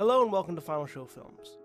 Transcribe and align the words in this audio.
Hello 0.00 0.22
and 0.22 0.32
welcome 0.32 0.54
to 0.54 0.62
Final 0.62 0.86
Show 0.86 1.04
Films. 1.04 1.58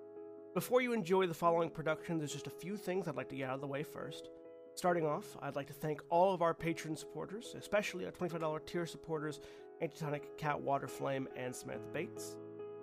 Before 0.54 0.82
you 0.82 0.92
enjoy 0.92 1.26
the 1.26 1.34
following 1.34 1.70
production, 1.70 2.18
there's 2.18 2.34
just 2.34 2.48
a 2.48 2.50
few 2.50 2.76
things 2.76 3.08
I'd 3.08 3.16
like 3.16 3.30
to 3.30 3.36
get 3.38 3.48
out 3.48 3.56
of 3.56 3.62
the 3.62 3.68
way 3.68 3.82
first. 3.82 4.28
Starting 4.74 5.06
off, 5.06 5.38
I'd 5.42 5.56
like 5.56 5.68
to 5.68 5.74
thank 5.74 6.02
all 6.10 6.34
of 6.34 6.42
our 6.42 6.54
patron 6.54 6.98
supporters, 6.98 7.56
especially 7.58 8.04
our 8.04 8.12
$25 8.12 8.66
tier 8.66 8.86
supporters, 8.86 9.40
Antitonic, 9.82 10.38
Cat 10.38 10.58
Waterflame, 10.58 11.28
and 11.38 11.56
Samantha 11.56 11.88
Bates. 11.94 12.36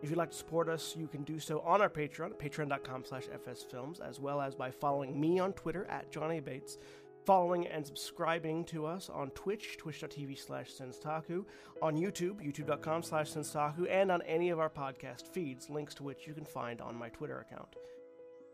If 0.02 0.08
you'd 0.08 0.16
like 0.16 0.30
to 0.30 0.36
support 0.38 0.70
us, 0.70 0.96
you 0.96 1.06
can 1.06 1.22
do 1.22 1.38
so 1.38 1.60
on 1.60 1.82
our 1.82 1.90
Patreon, 1.90 2.32
patreon.com 2.38 3.04
slash 3.04 3.26
fsfilms, 3.26 4.00
as 4.00 4.18
well 4.18 4.40
as 4.40 4.54
by 4.54 4.70
following 4.70 5.20
me 5.20 5.38
on 5.38 5.52
Twitter 5.52 5.84
at 5.90 6.10
Johnny 6.10 6.40
Bates, 6.40 6.78
following 7.24 7.66
and 7.66 7.86
subscribing 7.86 8.64
to 8.66 8.86
us 8.86 9.08
on 9.08 9.30
Twitch, 9.30 9.76
twitch.tv 9.78 10.38
slash 10.38 10.70
senstaku, 10.70 11.44
on 11.80 11.96
YouTube, 11.96 12.44
youtube.com 12.44 13.02
slash 13.02 13.32
senstaku, 13.32 13.90
and 13.90 14.10
on 14.10 14.22
any 14.22 14.50
of 14.50 14.58
our 14.58 14.70
podcast 14.70 15.26
feeds, 15.28 15.70
links 15.70 15.94
to 15.94 16.02
which 16.02 16.26
you 16.26 16.34
can 16.34 16.44
find 16.44 16.80
on 16.80 16.96
my 16.96 17.08
Twitter 17.08 17.40
account. 17.40 17.76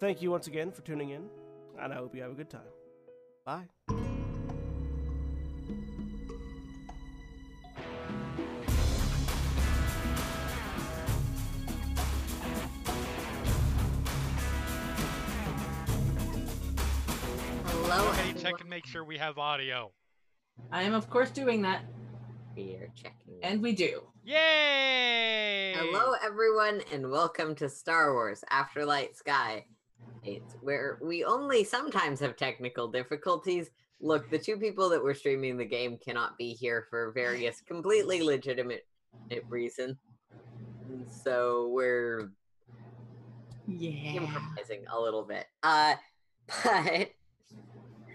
Thank 0.01 0.23
you 0.23 0.31
once 0.31 0.47
again 0.47 0.71
for 0.71 0.83
tuning 0.83 1.11
in, 1.11 1.25
and 1.81 1.93
I 1.93 1.97
hope 1.97 2.15
you 2.15 2.23
have 2.23 2.33
a 2.33 2.35
good 2.35 2.51
time. 2.51 2.61
Bye. 3.45 4.08
Check 18.48 18.55
everyone. 18.55 18.61
and 18.61 18.70
make 18.70 18.87
sure 18.87 19.05
we 19.05 19.19
have 19.19 19.38
audio. 19.38 19.91
I 20.73 20.83
am, 20.83 20.95
of 20.95 21.09
course, 21.11 21.30
doing 21.30 21.62
that, 21.62 21.83
We 22.56 22.75
are 22.77 22.91
checking. 22.97 23.39
and 23.43 23.62
we 23.62 23.73
do. 23.73 24.02
Yay! 24.25 25.75
Hello, 25.77 26.15
everyone, 26.25 26.80
and 26.92 27.11
welcome 27.11 27.55
to 27.56 27.69
Star 27.69 28.12
Wars 28.12 28.42
Afterlight 28.51 29.16
Sky. 29.16 29.65
It's 30.25 30.55
where 30.62 30.98
we 31.03 31.25
only 31.25 31.62
sometimes 31.64 32.20
have 32.20 32.36
technical 32.36 32.89
difficulties. 32.89 33.70
Look, 34.00 34.31
the 34.31 34.39
two 34.39 34.56
people 34.56 34.89
that 34.91 35.03
were 35.03 35.14
streaming 35.14 35.56
the 35.56 35.64
game 35.64 35.98
cannot 36.05 36.36
be 36.36 36.53
here 36.53 36.86
for 36.91 37.12
various 37.12 37.61
completely 37.61 38.23
legitimate 38.34 38.86
reasons. 39.48 39.97
So 41.23 41.69
we're 41.69 42.30
Yeah. 43.67 44.23
improvising 44.23 44.84
a 44.92 45.01
little 45.01 45.25
bit. 45.25 45.47
Uh 45.62 45.95
but 46.64 47.11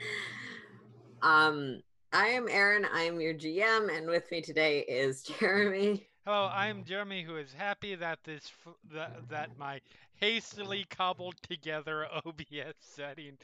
um 1.22 1.82
I 2.12 2.28
am 2.28 2.48
Erin, 2.48 2.86
I 2.86 3.02
am 3.02 3.20
your 3.20 3.34
GM, 3.34 3.90
and 3.90 4.08
with 4.08 4.30
me 4.30 4.42
today 4.42 4.82
is 4.82 5.24
Jeremy. 5.40 6.08
Hello, 6.26 6.50
I'm 6.54 6.84
Jeremy, 6.86 7.24
who 7.24 7.36
is 7.38 7.52
happy 7.54 7.96
that 7.96 8.20
this 8.24 8.52
f- 8.66 8.76
that, 8.94 9.30
that 9.30 9.50
my 9.58 9.82
hastily 10.16 10.86
cobbled 10.90 11.36
together 11.42 12.08
OBS 12.26 12.76
setting 12.80 13.38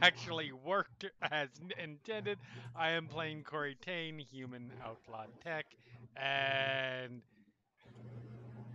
actually 0.00 0.52
worked 0.52 1.04
as 1.30 1.48
intended. 1.78 2.38
I 2.74 2.90
am 2.90 3.06
playing 3.08 3.42
Cori 3.42 3.76
Tane, 3.84 4.18
human 4.18 4.72
outlaw 4.82 5.24
tech, 5.44 5.66
and 6.16 7.22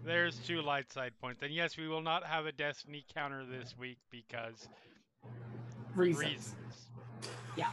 there's 0.03 0.37
two 0.39 0.61
light 0.61 0.91
side 0.91 1.13
points. 1.19 1.41
And 1.41 1.53
yes, 1.53 1.77
we 1.77 1.87
will 1.87 2.01
not 2.01 2.25
have 2.25 2.45
a 2.45 2.51
Destiny 2.51 3.05
counter 3.13 3.45
this 3.45 3.75
week 3.77 3.97
because 4.11 4.67
Reasons. 5.95 6.23
reasons. 6.25 6.86
Yeah. 7.57 7.69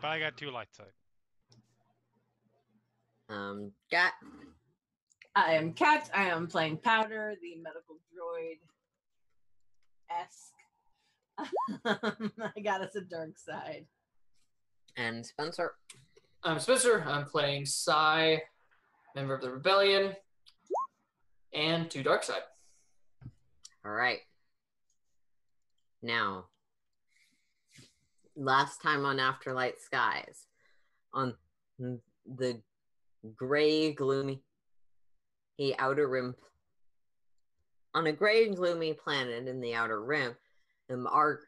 But 0.00 0.08
I 0.08 0.18
got 0.20 0.36
two 0.36 0.50
light 0.50 0.68
side. 0.72 0.92
Um 3.28 3.72
got 3.90 4.12
I 5.34 5.54
am 5.54 5.72
Kat. 5.72 6.10
I 6.14 6.24
am 6.28 6.46
playing 6.46 6.76
Powder, 6.78 7.34
the 7.40 7.56
medical 7.56 7.96
droid. 8.12 8.58
Esque. 10.10 10.52
I 12.56 12.60
got 12.60 12.82
us 12.82 12.94
a 12.94 13.00
dark 13.00 13.36
side. 13.36 13.86
and 14.96 15.24
Spencer. 15.26 15.72
I'm 16.44 16.60
Spencer. 16.60 17.02
I'm 17.04 17.24
playing 17.24 17.66
Psy, 17.66 18.36
member 19.16 19.34
of 19.34 19.40
the 19.40 19.50
Rebellion, 19.50 20.14
and 21.52 21.90
two 21.90 22.02
Dark 22.04 22.22
Side. 22.22 22.42
All 23.84 23.90
right. 23.90 24.18
Now, 26.02 26.44
last 28.36 28.82
time 28.82 29.04
on 29.04 29.18
Afterlight 29.18 29.80
Skies, 29.80 30.46
on 31.12 31.34
the 31.78 32.60
gray, 33.36 33.92
gloomy 33.92 34.42
outer 35.78 36.08
rim, 36.08 36.34
on 37.94 38.06
a 38.06 38.12
gray 38.12 38.46
and 38.46 38.56
gloomy 38.56 38.92
planet 38.92 39.46
in 39.46 39.60
the 39.60 39.74
outer 39.74 40.02
rim, 40.02 40.34
um, 40.90 41.06
our 41.06 41.40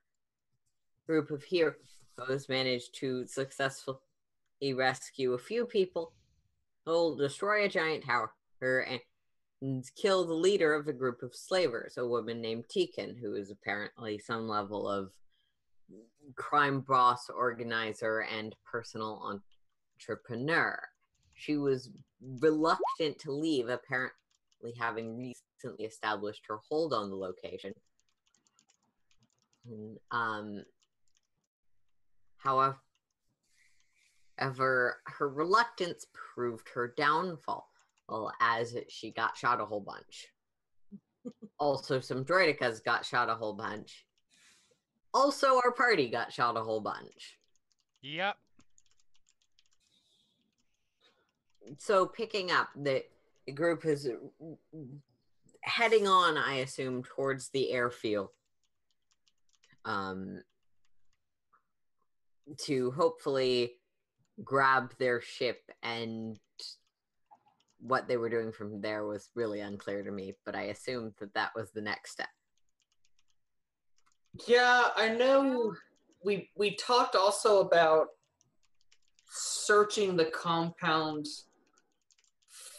group 1.06 1.30
of 1.30 1.42
heroes 1.42 2.48
managed 2.48 2.94
to 2.94 3.26
successfully 3.26 3.98
rescue 4.74 5.32
a 5.32 5.38
few 5.38 5.66
people, 5.66 6.12
will 6.86 7.16
destroy 7.16 7.64
a 7.64 7.68
giant 7.68 8.04
tower, 8.04 8.32
and 9.60 9.84
kill 9.96 10.24
the 10.24 10.34
leader 10.34 10.74
of 10.74 10.86
a 10.86 10.92
group 10.92 11.22
of 11.22 11.34
slavers, 11.34 11.96
a 11.98 12.06
woman 12.06 12.40
named 12.40 12.64
Tekin, 12.68 13.16
who 13.20 13.34
is 13.34 13.50
apparently 13.50 14.18
some 14.18 14.48
level 14.48 14.88
of 14.88 15.10
crime 16.34 16.80
boss, 16.80 17.28
organizer, 17.28 18.20
and 18.20 18.54
personal 18.64 19.40
entrepreneur. 20.00 20.78
She 21.34 21.56
was 21.56 21.90
reluctant 22.40 23.18
to 23.20 23.32
leave, 23.32 23.68
apparently 23.68 24.74
having 24.78 25.16
recently 25.16 25.84
established 25.84 26.44
her 26.48 26.58
hold 26.68 26.92
on 26.92 27.10
the 27.10 27.16
location. 27.16 27.72
Um, 30.10 30.64
however, 32.38 32.78
ever 34.38 35.00
her 35.06 35.28
reluctance 35.28 36.06
proved 36.12 36.68
her 36.74 36.94
downfall 36.96 37.68
well, 38.08 38.32
as 38.40 38.76
she 38.88 39.10
got 39.10 39.36
shot 39.36 39.60
a 39.60 39.64
whole 39.64 39.80
bunch. 39.80 40.28
also, 41.58 42.00
some 42.00 42.24
droidekas 42.24 42.84
got 42.84 43.04
shot 43.04 43.28
a 43.28 43.34
whole 43.34 43.54
bunch. 43.54 44.05
Also, 45.16 45.58
our 45.64 45.72
party 45.72 46.10
got 46.10 46.30
shot 46.30 46.58
a 46.58 46.62
whole 46.62 46.82
bunch. 46.82 47.38
Yep. 48.02 48.36
So, 51.78 52.04
picking 52.04 52.50
up, 52.50 52.68
the 52.76 53.02
the 53.46 53.52
group 53.52 53.86
is 53.86 54.10
heading 55.62 56.06
on, 56.06 56.36
I 56.36 56.56
assume, 56.56 57.02
towards 57.02 57.48
the 57.48 57.72
airfield. 57.72 58.28
Um, 59.86 60.42
to 62.64 62.90
hopefully 62.90 63.72
grab 64.44 64.92
their 64.98 65.22
ship 65.22 65.62
and 65.82 66.38
what 67.78 68.06
they 68.06 68.18
were 68.18 68.28
doing 68.28 68.52
from 68.52 68.82
there 68.82 69.06
was 69.06 69.30
really 69.34 69.60
unclear 69.60 70.02
to 70.02 70.10
me, 70.10 70.34
but 70.44 70.54
I 70.54 70.64
assumed 70.64 71.14
that 71.20 71.32
that 71.32 71.52
was 71.54 71.70
the 71.70 71.80
next 71.80 72.12
step. 72.12 72.28
Yeah, 74.46 74.88
I 74.96 75.08
know. 75.08 75.74
We 76.24 76.50
we 76.56 76.74
talked 76.76 77.16
also 77.16 77.60
about 77.60 78.08
searching 79.30 80.16
the 80.16 80.26
compound 80.26 81.26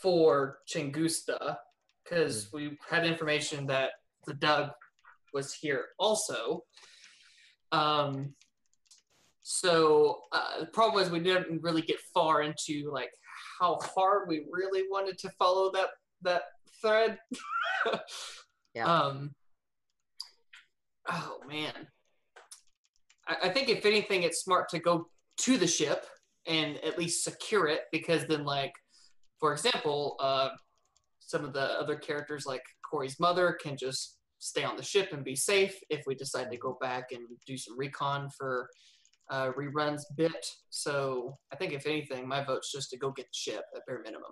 for 0.02 0.60
Chingusta 0.68 1.58
because 2.04 2.52
we 2.54 2.78
had 2.90 3.06
information 3.06 3.66
that 3.68 3.92
the 4.26 4.34
Doug 4.34 4.72
was 5.34 5.54
here 5.54 5.86
also. 5.98 6.64
Um, 7.72 8.34
so 9.42 10.22
uh, 10.32 10.60
the 10.60 10.66
problem 10.68 10.96
was 10.96 11.10
we 11.10 11.20
didn't 11.20 11.62
really 11.62 11.82
get 11.82 12.00
far 12.14 12.42
into 12.42 12.92
like 12.92 13.12
how 13.60 13.80
hard 13.82 14.28
we 14.28 14.46
really 14.52 14.84
wanted 14.90 15.18
to 15.20 15.30
follow 15.40 15.72
that 15.72 15.90
that 16.22 16.44
thread. 16.82 17.18
Yeah. 18.76 18.86
Um. 18.86 19.34
Oh 21.10 21.40
man. 21.48 21.88
I, 23.28 23.48
I 23.48 23.50
think 23.50 23.70
if 23.70 23.86
anything, 23.86 24.24
it's 24.24 24.44
smart 24.44 24.70
to 24.70 24.80
go 24.80 25.08
to 25.42 25.58
the 25.58 25.68
ship 25.68 26.06
and 26.48 26.78
at 26.84 26.98
least 26.98 27.24
secure 27.24 27.68
it 27.68 27.82
because 27.92 28.26
then, 28.28 28.46
like, 28.46 28.74
for 29.40 29.52
example, 29.54 30.16
uh, 30.20 30.50
some 31.20 31.44
of 31.44 31.54
the 31.54 31.80
other 31.80 31.96
characters, 31.96 32.46
like 32.46 32.64
Cori's 32.90 33.20
mother, 33.20 33.58
can 33.62 33.76
just 33.78 34.18
stay 34.40 34.64
on 34.64 34.78
the 34.78 34.84
ship 34.84 35.10
and 35.12 35.24
be 35.24 35.36
safe 35.36 35.78
if 35.90 36.04
we 36.08 36.16
decide 36.16 36.50
to 36.52 36.58
go 36.58 36.78
back 36.80 37.12
and 37.12 37.22
do 37.46 37.58
some 37.58 37.78
recon 37.78 38.30
for 38.38 38.70
uh, 39.30 39.52
reruns 39.58 40.02
bit. 40.16 40.46
So 40.70 41.38
I 41.52 41.56
think 41.58 41.74
if 41.74 41.86
anything, 41.86 42.28
my 42.28 42.44
vote's 42.44 42.72
just 42.72 42.90
to 42.92 42.98
go 42.98 43.12
get 43.12 43.26
the 43.26 43.52
ship 43.52 43.64
at 43.76 43.82
bare 43.86 44.02
minimum. 44.04 44.32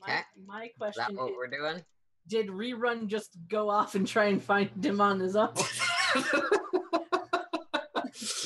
My, 0.00 0.12
Okay. 0.12 0.22
my 0.46 0.64
Is 0.64 0.70
that 0.70 0.78
question 0.78 1.16
what 1.16 1.30
is, 1.30 1.36
we're 1.36 1.48
doing? 1.48 1.82
Did 2.30 2.46
Rerun 2.46 3.08
just 3.08 3.36
go 3.48 3.68
off 3.68 3.96
and 3.96 4.06
try 4.06 4.26
and 4.26 4.40
find 4.42 4.70
him 4.82 5.00
on 5.00 5.18
his 5.18 5.34
own? 5.34 5.52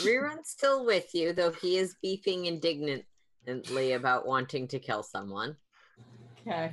Rerun's 0.02 0.48
still 0.48 0.84
with 0.86 1.14
you, 1.14 1.32
though 1.34 1.50
he 1.52 1.76
is 1.76 1.94
beefing 2.02 2.46
indignantly 2.46 3.92
about 3.92 4.26
wanting 4.26 4.66
to 4.68 4.78
kill 4.78 5.02
someone. 5.02 5.56
Okay. 6.40 6.72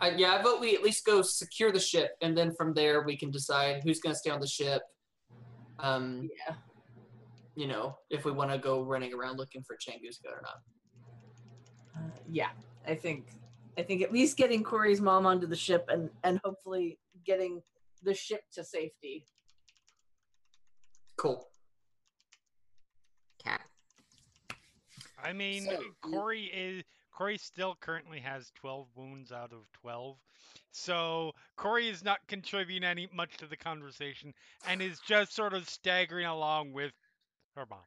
I, 0.00 0.10
yeah, 0.10 0.34
I 0.34 0.42
vote 0.42 0.60
we 0.60 0.74
at 0.74 0.82
least 0.82 1.04
go 1.06 1.22
secure 1.22 1.72
the 1.72 1.80
ship, 1.80 2.12
and 2.20 2.36
then 2.36 2.54
from 2.54 2.74
there 2.74 3.02
we 3.02 3.16
can 3.16 3.30
decide 3.30 3.80
who's 3.82 4.00
going 4.00 4.14
to 4.14 4.18
stay 4.18 4.30
on 4.30 4.40
the 4.40 4.46
ship. 4.46 4.82
Um, 5.78 6.28
Yeah. 6.46 6.54
you 7.54 7.66
know, 7.68 7.96
if 8.10 8.24
we 8.26 8.32
want 8.32 8.50
to 8.50 8.58
go 8.58 8.82
running 8.82 9.14
around 9.14 9.38
looking 9.38 9.62
for 9.62 9.76
Changuska 9.76 10.26
or 10.30 10.42
not. 10.42 10.60
Uh, 11.96 12.10
yeah. 12.30 12.50
I 12.86 12.94
think 12.94 13.26
I 13.78 13.82
think 13.82 14.02
at 14.02 14.12
least 14.12 14.36
getting 14.36 14.62
Cori's 14.62 15.00
mom 15.00 15.26
onto 15.26 15.46
the 15.46 15.56
ship 15.56 15.86
and 15.88 16.10
and 16.24 16.40
hopefully 16.44 16.98
getting 17.24 17.62
the 18.02 18.14
ship 18.14 18.42
to 18.52 18.64
safety. 18.64 19.24
Cool. 21.16 21.46
Cat. 23.44 23.60
I 25.22 25.32
mean, 25.32 25.64
So, 25.64 25.82
Cori 26.02 26.44
is 26.44 26.82
Cori 27.12 27.36
still 27.36 27.76
currently 27.80 28.20
has 28.20 28.50
12 28.56 28.86
wounds 28.94 29.32
out 29.32 29.52
of 29.52 29.70
12. 29.72 30.16
So 30.72 31.32
Cori 31.56 31.88
is 31.88 32.02
not 32.02 32.18
contributing 32.28 32.84
any 32.84 33.08
much 33.12 33.36
to 33.38 33.46
the 33.46 33.56
conversation 33.56 34.32
and 34.66 34.80
is 34.80 35.00
just 35.00 35.34
sort 35.34 35.52
of 35.52 35.68
staggering 35.68 36.26
along 36.26 36.72
with 36.72 36.92
her 37.56 37.66
mom. 37.68 37.80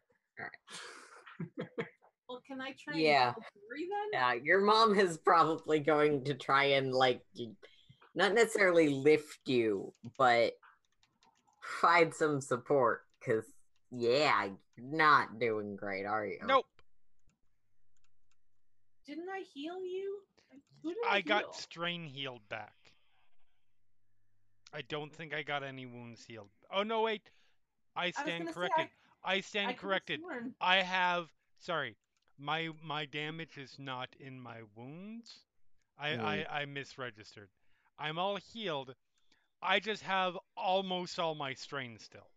Well, 1.58 1.68
can 2.48 2.62
I 2.62 2.74
try? 2.78 2.96
Yeah. 2.96 3.28
And 3.28 3.36
help 3.36 3.44
then? 3.72 4.10
Yeah, 4.14 4.34
your 4.34 4.62
mom 4.62 4.98
is 5.00 5.18
probably 5.18 5.80
going 5.80 6.24
to 6.26 6.34
try 6.34 6.66
and 6.66 6.94
like 6.94 7.22
not 8.16 8.34
necessarily 8.34 8.90
lift 8.90 9.40
you, 9.48 9.94
but 10.18 10.54
find 11.82 12.14
some 12.14 12.42
support. 12.42 13.02
Cause 13.26 13.46
yeah, 13.92 14.46
you're 14.76 14.86
not 14.86 15.40
doing 15.40 15.76
great, 15.76 16.06
are 16.06 16.26
you? 16.26 16.40
Nope, 16.46 16.66
Didn't 19.06 19.30
I 19.30 19.44
heal 19.54 19.84
you? 19.86 20.20
Who 20.84 20.90
did 20.90 20.98
I 21.10 21.18
heal? 21.18 21.24
got 21.28 21.56
strain 21.56 22.06
healed 22.06 22.42
back. 22.50 22.74
I 24.74 24.82
don't 24.82 25.14
think 25.14 25.34
I 25.34 25.44
got 25.44 25.64
any 25.64 25.86
wounds 25.86 26.26
healed. 26.26 26.50
Oh 26.74 26.84
no, 26.84 27.02
wait. 27.02 27.22
I 27.96 28.12
stand 28.12 28.46
gonna 28.46 28.50
say, 28.50 28.54
corrected. 28.54 28.88
I, 29.24 29.34
I 29.36 29.40
stand 29.42 29.68
could've 29.68 29.82
corrected. 29.82 30.20
sworn- 30.20 30.56
I 30.60 30.78
have 30.78 31.28
sorry, 31.60 31.96
my 32.38 32.70
my 32.84 33.06
damage 33.06 33.58
is 33.58 33.76
not 33.80 34.10
in 34.20 34.40
my 34.40 34.60
wounds. 34.76 35.40
I, 36.00 36.10
I 36.16 36.62
I 36.62 36.66
misregistered. 36.66 37.50
I'm 38.00 38.18
all 38.18 38.38
healed. 38.38 38.96
I 39.62 39.80
just 39.80 40.04
have 40.04 40.38
almost 40.58 41.20
all 41.20 41.36
my 41.36 41.54
strain 41.54 41.98
still. 42.00 42.28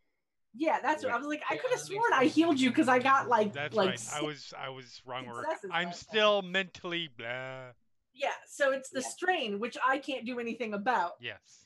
Yeah, 0.58 0.78
that's 0.80 1.02
what 1.04 1.12
I 1.12 1.16
was 1.18 1.26
like. 1.26 1.42
I 1.50 1.56
could 1.56 1.70
have 1.70 1.80
sworn 1.80 2.12
I 2.14 2.26
healed 2.26 2.58
you 2.60 2.70
because 2.70 2.88
I 2.88 2.98
got 2.98 3.28
like 3.28 3.52
That's 3.52 3.74
like 3.74 3.90
right. 3.90 4.08
I 4.14 4.22
was 4.22 4.54
I 4.58 4.68
was 4.68 5.02
wrong. 5.04 5.26
Or 5.26 5.44
I'm 5.44 5.48
last 5.48 5.64
time. 5.70 5.92
still 5.92 6.42
mentally 6.42 7.08
blah. 7.16 7.72
yeah. 8.14 8.30
So 8.48 8.72
it's 8.72 8.88
the 8.90 9.00
Yeah. 9.00 9.08
strain 9.08 9.58
which 9.60 9.76
I 9.86 9.98
can't 9.98 10.24
do 10.24 10.38
anything 10.38 10.72
about. 10.72 11.12
Yes. 11.20 11.64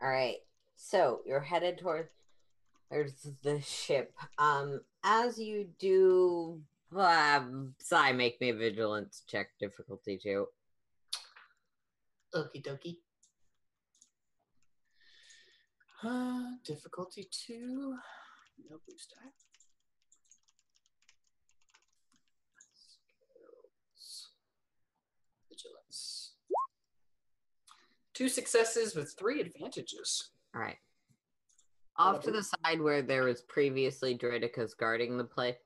All 0.00 0.08
right. 0.08 0.36
So 0.76 1.20
you're 1.26 1.40
headed 1.40 1.78
towards 1.78 2.10
towards 2.88 3.28
the 3.42 3.60
ship. 3.60 4.14
Um, 4.38 4.80
as 5.04 5.38
you 5.38 5.68
do, 5.78 6.60
um, 6.96 7.74
Psy, 7.78 8.12
make 8.12 8.40
me 8.40 8.50
a 8.50 8.54
vigilance 8.54 9.22
check 9.26 9.48
difficulty 9.58 10.18
too. 10.18 10.46
Okie 12.34 12.62
dokie. 12.62 12.98
Uh, 16.02 16.56
difficulty 16.64 17.28
two. 17.30 17.96
No 18.70 18.76
boost. 18.86 19.14
Skills. 23.94 24.28
Vigilance. 25.48 26.32
Two 28.14 28.28
successes 28.28 28.94
with 28.94 29.14
three 29.18 29.40
advantages. 29.40 30.30
All 30.54 30.60
right. 30.60 30.76
Off 31.98 32.22
to 32.22 32.30
the 32.30 32.42
side 32.42 32.80
where 32.80 33.02
there 33.02 33.24
was 33.24 33.42
previously 33.42 34.16
Droidekas 34.16 34.76
guarding 34.76 35.16
the 35.16 35.24
place 35.24 35.56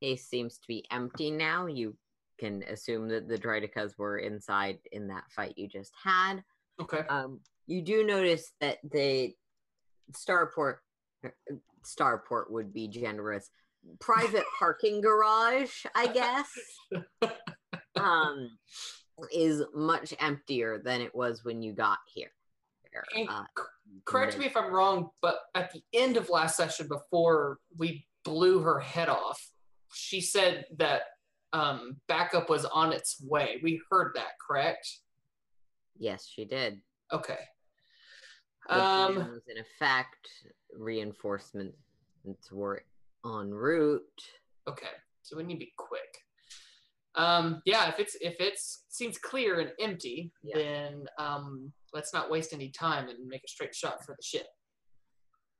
it 0.00 0.20
seems 0.20 0.58
to 0.58 0.66
be 0.66 0.84
empty 0.90 1.30
now. 1.30 1.66
You 1.66 1.94
can 2.38 2.62
assume 2.64 3.08
that 3.08 3.28
the 3.28 3.38
Droidekas 3.38 3.98
were 3.98 4.18
inside 4.18 4.78
in 4.92 5.08
that 5.08 5.24
fight 5.30 5.54
you 5.56 5.68
just 5.68 5.92
had. 6.02 6.42
Okay. 6.80 7.02
Um, 7.08 7.40
you 7.66 7.82
do 7.82 8.04
notice 8.04 8.52
that 8.60 8.78
the 8.90 9.34
starport, 10.12 10.76
starport 11.84 12.50
would 12.50 12.72
be 12.72 12.88
generous. 12.88 13.50
Private 13.98 14.44
parking 14.58 15.00
garage, 15.00 15.84
I 15.94 16.06
guess, 16.06 16.50
um, 17.96 18.50
is 19.34 19.62
much 19.74 20.14
emptier 20.18 20.80
than 20.82 21.02
it 21.02 21.14
was 21.14 21.44
when 21.44 21.62
you 21.62 21.74
got 21.74 21.98
here. 22.12 22.30
Uh, 23.28 23.44
correct 24.04 24.38
me 24.38 24.46
if 24.46 24.56
I'm 24.56 24.72
wrong, 24.72 25.10
but 25.22 25.38
at 25.54 25.72
the 25.72 25.82
end 25.92 26.16
of 26.16 26.30
last 26.30 26.56
session, 26.56 26.88
before 26.88 27.58
we 27.76 28.06
blew 28.24 28.60
her 28.60 28.80
head 28.80 29.08
off, 29.08 29.40
she 29.92 30.20
said 30.20 30.66
that 30.76 31.02
um, 31.52 31.96
backup 32.08 32.48
was 32.48 32.64
on 32.64 32.92
its 32.92 33.22
way. 33.22 33.60
We 33.62 33.80
heard 33.90 34.12
that, 34.14 34.32
correct? 34.46 34.86
yes, 35.98 36.26
she 36.26 36.44
did. 36.44 36.80
Okay. 37.12 37.38
Um, 38.68 39.16
was 39.16 39.42
in 39.48 39.58
effect. 39.58 40.28
Reinforcements 40.76 41.76
were 42.50 42.84
en 43.24 43.50
route. 43.50 44.02
okay. 44.68 44.86
So 45.22 45.36
we 45.36 45.42
need 45.44 45.54
to 45.54 45.60
be 45.60 45.72
quick. 45.76 46.00
Um, 47.16 47.60
yeah, 47.64 47.88
if 47.88 47.98
it's 47.98 48.16
if 48.20 48.36
it's 48.38 48.84
seems 48.88 49.18
clear 49.18 49.60
and 49.60 49.72
empty, 49.80 50.32
Yeah. 50.42 50.56
then 50.58 51.06
um, 51.18 51.72
let's 51.92 52.12
not 52.14 52.30
waste 52.30 52.52
any 52.52 52.70
time 52.70 53.08
and 53.08 53.26
make 53.26 53.42
a 53.44 53.48
straight 53.48 53.74
shot 53.74 54.04
for 54.04 54.14
the 54.16 54.22
ship. 54.22 54.46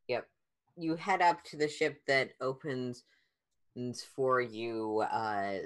Yep. 0.08 0.26
You 0.76 0.94
head 0.96 1.22
up 1.22 1.42
to 1.44 1.56
the 1.56 1.68
ship 1.68 2.00
that 2.06 2.30
opens 2.40 3.02
for 4.14 4.40
you. 4.40 5.04
Uh, 5.10 5.58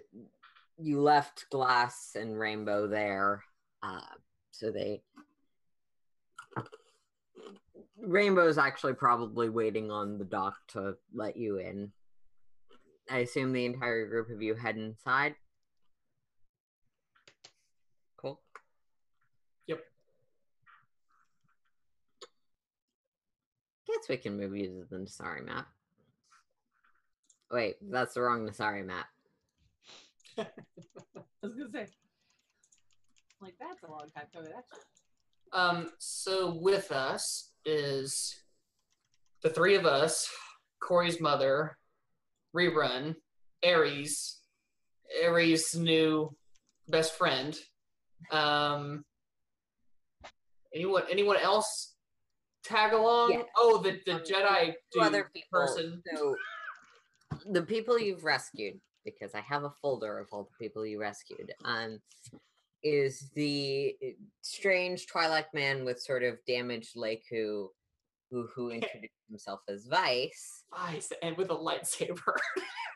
you 0.79 1.01
left 1.01 1.47
Glass 1.51 2.13
and 2.15 2.39
Rainbow 2.39 2.87
there, 2.89 3.43
uh, 3.83 4.01
so 4.51 4.71
they. 4.71 5.03
Rainbow's 7.99 8.59
actually 8.59 8.95
probably 8.95 9.49
waiting 9.49 9.91
on 9.91 10.19
the 10.19 10.25
dock 10.25 10.57
to 10.69 10.95
let 11.15 11.37
you 11.37 11.59
in. 11.59 11.93
I 13.11 13.19
assume 13.19 13.53
the 13.53 13.65
entire 13.65 14.07
group 14.07 14.31
of 14.31 14.43
you 14.43 14.55
head 14.55 14.77
inside. 14.77 15.35
Guess 23.95 24.09
we 24.09 24.17
can 24.17 24.37
move 24.37 24.57
using 24.57 24.85
the 24.91 24.97
Nasari 24.97 25.45
map. 25.45 25.67
Wait, 27.51 27.77
that's 27.91 28.15
the 28.15 28.23
wrong 28.23 28.47
Nasari 28.47 28.85
map. 28.85 29.07
I 30.39 30.47
was 31.43 31.55
gonna 31.55 31.71
say. 31.71 31.87
Like 33.41 33.55
that's 33.61 33.83
a 33.85 33.91
long 33.91 34.11
time 34.15 34.27
coming. 34.33 34.51
Actually. 34.57 34.79
Um, 35.53 35.91
so 35.99 36.59
with 36.61 36.91
us 36.91 37.51
is 37.65 38.35
the 39.43 39.51
three 39.51 39.77
of 39.77 39.87
us, 39.87 40.29
Cori's 40.83 41.21
mother, 41.21 41.77
Rerun, 42.57 43.15
Ares, 43.65 44.41
Ares' 45.25 45.77
new 45.77 46.35
best 46.89 47.15
friend. 47.15 47.57
Um, 48.33 49.05
anyone 50.75 51.03
anyone 51.11 51.37
else 51.37 51.94
tag 52.65 52.93
along? 52.93 53.33
Yeah. 53.33 53.43
Oh, 53.57 53.79
the, 53.79 54.01
the 54.07 54.15
Um, 54.17 54.21
Jedi 54.23 54.67
Two 54.93 55.01
dude 55.01 55.03
other 55.03 55.31
people. 55.35 55.49
person. 55.53 56.03
So 56.15 56.35
the 57.51 57.63
people 57.63 57.99
you've 57.99 58.25
rescued, 58.25 58.81
because 59.05 59.35
I 59.35 59.41
have 59.41 59.65
a 59.65 59.73
folder 59.83 60.19
of 60.19 60.29
all 60.33 60.45
the 60.45 60.65
people 60.65 60.87
you 60.87 61.01
rescued, 61.01 61.53
um, 61.65 62.01
is 62.83 63.31
the 63.35 63.95
uh, 64.03 64.09
strange 64.43 65.07
Twi'lek 65.07 65.47
man 65.55 65.85
with 65.85 66.01
sort 66.01 66.23
of 66.23 66.39
damaged 66.47 66.97
lake 66.97 67.25
who 67.31 67.71
who 68.31 68.49
who 68.55 68.71
introduced 68.71 69.13
himself 69.29 69.61
as 69.69 69.87
Vice, 69.87 70.65
Vice, 70.75 71.13
and 71.23 71.37
with 71.37 71.51
a 71.51 71.57
lightsaber. 71.57 72.35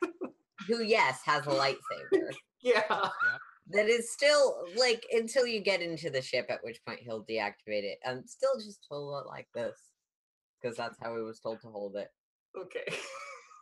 who 0.67 0.83
yes 0.83 1.21
has 1.25 1.47
a 1.47 1.51
lightsaber. 1.51 2.31
yeah. 2.63 3.09
That 3.71 3.89
is 3.89 4.11
still 4.11 4.65
like 4.77 5.05
until 5.13 5.47
you 5.47 5.61
get 5.61 5.83
into 5.83 6.11
the 6.11 6.23
ship, 6.23 6.47
at 6.49 6.65
which 6.65 6.83
point 6.87 7.01
he'll 7.01 7.25
deactivate 7.25 7.85
it. 7.85 7.99
Um, 8.05 8.23
still 8.27 8.55
just 8.57 8.87
hold 8.89 9.23
it 9.23 9.29
like 9.29 9.49
this, 9.55 9.77
because 10.61 10.77
that's 10.77 10.99
how 11.03 11.15
he 11.17 11.23
was 11.23 11.41
told 11.41 11.61
to 11.63 11.69
hold 11.69 11.97
it. 11.97 12.09
Okay. 12.57 12.87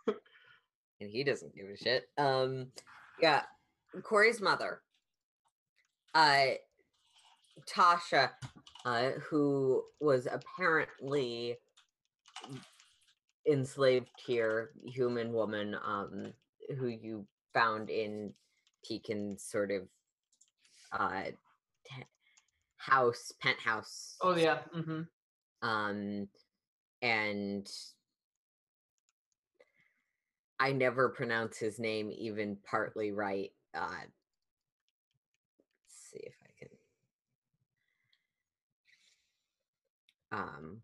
and 1.01 1.11
he 1.11 1.25
doesn't 1.25 1.55
give 1.55 1.67
a 1.67 1.77
shit. 1.77 2.09
Um, 2.19 2.69
yeah, 3.21 3.43
Cori's 4.03 4.41
mother, 4.41 4.81
uh, 6.15 6.47
Tasha, 7.69 8.31
uh, 8.85 9.11
who 9.29 9.83
was 10.01 10.29
apparently 10.31 11.57
enslaved 13.49 14.11
here, 14.25 14.71
human 14.85 15.33
woman, 15.33 15.77
um, 15.85 16.33
who 16.79 16.89
you 16.89 17.27
found 17.55 17.91
in 17.91 18.33
Pekin's 18.87 19.45
sort 19.45 19.71
of 19.71 19.83
uh, 20.93 21.23
te- 21.25 22.07
house, 22.77 23.33
penthouse. 23.41 24.17
Oh 24.23 24.37
yeah. 24.37 24.59
hmm 24.73 25.03
Um, 25.63 26.29
and 27.03 27.69
I 30.59 30.73
never 30.73 31.11
pronounce 31.11 31.59
his 31.59 31.79
name 31.79 32.11
even 32.17 32.57
partly 32.69 33.13
right. 33.13 33.51
Uh, 33.75 33.87
let's 33.91 34.11
see 36.13 36.21
if 36.23 36.35
I 36.43 36.49
can. 36.59 36.69
Um, 40.33 40.81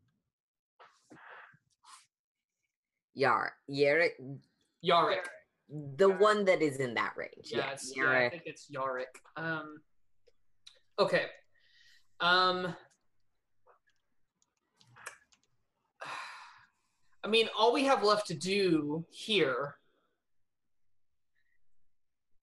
Yar, 3.14 3.52
Yarick, 3.70 4.12
Yarick. 4.84 5.26
the 5.96 6.08
one 6.08 6.44
that 6.46 6.62
is 6.62 6.78
in 6.78 6.94
that 6.94 7.12
range. 7.16 7.30
Yeah, 7.44 7.74
Yeah, 7.94 8.02
yeah, 8.12 8.26
I 8.26 8.30
think 8.30 8.42
it's 8.46 8.70
Yarick. 8.70 9.14
Um, 9.36 9.80
okay. 10.98 11.24
Um, 12.20 12.74
I 17.24 17.28
mean, 17.28 17.48
all 17.56 17.72
we 17.72 17.84
have 17.84 18.02
left 18.02 18.26
to 18.28 18.34
do 18.34 19.04
here, 19.10 19.76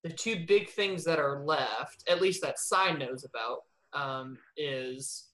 the 0.03 0.09
two 0.09 0.45
big 0.47 0.69
things 0.69 1.03
that 1.03 1.19
are 1.19 1.43
left, 1.45 2.03
at 2.09 2.21
least 2.21 2.41
that 2.41 2.59
Sai 2.59 2.91
knows 2.93 3.25
about, 3.25 3.59
um, 3.93 4.37
is 4.55 5.27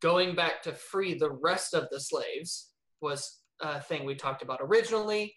going 0.00 0.34
back 0.34 0.62
to 0.62 0.72
free 0.72 1.14
the 1.14 1.30
rest 1.30 1.74
of 1.74 1.88
the 1.90 2.00
slaves 2.00 2.70
was 3.00 3.40
a 3.60 3.80
thing 3.80 4.04
we 4.04 4.14
talked 4.14 4.42
about 4.42 4.60
originally 4.62 5.34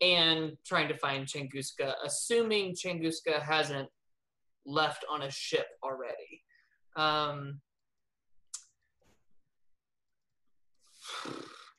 and 0.00 0.52
trying 0.64 0.88
to 0.88 0.96
find 0.96 1.26
Changuska, 1.26 1.94
assuming 2.04 2.74
Changuska 2.74 3.40
hasn't 3.42 3.88
left 4.70 5.04
on 5.10 5.22
a 5.22 5.30
ship 5.30 5.66
already. 5.82 6.42
Um, 6.96 7.60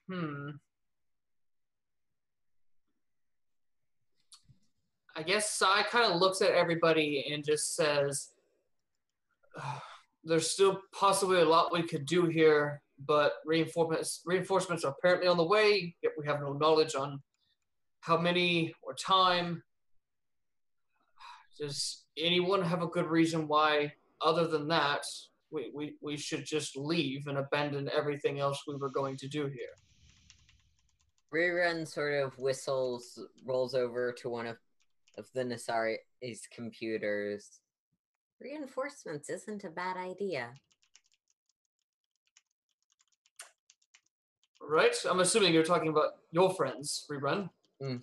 hmm. 0.09 0.49
I 5.15 5.23
guess 5.23 5.51
Sai 5.51 5.83
kind 5.83 6.11
of 6.11 6.19
looks 6.19 6.41
at 6.41 6.51
everybody 6.51 7.31
and 7.31 7.43
just 7.43 7.75
says, 7.75 8.29
"There's 10.23 10.49
still 10.49 10.81
possibly 10.93 11.41
a 11.41 11.45
lot 11.45 11.73
we 11.73 11.83
could 11.83 12.05
do 12.05 12.25
here, 12.27 12.81
but 13.05 13.33
reinforcements 13.45 14.21
reinforcements 14.25 14.83
are 14.83 14.95
apparently 14.97 15.27
on 15.27 15.37
the 15.37 15.43
way. 15.43 15.95
Yet 16.01 16.13
we 16.17 16.25
have 16.25 16.39
no 16.39 16.53
knowledge 16.53 16.95
on 16.95 17.21
how 18.01 18.17
many 18.17 18.73
or 18.81 18.93
time. 18.93 19.63
Does 21.61 22.05
anyone 22.17 22.63
have 22.63 22.81
a 22.81 22.87
good 22.87 23.05
reason 23.05 23.47
why, 23.47 23.93
other 24.19 24.47
than 24.47 24.67
that, 24.69 25.05
we, 25.51 25.71
we, 25.75 25.93
we 26.01 26.17
should 26.17 26.43
just 26.43 26.75
leave 26.75 27.27
and 27.27 27.37
abandon 27.37 27.87
everything 27.95 28.39
else 28.39 28.63
we 28.67 28.75
were 28.77 28.89
going 28.89 29.15
to 29.17 29.27
do 29.27 29.45
here? 29.45 29.75
Rerun 31.31 31.87
sort 31.87 32.15
of 32.15 32.35
whistles, 32.39 33.19
rolls 33.45 33.75
over 33.75 34.11
to 34.11 34.29
one 34.29 34.47
of, 34.47 34.57
of 35.19 35.27
the 35.35 35.43
Nasari's 35.43 36.47
computers. 36.51 37.59
Reinforcements 38.39 39.29
isn't 39.29 39.63
a 39.63 39.69
bad 39.69 39.97
idea. 39.97 40.49
Right? 44.59 44.95
I'm 45.07 45.19
assuming 45.19 45.53
you're 45.53 45.63
talking 45.63 45.89
about 45.89 46.13
your 46.31 46.55
friends, 46.55 47.05
Rerun. 47.07 47.51
Mm. 47.79 48.01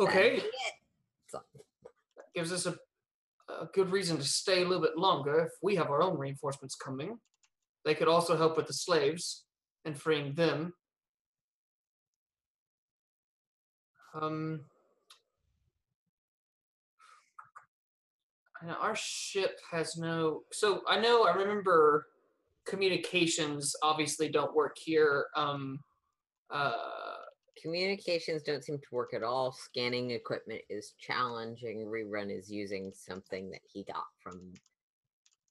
Okay. 0.00 0.42
Gives 2.34 2.52
us 2.52 2.66
a, 2.66 2.76
a 3.48 3.66
good 3.74 3.90
reason 3.90 4.16
to 4.16 4.24
stay 4.24 4.62
a 4.62 4.66
little 4.66 4.82
bit 4.82 4.96
longer 4.96 5.40
if 5.40 5.52
we 5.62 5.76
have 5.76 5.90
our 5.90 6.02
own 6.02 6.18
reinforcements 6.18 6.74
coming. 6.74 7.18
They 7.84 7.94
could 7.94 8.08
also 8.08 8.36
help 8.36 8.56
with 8.56 8.66
the 8.66 8.72
slaves 8.72 9.44
and 9.84 9.98
freeing 9.98 10.34
them. 10.34 10.72
Um, 14.14 14.60
our 18.80 18.94
ship 18.94 19.58
has 19.70 19.96
no. 19.96 20.42
So 20.52 20.82
I 20.88 21.00
know. 21.00 21.24
I 21.24 21.34
remember 21.34 22.06
communications 22.66 23.74
obviously 23.82 24.28
don't 24.28 24.54
work 24.54 24.76
here. 24.78 25.26
Um, 25.36 25.80
uh, 26.50 26.72
Communications 27.60 28.42
don't 28.42 28.64
seem 28.64 28.78
to 28.78 28.94
work 28.94 29.14
at 29.14 29.22
all. 29.22 29.52
Scanning 29.52 30.10
equipment 30.10 30.62
is 30.68 30.94
challenging. 30.98 31.86
Rerun 31.86 32.36
is 32.36 32.50
using 32.50 32.92
something 32.94 33.50
that 33.50 33.60
he 33.64 33.84
got 33.84 34.06
from 34.20 34.52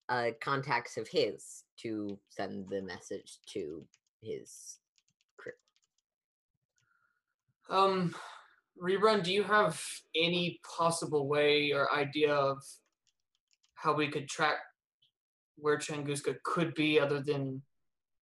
uh, 0.10 0.31
contacts 0.41 0.98
of 0.98 1.08
his 1.08 1.63
to 1.77 2.17
send 2.29 2.67
the 2.70 2.81
message 2.81 3.39
to 3.53 3.84
his 4.22 4.79
crew. 5.38 5.53
Um, 7.70 8.13
rerun. 8.81 9.24
Do 9.24 9.31
you 9.31 9.43
have 9.43 9.81
any 10.15 10.60
possible 10.77 11.27
way 11.27 11.72
or 11.72 11.93
idea 11.93 12.34
of 12.34 12.62
how 13.75 13.93
we 13.93 14.10
could 14.10 14.27
track 14.27 14.58
where 15.55 15.77
Changuska 15.77 16.36
could 16.43 16.74
be, 16.74 17.00
other 17.00 17.22
than 17.22 17.62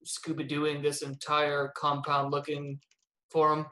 Scuba 0.03 0.43
doing 0.43 0.81
this 0.81 1.01
entire 1.01 1.71
compound 1.75 2.31
looking 2.31 2.79
for 3.29 3.53
him? 3.53 3.65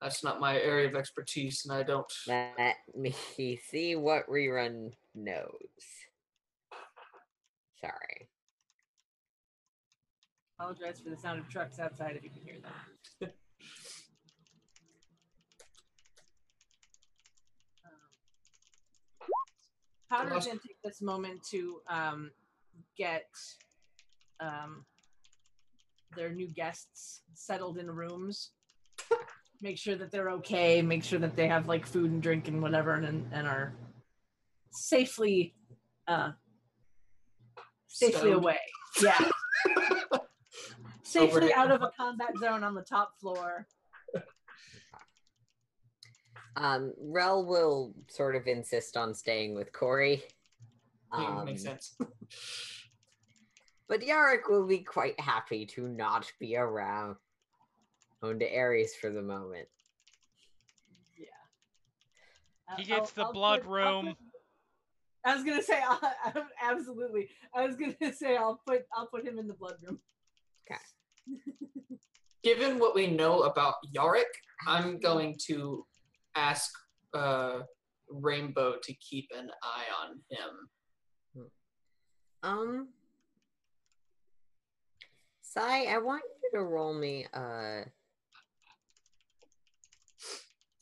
That's 0.00 0.22
not 0.22 0.38
my 0.40 0.56
area 0.60 0.86
of 0.86 0.94
expertise, 0.94 1.64
and 1.64 1.72
I 1.76 1.82
don't. 1.82 2.06
Let 2.26 2.76
me 2.94 3.14
see 3.68 3.96
what 3.96 4.28
Rerun 4.28 4.92
knows. 5.14 5.50
Sorry. 7.80 8.28
Apologize 10.58 11.00
for 11.00 11.10
the 11.10 11.16
sound 11.16 11.40
of 11.40 11.48
trucks 11.48 11.78
outside 11.78 12.16
if 12.16 12.24
you 12.24 12.30
can 12.30 12.42
hear 12.42 12.56
that. 12.62 13.34
Um, 20.10 20.20
Powder's 20.20 20.32
lost- 20.32 20.46
gonna 20.48 20.60
take 20.66 20.80
this 20.82 21.02
moment 21.02 21.42
to 21.50 21.80
um, 21.86 22.30
get 22.96 23.26
um, 24.40 24.84
their 26.16 26.30
new 26.30 26.48
guests 26.48 27.22
settled 27.34 27.78
in 27.78 27.90
rooms. 27.90 28.50
make 29.62 29.78
sure 29.78 29.96
that 29.96 30.10
they're 30.10 30.30
okay. 30.30 30.80
Make 30.82 31.04
sure 31.04 31.18
that 31.18 31.36
they 31.36 31.48
have 31.48 31.66
like 31.68 31.86
food 31.86 32.10
and 32.10 32.22
drink 32.22 32.48
and 32.48 32.62
whatever, 32.62 32.94
and 32.94 33.28
and 33.32 33.46
are 33.46 33.74
safely 34.70 35.54
uh, 36.06 36.32
safely 37.88 38.30
Stowed. 38.30 38.34
away. 38.34 38.58
Yeah. 39.02 39.28
safely 41.02 41.52
out 41.54 41.70
of 41.70 41.82
a 41.82 41.90
combat 41.96 42.30
zone 42.40 42.62
on 42.62 42.74
the 42.74 42.82
top 42.82 43.18
floor. 43.20 43.66
Um, 46.56 46.92
Rel 47.00 47.46
will 47.46 47.94
sort 48.08 48.34
of 48.34 48.46
insist 48.48 48.96
on 48.96 49.14
staying 49.14 49.54
with 49.54 49.72
Cori. 49.72 50.22
Yeah, 51.16 51.42
makes 51.44 51.62
Um, 51.64 51.66
sense. 51.78 51.96
But 53.88 54.00
Yarrick 54.02 54.48
will 54.50 54.66
be 54.66 54.80
quite 54.80 55.18
happy 55.18 55.64
to 55.66 55.88
not 55.88 56.30
be 56.38 56.56
around. 56.56 57.16
Own 58.22 58.38
to 58.40 58.56
Ares 58.56 58.94
for 58.96 59.10
the 59.10 59.22
moment. 59.22 59.68
Yeah. 61.16 61.26
He 62.76 62.82
I'll- 62.92 62.98
gets 63.00 63.12
the 63.12 63.24
I'll 63.24 63.32
blood 63.32 63.62
put- 63.62 63.70
room. 63.70 64.06
put- 64.08 64.16
I 65.24 65.34
was 65.34 65.44
gonna 65.44 65.62
say 65.62 65.82
uh, 65.88 65.98
absolutely. 66.62 67.28
I 67.54 67.66
was 67.66 67.76
gonna 67.76 67.94
say 68.12 68.36
I'll 68.36 68.60
put 68.66 68.86
I'll 68.94 69.06
put 69.08 69.24
him 69.26 69.38
in 69.38 69.46
the 69.48 69.54
blood 69.54 69.74
room. 69.82 70.00
Okay. 70.70 70.80
Given 72.42 72.78
what 72.78 72.94
we 72.94 73.06
know 73.08 73.42
about 73.42 73.74
Yarick, 73.96 74.30
I'm 74.66 74.98
going 75.00 75.36
to 75.46 75.84
ask 76.36 76.70
uh, 77.14 77.60
Rainbow 78.10 78.76
to 78.82 78.94
keep 78.94 79.28
an 79.36 79.50
eye 79.62 79.84
on 80.02 80.20
him. 80.30 81.48
Um, 82.44 82.88
Sai, 85.50 85.84
I 85.84 85.96
want 85.96 86.22
you 86.42 86.58
to 86.58 86.64
roll 86.64 86.92
me. 86.92 87.26
Uh, 87.32 87.80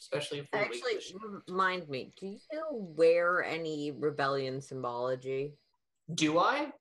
especially 0.00 0.40
if 0.40 0.46
we're 0.52 0.58
actually, 0.58 0.94
remind 1.48 1.88
me. 1.88 2.12
Do 2.18 2.26
you 2.26 2.64
wear 2.70 3.44
any 3.44 3.92
rebellion 3.92 4.60
symbology? 4.60 5.54
Do 6.12 6.38
I? 6.38 6.72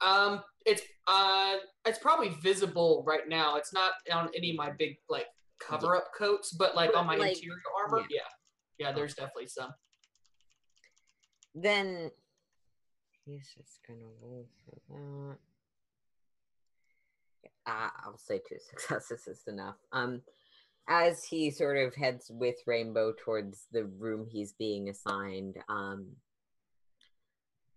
Um, 0.00 0.42
it's 0.64 0.82
uh, 1.06 1.54
it's 1.86 1.98
probably 1.98 2.30
visible 2.42 3.04
right 3.06 3.28
now. 3.28 3.56
It's 3.56 3.72
not 3.72 3.92
on 4.12 4.28
any 4.36 4.50
of 4.50 4.56
my 4.56 4.70
big 4.70 4.96
like 5.08 5.26
cover 5.60 5.94
up 5.94 6.08
coats, 6.18 6.52
but 6.52 6.74
like 6.74 6.92
But, 6.92 6.98
on 6.98 7.06
my 7.06 7.16
like, 7.16 7.36
interior 7.36 7.62
armor, 7.80 8.04
yeah. 8.10 8.20
yeah, 8.78 8.92
there's 8.92 9.14
definitely 9.14 9.46
some. 9.46 9.72
Then 11.54 12.10
he's 13.24 13.52
just 13.56 13.78
gonna 13.86 14.10
roll 14.20 14.48
for 14.64 14.76
that. 14.90 15.38
Ah, 17.66 17.92
I'll 18.04 18.18
say 18.18 18.40
two 18.48 18.56
successes 18.70 19.26
is 19.26 19.42
enough. 19.46 19.76
Um, 19.92 20.22
as 20.88 21.24
he 21.24 21.50
sort 21.50 21.78
of 21.78 21.94
heads 21.94 22.30
with 22.32 22.56
Rainbow 22.66 23.12
towards 23.12 23.66
the 23.72 23.84
room 23.84 24.26
he's 24.30 24.52
being 24.52 24.88
assigned, 24.88 25.56
um, 25.68 26.06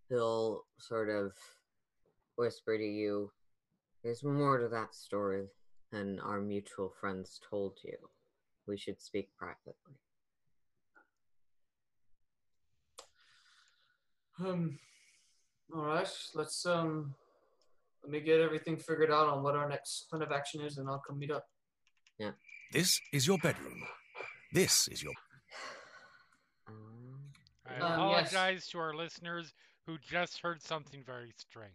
he'll 0.09 0.65
sort 0.77 1.09
of 1.09 1.33
whisper 2.37 2.77
to 2.77 2.83
you, 2.83 3.31
There's 4.03 4.23
more 4.23 4.59
to 4.59 4.69
that 4.69 4.95
story 4.95 5.47
than 5.91 6.19
our 6.19 6.39
mutual 6.39 6.93
friends 7.01 7.39
told 7.49 7.77
you. 7.83 7.97
We 8.65 8.77
should 8.77 9.01
speak 9.01 9.29
privately. 9.37 9.73
Um, 14.39 14.79
all 15.75 15.83
right, 15.83 16.07
let's 16.33 16.65
um, 16.65 17.15
let 18.03 18.11
me 18.11 18.19
get 18.21 18.39
everything 18.39 18.77
figured 18.77 19.11
out 19.11 19.27
on 19.27 19.43
what 19.43 19.55
our 19.55 19.67
next 19.69 20.09
plan 20.09 20.21
of 20.21 20.31
action 20.31 20.61
is, 20.61 20.77
and 20.77 20.87
I'll 20.89 20.99
come 21.05 21.19
meet 21.19 21.31
up. 21.31 21.45
Yeah. 22.17 22.31
This 22.71 22.99
is 23.11 23.27
your 23.27 23.37
bedroom. 23.39 23.83
This 24.53 24.87
is 24.89 25.01
your. 25.03 25.13
I 26.67 26.71
Um, 26.71 27.29
yes. 27.71 27.79
apologize 28.31 28.67
to 28.69 28.79
our 28.79 28.93
listeners 28.95 29.53
who 29.85 29.97
just 29.99 30.39
heard 30.39 30.61
something 30.61 31.03
very 31.03 31.33
strange. 31.37 31.73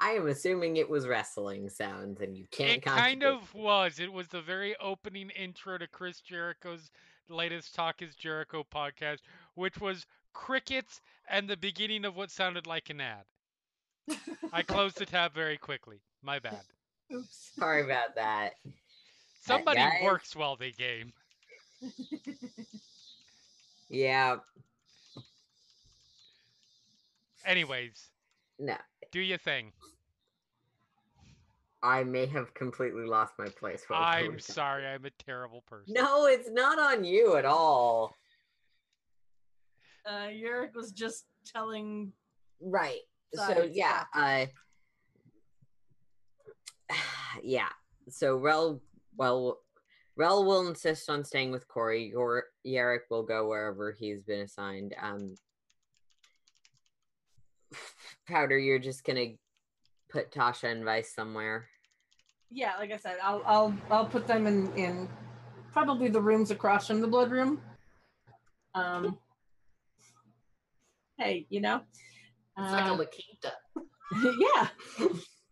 I 0.00 0.10
am 0.10 0.28
assuming 0.28 0.76
it 0.76 0.88
was 0.88 1.08
wrestling 1.08 1.68
sounds, 1.68 2.20
and 2.20 2.36
you 2.36 2.46
can't. 2.52 2.78
It 2.78 2.82
kind 2.84 3.24
of 3.24 3.52
me. 3.54 3.62
was. 3.62 3.98
It 3.98 4.12
was 4.12 4.28
the 4.28 4.40
very 4.40 4.76
opening 4.80 5.30
intro 5.30 5.76
to 5.76 5.88
Chris 5.88 6.20
Jericho's 6.20 6.90
latest 7.28 7.74
Talk 7.74 8.00
is 8.00 8.14
Jericho 8.14 8.64
podcast, 8.72 9.18
which 9.54 9.80
was 9.80 10.06
crickets 10.32 11.00
and 11.28 11.48
the 11.48 11.56
beginning 11.56 12.04
of 12.04 12.16
what 12.16 12.30
sounded 12.30 12.66
like 12.66 12.90
an 12.90 13.00
ad. 13.00 13.24
I 14.52 14.62
closed 14.66 14.98
the 14.98 15.06
tab 15.06 15.34
very 15.34 15.58
quickly. 15.58 16.00
My 16.22 16.38
bad. 16.38 16.60
Oops. 17.12 17.52
Sorry 17.56 17.84
about 17.84 18.14
that. 18.16 18.54
Somebody 19.40 19.78
guys- 19.78 20.02
works 20.02 20.34
while 20.36 20.56
they 20.56 20.72
game. 20.72 21.12
Yeah, 23.90 24.36
Anyways, 27.48 28.10
no, 28.58 28.76
do 29.10 29.20
your 29.20 29.38
thing. 29.38 29.72
I 31.82 32.04
may 32.04 32.26
have 32.26 32.52
completely 32.52 33.06
lost 33.06 33.32
my 33.38 33.48
place. 33.48 33.84
I'm 33.90 34.38
sorry. 34.38 34.86
I'm 34.86 35.06
a 35.06 35.10
terrible 35.10 35.62
person. 35.62 35.94
No, 35.94 36.26
it's 36.26 36.50
not 36.50 36.78
on 36.78 37.04
you 37.04 37.36
at 37.36 37.46
all. 37.46 38.14
Uh, 40.08 40.28
Yurik 40.28 40.74
was 40.74 40.92
just 40.92 41.26
telling. 41.44 42.12
Right. 42.60 43.00
So 43.34 43.68
yeah, 43.70 44.04
uh 44.14 44.46
yeah. 47.42 47.68
So 48.08 48.36
Rel 48.36 48.80
well 49.16 49.58
Rel 50.16 50.44
will 50.46 50.66
insist 50.66 51.10
on 51.10 51.24
staying 51.24 51.52
with 51.52 51.68
Cori. 51.68 52.06
Your 52.06 52.44
Yarrick 52.66 53.10
will 53.10 53.22
go 53.22 53.48
wherever 53.48 53.92
he's 53.92 54.22
been 54.22 54.40
assigned. 54.40 54.94
Um 55.00 55.34
Powder, 58.26 58.58
you're 58.58 58.78
just 58.78 59.04
gonna 59.04 59.34
put 60.08 60.32
Tasha 60.32 60.72
and 60.72 60.84
Vice 60.84 61.14
somewhere. 61.14 61.68
Yeah, 62.50 62.72
like 62.78 62.92
I 62.92 62.96
said, 62.96 63.18
I'll 63.22 63.42
I'll 63.44 63.74
I'll 63.90 64.06
put 64.06 64.26
them 64.26 64.46
in 64.46 64.72
in 64.74 65.08
probably 65.70 66.08
the 66.08 66.20
rooms 66.20 66.50
across 66.50 66.86
from 66.86 67.02
the 67.02 67.08
blood 67.08 67.30
room. 67.30 67.60
Um. 68.74 69.18
Hey, 71.18 71.46
you 71.50 71.60
know. 71.60 71.80
It's 72.56 72.72
like 72.72 72.86
a 72.86 72.92
Uh, 72.92 72.96
La 72.96 74.32
yeah. 74.40 74.68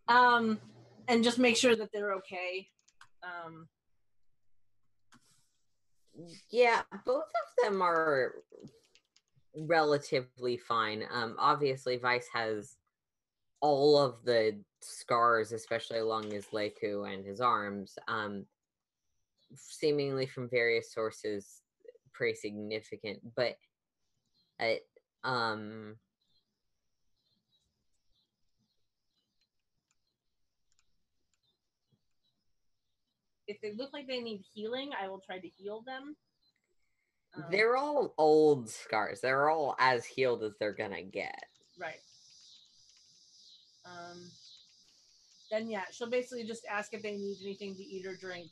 Um, 0.08 0.60
and 1.08 1.24
just 1.24 1.38
make 1.38 1.56
sure 1.56 1.74
that 1.76 1.90
they're 1.92 2.14
okay. 2.14 2.68
Um, 3.22 3.68
Yeah, 6.50 6.82
both 7.04 7.24
of 7.24 7.64
them 7.64 7.82
are 7.82 8.36
relatively 9.56 10.56
fine. 10.56 11.04
Um, 11.10 11.36
obviously, 11.38 11.96
Vice 11.96 12.28
has 12.32 12.76
all 13.60 13.98
of 13.98 14.24
the 14.24 14.58
scars, 14.80 15.52
especially 15.52 15.98
along 15.98 16.30
his 16.30 16.46
lekku 16.46 17.12
and 17.12 17.24
his 17.26 17.40
arms. 17.40 17.98
Um, 18.08 18.46
seemingly 19.54 20.26
from 20.26 20.48
various 20.48 20.92
sources, 20.92 21.62
pretty 22.12 22.36
significant. 22.36 23.18
But, 23.34 23.56
it, 24.58 24.86
um, 25.26 25.96
if 33.48 33.60
they 33.60 33.72
look 33.72 33.92
like 33.92 34.06
they 34.06 34.20
need 34.20 34.44
healing, 34.54 34.90
I 34.98 35.08
will 35.08 35.20
try 35.20 35.38
to 35.38 35.48
heal 35.48 35.82
them. 35.84 36.16
Um, 37.36 37.44
they're 37.50 37.76
all 37.76 38.14
old 38.16 38.70
scars. 38.70 39.20
They're 39.20 39.50
all 39.50 39.74
as 39.78 40.04
healed 40.04 40.44
as 40.44 40.52
they're 40.58 40.72
gonna 40.72 41.02
get. 41.02 41.44
right. 41.78 42.00
Um, 43.84 44.30
then 45.50 45.68
yeah, 45.68 45.84
she'll 45.92 46.10
basically 46.10 46.44
just 46.44 46.64
ask 46.70 46.94
if 46.94 47.02
they 47.02 47.16
need 47.16 47.36
anything 47.42 47.74
to 47.74 47.82
eat 47.82 48.06
or 48.06 48.16
drink. 48.16 48.50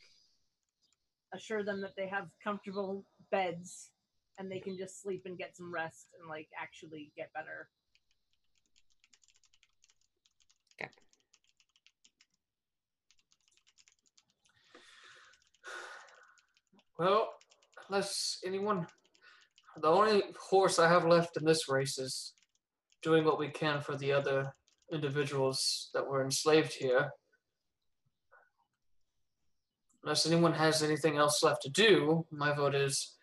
Assure 1.32 1.64
them 1.64 1.80
that 1.80 1.96
they 1.96 2.06
have 2.06 2.28
comfortable 2.42 3.04
beds 3.30 3.90
and 4.38 4.50
they 4.50 4.58
can 4.58 4.76
just 4.76 5.00
sleep 5.02 5.22
and 5.26 5.38
get 5.38 5.56
some 5.56 5.72
rest 5.72 6.08
and 6.18 6.28
like 6.28 6.48
actually 6.60 7.12
get 7.16 7.32
better. 7.32 7.68
Okay. 10.80 10.90
Well, 16.98 17.28
unless 17.88 18.38
anyone, 18.44 18.86
the 19.80 19.88
only 19.88 20.22
horse 20.38 20.78
I 20.78 20.88
have 20.88 21.06
left 21.06 21.36
in 21.36 21.44
this 21.44 21.68
race 21.68 21.98
is 21.98 22.34
doing 23.02 23.24
what 23.24 23.38
we 23.38 23.48
can 23.48 23.80
for 23.80 23.96
the 23.96 24.12
other 24.12 24.54
individuals 24.92 25.90
that 25.94 26.06
were 26.06 26.24
enslaved 26.24 26.72
here. 26.72 27.10
Unless 30.02 30.26
anyone 30.26 30.52
has 30.52 30.82
anything 30.82 31.16
else 31.16 31.42
left 31.42 31.62
to 31.62 31.70
do, 31.70 32.26
my 32.30 32.52
vote 32.52 32.74
is 32.74 33.16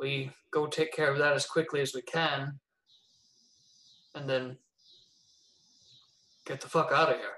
we 0.00 0.30
go 0.50 0.66
take 0.66 0.92
care 0.92 1.10
of 1.10 1.18
that 1.18 1.32
as 1.34 1.46
quickly 1.46 1.80
as 1.80 1.94
we 1.94 2.02
can 2.02 2.58
and 4.14 4.28
then 4.28 4.56
get 6.46 6.60
the 6.60 6.68
fuck 6.68 6.90
out 6.92 7.10
of 7.10 7.16
here. 7.16 7.34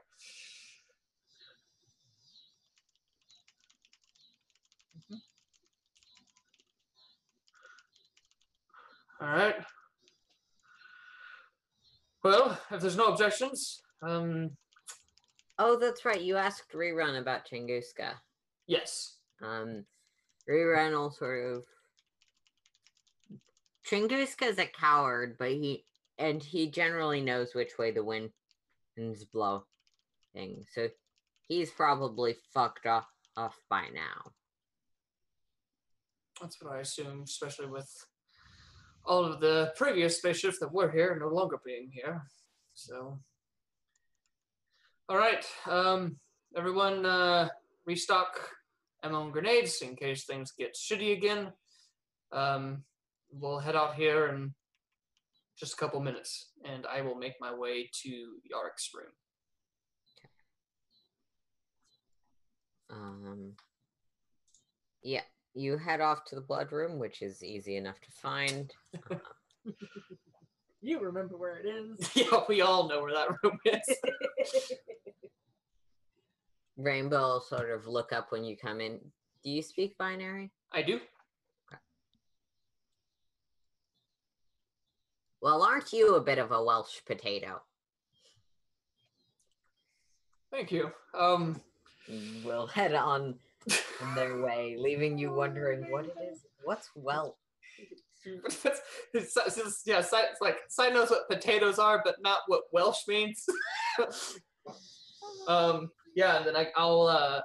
All 9.21 9.29
right. 9.29 9.55
Well, 12.25 12.59
if 12.71 12.81
there's 12.81 12.97
no 12.97 13.07
objections, 13.07 13.81
um, 14.03 14.51
Oh, 15.63 15.79
that's 15.79 16.07
right. 16.07 16.21
You 16.23 16.37
asked 16.39 16.73
Rerun 16.73 17.21
about 17.21 17.47
Tunguska. 17.47 18.15
yes. 18.67 19.17
Um, 19.43 19.85
Rerun 20.49 20.93
will 20.93 21.11
sort 21.11 21.55
of. 21.55 21.65
Tunguska's 23.89 24.59
a 24.59 24.67
coward, 24.67 25.37
but 25.39 25.51
he 25.51 25.85
and 26.19 26.43
he 26.43 26.71
generally 26.71 27.21
knows 27.21 27.55
which 27.55 27.79
way 27.79 27.91
the 27.91 28.05
winds 28.05 29.25
blow. 29.33 29.65
Thing, 30.35 30.65
so 30.73 30.89
he's 31.49 31.71
probably 31.71 32.37
fucked 32.55 32.87
off 32.87 33.09
off 33.37 33.57
by 33.69 33.87
now. 33.93 34.31
That's 36.41 36.63
what 36.63 36.73
I 36.75 36.81
assume, 36.81 37.23
especially 37.25 37.67
with 37.67 37.91
all 39.05 39.25
of 39.25 39.41
the 39.41 39.73
previous 39.77 40.19
spaceships 40.19 40.59
that 40.61 40.73
were 40.73 40.91
here 40.91 41.19
no 41.21 41.29
longer 41.29 41.59
being 41.65 41.91
here. 41.93 42.23
So, 42.75 43.19
all 45.09 45.17
right, 45.17 45.45
um, 45.67 46.17
everyone, 46.57 47.05
uh, 47.05 47.49
restock 47.87 48.51
ammo 49.03 49.25
and 49.25 49.33
grenades 49.33 49.83
in 49.83 49.97
case 49.97 50.25
things 50.25 50.53
get 50.57 50.77
shitty 50.77 51.17
again. 51.17 51.53
Um, 52.33 52.85
we'll 53.33 53.59
head 53.59 53.77
out 53.77 53.95
here 53.95 54.29
in 54.29 54.55
just 55.59 55.75
a 55.75 55.77
couple 55.77 56.01
minutes, 56.01 56.51
and 56.65 56.87
I 56.87 57.03
will 57.03 57.17
make 57.17 57.35
my 57.41 57.55
way 57.55 57.91
to 58.03 58.09
Yarick's 58.09 58.91
room. 58.95 59.13
Um, 62.91 63.53
yeah, 65.03 65.23
you 65.55 65.79
head 65.79 66.01
off 66.01 66.25
to 66.27 66.35
the 66.35 66.41
blood 66.41 66.73
room, 66.73 66.99
which 66.99 67.23
is 67.23 67.45
easy 67.45 67.77
enough 67.77 68.01
to 68.01 68.11
find. 68.21 68.73
You 70.83 70.99
remember 71.01 71.37
where 71.37 71.59
it 71.59 71.67
is. 71.67 72.11
yeah, 72.17 72.41
we 72.49 72.63
all 72.63 72.89
know 72.89 73.03
where 73.03 73.13
that 73.13 73.29
room 73.43 73.59
is. 73.67 73.97
Rainbow 76.77 77.41
sort 77.41 77.71
of 77.71 77.87
look 77.87 78.13
up 78.13 78.29
when 78.33 78.45
you 78.45 78.57
come 78.57 78.81
in. 78.81 78.99
Do 79.45 79.51
you 79.51 79.61
speak 79.61 79.99
binary? 79.99 80.51
I 80.73 80.83
do. 80.83 81.01
Well, 85.43 85.63
aren't 85.63 85.93
you 85.93 86.17
a 86.17 86.21
bit 86.21 86.39
of 86.39 86.53
a 86.53 86.63
Welsh 86.63 87.01
potato? 87.07 87.63
Thank 90.51 90.71
you. 90.71 90.91
Um, 91.19 91.61
will 92.45 92.67
head 92.67 92.95
on 92.95 93.37
their 94.15 94.43
way, 94.43 94.77
leaving 94.79 95.17
you 95.17 95.33
wondering 95.33 95.91
what 95.91 96.05
it 96.05 96.15
is. 96.31 96.41
What's 96.65 96.91
well? 96.95 97.39
it's, 98.25 98.67
it's, 99.15 99.83
yeah, 99.87 100.03
Si 100.03 100.17
it's 100.17 100.41
like 100.43 100.59
Si 100.69 100.91
knows 100.91 101.09
what 101.09 101.29
potatoes 101.29 101.79
are, 101.79 102.03
but 102.05 102.17
not 102.21 102.41
what 102.49 102.65
Welsh 102.73 103.09
means. 103.09 103.47
um, 105.49 105.91
yeah, 106.15 106.37
and 106.37 106.47
then 106.47 106.57
I, 106.57 106.69
I'll 106.77 107.03
uh, 107.03 107.41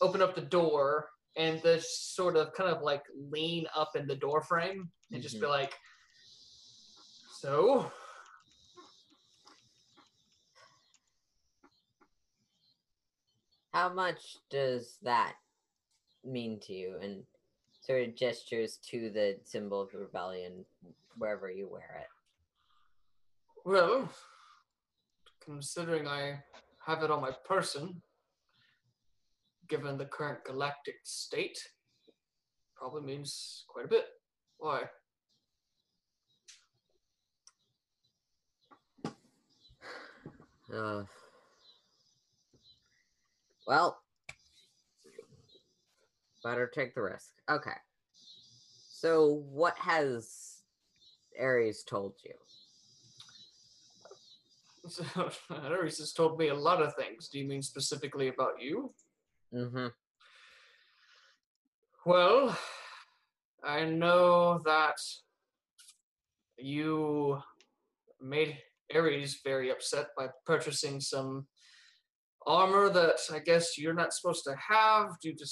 open 0.00 0.20
up 0.20 0.34
the 0.34 0.40
door 0.40 1.10
and 1.36 1.62
just 1.62 2.16
sort 2.16 2.36
of 2.36 2.52
kind 2.54 2.70
of 2.70 2.82
like 2.82 3.02
lean 3.30 3.66
up 3.76 3.92
in 3.94 4.06
the 4.06 4.16
door 4.16 4.42
frame 4.42 4.90
and 5.12 5.22
just 5.22 5.40
be 5.40 5.46
like, 5.46 5.74
so. 7.44 7.92
How 13.74 13.92
much 13.92 14.38
does 14.48 14.96
that 15.02 15.34
mean 16.24 16.58
to 16.60 16.72
you? 16.72 16.96
And 17.02 17.24
sort 17.82 18.08
of 18.08 18.16
gestures 18.16 18.78
to 18.90 19.10
the 19.10 19.36
symbol 19.44 19.82
of 19.82 19.92
rebellion 19.92 20.64
wherever 21.18 21.50
you 21.50 21.68
wear 21.70 22.00
it. 22.00 22.08
Well, 23.66 24.08
considering 25.44 26.08
I 26.08 26.38
have 26.86 27.02
it 27.02 27.10
on 27.10 27.20
my 27.20 27.32
person, 27.46 28.00
given 29.68 29.98
the 29.98 30.06
current 30.06 30.44
galactic 30.46 30.96
state, 31.02 31.58
probably 32.74 33.02
means 33.02 33.64
quite 33.68 33.84
a 33.84 33.88
bit. 33.88 34.06
Why? 34.56 34.84
Uh, 40.74 41.04
well, 43.66 44.00
better 46.42 46.66
take 46.66 46.94
the 46.94 47.02
risk. 47.02 47.30
Okay. 47.48 47.70
So, 48.90 49.42
what 49.50 49.76
has 49.78 50.62
Ares 51.40 51.84
told 51.84 52.14
you? 52.24 52.34
So, 54.88 55.04
Ares 55.50 55.98
has 55.98 56.12
told 56.12 56.38
me 56.38 56.48
a 56.48 56.54
lot 56.54 56.82
of 56.82 56.94
things. 56.94 57.28
Do 57.28 57.38
you 57.38 57.46
mean 57.46 57.62
specifically 57.62 58.28
about 58.28 58.60
you? 58.60 58.92
Mm-hmm. 59.54 59.86
Well, 62.04 62.58
I 63.62 63.84
know 63.84 64.60
that 64.64 64.96
you 66.58 67.42
made 68.20 68.58
Ares 68.94 69.40
very 69.44 69.70
upset 69.70 70.08
by 70.16 70.28
purchasing 70.46 71.00
some 71.00 71.46
armor 72.46 72.90
that 72.90 73.16
I 73.32 73.38
guess 73.38 73.78
you're 73.78 73.94
not 73.94 74.12
supposed 74.12 74.44
to 74.44 74.54
have 74.56 75.18
due 75.20 75.34
to 75.34 75.46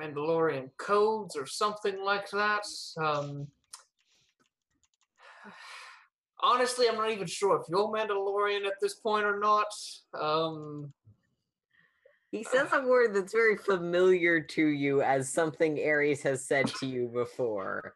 Mandalorian 0.00 0.70
codes 0.78 1.36
or 1.36 1.46
something 1.46 2.02
like 2.04 2.30
that. 2.30 2.64
Um, 3.00 3.48
honestly, 6.40 6.88
I'm 6.88 6.96
not 6.96 7.10
even 7.10 7.26
sure 7.26 7.60
if 7.60 7.68
you're 7.68 7.88
Mandalorian 7.88 8.66
at 8.66 8.80
this 8.80 8.94
point 8.94 9.24
or 9.24 9.40
not. 9.40 9.66
Um, 10.18 10.92
He 12.30 12.44
says 12.44 12.68
a 12.72 12.82
word 12.86 13.14
that's 13.14 13.32
very 13.32 13.56
familiar 13.56 14.40
to 14.40 14.66
you 14.66 15.02
as 15.02 15.32
something 15.32 15.80
Ares 15.84 16.22
has 16.22 16.44
said 16.44 16.66
to 16.80 16.86
you 16.86 17.08
before. 17.08 17.94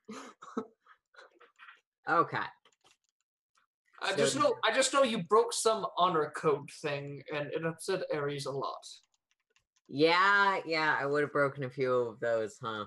Okay. 2.08 2.38
I 4.02 4.10
So 4.10 4.16
just 4.16 4.36
know 4.36 4.54
I 4.64 4.72
just 4.72 4.92
know 4.92 5.02
you 5.02 5.22
broke 5.24 5.52
some 5.52 5.86
honor 5.98 6.32
code 6.34 6.70
thing 6.82 7.22
and 7.34 7.48
it 7.52 7.64
upset 7.64 8.02
Ares 8.14 8.46
a 8.46 8.50
lot. 8.50 8.86
Yeah, 9.88 10.60
yeah, 10.64 10.96
I 10.98 11.06
would 11.06 11.22
have 11.22 11.32
broken 11.32 11.64
a 11.64 11.70
few 11.70 11.92
of 11.92 12.20
those, 12.20 12.56
huh? 12.62 12.84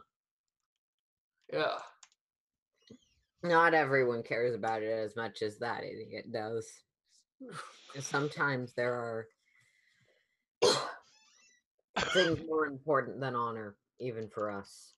Yeah. 1.52 1.78
Not 3.43 3.73
everyone 3.73 4.23
cares 4.23 4.56
about 4.56 4.84
it 4.84 4.89
as 4.89 5.15
much 5.17 5.41
as 5.41 5.60
that 5.60 5.84
idiot 5.84 6.32
does. 6.32 6.71
Sometimes 7.99 8.73
there 8.73 8.93
are 8.93 9.28
things 12.13 12.39
more 12.47 12.65
important 12.65 13.19
than 13.19 13.36
honor, 13.36 13.76
even 13.99 14.30
for 14.30 14.49
us. 14.49 14.93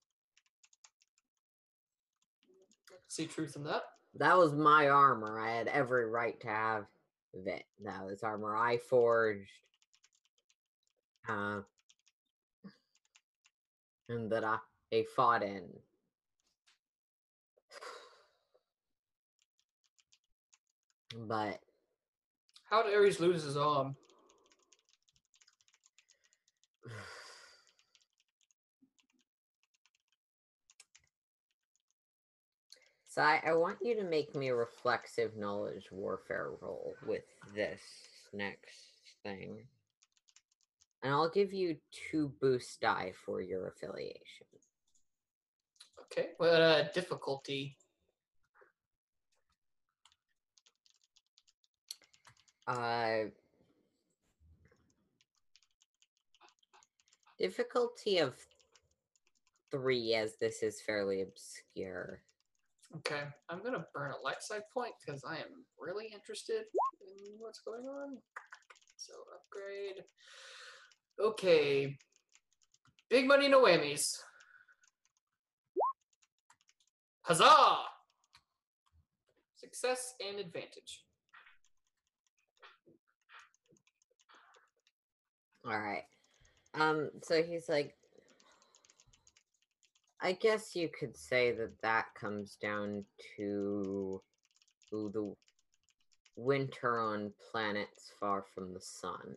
See 3.07 3.25
truth 3.25 3.55
in 3.55 3.63
that. 3.63 3.83
That 4.17 4.37
was 4.37 4.53
my 4.53 4.87
armor. 4.89 5.39
I 5.39 5.51
had 5.51 5.67
every 5.67 6.09
right 6.09 6.39
to 6.41 6.47
have 6.47 6.85
it. 7.33 7.65
That 7.83 8.05
was 8.05 8.23
armor 8.23 8.55
I 8.55 8.77
forged. 8.77 9.49
Uh, 11.27 11.61
and 14.07 14.31
that 14.31 14.43
I, 14.43 14.57
I 14.93 15.05
fought 15.15 15.43
in. 15.43 15.63
But 21.17 21.59
How 22.69 22.83
did 22.83 22.93
Ares 22.93 23.19
lose 23.19 23.43
his 23.43 23.57
arm? 23.57 23.95
So 33.15 33.21
I, 33.21 33.41
I 33.47 33.53
want 33.53 33.77
you 33.81 33.95
to 33.95 34.03
make 34.03 34.35
me 34.35 34.49
a 34.49 34.55
reflexive 34.55 35.37
knowledge 35.37 35.89
warfare 35.89 36.49
roll 36.59 36.95
with 37.07 37.23
this 37.55 37.79
next 38.33 38.75
thing. 39.23 39.59
And 41.01 41.13
I'll 41.13 41.29
give 41.29 41.53
you 41.53 41.77
two 42.11 42.33
boost 42.41 42.81
die 42.81 43.13
for 43.25 43.39
your 43.39 43.69
affiliation. 43.69 44.47
Okay. 46.01 46.31
What 46.35 46.61
uh, 46.61 46.91
difficulty? 46.91 47.77
Uh, 52.67 53.29
difficulty 57.39 58.17
of 58.17 58.35
three, 59.71 60.15
as 60.15 60.35
this 60.35 60.61
is 60.61 60.81
fairly 60.81 61.21
obscure. 61.21 62.19
Okay. 62.97 63.23
I'm 63.49 63.63
gonna 63.63 63.85
burn 63.93 64.11
a 64.11 64.23
light 64.23 64.41
side 64.41 64.63
point 64.73 64.93
because 65.05 65.23
I 65.27 65.35
am 65.35 65.65
really 65.79 66.07
interested 66.13 66.63
in 67.01 67.35
what's 67.39 67.59
going 67.59 67.85
on. 67.85 68.17
So 68.97 69.13
upgrade. 69.35 70.03
Okay. 71.19 71.97
Big 73.09 73.27
money 73.27 73.47
no 73.47 73.63
whammies. 73.63 74.17
Huzzah! 77.23 77.77
Success 79.55 80.13
and 80.25 80.39
advantage. 80.39 81.03
All 85.65 85.79
right. 85.79 86.03
Um. 86.75 87.09
So 87.23 87.41
he's 87.41 87.67
like, 87.67 87.95
I 90.25 90.31
guess 90.31 90.75
you 90.75 90.89
could 90.89 91.15
say 91.15 91.51
that 91.51 91.79
that 91.83 92.05
comes 92.19 92.55
down 92.59 93.05
to 93.37 94.19
the 94.91 95.35
winter 96.35 96.99
on 96.99 97.31
planets 97.51 98.11
far 98.19 98.43
from 98.55 98.73
the 98.73 98.81
sun, 98.81 99.35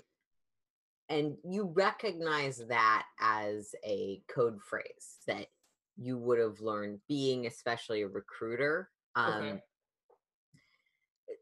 and 1.11 1.37
you 1.45 1.65
recognize 1.75 2.63
that 2.69 3.05
as 3.21 3.75
a 3.85 4.23
code 4.35 4.63
phrase 4.63 5.19
that 5.27 5.49
you 5.99 6.17
would 6.17 6.39
have 6.39 6.61
learned, 6.61 7.01
being 7.07 7.47
especially 7.47 8.01
a 8.01 8.09
recruiter. 8.09 8.89
Um, 9.15 9.35
Okay. 9.35 9.63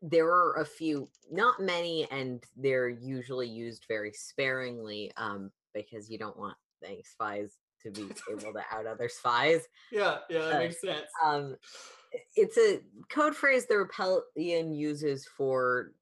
there 0.03 0.29
are 0.29 0.55
a 0.55 0.65
few, 0.65 1.09
not 1.31 1.61
many, 1.61 2.11
and 2.11 2.43
they're 2.57 2.89
usually 2.89 3.49
used 3.49 3.85
very 3.87 4.13
sparingly 4.13 5.13
um, 5.17 5.53
because 5.73 6.11
you 6.11 6.19
don't 6.19 6.37
want 6.37 6.57
the 6.83 7.01
spies 7.05 7.59
to 7.83 7.91
be 7.91 8.11
able 8.31 8.53
to 8.53 8.63
out 8.71 8.87
other 8.87 9.09
spies. 9.09 9.67
Yeah, 9.91 10.19
yeah, 10.31 10.41
that 10.41 10.55
Uh, 10.55 10.59
makes 10.59 10.81
sense. 10.81 11.11
Um, 11.25 11.57
it's 12.35 12.57
a 12.59 12.81
code 13.11 13.37
phrase 13.37 13.67
the 13.67 13.79
Rebellion 13.79 14.73
uses 14.73 15.27
for 15.27 15.93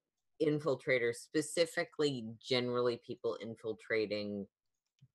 infiltrators, 0.42 1.16
specifically, 1.16 2.26
generally 2.40 3.00
people 3.06 3.37
infiltrating 3.40 4.46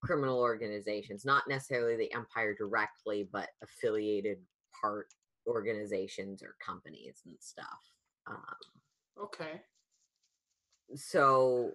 criminal 0.04 0.40
organizations, 0.40 1.26
not 1.26 1.48
necessarily 1.48 1.96
the 1.98 2.14
Empire 2.14 2.56
directly, 2.56 3.24
but 3.32 3.50
affiliated 3.62 4.40
part 4.82 5.08
organizations 5.48 6.42
or 6.42 6.56
companies 6.66 7.22
and 7.26 7.36
stuff. 7.40 7.94
Um, 8.28 8.56
Okay. 9.18 9.62
so 10.96 11.74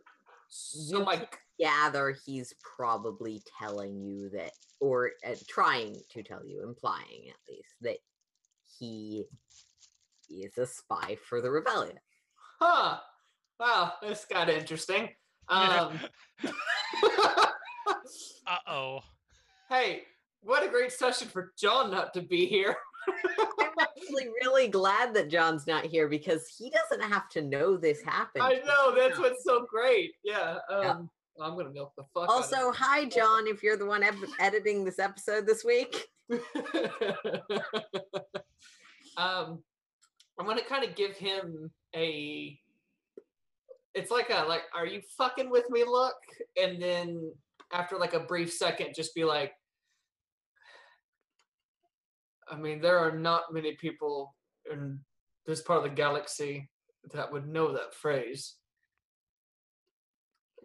So 0.48 1.04
my 1.04 1.28
gather 1.58 2.16
he's 2.24 2.54
probably 2.76 3.42
telling 3.58 4.00
you 4.00 4.28
that 4.30 4.52
or 4.80 5.12
uh, 5.26 5.34
trying 5.48 5.96
to 6.10 6.22
tell 6.22 6.44
you 6.44 6.62
implying 6.62 7.28
at 7.28 7.36
least 7.48 7.74
that 7.80 7.98
he 8.78 9.24
is 10.30 10.58
a 10.58 10.66
spy 10.66 11.16
for 11.28 11.40
the 11.40 11.50
rebellion 11.50 11.98
Huh. 12.60 12.98
Wow, 13.60 13.92
this 14.02 14.24
got 14.24 14.48
interesting. 14.48 15.10
Um, 15.48 16.00
uh 18.46 18.56
oh. 18.66 19.00
hey, 19.68 20.02
what 20.40 20.64
a 20.64 20.68
great 20.68 20.92
session 20.92 21.28
for 21.28 21.52
John 21.58 21.90
not 21.90 22.14
to 22.14 22.22
be 22.22 22.46
here. 22.46 22.76
I'm 23.60 23.68
actually 23.78 24.28
really 24.42 24.68
glad 24.68 25.12
that 25.14 25.30
John's 25.30 25.66
not 25.66 25.84
here 25.84 26.08
because 26.08 26.48
he 26.48 26.70
doesn't 26.70 27.06
have 27.06 27.28
to 27.30 27.42
know 27.42 27.76
this 27.76 28.02
happened. 28.02 28.44
I 28.44 28.62
know 28.64 28.94
that's 28.94 29.18
what's 29.18 29.44
so 29.44 29.66
great. 29.68 30.12
Yeah. 30.24 30.56
Um, 30.70 30.82
Yeah. 30.82 30.96
I'm 31.40 31.56
gonna 31.56 31.70
milk 31.70 31.92
the 31.96 32.04
fuck. 32.14 32.28
Also, 32.28 32.70
hi 32.72 33.06
John, 33.06 33.46
if 33.46 33.62
you're 33.62 33.76
the 33.76 33.86
one 33.86 34.02
ed- 34.02 34.14
editing 34.38 34.84
this 34.84 34.98
episode 34.98 35.46
this 35.46 35.64
week. 35.64 36.06
um, 39.16 39.62
I'm 40.38 40.46
gonna 40.46 40.62
kind 40.62 40.84
of 40.84 40.94
give 40.94 41.16
him 41.16 41.70
a. 41.94 42.58
It's 43.94 44.10
like 44.10 44.30
a 44.30 44.44
like, 44.46 44.62
are 44.74 44.86
you 44.86 45.00
fucking 45.16 45.50
with 45.50 45.68
me? 45.70 45.84
Look, 45.84 46.16
and 46.60 46.80
then 46.80 47.32
after 47.72 47.98
like 47.98 48.14
a 48.14 48.20
brief 48.20 48.52
second, 48.52 48.94
just 48.94 49.14
be 49.14 49.24
like, 49.24 49.52
I 52.48 52.56
mean, 52.56 52.80
there 52.80 52.98
are 52.98 53.16
not 53.16 53.52
many 53.52 53.76
people 53.76 54.34
in 54.70 55.00
this 55.46 55.62
part 55.62 55.78
of 55.78 55.84
the 55.84 55.90
galaxy 55.90 56.70
that 57.12 57.32
would 57.32 57.46
know 57.46 57.72
that 57.72 57.94
phrase. 57.94 58.56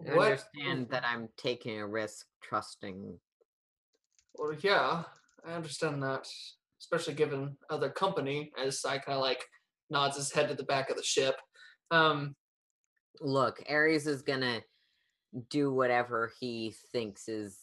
I 0.07 0.11
understand 0.11 0.89
that 0.89 1.03
I'm 1.05 1.29
taking 1.37 1.79
a 1.79 1.87
risk 1.87 2.25
trusting. 2.41 3.19
Well, 4.35 4.55
yeah, 4.61 5.03
I 5.45 5.53
understand 5.53 6.01
that, 6.03 6.27
especially 6.79 7.15
given 7.15 7.57
other 7.69 7.89
company. 7.89 8.51
As 8.63 8.85
I 8.85 8.97
kind 8.97 9.17
of 9.17 9.21
like 9.21 9.43
nods 9.89 10.17
his 10.17 10.31
head 10.31 10.49
to 10.49 10.55
the 10.55 10.63
back 10.63 10.89
of 10.89 10.97
the 10.97 11.03
ship. 11.03 11.35
Um, 11.91 12.35
Look, 13.21 13.61
Ares 13.69 14.07
is 14.07 14.21
gonna 14.21 14.61
do 15.49 15.73
whatever 15.73 16.31
he 16.39 16.73
thinks 16.91 17.27
is 17.27 17.57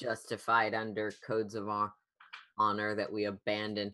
justified 0.00 0.74
under 0.74 1.12
codes 1.26 1.54
of 1.54 1.66
hon- 1.66 1.90
honor 2.58 2.94
that 2.94 3.12
we 3.12 3.26
abandon 3.26 3.92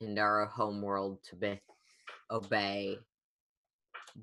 in 0.00 0.18
our 0.18 0.46
home 0.46 0.82
world 0.82 1.18
to 1.30 1.36
be 1.36 1.60
obey. 2.30 2.98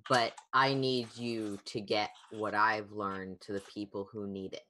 But 0.08 0.34
I 0.54 0.74
need 0.74 1.08
you 1.16 1.58
to 1.66 1.82
get 1.82 2.10
what 2.32 2.54
I've 2.54 2.92
learned 2.92 3.42
to 3.42 3.54
the 3.54 3.62
people 3.74 4.08
who 4.12 4.28
need 4.28 4.54
it. 4.54 4.64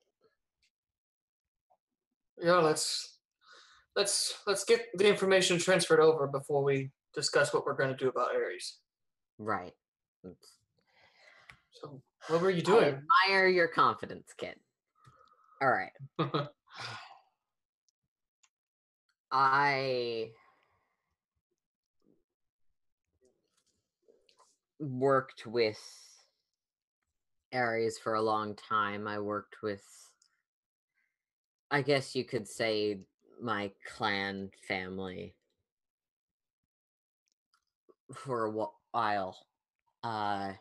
yeah, 2.42 2.54
let's 2.54 3.18
let's 3.96 4.34
let's 4.48 4.64
get 4.64 4.86
the 4.96 5.08
information 5.10 5.58
transferred 5.58 6.00
over 6.00 6.26
before 6.28 6.64
we 6.64 6.90
discuss 7.14 7.54
what 7.54 7.66
we're 7.66 7.76
going 7.76 7.90
to 7.90 7.98
do 7.98 8.08
about 8.08 8.34
Ares. 8.34 8.78
Right. 9.38 9.74
It's- 10.24 10.54
So, 11.72 12.02
what 12.28 12.42
were 12.42 12.50
you 12.50 12.62
doing? 12.62 12.84
I 13.28 13.32
admire 13.32 13.48
your 13.48 13.68
confidence, 13.68 14.32
kid. 14.38 14.56
All 15.62 15.70
right. 15.70 15.92
I 19.32 20.32
worked 24.80 25.46
with 25.46 25.80
Ares 27.54 27.98
for 27.98 28.14
a 28.14 28.22
long 28.22 28.56
time. 28.56 29.08
I 29.08 29.20
worked 29.20 29.62
with, 29.62 29.84
I 31.72 31.82
guess 31.82 32.16
you 32.16 32.24
could 32.24 32.48
say, 32.48 33.00
my 33.42 33.72
clan 33.96 34.52
family 34.68 35.36
for 38.14 38.46
a 38.46 38.52
while. 38.92 39.38
Uh, 40.04 40.54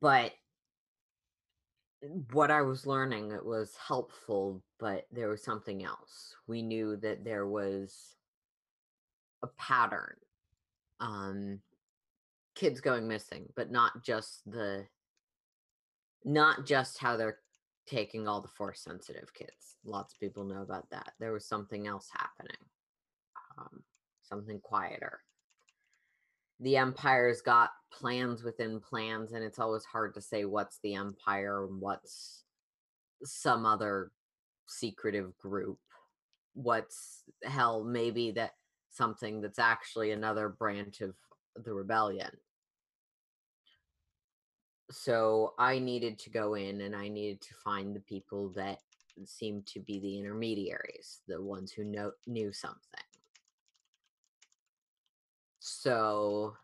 but 0.00 0.32
what 2.32 2.50
I 2.50 2.62
was 2.62 2.86
learning 2.86 3.32
it 3.32 3.44
was 3.44 3.76
helpful, 3.86 4.62
but 4.78 5.06
there 5.12 5.28
was 5.28 5.42
something 5.42 5.84
else. 5.84 6.34
We 6.46 6.62
knew 6.62 6.96
that 6.96 7.24
there 7.24 7.46
was 7.46 8.16
a 9.42 9.48
pattern. 9.58 10.16
Um 11.00 11.60
kids 12.54 12.80
going 12.80 13.08
missing, 13.08 13.48
but 13.56 13.70
not 13.70 14.04
just 14.04 14.42
the 14.50 14.86
not 16.24 16.66
just 16.66 16.98
how 16.98 17.16
they're 17.16 17.38
taking 17.86 18.28
all 18.28 18.40
the 18.40 18.48
force 18.48 18.82
sensitive 18.82 19.32
kids. 19.32 19.76
Lots 19.84 20.12
of 20.12 20.20
people 20.20 20.44
know 20.44 20.62
about 20.62 20.88
that. 20.90 21.12
There 21.18 21.32
was 21.32 21.46
something 21.46 21.86
else 21.86 22.08
happening. 22.12 22.62
Um 23.58 23.82
something 24.22 24.60
quieter. 24.60 25.20
The 26.60 26.76
empire's 26.76 27.40
got 27.40 27.70
plans 27.90 28.42
within 28.42 28.80
plans 28.80 29.32
and 29.32 29.42
it's 29.42 29.58
always 29.58 29.84
hard 29.84 30.14
to 30.14 30.20
say 30.20 30.44
what's 30.44 30.78
the 30.82 30.94
empire 30.94 31.64
and 31.64 31.80
what's 31.80 32.44
some 33.24 33.66
other 33.66 34.12
secretive 34.66 35.36
group 35.38 35.78
what's 36.54 37.22
hell 37.44 37.84
maybe 37.84 38.30
that 38.32 38.52
something 38.90 39.40
that's 39.40 39.58
actually 39.58 40.10
another 40.10 40.48
branch 40.48 41.00
of 41.00 41.14
the 41.64 41.72
rebellion. 41.72 42.30
So 44.90 45.54
i 45.58 45.78
needed 45.78 46.18
to 46.18 46.30
go 46.30 46.54
in 46.54 46.80
and 46.80 46.96
i 46.96 47.06
needed 47.06 47.40
to 47.42 47.54
find 47.62 47.94
the 47.94 48.00
people 48.00 48.48
that 48.56 48.80
seemed 49.24 49.64
to 49.66 49.78
be 49.78 50.00
the 50.00 50.18
intermediaries 50.18 51.20
the 51.28 51.40
ones 51.40 51.70
who 51.70 51.84
know 51.84 52.10
knew 52.26 52.52
something. 52.52 52.80
So 55.60 56.56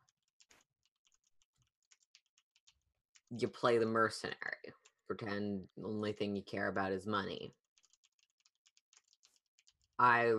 you 3.31 3.47
play 3.47 3.79
the 3.79 3.87
mercenary 3.87 4.73
pretend 5.07 5.63
the 5.77 5.87
only 5.87 6.13
thing 6.13 6.35
you 6.35 6.43
care 6.43 6.69
about 6.69 6.93
is 6.93 7.07
money. 7.07 7.55
I 9.99 10.33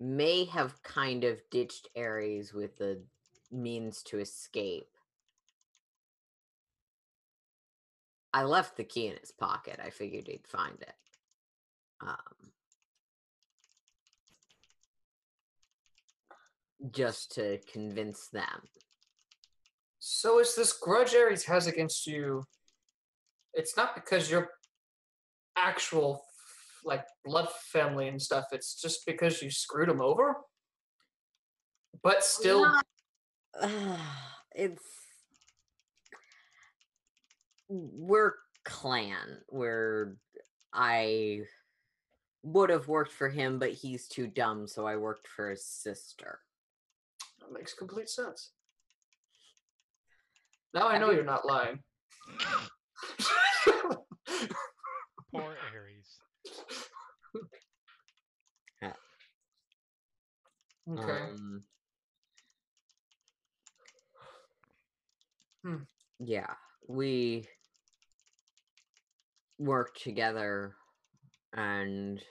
may 0.00 0.44
have 0.46 0.82
kind 0.82 1.24
of 1.24 1.40
ditched 1.50 1.88
ares 1.96 2.52
with 2.52 2.76
the 2.78 3.02
means 3.50 4.02
to 4.04 4.18
escape. 4.18 4.88
I 8.32 8.44
left 8.44 8.76
the 8.76 8.84
key 8.84 9.06
in 9.06 9.16
his 9.16 9.32
pocket. 9.32 9.80
I 9.82 9.90
figured 9.90 10.26
he'd 10.26 10.46
find 10.46 10.76
it. 10.80 10.94
Um, 12.00 12.52
just 16.92 17.32
to 17.32 17.58
convince 17.72 18.28
them. 18.28 18.62
So, 19.98 20.38
is 20.38 20.54
this 20.54 20.72
grudge 20.72 21.14
Ares 21.14 21.44
has 21.46 21.66
against 21.66 22.06
you? 22.06 22.44
It's 23.54 23.76
not 23.76 23.94
because 23.94 24.30
you're 24.30 24.50
actual 25.56 26.24
like 26.88 27.04
blood 27.24 27.48
family 27.72 28.08
and 28.08 28.20
stuff. 28.20 28.46
It's 28.52 28.80
just 28.80 29.06
because 29.06 29.40
you 29.42 29.50
screwed 29.50 29.88
him 29.88 30.00
over. 30.00 30.36
But 32.02 32.24
still, 32.24 32.62
Not- 32.62 32.86
it's 34.54 34.82
we're 37.68 38.34
clan 38.64 39.38
where 39.48 40.16
I 40.72 41.42
would 42.42 42.70
have 42.70 42.88
worked 42.88 43.12
for 43.12 43.28
him, 43.28 43.58
but 43.58 43.72
he's 43.72 44.08
too 44.08 44.26
dumb, 44.26 44.66
so 44.66 44.86
I 44.86 44.96
worked 44.96 45.28
for 45.28 45.50
his 45.50 45.64
sister. 45.66 46.40
that 47.40 47.52
makes 47.52 47.74
complete 47.74 48.08
sense. 48.08 48.52
Now 50.72 50.88
I 50.88 50.92
Have 50.92 51.00
know 51.02 51.10
you- 51.10 51.16
you're 51.16 51.24
not 51.24 51.44
lying. 51.46 51.82
Poor 55.34 55.42
Ares. 55.42 55.56
okay. 58.82 58.92
Um, 60.88 61.62
Hmm. 65.64 65.76
Yeah, 66.20 66.54
we 66.86 67.48
worked 69.58 70.02
together 70.02 70.76
and 71.52 72.22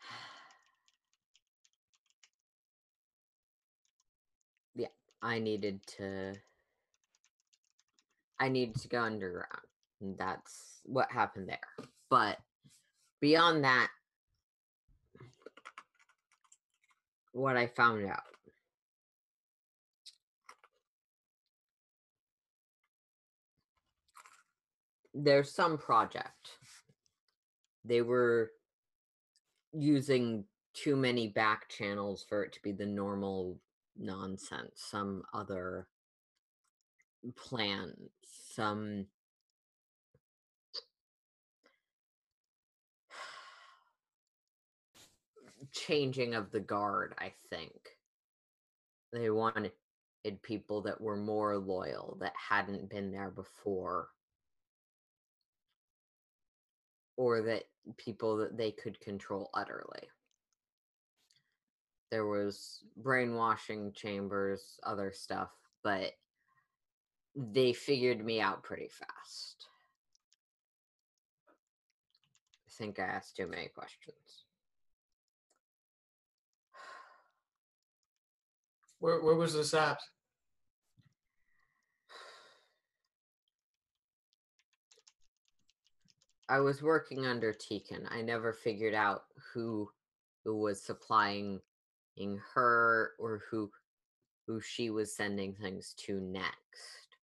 yeah, 4.74 4.88
I 5.22 5.38
needed 5.38 5.86
to 5.98 6.34
I 8.40 8.48
needed 8.48 8.80
to 8.80 8.88
go 8.88 9.02
underground. 9.02 9.46
And 10.00 10.18
that's 10.18 10.80
what 10.84 11.12
happened 11.12 11.48
there. 11.48 11.86
But 12.10 12.38
beyond 13.20 13.64
that 13.64 13.88
what 17.32 17.56
I 17.56 17.66
found 17.68 18.06
out. 18.06 18.22
There's 25.14 25.52
some 25.52 25.78
project. 25.78 26.50
They 27.84 28.02
were 28.02 28.50
using 29.72 30.44
too 30.74 30.96
many 30.96 31.28
back 31.28 31.68
channels 31.68 32.24
for 32.28 32.42
it 32.42 32.52
to 32.52 32.62
be 32.62 32.72
the 32.72 32.86
normal 32.86 33.58
nonsense, 33.96 34.72
some 34.76 35.22
other 35.32 35.88
plan, 37.36 37.94
some 38.24 39.06
changing 45.72 46.34
of 46.34 46.50
the 46.50 46.60
guard, 46.60 47.14
I 47.18 47.32
think. 47.48 47.98
They 49.12 49.30
wanted 49.30 49.72
people 50.42 50.82
that 50.82 51.00
were 51.00 51.16
more 51.16 51.56
loyal, 51.58 52.16
that 52.20 52.34
hadn't 52.36 52.90
been 52.90 53.10
there 53.10 53.30
before. 53.30 54.08
Or 57.16 57.42
that 57.42 57.64
people 57.96 58.36
that 58.38 58.56
they 58.56 58.70
could 58.70 59.00
control 59.00 59.50
utterly. 59.54 60.08
There 62.10 62.26
was 62.26 62.82
brainwashing 62.96 63.92
chambers, 63.92 64.80
other 64.82 65.12
stuff, 65.12 65.50
but 65.84 66.12
they 67.36 67.72
figured 67.72 68.24
me 68.24 68.40
out 68.40 68.62
pretty 68.62 68.88
fast. 68.88 69.66
I 72.66 72.72
think 72.72 72.98
I 72.98 73.04
asked 73.04 73.36
too 73.36 73.46
many 73.46 73.68
questions. 73.68 74.44
Where 79.00 79.22
where 79.22 79.34
was 79.34 79.54
this 79.54 79.74
at? 79.74 79.98
I 86.48 86.60
was 86.60 86.82
working 86.82 87.26
under 87.26 87.52
Tekin. 87.52 88.06
I 88.10 88.22
never 88.22 88.52
figured 88.52 88.94
out 88.94 89.22
who 89.52 89.90
who 90.44 90.56
was 90.56 90.82
supplying 90.82 91.60
her 92.54 93.12
or 93.18 93.42
who 93.50 93.70
who 94.46 94.60
she 94.60 94.90
was 94.90 95.14
sending 95.14 95.54
things 95.54 95.94
to 96.06 96.20
next. 96.20 97.16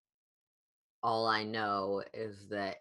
All 1.04 1.28
I 1.28 1.44
know 1.44 2.04
is 2.14 2.48
that 2.50 2.78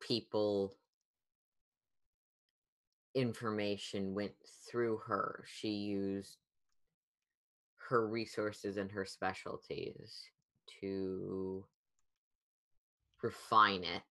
people 0.00 0.74
information 3.18 4.14
went 4.14 4.34
through 4.70 4.98
her. 5.06 5.44
She 5.46 5.70
used 5.70 6.36
her 7.88 8.06
resources 8.06 8.76
and 8.76 8.90
her 8.92 9.04
specialties 9.04 10.22
to 10.80 11.64
refine 13.22 13.82
it. 13.82 14.02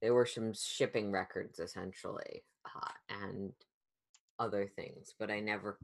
There 0.00 0.14
were 0.14 0.26
some 0.26 0.52
shipping 0.54 1.12
records 1.12 1.58
essentially, 1.58 2.44
uh, 2.64 2.90
and 3.22 3.52
other 4.38 4.70
things, 4.74 5.14
but 5.18 5.30
I 5.30 5.40
never. 5.40 5.78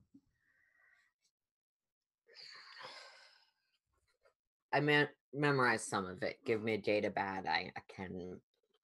I 4.72 4.80
meant 4.80 5.10
memorized 5.34 5.88
some 5.88 6.06
of 6.06 6.22
it. 6.22 6.38
Give 6.46 6.62
me 6.62 6.74
a 6.74 6.78
data 6.78 7.10
pad, 7.10 7.46
I, 7.46 7.70
I 7.76 7.80
can. 7.94 8.40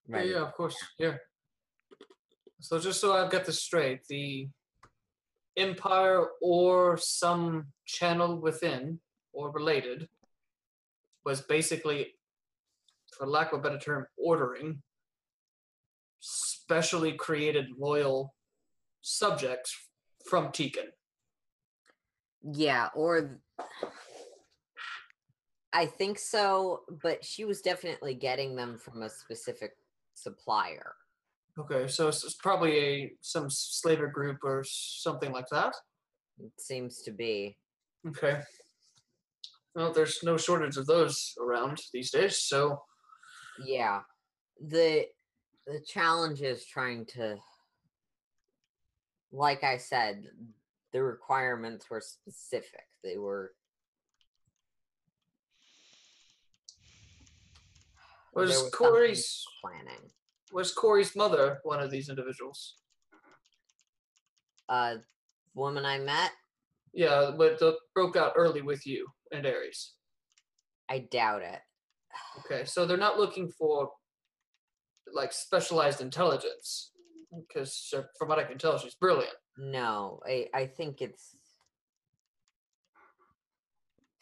Yeah, 0.09 0.23
yeah, 0.23 0.43
of 0.43 0.55
course. 0.55 0.77
Yeah. 0.99 1.17
So 2.61 2.79
just 2.79 3.01
so 3.01 3.13
I've 3.15 3.31
got 3.31 3.45
this 3.45 3.63
straight, 3.63 4.05
the 4.09 4.49
Empire 5.57 6.27
or 6.43 6.97
some 6.97 7.67
channel 7.87 8.41
within 8.41 9.01
or 9.33 9.51
related 9.51 10.09
was 11.25 11.41
basically, 11.41 12.15
for 13.17 13.27
lack 13.27 13.53
of 13.53 13.61
a 13.61 13.63
better 13.63 13.79
term, 13.79 14.07
ordering 14.17 14.83
specially 16.21 17.13
created 17.13 17.67
loyal 17.79 18.35
subjects 19.03 19.77
from 20.29 20.49
Tekin. 20.49 20.87
Yeah, 22.43 22.89
or 22.95 23.41
I 25.73 25.87
think 25.87 26.19
so, 26.19 26.83
but 27.03 27.25
she 27.25 27.45
was 27.45 27.61
definitely 27.61 28.15
getting 28.15 28.57
them 28.57 28.79
from 28.79 29.03
a 29.03 29.11
specific 29.11 29.73
supplier. 30.15 30.95
Okay, 31.59 31.89
so 31.89 32.09
it's, 32.09 32.25
it's 32.25 32.37
probably 32.37 32.79
a 32.79 33.13
some 33.21 33.51
slaver 33.51 34.07
group 34.07 34.39
or 34.45 34.63
something 34.65 35.33
like 35.33 35.49
that. 35.51 35.75
It 36.39 36.53
seems 36.59 37.03
to 37.03 37.11
be. 37.11 37.57
Okay. 38.07 38.41
Well, 39.75 39.93
there's 39.93 40.23
no 40.23 40.37
shortage 40.37 40.77
of 40.77 40.87
those 40.87 41.35
around 41.41 41.81
these 41.93 42.11
days, 42.11 42.43
so 42.43 42.83
yeah. 43.65 44.01
The 44.65 45.07
the 45.67 45.81
challenge 45.87 46.43
is 46.43 46.65
trying 46.65 47.07
to 47.17 47.37
like 49.33 49.65
I 49.65 49.77
said, 49.77 50.25
the 50.93 51.03
requirements 51.03 51.91
were 51.91 52.01
specific. 52.01 52.87
They 53.03 53.19
were 53.19 53.53
was, 58.33 58.51
was 58.51 58.71
Cori's 58.73 59.45
planning. 59.61 60.11
Was 60.53 60.75
Cori's 60.75 61.15
mother 61.15 61.61
one 61.63 61.81
of 61.81 61.91
these 61.91 62.09
individuals? 62.09 62.77
Uh 64.69 64.97
woman 65.55 65.85
I 65.85 65.99
met? 65.99 66.31
Yeah, 66.93 67.33
but 67.37 67.61
broke 67.95 68.17
out 68.17 68.33
early 68.37 68.63
with 68.63 68.87
you 68.87 69.07
and 69.33 69.47
Ares. 69.47 69.95
I 70.89 71.01
doubt 71.11 71.43
it. 71.43 71.61
Okay, 72.41 72.65
so 72.65 72.87
they're 72.87 72.97
not 72.97 73.19
looking 73.19 73.51
for 73.51 73.91
like 75.13 75.33
specialized 75.33 76.01
intelligence 76.01 76.93
because 77.47 77.95
from 78.19 78.29
what 78.29 78.39
I 78.39 78.45
can 78.45 78.59
tell, 78.59 78.79
she's 78.79 78.95
brilliant. 78.95 79.35
No, 79.57 80.21
I 80.27 80.49
I 80.55 80.67
think 80.67 81.03
it's 81.03 81.37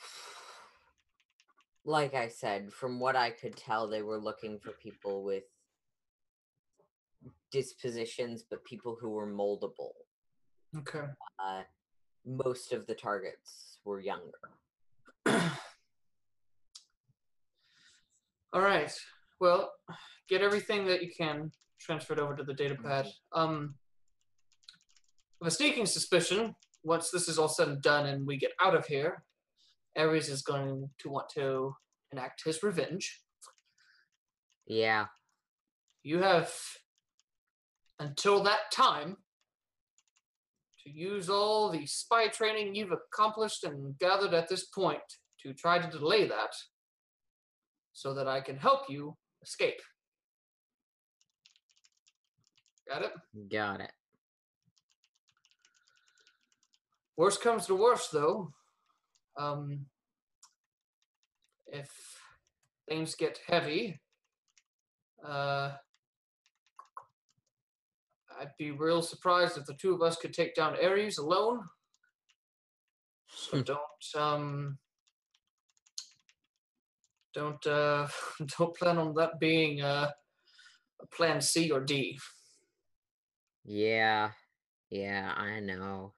like 1.84 2.14
I 2.14 2.28
said. 2.28 2.72
From 2.72 2.98
what 3.00 3.16
I 3.16 3.30
could 3.30 3.56
tell, 3.56 3.88
they 3.88 4.02
were 4.02 4.18
looking 4.18 4.58
for 4.58 4.72
people 4.72 5.22
with 5.24 5.44
dispositions, 7.56 8.44
but 8.48 8.64
people 8.64 8.96
who 9.00 9.10
were 9.10 9.26
moldable. 9.26 9.92
Okay. 10.78 11.06
Uh, 11.42 11.62
most 12.26 12.72
of 12.72 12.86
the 12.86 12.94
targets 12.94 13.78
were 13.84 14.00
younger. 14.00 14.32
All 18.52 18.60
right. 18.62 18.92
Well, 19.40 19.72
get 20.28 20.42
everything 20.42 20.86
that 20.86 21.02
you 21.02 21.10
can 21.16 21.50
transferred 21.80 22.18
over 22.18 22.34
to 22.36 22.42
the 22.42 22.54
data 22.54 22.74
pad. 22.74 23.06
Um, 23.32 23.74
with 25.40 25.52
a 25.52 25.56
sneaking 25.56 25.86
suspicion, 25.86 26.54
once 26.82 27.10
this 27.10 27.28
is 27.28 27.38
all 27.38 27.48
said 27.48 27.68
and 27.68 27.82
done 27.82 28.06
and 28.06 28.26
we 28.26 28.36
get 28.36 28.52
out 28.62 28.74
of 28.74 28.86
here, 28.86 29.24
Ares 29.96 30.28
is 30.28 30.42
going 30.42 30.90
to 30.98 31.08
want 31.08 31.28
to 31.34 31.74
enact 32.12 32.44
his 32.44 32.62
revenge. 32.62 33.20
Yeah. 34.66 35.06
You 36.02 36.18
have 36.18 36.52
until 37.98 38.42
that 38.42 38.70
time 38.72 39.16
to 40.84 40.90
use 40.90 41.28
all 41.28 41.70
the 41.70 41.86
spy 41.86 42.28
training 42.28 42.74
you've 42.74 42.92
accomplished 42.92 43.64
and 43.64 43.98
gathered 43.98 44.34
at 44.34 44.48
this 44.48 44.66
point 44.66 45.00
to 45.42 45.52
try 45.52 45.78
to 45.78 45.90
delay 45.90 46.26
that 46.28 46.54
so 47.92 48.14
that 48.14 48.28
I 48.28 48.40
can 48.40 48.56
help 48.56 48.82
you 48.88 49.16
escape. 49.42 49.80
Got 52.88 53.02
it? 53.02 53.12
Got 53.50 53.80
it. 53.80 53.92
Worst 57.16 57.40
comes 57.40 57.66
to 57.66 57.74
worst, 57.74 58.12
though. 58.12 58.52
Um, 59.38 59.86
if 61.66 61.90
things 62.88 63.14
get 63.14 63.40
heavy, 63.46 64.00
uh, 65.26 65.72
I'd 68.40 68.56
be 68.58 68.70
real 68.70 69.02
surprised 69.02 69.56
if 69.56 69.64
the 69.64 69.74
two 69.74 69.94
of 69.94 70.02
us 70.02 70.16
could 70.16 70.32
take 70.32 70.54
down 70.54 70.76
Ares 70.82 71.18
alone. 71.18 71.60
So 73.28 73.62
don't 73.62 73.78
um, 74.16 74.78
don't 77.34 77.66
uh, 77.66 78.08
don't 78.58 78.76
plan 78.76 78.98
on 78.98 79.14
that 79.14 79.38
being 79.40 79.82
uh, 79.82 80.10
a 81.00 81.06
plan 81.06 81.40
C 81.40 81.70
or 81.70 81.80
D. 81.80 82.18
Yeah, 83.64 84.30
yeah, 84.90 85.32
I 85.36 85.60
know. 85.60 86.14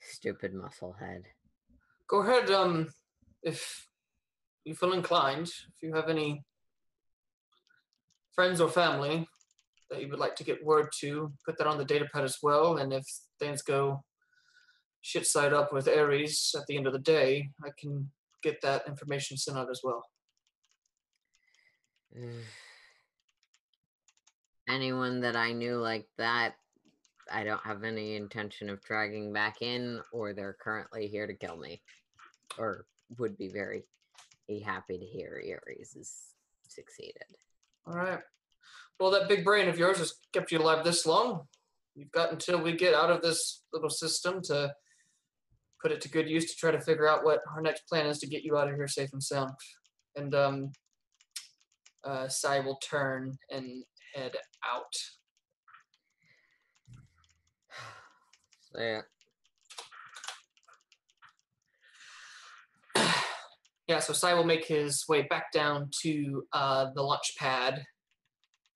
Stupid 0.00 0.54
muscle 0.54 0.94
head. 0.98 1.24
Go 2.08 2.22
ahead, 2.22 2.50
um, 2.50 2.88
if 3.42 3.86
you 4.64 4.74
feel 4.74 4.92
inclined, 4.92 5.46
if 5.46 5.82
you 5.82 5.94
have 5.94 6.08
any 6.08 6.44
friends 8.34 8.60
or 8.60 8.68
family 8.68 9.28
that 9.90 10.00
you 10.00 10.08
would 10.08 10.20
like 10.20 10.36
to 10.36 10.44
get 10.44 10.64
word 10.64 10.88
to, 11.00 11.32
put 11.44 11.58
that 11.58 11.66
on 11.66 11.78
the 11.78 11.84
data 11.84 12.06
pad 12.12 12.24
as 12.24 12.38
well. 12.42 12.76
And 12.76 12.92
if 12.92 13.04
things 13.38 13.62
go 13.62 14.04
shit 15.02 15.26
side 15.26 15.52
up 15.52 15.72
with 15.72 15.88
Ares 15.88 16.54
at 16.56 16.66
the 16.66 16.76
end 16.76 16.86
of 16.86 16.92
the 16.92 16.98
day, 16.98 17.50
I 17.64 17.70
can 17.78 18.10
get 18.42 18.60
that 18.62 18.86
information 18.86 19.36
sent 19.36 19.58
out 19.58 19.70
as 19.70 19.80
well. 19.82 20.04
Anyone 24.68 25.20
that 25.20 25.36
I 25.36 25.52
knew 25.52 25.76
like 25.76 26.06
that, 26.18 26.54
I 27.32 27.44
don't 27.44 27.62
have 27.62 27.84
any 27.84 28.16
intention 28.16 28.68
of 28.70 28.82
dragging 28.82 29.32
back 29.32 29.62
in, 29.62 30.00
or 30.12 30.32
they're 30.32 30.56
currently 30.60 31.06
here 31.06 31.26
to 31.26 31.34
kill 31.34 31.56
me, 31.56 31.80
or 32.58 32.86
would 33.18 33.36
be 33.36 33.48
very 33.48 33.84
happy 34.64 34.98
to 34.98 35.04
hear 35.04 35.40
Ares 35.66 35.94
has 35.94 36.12
succeeded. 36.68 37.22
All 37.86 37.94
right. 37.94 38.20
Well, 39.00 39.10
that 39.12 39.28
big 39.30 39.44
brain 39.44 39.66
of 39.66 39.78
yours 39.78 39.96
has 39.96 40.12
kept 40.34 40.52
you 40.52 40.58
alive 40.58 40.84
this 40.84 41.06
long. 41.06 41.46
You've 41.94 42.12
got 42.12 42.32
until 42.32 42.60
we 42.60 42.76
get 42.76 42.92
out 42.92 43.10
of 43.10 43.22
this 43.22 43.62
little 43.72 43.88
system 43.88 44.42
to 44.44 44.74
put 45.80 45.90
it 45.90 46.02
to 46.02 46.10
good 46.10 46.28
use 46.28 46.50
to 46.50 46.56
try 46.58 46.70
to 46.70 46.82
figure 46.82 47.08
out 47.08 47.24
what 47.24 47.40
our 47.54 47.62
next 47.62 47.88
plan 47.88 48.04
is 48.04 48.18
to 48.18 48.26
get 48.26 48.44
you 48.44 48.58
out 48.58 48.68
of 48.68 48.74
here 48.74 48.86
safe 48.86 49.08
and 49.14 49.22
sound. 49.22 49.52
And 50.16 50.34
um, 50.34 50.72
uh, 52.04 52.28
Sai 52.28 52.60
will 52.60 52.76
turn 52.76 53.38
and 53.50 53.84
head 54.14 54.36
out. 54.70 54.92
Yeah, 58.76 59.00
yeah, 63.88 64.00
so 64.00 64.12
Sai 64.12 64.34
will 64.34 64.44
make 64.44 64.66
his 64.66 65.06
way 65.08 65.22
back 65.22 65.52
down 65.52 65.88
to 66.02 66.44
uh, 66.52 66.90
the 66.94 67.02
launch 67.02 67.32
pad 67.38 67.82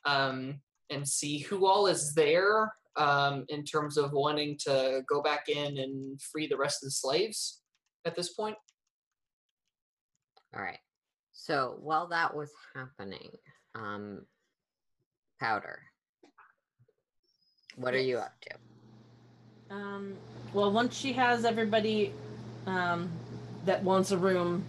um, 0.04 0.60
and 0.90 1.06
see 1.06 1.38
who 1.38 1.66
all 1.66 1.86
is 1.86 2.14
there 2.14 2.72
um, 2.96 3.44
in 3.48 3.64
terms 3.64 3.96
of 3.96 4.12
wanting 4.12 4.56
to 4.64 5.02
go 5.08 5.22
back 5.22 5.48
in 5.48 5.78
and 5.78 6.20
free 6.20 6.46
the 6.46 6.56
rest 6.56 6.82
of 6.82 6.88
the 6.88 6.92
slaves 6.92 7.60
at 8.04 8.14
this 8.14 8.32
point. 8.32 8.56
all 10.54 10.62
right. 10.62 10.78
So 11.32 11.76
while 11.80 12.06
that 12.08 12.34
was 12.34 12.50
happening, 12.74 13.30
um, 13.74 14.24
Powder, 15.40 15.82
what 17.76 17.92
are 17.92 18.00
you 18.00 18.18
up 18.18 18.32
to? 18.42 19.74
Um, 19.74 20.14
well, 20.52 20.70
once 20.70 20.96
she 20.96 21.12
has 21.14 21.44
everybody 21.44 22.12
um, 22.66 23.10
that 23.64 23.82
wants 23.82 24.12
a 24.12 24.16
room 24.16 24.64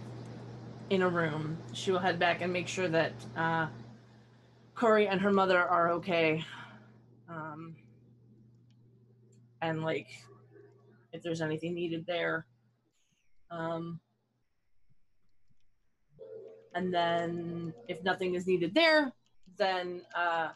in 0.90 1.02
a 1.02 1.08
room, 1.08 1.56
she 1.72 1.92
will 1.92 2.00
head 2.00 2.18
back 2.18 2.42
and 2.42 2.52
make 2.52 2.66
sure 2.66 2.88
that 2.88 3.12
uh, 3.36 3.66
Cori 4.76 5.08
and 5.08 5.20
her 5.20 5.32
mother 5.32 5.58
are 5.58 5.90
okay. 5.92 6.44
Um, 7.28 7.74
and 9.62 9.82
like, 9.82 10.06
if 11.12 11.22
there's 11.22 11.40
anything 11.40 11.74
needed 11.74 12.06
there. 12.06 12.46
Um, 13.50 13.98
and 16.74 16.92
then, 16.92 17.72
if 17.88 18.04
nothing 18.04 18.34
is 18.34 18.46
needed 18.46 18.74
there, 18.74 19.12
then 19.56 20.02
uh, 20.14 20.50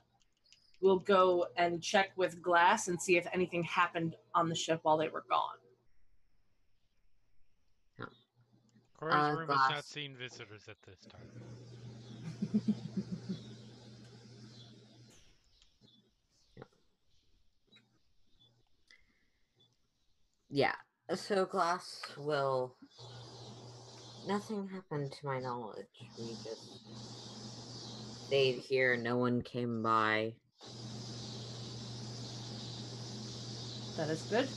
we'll 0.83 0.99
go 0.99 1.47
and 1.57 1.83
check 1.83 2.11
with 2.17 2.43
Glass 2.43 2.89
and 2.89 3.01
see 3.01 3.17
if 3.17 3.27
anything 3.33 3.65
happened 3.65 4.17
on 4.35 4.51
the 4.51 4.55
ship 4.55 4.81
while 4.83 4.99
they 4.99 5.09
were 5.09 5.25
gone. 5.31 5.57
Cori's 8.99 9.15
Uh, 9.15 9.35
room 9.39 9.49
has 9.49 9.57
not 9.57 9.71
glass. 9.71 9.87
seen 9.87 10.15
visitors 10.15 10.69
at 10.69 10.77
this 10.83 11.07
time. 11.07 11.23
Yeah. 20.51 20.75
So 21.15 21.45
glass 21.45 22.03
will. 22.19 22.75
Nothing 24.27 24.69
happened 24.69 25.13
to 25.13 25.27
my 25.27 25.39
knowledge. 25.39 25.87
We 26.19 26.35
just 26.45 26.69
stayed 28.27 28.59
here. 28.59 28.97
No 28.97 29.17
one 29.17 29.43
came 29.43 29.83
by. 29.83 30.35
That 33.97 34.11
is 34.11 34.23
good. 34.23 34.49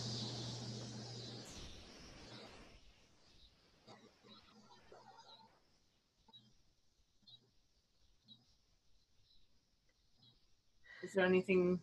Is 11.03 11.13
there 11.13 11.25
anything 11.25 11.79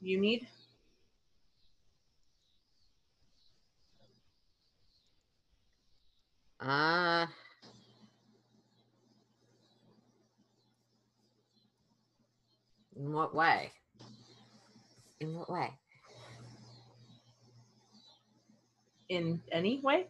you 0.00 0.18
need? 0.18 0.46
In 13.12 13.18
what 13.18 13.34
way? 13.34 13.70
In 15.20 15.34
what 15.36 15.50
way? 15.50 15.68
In 19.10 19.42
any 19.52 19.82
way? 19.82 20.06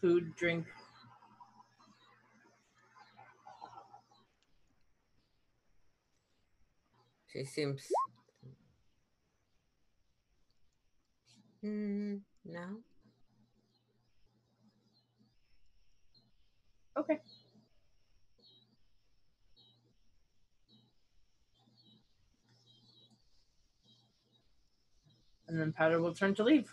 Food, 0.00 0.34
drink. 0.36 0.64
She 7.30 7.44
seems. 7.44 7.82
Hmm. 11.60 12.14
No. 12.46 12.78
Okay. 16.96 17.18
And 25.50 25.60
then 25.60 25.72
Powder 25.72 26.00
will 26.00 26.14
turn 26.14 26.32
to 26.36 26.44
leave. 26.44 26.72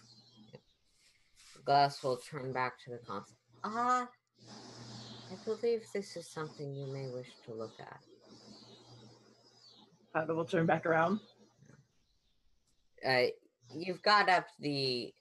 Glass 1.65 2.03
will 2.03 2.17
turn 2.17 2.53
back 2.53 2.79
to 2.85 2.91
the 2.91 2.99
console. 2.99 3.35
Ah. 3.63 4.07
I 5.31 5.35
believe 5.45 5.81
this 5.93 6.15
is 6.15 6.27
something 6.29 6.75
you 6.75 6.85
may 6.85 7.09
wish 7.09 7.27
to 7.47 7.55
look 7.55 7.73
at. 7.79 7.99
Powder 10.13 10.35
will 10.35 10.45
turn 10.45 10.67
back 10.67 10.85
around. 10.85 11.19
uh, 13.05 13.23
you've 13.75 14.01
got 14.03 14.29
up 14.29 14.45
the 14.59 15.11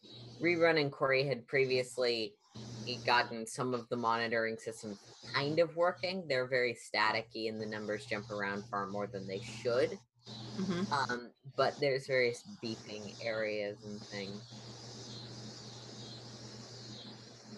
rerun 0.40 0.78
and 0.78 0.92
Cori 0.92 1.26
had 1.26 1.46
previously 1.48 2.34
gotten 3.06 3.46
some 3.46 3.72
of 3.72 3.88
the 3.88 3.96
monitoring 3.96 4.58
systems 4.58 4.98
kind 5.34 5.58
of 5.58 5.74
working. 5.76 6.24
They're 6.28 6.46
very 6.46 6.76
staticky 6.76 7.48
and 7.48 7.60
the 7.60 7.66
numbers 7.66 8.04
jump 8.04 8.30
around 8.30 8.64
far 8.70 8.86
more 8.86 9.06
than 9.06 9.26
they 9.26 9.40
should. 9.40 9.98
Mm-hmm. 10.60 10.92
Um, 10.92 11.30
but 11.56 11.78
there's 11.80 12.06
various 12.06 12.42
beeping 12.62 13.14
areas 13.22 13.78
and 13.84 14.00
things. 14.00 14.42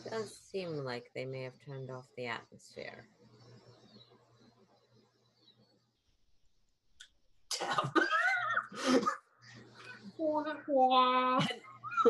It 0.05 0.11
Does 0.11 0.37
seem 0.51 0.85
like 0.85 1.11
they 1.15 1.25
may 1.25 1.43
have 1.43 1.55
turned 1.65 1.91
off 1.91 2.07
the 2.17 2.27
atmosphere. 2.27 3.07
Damn. 7.59 7.91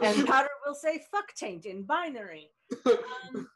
And 0.03 0.27
Powder 0.27 0.49
will 0.67 0.75
say 0.75 1.03
fuck 1.11 1.35
taint 1.35 1.65
in 1.67 1.83
binary. 1.85 2.51
Um, 2.87 3.49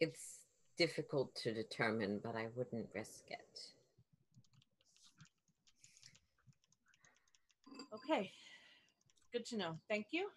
It's 0.00 0.37
difficult 0.78 1.34
to 1.42 1.52
determine, 1.52 2.20
but 2.22 2.36
I 2.36 2.46
wouldn't 2.54 2.86
risk 2.94 3.24
it. 3.28 3.60
okay. 7.94 8.30
Good 9.32 9.44
to 9.46 9.56
know. 9.58 9.78
Thank 9.88 10.06
you. 10.10 10.28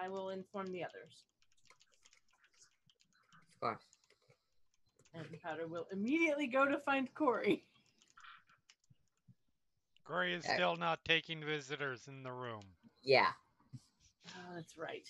I 0.00 0.08
will 0.08 0.30
inform 0.30 0.72
the 0.72 0.84
others. 0.84 1.24
Of 3.54 3.60
course. 3.60 3.82
And 5.12 5.26
Powder 5.42 5.66
will 5.66 5.86
immediately 5.92 6.46
go 6.46 6.66
to 6.66 6.78
find 6.78 7.12
Cori. 7.14 7.64
Cori 10.04 10.34
is 10.34 10.44
Okay. 10.44 10.54
still 10.54 10.76
not 10.76 11.04
taking 11.04 11.44
visitors 11.44 12.06
in 12.08 12.22
the 12.22 12.32
room. 12.32 12.62
Yeah. 13.02 13.32
Oh, 14.28 14.54
that's 14.54 14.76
right. 14.78 15.08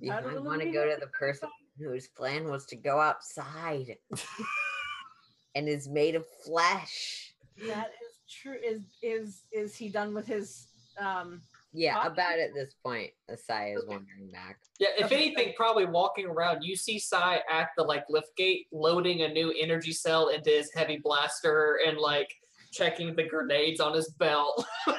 You 0.00 0.12
Powder 0.12 0.26
might 0.30 0.42
want 0.42 0.60
to 0.62 0.70
go 0.70 0.84
to 0.84 0.96
the 1.00 1.08
person 1.08 1.48
whose 1.78 2.08
plan 2.08 2.48
was 2.48 2.66
to 2.66 2.76
go 2.76 3.00
outside 3.00 3.96
and 5.54 5.68
is 5.68 5.88
made 5.88 6.14
of 6.14 6.24
flesh. 6.44 7.34
That 7.66 7.88
is 7.88 8.18
true. 8.30 8.56
Is 8.64 8.82
is 9.02 9.42
is 9.52 9.74
he 9.76 9.88
done 9.88 10.14
with 10.14 10.26
his 10.26 10.66
um 10.98 11.42
Yeah, 11.72 11.94
Huh? 11.94 12.10
about 12.10 12.38
at 12.38 12.54
this 12.54 12.74
point, 12.84 13.10
Asai 13.30 13.76
is 13.76 13.84
wandering 13.86 14.30
back. 14.32 14.58
Yeah, 14.78 14.88
if 14.98 15.06
Okay. 15.06 15.16
anything, 15.16 15.54
probably 15.56 15.84
walking 15.86 16.26
around, 16.26 16.62
you 16.62 16.76
see 16.76 16.98
Sai 16.98 17.40
at 17.50 17.68
the 17.76 17.82
like 17.82 18.04
lift 18.08 18.34
gate 18.36 18.66
loading 18.72 19.22
a 19.22 19.28
new 19.28 19.52
energy 19.58 19.92
cell 19.92 20.28
into 20.28 20.50
his 20.50 20.70
heavy 20.74 20.98
blaster 21.02 21.78
and 21.86 21.98
like 21.98 22.34
checking 22.72 23.14
the 23.14 23.22
grenades 23.22 23.80
on 23.80 23.94
his 23.94 24.10
belt. 24.18 24.66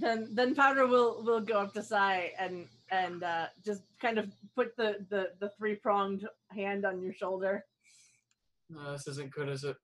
then 0.00 0.28
then 0.32 0.54
Powder 0.54 0.86
will 0.86 1.22
will 1.24 1.40
go 1.40 1.60
up 1.60 1.74
to 1.74 1.82
Sai 1.82 2.32
and 2.38 2.66
and 2.90 3.22
uh, 3.22 3.46
just 3.64 3.82
kind 4.00 4.18
of 4.18 4.32
put 4.56 4.76
the 4.76 5.04
the, 5.10 5.30
the 5.40 5.50
three 5.58 5.76
pronged 5.76 6.26
hand 6.50 6.84
on 6.84 7.02
your 7.02 7.12
shoulder. 7.12 7.64
No, 8.70 8.92
this 8.92 9.06
isn't 9.06 9.30
good, 9.30 9.48
is 9.48 9.64
it? 9.64 9.76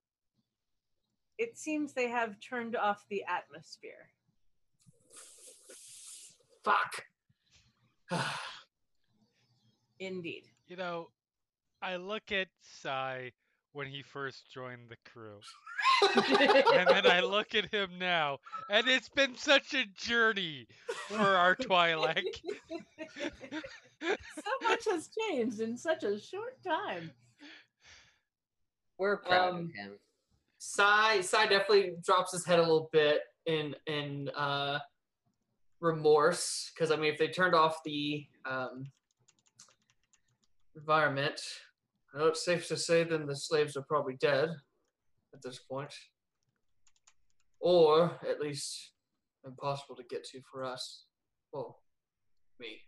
It 1.39 1.57
seems 1.57 1.93
they 1.93 2.09
have 2.09 2.37
turned 2.41 2.77
off 2.77 3.05
the 3.09 3.25
atmosphere. 3.29 4.09
Fuck. 6.65 7.05
Indeed. 10.01 10.45
You 10.67 10.77
know, 10.77 11.09
I 11.83 11.97
look 11.97 12.33
at 12.33 12.49
Sai 12.61 13.33
when 13.73 13.87
he 13.87 14.03
first 14.03 14.51
joined 14.53 14.89
the 14.89 14.97
crew. 15.11 15.39
and 16.75 16.89
then 16.89 17.07
I 17.07 17.21
look 17.21 17.55
at 17.55 17.73
him 17.73 17.91
now, 17.99 18.39
and 18.71 18.89
it's 18.89 19.09
been 19.09 19.37
such 19.37 19.75
a 19.75 19.85
journey 19.97 20.67
for 21.09 21.19
our 21.19 21.55
Twi'lek. 21.55 22.25
so 24.03 24.69
much 24.69 24.85
has 24.91 25.09
changed 25.29 25.61
in 25.61 25.77
such 25.77 26.03
a 26.05 26.19
short 26.21 26.63
time. 26.67 27.11
We're 28.99 29.19
proud 29.19 29.51
Um, 29.51 29.57
of 29.57 29.73
him. 29.73 29.93
Sai 30.59 31.21
Sai 31.23 31.47
definitely 31.47 31.93
drops 32.05 32.33
his 32.33 32.45
head 32.45 32.59
a 32.59 32.63
little 32.63 32.91
bit 32.93 33.23
in 33.47 33.75
in 33.87 34.29
uh, 34.37 34.79
remorse 35.81 36.71
because 36.75 36.91
I 36.91 36.97
mean, 36.97 37.11
if 37.13 37.19
they 37.19 37.29
turned 37.29 37.55
off 37.55 37.79
the 37.85 38.27
um, 38.45 38.91
environment, 40.77 41.41
I 42.15 42.19
know 42.19 42.27
it's 42.27 42.45
safe 42.45 42.67
to 42.69 42.77
say 42.77 43.05
then 43.05 43.27
the 43.27 43.37
slaves 43.37 43.77
are 43.77 43.85
probably 43.89 44.17
dead 44.21 44.51
at 45.33 45.43
this 45.43 45.59
point, 45.59 45.93
or 47.61 48.19
at 48.29 48.41
least 48.41 48.93
impossible 49.45 49.97
to 49.97 50.03
get 50.11 50.25
to 50.25 50.41
for 50.51 50.65
us. 50.65 51.05
Well, 51.53 51.81
me. 52.59 52.81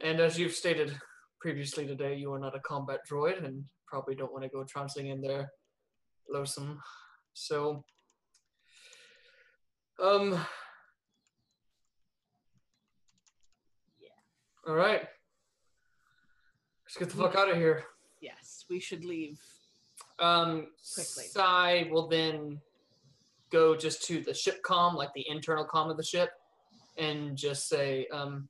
And 0.00 0.20
as 0.20 0.38
you've 0.38 0.52
stated 0.52 0.94
previously 1.40 1.86
today, 1.86 2.16
you 2.16 2.32
are 2.32 2.38
not 2.38 2.56
a 2.56 2.60
combat 2.60 3.00
droid 3.10 3.44
and 3.44 3.64
probably 3.86 4.14
don't 4.14 4.32
want 4.32 4.44
to 4.44 4.50
go 4.50 4.64
trouncing 4.64 5.08
in 5.08 5.20
there 5.20 5.50
lonesome. 6.28 6.80
So, 7.34 7.84
um, 10.02 10.32
Yeah. 14.00 14.10
all 14.66 14.74
right, 14.74 15.08
let's 16.92 16.98
get 16.98 17.16
the 17.16 17.22
fuck 17.22 17.36
out 17.36 17.50
of 17.50 17.56
here. 17.56 17.84
Yes, 18.20 18.64
we 18.68 18.78
should 18.78 19.04
leave. 19.04 19.40
Um, 20.18 20.66
Quickly. 20.94 21.24
Sai 21.24 21.88
will 21.90 22.06
then 22.06 22.60
go 23.50 23.74
just 23.76 24.04
to 24.04 24.20
the 24.20 24.34
ship 24.34 24.62
com, 24.62 24.94
like 24.94 25.12
the 25.14 25.28
internal 25.28 25.64
com 25.64 25.90
of 25.90 25.96
the 25.96 26.02
ship, 26.04 26.30
and 26.98 27.36
just 27.36 27.68
say, 27.68 28.06
um, 28.12 28.48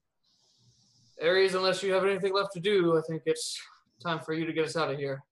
Ares, 1.22 1.54
unless 1.54 1.82
you 1.82 1.92
have 1.92 2.04
anything 2.04 2.34
left 2.34 2.52
to 2.54 2.60
do, 2.60 2.98
I 2.98 3.02
think 3.02 3.22
it's 3.26 3.60
time 4.02 4.18
for 4.20 4.32
you 4.34 4.44
to 4.44 4.52
get 4.52 4.64
us 4.64 4.76
out 4.76 4.90
of 4.90 4.98
here. 4.98 5.22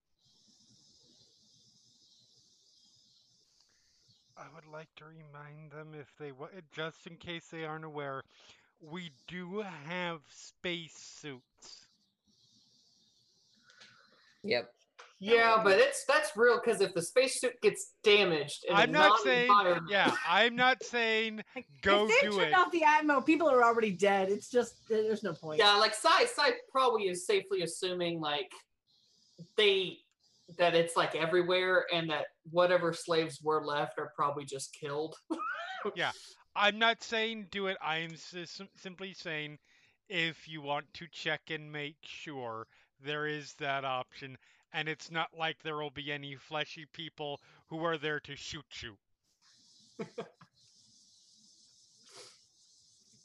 I 4.37 4.45
would 4.55 4.65
like 4.71 4.87
to 4.97 5.03
remind 5.05 5.71
them 5.71 5.99
if 5.99 6.07
they 6.17 6.31
wa- 6.31 6.47
just 6.73 7.05
in 7.07 7.17
case 7.17 7.47
they 7.51 7.65
aren't 7.65 7.85
aware, 7.85 8.23
we 8.81 9.11
do 9.27 9.63
have 9.85 10.21
space 10.29 10.95
suits. 10.95 11.87
Yep. 14.43 14.69
Yeah, 15.23 15.61
but 15.63 15.77
it's 15.77 16.03
that's 16.05 16.31
real 16.35 16.59
because 16.63 16.81
if 16.81 16.95
the 16.95 17.01
spacesuit 17.03 17.53
gets 17.61 17.93
damaged, 18.03 18.65
in 18.67 18.73
a 18.75 18.79
I'm 18.79 18.91
not 18.91 19.19
saying 19.19 19.49
non-environment- 19.49 19.91
yeah, 19.91 20.15
I'm 20.27 20.55
not 20.55 20.81
saying 20.83 21.43
Go 21.83 22.07
if 22.09 22.21
they 22.21 22.27
do 22.27 22.39
it. 22.39 22.53
off 22.55 22.71
the 22.71 22.81
atmo, 22.81 23.23
people 23.23 23.47
are 23.47 23.63
already 23.63 23.91
dead. 23.91 24.29
It's 24.29 24.49
just 24.49 24.73
there's 24.89 25.21
no 25.21 25.33
point. 25.33 25.59
Yeah, 25.59 25.75
like 25.75 25.93
Sai 25.93 26.25
Sai 26.25 26.53
probably 26.71 27.03
is 27.07 27.27
safely 27.27 27.61
assuming 27.61 28.19
like 28.19 28.51
they 29.57 29.97
that 30.57 30.73
it's 30.75 30.97
like 30.97 31.15
everywhere 31.15 31.85
and 31.93 32.09
that 32.09 32.25
whatever 32.49 32.91
slaves 32.91 33.39
were 33.43 33.63
left 33.63 33.99
are 33.99 34.11
probably 34.15 34.45
just 34.45 34.73
killed. 34.73 35.15
Yeah, 35.95 36.11
I'm 36.55 36.77
not 36.77 37.01
saying 37.01 37.47
do 37.49 37.65
it. 37.65 37.75
I'm 37.81 38.11
s- 38.13 38.61
simply 38.75 39.13
saying 39.13 39.57
if 40.09 40.47
you 40.47 40.61
want 40.61 40.85
to 40.93 41.07
check 41.11 41.41
and 41.49 41.71
make 41.71 41.95
sure 42.03 42.67
there 43.03 43.27
is 43.27 43.53
that 43.55 43.83
option 43.85 44.37
and 44.73 44.87
it's 44.87 45.11
not 45.11 45.29
like 45.37 45.61
there 45.63 45.77
will 45.77 45.89
be 45.91 46.11
any 46.11 46.35
fleshy 46.35 46.85
people 46.93 47.39
who 47.67 47.83
are 47.83 47.97
there 47.97 48.19
to 48.21 48.35
shoot 48.35 48.81
you. 48.81 48.95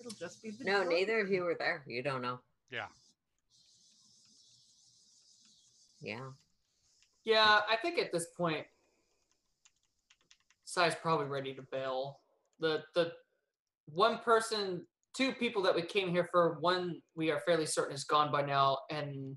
It'll 0.01 0.13
just 0.19 0.43
be 0.43 0.51
the 0.51 0.65
No, 0.65 0.81
droid. 0.83 0.89
neither 0.89 1.21
of 1.21 1.31
you 1.31 1.43
were 1.43 1.57
there. 1.59 1.85
You 1.87 2.03
don't 2.03 2.23
know. 2.23 2.41
Yeah. 2.71 2.87
Yeah. 6.01 6.31
Yeah, 7.25 7.61
I 7.69 7.77
think 7.77 7.99
at 7.99 8.13
this 8.13 8.27
point 8.37 8.67
Sai's 10.65 10.95
probably 10.95 11.27
ready 11.27 11.55
to 11.55 11.63
bail. 11.73 12.21
The 12.61 12.83
the 12.95 13.13
one 13.87 14.19
person 14.19 14.87
two 15.15 15.33
people 15.33 15.63
that 15.63 15.75
we 15.75 15.83
came 15.83 16.11
here 16.11 16.29
for, 16.31 16.59
one 16.61 17.01
we 17.15 17.31
are 17.31 17.41
fairly 17.41 17.65
certain 17.67 17.95
is 17.95 18.05
gone 18.05 18.31
by 18.31 18.43
now, 18.43 18.79
and 18.91 19.37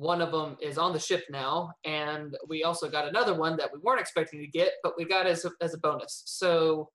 one 0.00 0.22
of 0.22 0.32
them 0.32 0.56
is 0.62 0.78
on 0.78 0.94
the 0.94 0.98
ship 0.98 1.24
now, 1.28 1.72
and 1.84 2.34
we 2.48 2.64
also 2.64 2.88
got 2.88 3.06
another 3.06 3.34
one 3.34 3.54
that 3.58 3.70
we 3.70 3.78
weren't 3.80 4.00
expecting 4.00 4.40
to 4.40 4.46
get, 4.46 4.72
but 4.82 4.94
we 4.96 5.04
got 5.04 5.26
as 5.26 5.44
a, 5.44 5.50
as 5.60 5.74
a 5.74 5.78
bonus. 5.78 6.22
So 6.24 6.88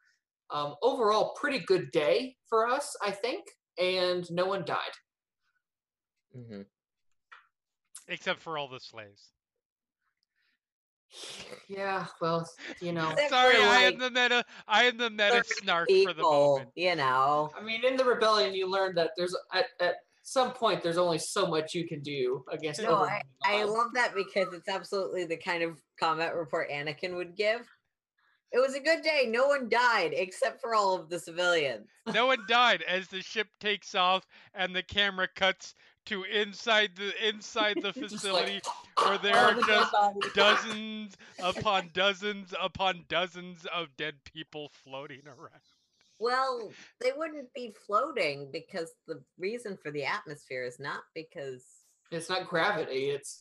um, 0.50 0.74
overall, 0.82 1.36
pretty 1.40 1.60
good 1.60 1.92
day 1.92 2.36
for 2.50 2.68
us, 2.68 2.98
I 3.04 3.12
think, 3.12 3.46
and 3.78 4.30
no 4.32 4.48
one 4.48 4.66
died. 4.66 4.96
hmm 6.34 6.62
Except 8.08 8.40
for 8.40 8.58
all 8.58 8.68
the 8.68 8.80
slaves. 8.80 9.30
Yeah, 11.68 12.08
well, 12.22 12.50
you 12.82 12.92
know, 12.92 13.14
Sorry, 13.30 13.56
for, 13.56 13.62
I 13.62 13.82
am 13.82 14.00
the 14.00 14.10
meta 14.10 14.44
I 14.68 14.84
am 14.86 14.98
the 14.98 15.10
meta 15.10 15.44
30 15.44 15.48
snark 15.62 15.90
for 16.04 16.14
the 16.14 16.22
moment. 16.24 16.70
you 16.76 16.96
know. 16.96 17.52
I 17.56 17.64
mean, 17.64 17.86
in 17.86 17.98
the 17.98 18.04
rebellion, 18.04 18.54
you 18.56 18.68
learn 18.68 18.96
that 18.96 19.12
there's 19.16 19.36
at, 19.54 19.66
at 19.80 19.96
some 20.28 20.54
point 20.54 20.82
there's 20.82 20.98
only 20.98 21.20
so 21.20 21.46
much 21.46 21.76
you 21.76 21.88
can 21.88 22.02
do 22.02 22.44
against. 22.52 22.82
No, 22.82 22.88
overwhelming 22.88 23.22
I 23.46 23.64
love 23.64 23.94
that 23.94 24.16
because 24.16 24.52
it's 24.56 24.68
absolutely 24.68 25.24
the 25.24 25.38
kind 25.38 25.62
of 25.62 25.80
combat 26.00 26.36
report 26.36 26.72
Anakin 26.72 27.16
would 27.16 27.36
give. 27.36 27.62
It 28.52 28.58
was 28.60 28.74
a 28.74 28.80
good 28.80 29.04
day. 29.04 29.28
No 29.30 29.46
one 29.48 29.70
died 29.70 30.14
except 30.16 30.62
for 30.62 30.74
all 30.74 30.96
of 31.00 31.10
the 31.10 31.20
civilians. 31.20 31.88
No 32.14 32.28
one 32.28 32.40
died 32.48 32.84
as 32.88 33.08
the 33.08 33.22
ship 33.22 33.48
takes 33.60 33.94
off 33.96 34.26
and 34.54 34.76
the 34.76 34.84
camera 34.84 35.28
cuts 35.36 35.74
to 36.08 36.24
inside 36.24 36.92
the 36.96 37.12
inside 37.28 37.78
the 37.82 37.92
Just 37.92 37.98
like- 37.98 38.10
facility 38.10 38.62
where 39.04 39.18
there 39.20 39.36
are 39.36 39.54
just 39.54 39.94
dozens 40.34 41.18
upon 41.44 41.90
dozens 41.94 42.54
upon 42.60 43.06
dozens 43.10 43.66
of 43.74 43.96
dead 43.98 44.16
people 44.24 44.72
floating 44.84 45.22
around. 45.28 45.62
Well, 46.20 46.72
they 47.02 47.12
wouldn't 47.16 47.54
be 47.54 47.76
floating 47.86 48.50
because 48.52 48.92
the 49.08 49.22
reason 49.38 49.78
for 49.82 49.92
the 49.92 50.06
atmosphere 50.06 50.64
is 50.64 50.80
not 50.80 51.02
because 51.14 51.66
It's 52.12 52.30
not 52.30 52.48
gravity. 52.48 53.10
It's 53.10 53.40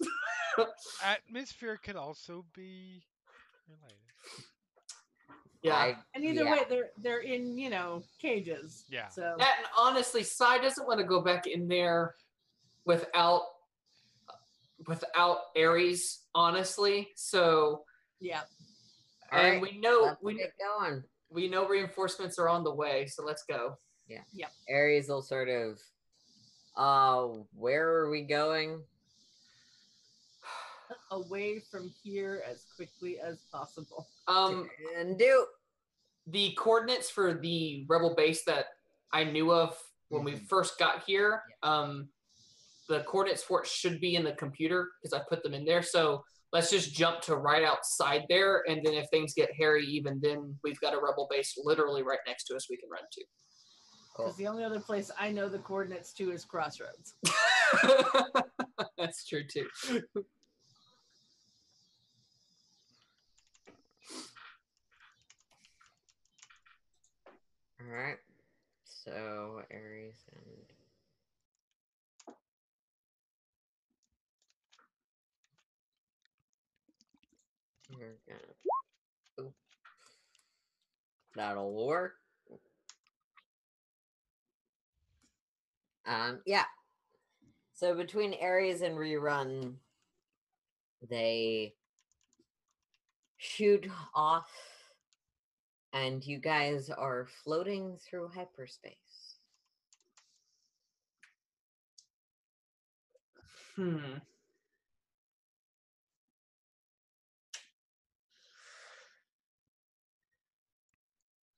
Atmosphere 1.05 1.79
could 1.83 1.97
also 1.97 2.45
be 2.55 3.03
related. 3.69 3.99
yeah. 5.63 5.75
I- 5.77 5.97
And 6.15 6.25
either 6.25 6.45
yeah. 6.45 6.53
way, 6.53 6.61
they're 6.69 6.91
they're 6.99 7.21
in 7.23 7.57
you 7.59 7.71
know 7.71 8.03
cages. 8.21 8.85
Yeah. 8.89 9.09
So 9.09 9.35
That 9.39 9.55
and 9.59 9.67
honestly, 9.79 10.23
Sai 10.25 10.59
doesn't 10.59 10.87
want 10.87 10.99
to 11.01 11.07
go 11.07 11.21
back 11.21 11.47
in 11.47 11.69
there 11.69 12.15
without 12.85 13.43
without 14.87 15.39
Ares. 15.57 16.23
Honestly, 16.35 17.09
so 17.15 17.85
yeah. 18.21 18.43
All 19.33 19.39
and 19.39 19.53
right, 19.53 19.63
we 19.63 19.79
know 19.79 20.01
let's 20.03 20.23
we 20.23 20.35
get 20.35 20.53
going. 20.59 21.03
We 21.35 21.49
know 21.49 21.67
reinforcements 21.67 22.39
are 22.39 22.49
on 22.49 22.63
the 22.63 22.73
way. 22.73 23.07
So 23.07 23.25
let's 23.25 23.43
go. 23.49 23.77
Yeah. 24.07 24.21
Yeah. 24.33 24.47
Ares 24.71 25.09
will 25.09 25.21
sort 25.21 25.49
of, 25.49 25.81
uh, 26.77 27.43
where 27.55 27.89
are 27.97 28.09
we 28.11 28.23
going? 28.23 28.81
Away 31.11 31.61
from 31.71 31.93
here 32.03 32.43
as 32.49 32.67
quickly 32.77 33.19
as 33.19 33.41
possible. 33.53 34.07
Um, 34.29 34.69
and 34.97 35.19
do 35.19 35.47
the 36.29 36.53
coordinates 36.57 37.11
for 37.11 37.35
the 37.35 37.85
rebel 37.89 38.15
base 38.15 38.45
that 38.45 38.67
I 39.13 39.25
knew 39.25 39.53
of 39.53 39.77
when 40.09 40.23
we 40.25 40.33
Mhm. 40.33 40.49
first 40.49 40.79
got 40.79 41.03
here, 41.03 41.43
um, 41.63 42.09
the 42.89 43.03
coordinates 43.05 43.43
for 43.43 43.63
it 43.63 43.67
should 43.67 44.01
be 44.01 44.15
in 44.15 44.23
the 44.25 44.35
computer 44.35 44.93
because 45.03 45.13
I 45.13 45.25
put 45.29 45.43
them 45.43 45.55
in 45.55 45.65
there. 45.65 45.83
So 45.83 46.25
let's 46.55 46.71
just 46.71 46.95
jump 46.95 47.21
to 47.21 47.35
right 47.35 47.65
outside 47.65 48.25
there. 48.29 48.63
And 48.69 48.81
then 48.87 48.95
if 48.95 49.11
things 49.11 49.35
get 49.35 49.53
hairy, 49.53 49.85
even 49.87 50.21
then, 50.23 50.57
we've 50.63 50.81
got 50.81 50.95
a 50.95 50.97
rebel 50.97 51.27
base 51.29 51.59
literally 51.63 52.05
right 52.05 52.21
next 52.29 52.45
to 52.45 52.55
us 52.55 52.71
we 52.71 52.77
can 52.77 52.89
run 52.89 53.03
to. 53.13 53.25
Because 54.17 54.35
cool. 54.37 54.39
the 54.39 54.47
only 54.47 54.63
other 54.63 54.79
place 54.79 55.11
I 55.19 55.33
know 55.33 55.49
the 55.49 55.59
coordinates 55.59 56.13
to 56.15 56.31
is 56.31 56.45
Crossroads. 56.45 57.15
That's 58.97 59.27
true 59.27 59.43
too. 59.45 59.67
All 67.81 67.91
right. 67.91 68.19
So 68.85 69.61
Ares 69.73 70.15
and 70.33 70.74
That'll 81.37 81.87
work. 81.87 82.15
Um, 86.07 86.41
yeah. 86.47 86.65
So 87.73 87.95
between 87.95 88.35
Ares 88.41 88.83
and 88.83 88.97
Rerun, 88.97 89.75
they 91.09 91.75
shoot 93.39 93.87
off, 94.15 94.51
and 95.93 96.25
you 96.25 96.39
guys 96.39 96.91
are 96.91 97.27
floating 97.43 97.99
through 97.99 98.29
hyperspace. 98.29 99.39
Hmm. 103.77 104.19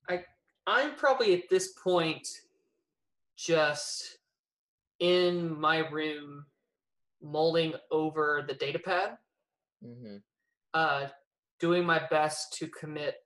I 0.09 0.25
I'm 0.67 0.95
probably 0.97 1.35
at 1.35 1.49
this 1.51 1.73
point 1.73 2.27
just 3.37 4.19
in 5.01 5.59
my 5.61 5.79
room 5.89 6.47
mulling 7.23 7.75
over 7.91 8.45
the 8.47 8.55
data 8.55 8.79
pad, 8.79 9.17
Mm-hmm. 9.85 10.17
uh, 10.75 11.07
doing 11.61 11.85
my 11.85 12.01
best 12.11 12.55
to 12.55 12.67
commit 12.69 13.17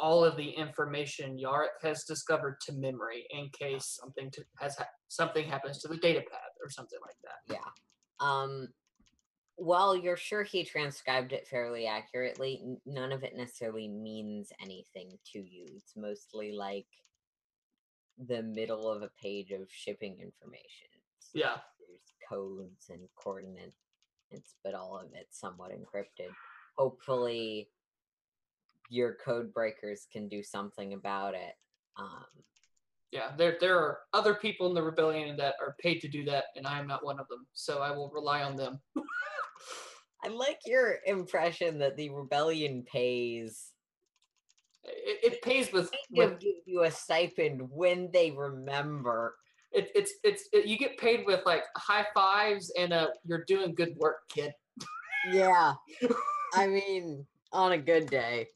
all 0.00 0.24
of 0.24 0.36
the 0.36 0.48
information 0.50 1.38
Yarick 1.38 1.78
has 1.82 2.02
discovered 2.04 2.56
to 2.66 2.72
memory 2.72 3.24
in 3.30 3.48
case 3.50 3.98
something 4.02 4.28
to, 4.32 4.42
has 4.58 4.76
ha- 4.76 4.88
something 5.08 5.46
happens 5.48 5.78
to 5.78 5.88
the 5.88 5.96
data 5.98 6.20
pad 6.20 6.50
or 6.62 6.68
something 6.70 6.98
like 7.06 7.14
that. 7.22 7.54
Yeah. 7.54 7.70
Um 8.20 8.68
while 9.62 9.96
you're 9.96 10.16
sure 10.16 10.42
he 10.42 10.64
transcribed 10.64 11.32
it 11.32 11.46
fairly 11.46 11.86
accurately, 11.86 12.78
none 12.84 13.12
of 13.12 13.22
it 13.22 13.36
necessarily 13.36 13.88
means 13.88 14.52
anything 14.60 15.18
to 15.32 15.38
you. 15.38 15.66
It's 15.76 15.96
mostly 15.96 16.52
like 16.52 16.86
the 18.18 18.42
middle 18.42 18.88
of 18.88 19.02
a 19.02 19.10
page 19.20 19.52
of 19.52 19.70
shipping 19.70 20.20
information. 20.20 20.88
It's- 20.92 21.30
Yeah. 21.32 21.60
There's 21.78 22.12
codes 22.28 22.90
and 22.90 23.08
coordinates, 23.14 23.76
but 24.62 24.74
all 24.74 24.98
of 24.98 25.14
it 25.14 25.32
somewhat 25.32 25.70
encrypted. 25.72 26.34
Hopefully 26.76 27.70
your 28.88 29.14
code 29.14 29.52
breakers 29.54 30.06
can 30.06 30.28
do 30.28 30.42
something 30.42 30.92
about 30.92 31.34
it. 31.34 31.56
Um 31.96 32.44
Yeah, 33.12 33.32
there 33.36 33.58
there 33.60 33.78
are 33.78 33.98
other 34.14 34.34
people 34.34 34.68
in 34.68 34.74
the 34.74 34.82
rebellion 34.82 35.36
that 35.36 35.54
are 35.60 35.76
paid 35.78 36.00
to 36.00 36.08
do 36.08 36.24
that, 36.24 36.44
and 36.56 36.66
I 36.66 36.78
am 36.78 36.86
not 36.86 37.04
one 37.04 37.20
of 37.20 37.28
them. 37.28 37.46
So 37.52 37.80
I 37.80 37.90
will 37.90 38.10
rely 38.10 38.42
on 38.42 38.56
them. 38.56 38.80
I 40.24 40.28
like 40.28 40.60
your 40.64 40.98
impression 41.06 41.78
that 41.80 41.96
the 41.96 42.08
rebellion 42.10 42.84
pays 42.90 43.72
It, 44.84 45.32
it 45.34 45.42
pays 45.42 45.72
with, 45.72 45.90
with 46.10 46.40
give 46.40 46.54
you 46.64 46.84
a 46.84 46.90
stipend 46.90 47.60
when 47.70 48.10
they 48.12 48.30
remember. 48.30 49.36
it, 49.72 49.90
it's 49.94 50.12
it's 50.24 50.48
it, 50.52 50.66
you 50.66 50.78
get 50.78 50.98
paid 50.98 51.24
with 51.26 51.40
like 51.46 51.64
high 51.76 52.06
fives 52.14 52.72
and 52.78 52.92
uh 52.92 53.08
you're 53.24 53.44
doing 53.46 53.74
good 53.74 53.94
work, 53.96 54.28
kid. 54.28 54.52
Yeah. 55.32 55.74
I 56.54 56.66
mean, 56.66 57.26
on 57.52 57.72
a 57.72 57.78
good 57.78 58.10
day. 58.10 58.48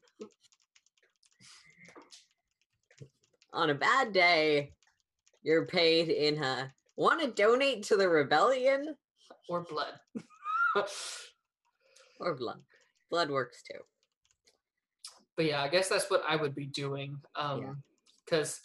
On 3.53 3.69
a 3.69 3.75
bad 3.75 4.11
day, 4.13 4.73
you're 5.43 5.65
paid 5.65 6.09
in 6.09 6.41
a 6.43 6.71
want 6.95 7.21
to 7.21 7.31
donate 7.31 7.83
to 7.83 7.95
the 7.95 8.07
rebellion 8.09 8.95
Or 9.49 9.63
blood. 9.63 9.93
or 12.19 12.35
blood. 12.35 12.61
Blood 13.09 13.29
works 13.29 13.61
too. 13.63 13.79
but 15.35 15.45
yeah, 15.45 15.61
I 15.61 15.67
guess 15.69 15.87
that's 15.89 16.09
what 16.09 16.23
I 16.27 16.35
would 16.35 16.55
be 16.55 16.65
doing. 16.67 17.17
Um 17.35 17.61
Yeah. 17.61 17.73
because 18.25 18.59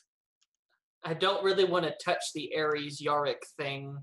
I 1.04 1.14
don't 1.14 1.44
really 1.44 1.64
want 1.64 1.84
to 1.84 1.94
touch 2.04 2.22
the 2.34 2.52
Ares 2.56 3.00
Yarick 3.00 3.42
thing 3.56 3.96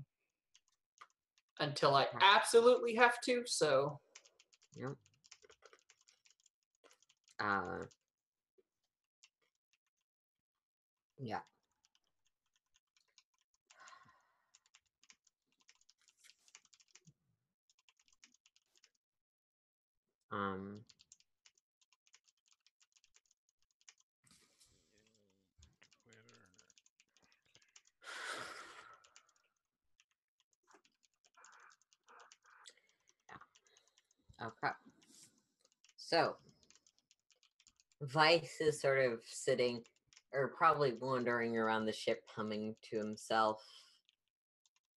until 1.58 1.94
I 1.94 2.06
absolutely 2.22 2.94
have 2.96 3.20
to. 3.26 3.42
So 3.46 4.00
Yep. 4.76 4.92
Uh, 7.40 7.84
yeah. 11.22 11.40
Um, 20.32 20.80
okay. 34.42 34.72
So, 35.96 36.36
Vice 38.02 38.60
is 38.60 38.80
sort 38.80 39.04
of 39.04 39.20
sitting, 39.26 39.82
or 40.32 40.48
probably 40.48 40.92
wandering 40.92 41.56
around 41.56 41.86
the 41.86 41.92
ship, 41.92 42.22
humming 42.34 42.76
to 42.90 42.96
himself. 42.96 43.62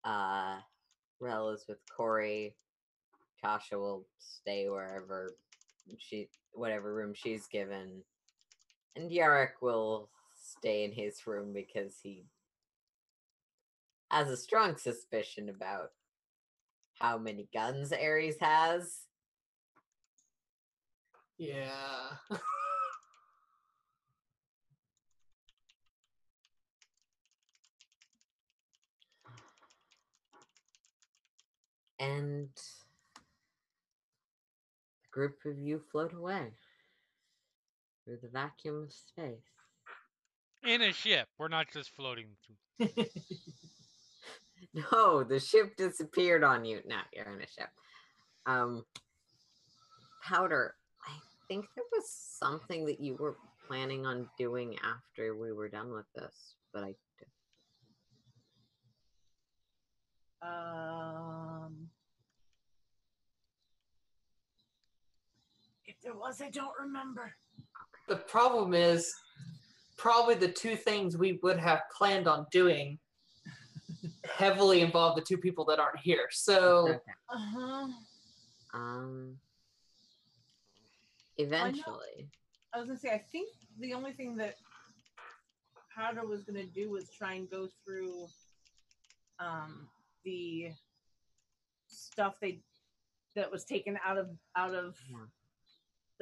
Uh, 0.04 0.58
Rel 1.20 1.50
is 1.50 1.66
with 1.68 1.80
Cori. 1.96 2.56
Tasha 3.44 3.74
will 3.74 4.06
stay 4.20 4.70
wherever 4.70 5.36
she, 5.98 6.30
whatever 6.54 6.94
room 6.94 7.14
she's 7.14 7.48
given, 7.48 8.04
and 8.96 9.12
Yarek 9.12 9.62
will 9.62 10.10
stay 10.36 10.84
in 10.84 10.92
his 10.92 11.26
room 11.28 11.52
because 11.54 12.00
he 12.02 12.26
has 14.12 14.30
a 14.30 14.38
strong 14.38 14.78
suspicion 14.78 15.50
about 15.50 15.92
how 17.00 17.18
many 17.18 17.50
guns 17.54 17.92
Ares 17.92 18.38
has. 18.40 19.08
yeah. 21.38 22.10
and 32.04 32.50
the 32.56 33.22
group 35.12 35.38
of 35.46 35.58
you 35.60 35.82
float 35.92 36.14
away 36.14 36.48
through 38.04 38.18
the 38.22 38.30
vacuum 38.30 38.84
of 38.84 38.92
space. 38.92 39.40
In 40.64 40.82
a 40.82 40.92
ship. 40.94 41.28
We're 41.38 41.48
not 41.50 41.68
just 41.72 41.92
floating. 41.96 42.28
through- 42.78 42.88
No, 44.92 45.24
the 45.24 45.40
ship 45.40 45.76
disappeared 45.78 46.44
on 46.44 46.66
you. 46.66 46.80
No, 46.88 46.96
you're 47.14 47.26
in 47.32 47.42
a 47.42 47.48
ship. 47.48 47.70
Um, 48.48 48.84
Powder, 50.24 50.74
I 51.06 51.12
think 51.48 51.66
there 51.76 51.84
was 51.92 52.10
something 52.10 52.86
that 52.86 53.00
you 53.00 53.16
were 53.20 53.36
planning 53.68 54.06
on 54.06 54.28
doing 54.40 54.76
after 54.84 55.36
we 55.36 55.52
were 55.52 55.70
done 55.70 55.92
with 55.92 56.06
this, 56.16 56.56
but 56.74 56.84
I 56.84 56.96
Um, 60.44 61.90
there 66.04 66.14
was, 66.14 66.42
I 66.42 66.50
don't 66.50 66.74
remember. 66.80 67.34
The 68.08 68.18
problem 68.18 68.74
is 68.74 69.14
probably 69.98 70.36
the 70.36 70.50
two 70.52 70.76
things 70.76 71.18
we 71.18 71.40
would 71.44 71.58
have 71.58 71.82
planned 71.96 72.28
on 72.28 72.46
doing 72.52 73.00
heavily 74.30 74.82
involve 74.82 75.16
the 75.16 75.22
two 75.22 75.38
people 75.38 75.64
that 75.66 75.80
aren't 75.80 76.00
here. 76.00 76.28
So 76.32 76.88
Okay. 76.90 77.00
Uh 77.30 77.38
huh. 77.38 77.88
Um, 78.74 79.38
eventually, 81.38 82.30
I 82.74 82.80
was 82.80 82.88
gonna 82.88 83.00
say, 83.00 83.12
I 83.12 83.24
think 83.32 83.50
the 83.80 83.94
only 83.94 84.14
thing 84.14 84.36
that 84.38 84.56
Powder 85.96 86.26
was 86.26 86.44
gonna 86.44 86.66
do 86.66 86.90
was 86.90 87.10
try 87.18 87.34
and 87.34 87.50
go 87.50 87.70
through 87.86 88.28
um 89.40 89.88
the 90.26 90.72
stuff 91.88 92.36
they 92.42 92.60
that 93.36 93.52
was 93.52 93.64
taken 93.64 93.98
out 94.06 94.18
of 94.18 94.30
out 94.56 94.74
of 94.74 94.96
Yeah. 95.10 95.18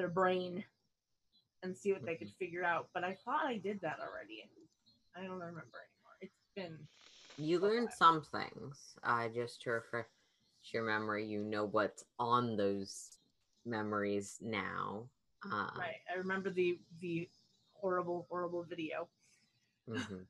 Their 0.02 0.10
brain 0.10 0.64
and 1.62 1.78
see 1.78 1.94
what 1.94 2.04
they 2.04 2.16
could 2.16 2.32
figure 2.40 2.64
out. 2.64 2.90
But 2.92 3.04
I 3.04 3.16
thought 3.24 3.46
I 3.46 3.58
did 3.58 3.80
that 3.82 4.00
already. 4.00 4.42
and 4.42 5.24
I 5.24 5.28
don't 5.28 5.38
remember 5.38 5.60
anymore. 5.62 6.18
It's 6.22 6.34
been 6.56 6.88
you 7.38 7.60
learned 7.60 7.90
some 7.96 8.24
things. 8.24 8.96
Uh, 9.04 9.28
just 9.30 9.62
to 9.62 9.72
refresh 9.72 10.08
your 10.74 10.84
memory, 10.84 11.28
you 11.28 11.44
know 11.44 11.66
what's 11.66 12.04
on 12.18 12.58
those 12.58 13.18
memories 13.64 14.38
now. 14.42 15.08
Uh, 15.46 15.70
right. 15.78 16.02
I 16.12 16.18
remember 16.18 16.50
the 16.50 16.80
the 17.00 17.30
horrible 17.74 18.26
horrible 18.28 18.64
video. 18.64 19.08
Mhm. 19.88 20.26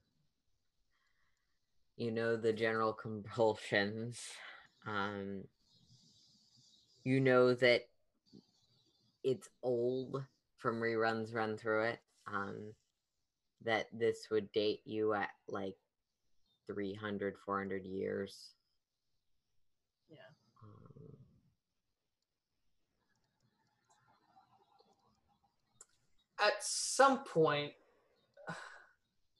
You 1.95 2.11
know 2.11 2.35
the 2.35 2.51
general 2.51 2.91
compulsions. 2.93 4.21
Um, 4.85 5.43
you 7.03 7.19
know 7.21 7.53
that 7.53 7.87
it's 9.23 9.49
old 9.63 10.23
from 10.57 10.79
reruns 10.79 11.33
run 11.33 11.57
through 11.57 11.83
it. 11.85 11.99
Um, 12.31 12.73
that 13.63 13.87
this 13.93 14.27
would 14.31 14.51
date 14.51 14.81
you 14.85 15.13
at 15.13 15.29
like 15.47 15.75
300, 16.67 17.35
400 17.45 17.85
years. 17.85 18.53
Yeah. 20.09 20.17
Um, 20.63 21.17
At 26.39 26.63
some 26.63 27.23
point, 27.23 27.73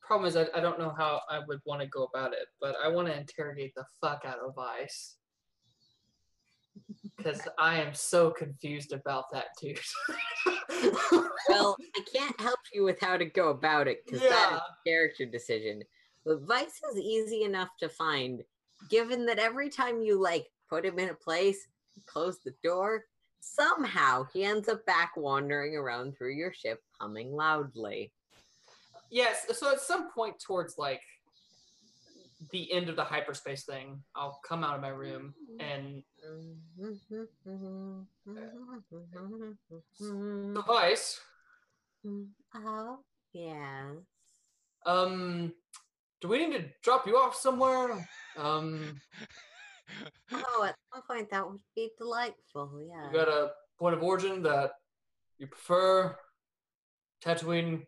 problem 0.02 0.28
is 0.28 0.36
I, 0.36 0.48
I 0.56 0.60
don't 0.62 0.80
know 0.80 0.94
how 0.96 1.22
I 1.30 1.40
would 1.48 1.60
want 1.66 1.82
to 1.82 1.88
go 1.88 2.08
about 2.14 2.34
it, 2.34 2.48
but 2.60 2.76
I 2.84 2.90
want 2.90 3.08
to 3.08 3.18
interrogate 3.18 3.74
the 3.76 3.86
fuck 4.02 4.24
out 4.26 4.40
of 4.40 4.56
Vice. 4.56 5.16
Because 7.24 7.42
I 7.60 7.80
am 7.80 7.94
so 7.94 8.32
confused 8.32 8.94
about 8.94 9.26
that 9.34 9.48
too. 9.60 9.76
well, 11.50 11.76
I 11.96 12.02
can't 12.14 12.40
help 12.40 12.60
you 12.74 12.84
with 12.84 13.00
how 13.00 13.18
to 13.18 13.26
go 13.26 13.50
about 13.50 13.88
it 13.88 14.06
because 14.06 14.22
that 14.22 14.28
is 14.28 14.32
Yeah. 14.32 14.58
a 14.58 14.90
character 14.90 15.26
decision. 15.26 15.84
But 16.26 16.42
Vice 16.42 16.80
is 16.92 17.00
easy 17.00 17.44
enough 17.44 17.70
to 17.80 17.90
find, 17.90 18.44
given 18.90 19.26
that 19.26 19.40
every 19.40 19.70
time 19.70 20.02
you 20.02 20.22
like 20.22 20.48
put 20.70 20.86
him 20.86 21.00
in 21.00 21.10
a 21.10 21.14
place, 21.16 21.68
close 22.06 22.40
the 22.40 22.54
door, 22.64 23.06
somehow 23.40 24.26
he 24.34 24.44
ends 24.44 24.70
up 24.70 24.86
back 24.86 25.14
wandering 25.18 25.76
around 25.76 26.16
through 26.18 26.34
your 26.36 26.54
ship, 26.54 26.80
humming 27.00 27.32
loudly. 27.34 28.14
yes, 29.10 29.46
so 29.58 29.72
at 29.72 29.82
some 29.82 30.12
point 30.12 30.40
towards 30.40 30.78
like 30.78 31.02
the 32.52 32.72
end 32.72 32.90
of 32.90 32.96
the 32.96 33.04
hyperspace 33.04 33.64
thing, 33.64 34.02
I'll 34.16 34.40
come 34.48 34.64
out 34.64 34.76
of 34.76 34.82
my 34.82 34.90
room 34.90 35.34
and 35.60 36.04
the 40.54 40.64
Vice, 40.68 41.20
Oh, 42.56 43.00
yeah. 43.34 43.92
um, 44.86 45.54
do 46.20 46.28
we 46.28 46.40
need 46.46 46.58
to 46.58 46.66
drop 46.84 47.06
you 47.08 47.16
off 47.16 47.36
somewhere? 47.36 48.08
Um, 48.38 49.00
Oh, 50.34 50.64
at 50.66 50.76
some 50.94 51.04
point 51.04 51.30
that 51.32 51.46
would 51.50 51.60
be 51.76 51.92
delightful. 51.98 52.82
Yeah. 52.82 53.08
you 53.08 53.14
got 53.14 53.28
a 53.28 53.52
point 53.78 53.94
of 53.96 54.02
origin 54.02 54.42
that 54.44 54.72
you 55.38 55.48
prefer? 55.48 56.16
Tatooine, 57.24 57.86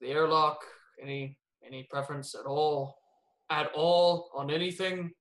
the 0.00 0.08
airlock, 0.08 0.60
any 1.02 1.36
any 1.66 1.82
preference 1.90 2.34
at 2.36 2.46
all? 2.46 2.96
At 3.50 3.70
all 3.74 4.30
on 4.34 4.50
anything? 4.50 5.12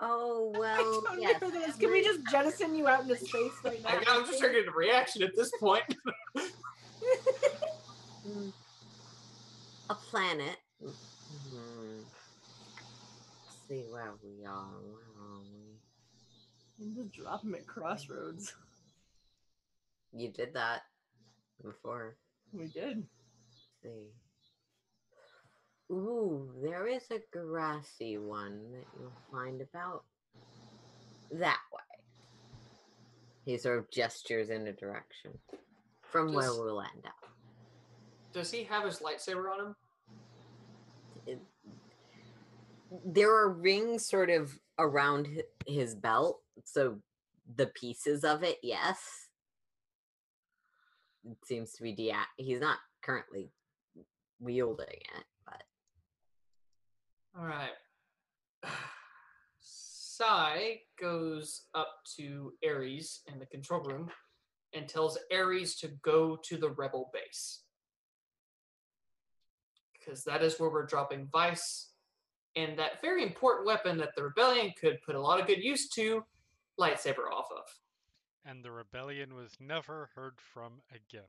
Oh 0.00 0.52
I 0.56 0.58
well, 0.58 1.02
don't 1.04 1.20
yes. 1.20 1.40
know 1.40 1.50
this. 1.50 1.76
Can 1.76 1.90
we 1.90 2.02
just 2.02 2.20
jettison 2.30 2.74
you 2.74 2.88
out 2.88 3.02
into 3.02 3.16
space 3.16 3.52
right 3.64 3.82
now? 3.82 3.90
I, 3.90 4.02
I'm 4.08 4.24
just 4.26 4.38
trying 4.40 4.54
to 4.54 4.60
get 4.60 4.68
a 4.68 4.72
reaction 4.72 5.22
at 5.22 5.36
this 5.36 5.50
point. 5.60 5.84
A 9.90 9.94
planet. 9.94 10.56
Mhm. 10.82 12.04
Let's 13.44 13.58
see 13.68 13.84
where 13.90 14.12
we 14.22 14.44
are. 14.46 14.78
Where 14.80 15.08
are 15.18 15.40
we? 15.52 16.84
And 16.84 16.94
just 16.96 17.12
drop 17.12 17.42
him 17.42 17.54
at 17.54 17.66
crossroads. 17.66 18.54
You 20.12 20.30
did 20.30 20.54
that 20.54 20.82
before. 21.62 22.16
We 22.52 22.66
did. 22.68 22.98
Let's 22.98 23.68
see. 23.82 24.12
Ooh, 25.90 26.48
there 26.62 26.86
is 26.86 27.02
a 27.10 27.20
grassy 27.32 28.16
one 28.18 28.60
that 28.72 28.84
you'll 28.98 29.12
find 29.32 29.60
about 29.60 30.04
that 31.32 31.58
way. 31.72 31.80
He 33.44 33.56
sort 33.58 33.78
of 33.78 33.90
gestures 33.90 34.50
in 34.50 34.66
a 34.68 34.72
direction 34.72 35.32
from 36.02 36.32
where 36.32 36.52
we'll 36.52 36.80
end 36.80 37.04
up. 37.06 37.14
Does 38.32 38.50
he 38.52 38.62
have 38.64 38.84
his 38.84 39.00
lightsaber 39.00 39.50
on 39.52 39.60
him? 39.66 39.76
it- 41.26 41.40
there 43.04 43.34
are 43.34 43.48
rings 43.50 44.06
sort 44.06 44.30
of 44.30 44.58
around 44.78 45.42
his 45.66 45.94
belt 45.94 46.42
so 46.64 47.00
the 47.56 47.66
pieces 47.66 48.24
of 48.24 48.42
it 48.42 48.58
yes 48.62 49.28
it 51.24 51.36
seems 51.44 51.72
to 51.72 51.82
be 51.82 51.92
de- 51.92 52.14
he's 52.36 52.60
not 52.60 52.78
currently 53.02 53.52
wielding 54.40 54.86
it 54.88 55.24
All 57.38 57.44
right. 57.44 57.70
Sai 59.60 60.80
goes 61.00 61.62
up 61.74 61.88
to 62.16 62.52
Ares 62.66 63.22
in 63.32 63.38
the 63.38 63.46
control 63.46 63.80
room 63.80 64.10
and 64.74 64.88
tells 64.88 65.18
Ares 65.32 65.76
to 65.76 65.88
go 66.02 66.36
to 66.44 66.56
the 66.56 66.70
rebel 66.70 67.10
base. 67.12 67.62
Because 69.98 70.24
that 70.24 70.42
is 70.42 70.58
where 70.58 70.70
we're 70.70 70.86
dropping 70.86 71.28
Vice 71.32 71.92
and 72.56 72.78
that 72.78 73.00
very 73.00 73.22
important 73.22 73.66
weapon 73.66 73.96
that 73.98 74.14
the 74.16 74.24
rebellion 74.24 74.72
could 74.80 75.00
put 75.02 75.14
a 75.14 75.20
lot 75.20 75.40
of 75.40 75.46
good 75.46 75.62
use 75.62 75.88
to 75.90 76.24
lightsaber 76.78 77.30
off 77.32 77.48
of. 77.52 77.64
and 78.44 78.64
the 78.64 78.70
rebellion 78.70 79.34
was 79.34 79.56
never 79.60 80.10
heard 80.14 80.34
from 80.40 80.80
again. 80.90 81.28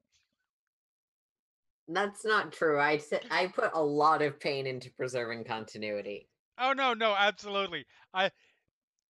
That's 1.93 2.25
not 2.25 2.51
true 2.51 2.79
i 2.79 2.97
said 2.97 3.21
i 3.31 3.47
put 3.47 3.71
a 3.73 3.83
lot 3.83 4.21
of 4.21 4.39
pain 4.39 4.67
into 4.67 4.89
preserving 4.91 5.43
continuity 5.43 6.27
Oh 6.63 6.73
no, 6.73 6.93
no, 6.93 7.15
absolutely. 7.17 7.85
I 8.13 8.29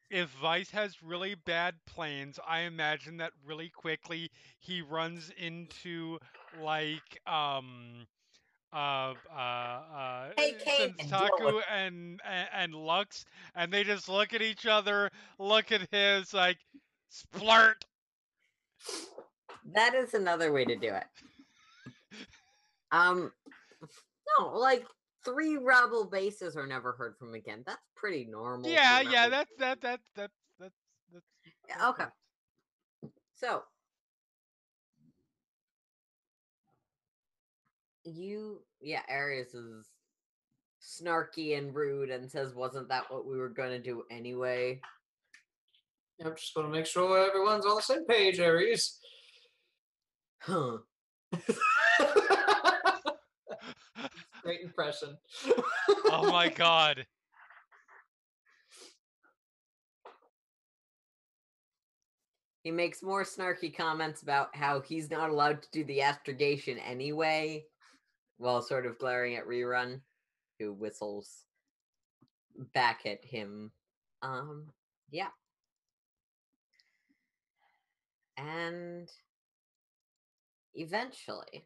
if 0.10 0.30
Vice 0.42 0.70
has 0.72 1.02
really 1.04 1.36
bad 1.36 1.76
planes, 1.86 2.40
I 2.48 2.62
imagine 2.62 3.18
that 3.18 3.32
really 3.46 3.70
quickly 3.70 4.32
he 4.60 4.82
runs 4.82 5.32
into 5.38 6.18
like 6.62 7.20
um 7.28 8.06
uh 8.74 9.14
uh 9.30 9.38
uh 9.38 10.30
Hey, 10.38 10.56
Kate, 10.64 10.96
and 11.00 11.10
deal 11.10 11.20
Sensaku 11.20 11.56
with 11.56 11.66
and, 11.70 12.22
and 12.26 12.50
and 12.54 12.74
Lux 12.74 13.26
and 13.56 13.72
they 13.72 13.84
just 13.84 14.08
look 14.08 14.34
at 14.34 14.42
each 14.42 14.66
other, 14.66 15.10
look 15.38 15.72
at 15.74 15.88
his 15.92 16.34
like 16.34 16.58
splurt. 17.12 17.84
that 19.74 19.94
is 19.94 20.14
another 20.14 20.52
way 20.54 20.64
to 20.66 20.76
do 20.76 20.94
it 20.94 21.04
um 22.92 23.32
no 24.40 24.58
like 24.58 24.86
three 25.24 25.58
rebel 25.58 26.06
bases 26.06 26.56
are 26.56 26.68
never 26.68 26.94
heard 26.94 27.16
from 27.18 27.34
again 27.34 27.64
that's 27.66 27.82
pretty 27.96 28.26
normal 28.26 28.70
Yeah, 28.70 29.02
yeah, 29.02 29.30
that's 29.30 29.52
that 29.60 29.82
that 29.82 30.00
that 30.16 30.32
that's 30.60 30.74
that's 31.14 31.26
Yeah, 31.68 31.78
that 31.78 31.90
okay. 31.90 32.04
works. 32.04 33.16
So 33.36 33.64
you 38.04 38.62
yeah, 38.80 39.02
Ares 39.10 39.54
is 39.54 39.88
snarky 40.82 41.58
and 41.58 41.74
rude 41.76 42.10
and 42.10 42.30
says 42.30 42.54
wasn't 42.56 42.90
that 42.90 43.12
what 43.12 43.28
we 43.28 43.38
were 43.38 43.50
gonna 43.50 43.80
do 43.80 44.04
anyway? 44.10 44.82
I'm 46.24 46.36
just 46.36 46.56
want 46.56 46.68
to 46.68 46.72
make 46.72 46.86
sure 46.86 47.28
everyone's 47.28 47.66
on 47.66 47.76
the 47.76 47.82
same 47.82 48.06
page, 48.06 48.40
Ares. 48.40 49.00
Huh. 50.40 50.78
Great 54.44 54.62
impression. 54.62 55.18
oh 56.06 56.30
my 56.32 56.50
god. 56.56 57.06
He 62.64 62.72
makes 62.72 63.02
more 63.02 63.24
snarky 63.24 63.76
comments 63.76 64.22
about 64.22 64.56
how 64.56 64.82
he's 64.82 65.10
not 65.10 65.30
allowed 65.32 65.64
to 65.64 65.72
do 65.72 65.84
the 65.84 66.02
astrogation 66.02 66.78
anyway, 66.78 67.66
while 68.38 68.62
sort 68.62 68.86
of 68.86 69.00
glaring 69.00 69.36
at 69.36 69.48
Rerun, 69.48 70.02
who 70.60 70.74
whistles 70.74 71.46
back 72.74 73.06
at 73.06 73.24
him. 73.26 73.72
Um, 74.22 74.68
yeah. 75.10 75.30
And 78.38 79.10
eventually, 80.76 81.66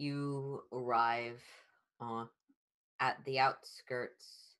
you 0.00 0.62
arrive 0.72 1.40
uh, 2.00 2.24
at 3.00 3.18
the 3.26 3.38
outskirts 3.38 4.56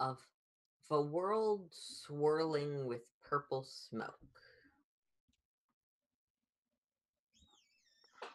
of 0.00 0.18
the 0.90 1.00
world 1.00 1.62
swirling 1.70 2.86
with 2.86 3.02
purple 3.22 3.64
smoke. 3.64 4.18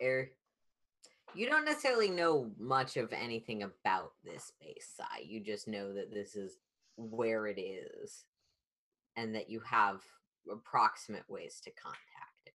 Er, 0.02 0.32
you 1.36 1.48
don't 1.50 1.66
necessarily 1.66 2.10
know 2.10 2.50
much 2.58 2.96
of 2.96 3.12
anything 3.12 3.64
about 3.64 4.14
this 4.24 4.46
space 4.46 4.90
side. 4.96 5.26
You 5.26 5.42
just 5.42 5.68
know 5.68 5.94
that 5.94 6.14
this 6.14 6.36
is 6.36 6.58
where 6.96 7.48
it 7.48 7.60
is 7.60 8.24
and 9.18 9.36
that 9.36 9.50
you 9.50 9.60
have 9.60 10.02
approximate 10.50 11.30
ways 11.30 11.60
to 11.66 11.72
contact 11.72 12.00
it. 12.46 12.54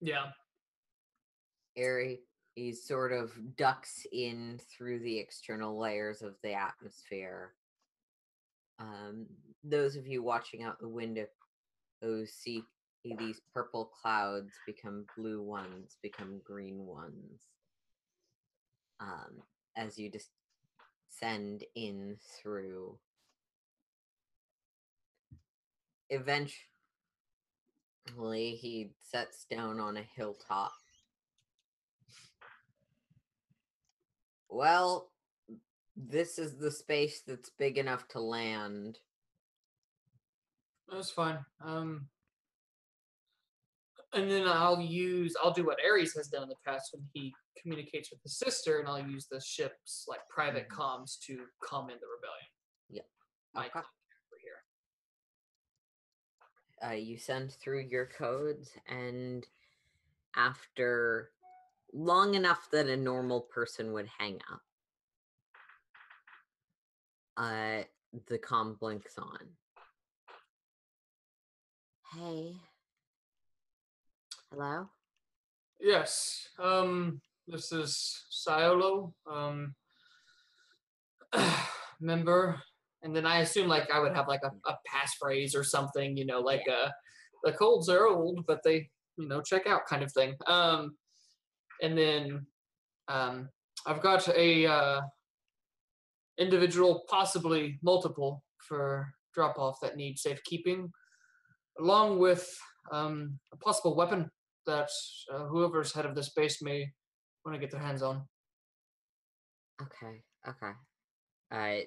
yeah. 0.00 0.30
Ares 1.78 2.18
sort 2.86 3.12
of 3.12 3.32
ducks 3.56 4.06
in 4.12 4.60
through 4.70 5.00
the 5.00 5.18
external 5.18 5.78
layers 5.78 6.22
of 6.22 6.34
the 6.42 6.52
atmosphere. 6.52 7.52
Um, 8.78 9.26
those 9.62 9.96
of 9.96 10.06
you 10.06 10.22
watching 10.22 10.62
out 10.62 10.78
the 10.78 10.88
window 10.88 11.26
who 12.00 12.26
see 12.26 12.64
these 13.18 13.40
purple 13.52 13.90
clouds 14.00 14.52
become 14.66 15.06
blue 15.16 15.42
ones, 15.42 15.96
become 16.02 16.40
green 16.44 16.86
ones. 16.86 17.42
Um, 19.00 19.42
as 19.76 19.98
you 19.98 20.10
descend 20.10 21.64
in 21.74 22.16
through. 22.40 22.96
Eventually, 26.10 26.54
he 28.54 28.92
sets 29.02 29.46
down 29.50 29.80
on 29.80 29.96
a 29.96 30.06
hilltop. 30.16 30.72
Well, 34.54 35.10
this 35.96 36.38
is 36.38 36.56
the 36.56 36.70
space 36.70 37.22
that's 37.26 37.50
big 37.58 37.76
enough 37.76 38.06
to 38.10 38.20
land. 38.20 39.00
That's 40.88 41.10
fine. 41.10 41.44
Um, 41.60 42.06
and 44.12 44.30
then 44.30 44.46
I'll 44.46 44.80
use 44.80 45.34
I'll 45.42 45.52
do 45.52 45.66
what 45.66 45.78
Ares 45.84 46.14
has 46.14 46.28
done 46.28 46.44
in 46.44 46.48
the 46.50 46.54
past 46.64 46.90
when 46.92 47.02
he 47.14 47.34
communicates 47.60 48.12
with 48.12 48.22
his 48.22 48.38
sister, 48.38 48.78
and 48.78 48.86
I'll 48.86 49.04
use 49.04 49.26
the 49.26 49.40
ship's 49.40 50.04
like 50.06 50.20
private 50.28 50.68
Mhm. 50.68 50.76
comms 50.76 51.18
to 51.26 51.48
calm 51.60 51.90
in 51.90 51.98
the 51.98 52.06
rebellion. 52.06 52.48
Yep. 52.90 53.10
My 53.54 53.66
Okay. 53.66 53.80
over 53.80 54.38
here. 54.40 54.64
uh, 56.84 56.92
you 56.92 57.18
send 57.18 57.54
through 57.54 57.80
your 57.80 58.06
codes 58.06 58.70
and 58.86 59.48
after 60.36 61.33
long 61.94 62.34
enough 62.34 62.68
that 62.70 62.88
a 62.88 62.96
normal 62.96 63.40
person 63.40 63.92
would 63.92 64.08
hang 64.18 64.38
up 64.52 64.60
uh 67.36 67.82
the 68.28 68.38
com 68.38 68.76
blinks 68.80 69.16
on 69.18 69.38
hey 72.14 72.52
hello 74.50 74.88
Yes. 75.84 76.48
Um, 76.58 77.20
this 77.46 77.70
is 77.70 78.24
Siolo. 78.32 79.12
Um, 79.30 79.74
member, 82.00 82.58
and 83.02 83.14
then 83.14 83.26
I 83.26 83.40
assume 83.40 83.68
like 83.68 83.90
I 83.90 84.00
would 84.00 84.14
have 84.14 84.26
like 84.26 84.40
a, 84.44 84.52
a 84.66 84.78
passphrase 84.88 85.54
or 85.54 85.62
something, 85.62 86.16
you 86.16 86.24
know, 86.24 86.40
like 86.40 86.64
uh, 86.68 86.88
the 87.42 87.52
colds 87.52 87.90
are 87.90 88.06
old, 88.06 88.46
but 88.46 88.62
they, 88.64 88.88
you 89.18 89.28
know, 89.28 89.42
check 89.42 89.66
out 89.66 89.86
kind 89.86 90.02
of 90.02 90.10
thing. 90.10 90.34
Um, 90.46 90.96
and 91.82 91.96
then 91.96 92.46
um, 93.08 93.48
I've 93.86 94.02
got 94.02 94.28
a 94.28 94.66
uh, 94.66 95.00
individual, 96.38 97.04
possibly 97.08 97.78
multiple, 97.82 98.42
for 98.58 99.12
drop 99.34 99.58
off 99.58 99.80
that 99.82 99.96
need 99.96 100.18
safekeeping, 100.18 100.90
along 101.78 102.18
with 102.18 102.56
um, 102.92 103.38
a 103.52 103.56
possible 103.56 103.94
weapon 103.96 104.30
that 104.66 104.88
uh, 105.32 105.44
whoever's 105.46 105.92
head 105.92 106.06
of 106.06 106.14
this 106.14 106.30
base 106.30 106.62
may 106.62 106.88
want 107.44 107.54
to 107.54 107.60
get 107.60 107.70
their 107.70 107.80
hands 107.80 108.02
on. 108.02 108.22
okay 109.82 110.22
okay 110.48 111.86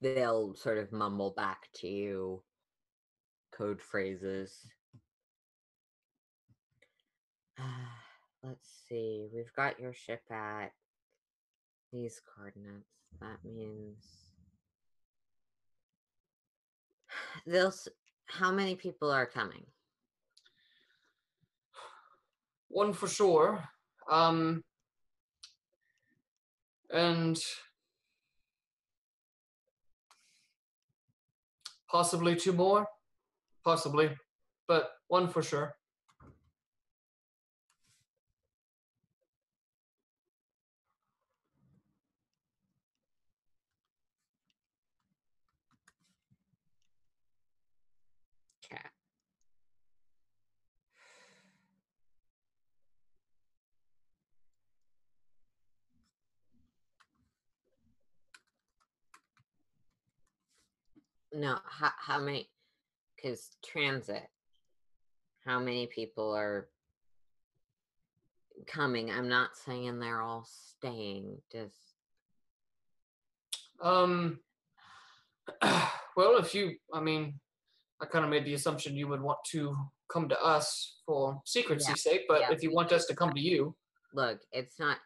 they'll 0.00 0.54
sort 0.54 0.78
of 0.78 0.92
mumble 0.92 1.32
back 1.36 1.68
to 1.74 1.88
you 1.88 2.42
code 3.52 3.80
phrases 3.82 4.66
let's 8.42 8.68
see 8.88 9.28
we've 9.34 9.52
got 9.54 9.80
your 9.80 9.92
ship 9.92 10.22
at 10.30 10.72
these 11.92 12.20
coordinates 12.34 12.86
that 13.20 13.38
means 13.44 14.04
they'll 17.46 17.74
how 18.26 18.52
many 18.52 18.74
people 18.74 19.10
are 19.10 19.26
coming 19.26 19.64
One 22.68 22.92
for 22.92 23.08
sure. 23.08 23.64
Um, 24.10 24.62
and 26.90 27.38
possibly 31.90 32.36
two 32.36 32.52
more. 32.52 32.86
Possibly. 33.64 34.10
But 34.66 34.90
one 35.08 35.28
for 35.28 35.42
sure. 35.42 35.74
chat 48.68 48.92
no 61.32 61.58
how, 61.64 61.90
how 61.98 62.18
many 62.18 62.48
because 63.16 63.50
transit 63.64 64.28
how 65.48 65.58
many 65.58 65.86
people 65.86 66.36
are 66.36 66.68
coming? 68.66 69.10
I'm 69.10 69.28
not 69.28 69.56
saying 69.56 69.98
they're 69.98 70.20
all 70.20 70.46
staying 70.46 71.38
just 71.50 71.74
Um, 73.80 74.40
well, 76.16 76.36
if 76.38 76.54
you, 76.54 76.76
I 76.92 77.00
mean, 77.00 77.40
I 78.00 78.06
kind 78.06 78.24
of 78.24 78.30
made 78.30 78.44
the 78.44 78.54
assumption 78.54 78.94
you 78.94 79.08
would 79.08 79.22
want 79.22 79.38
to 79.52 79.74
come 80.12 80.28
to 80.28 80.40
us 80.42 80.98
for 81.06 81.40
secrecy's 81.46 82.02
sake, 82.02 82.26
but 82.28 82.40
Yeah, 82.40 82.52
if 82.52 82.62
you 82.62 82.72
want 82.72 82.92
us 82.92 83.06
to 83.06 83.14
come 83.14 83.32
to 83.32 83.40
you, 83.40 83.74
look 84.12 84.40
it's 84.52 84.78
not 84.78 84.98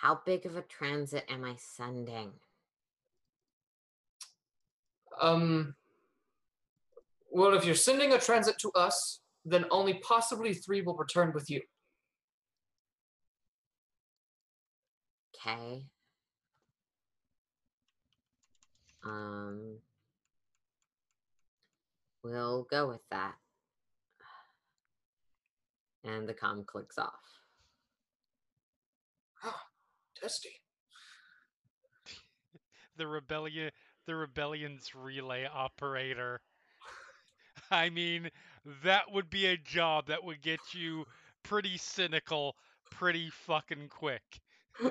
how 0.00 0.20
big 0.24 0.46
of 0.46 0.56
a 0.56 0.62
transit 0.62 1.24
am 1.28 1.44
i 1.44 1.54
sending 1.58 2.32
Um, 5.20 5.74
well, 7.30 7.52
if 7.54 7.64
you're 7.64 7.74
sending 7.74 8.12
a 8.12 8.18
transit 8.18 8.58
to 8.60 8.70
us, 8.72 9.20
then 9.44 9.66
only 9.70 9.94
possibly 9.94 10.54
three 10.54 10.80
will 10.82 10.96
return 10.96 11.32
with 11.34 11.50
you. 11.50 11.60
Okay. 15.46 15.84
Um, 19.04 19.78
we'll 22.22 22.66
go 22.70 22.88
with 22.88 23.02
that. 23.10 23.34
And 26.04 26.28
the 26.28 26.34
com 26.34 26.64
clicks 26.64 26.98
off. 26.98 27.39
Testy. 30.20 30.50
the 32.96 33.06
rebellion 33.06 33.70
the 34.06 34.14
rebellion's 34.14 34.94
relay 34.94 35.46
operator 35.46 36.40
i 37.70 37.88
mean 37.88 38.30
that 38.82 39.04
would 39.12 39.30
be 39.30 39.46
a 39.46 39.56
job 39.56 40.06
that 40.06 40.24
would 40.24 40.42
get 40.42 40.60
you 40.72 41.04
pretty 41.42 41.76
cynical 41.76 42.56
pretty 42.90 43.30
fucking 43.30 43.88
quick 43.88 44.40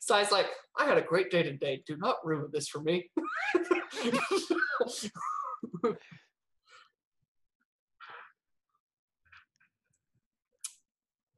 Sai's 0.00 0.32
like, 0.32 0.46
I 0.78 0.84
had 0.84 0.98
a 0.98 1.02
great 1.02 1.30
day 1.30 1.42
today. 1.42 1.82
Do 1.86 1.96
not 1.96 2.16
ruin 2.24 2.48
this 2.52 2.68
for 2.68 2.80
me. 2.80 3.10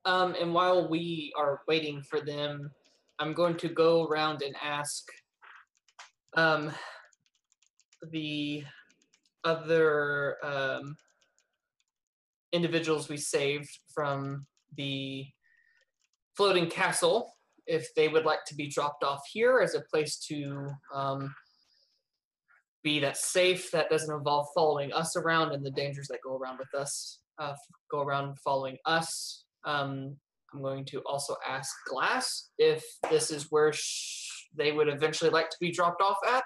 Um, 0.05 0.35
and 0.41 0.53
while 0.55 0.89
we 0.89 1.33
are 1.37 1.61
waiting 1.69 2.03
for 2.03 2.21
them, 2.21 2.71
I'm 3.19 3.35
going 3.35 3.57
to 3.59 3.69
go 3.69 4.07
around 4.07 4.43
and 4.43 4.55
ask 4.63 5.05
um, 6.37 6.71
the 8.11 8.65
other 9.45 10.37
um, 10.45 10.97
individuals 12.53 13.09
we 13.09 13.17
saved 13.17 13.79
from 13.93 14.47
the 14.77 15.27
floating 16.37 16.69
castle 16.69 17.35
if 17.67 17.93
they 17.95 18.09
would 18.09 18.25
like 18.25 18.45
to 18.47 18.55
be 18.55 18.69
dropped 18.69 19.05
off 19.05 19.23
here 19.31 19.61
as 19.61 19.75
a 19.75 19.83
place 19.91 20.17
to 20.17 20.71
um, 20.95 21.35
be 22.83 23.01
that 23.01 23.17
safe 23.17 23.71
that 23.73 23.91
doesn't 23.91 24.15
involve 24.15 24.47
following 24.55 24.93
us 24.93 25.17
around 25.17 25.53
and 25.53 25.65
the 25.65 25.71
dangers 25.71 26.09
that 26.09 26.19
go 26.25 26.37
around 26.37 26.59
with 26.59 26.73
us 26.81 27.19
uh, 27.39 27.55
go 27.91 28.01
around 28.01 28.39
following 28.39 28.77
us 28.87 29.45
um, 29.65 30.17
i'm 30.53 30.63
going 30.63 30.85
to 30.85 31.01
also 31.07 31.37
ask 31.49 31.75
glass 31.89 32.51
if 32.59 32.85
this 33.11 33.31
is 33.31 33.47
where 33.51 33.73
sh- 33.73 34.47
they 34.57 34.73
would 34.73 34.89
eventually 34.89 35.31
like 35.31 35.51
to 35.51 35.57
be 35.61 35.71
dropped 35.71 36.01
off 36.03 36.19
at 36.27 36.45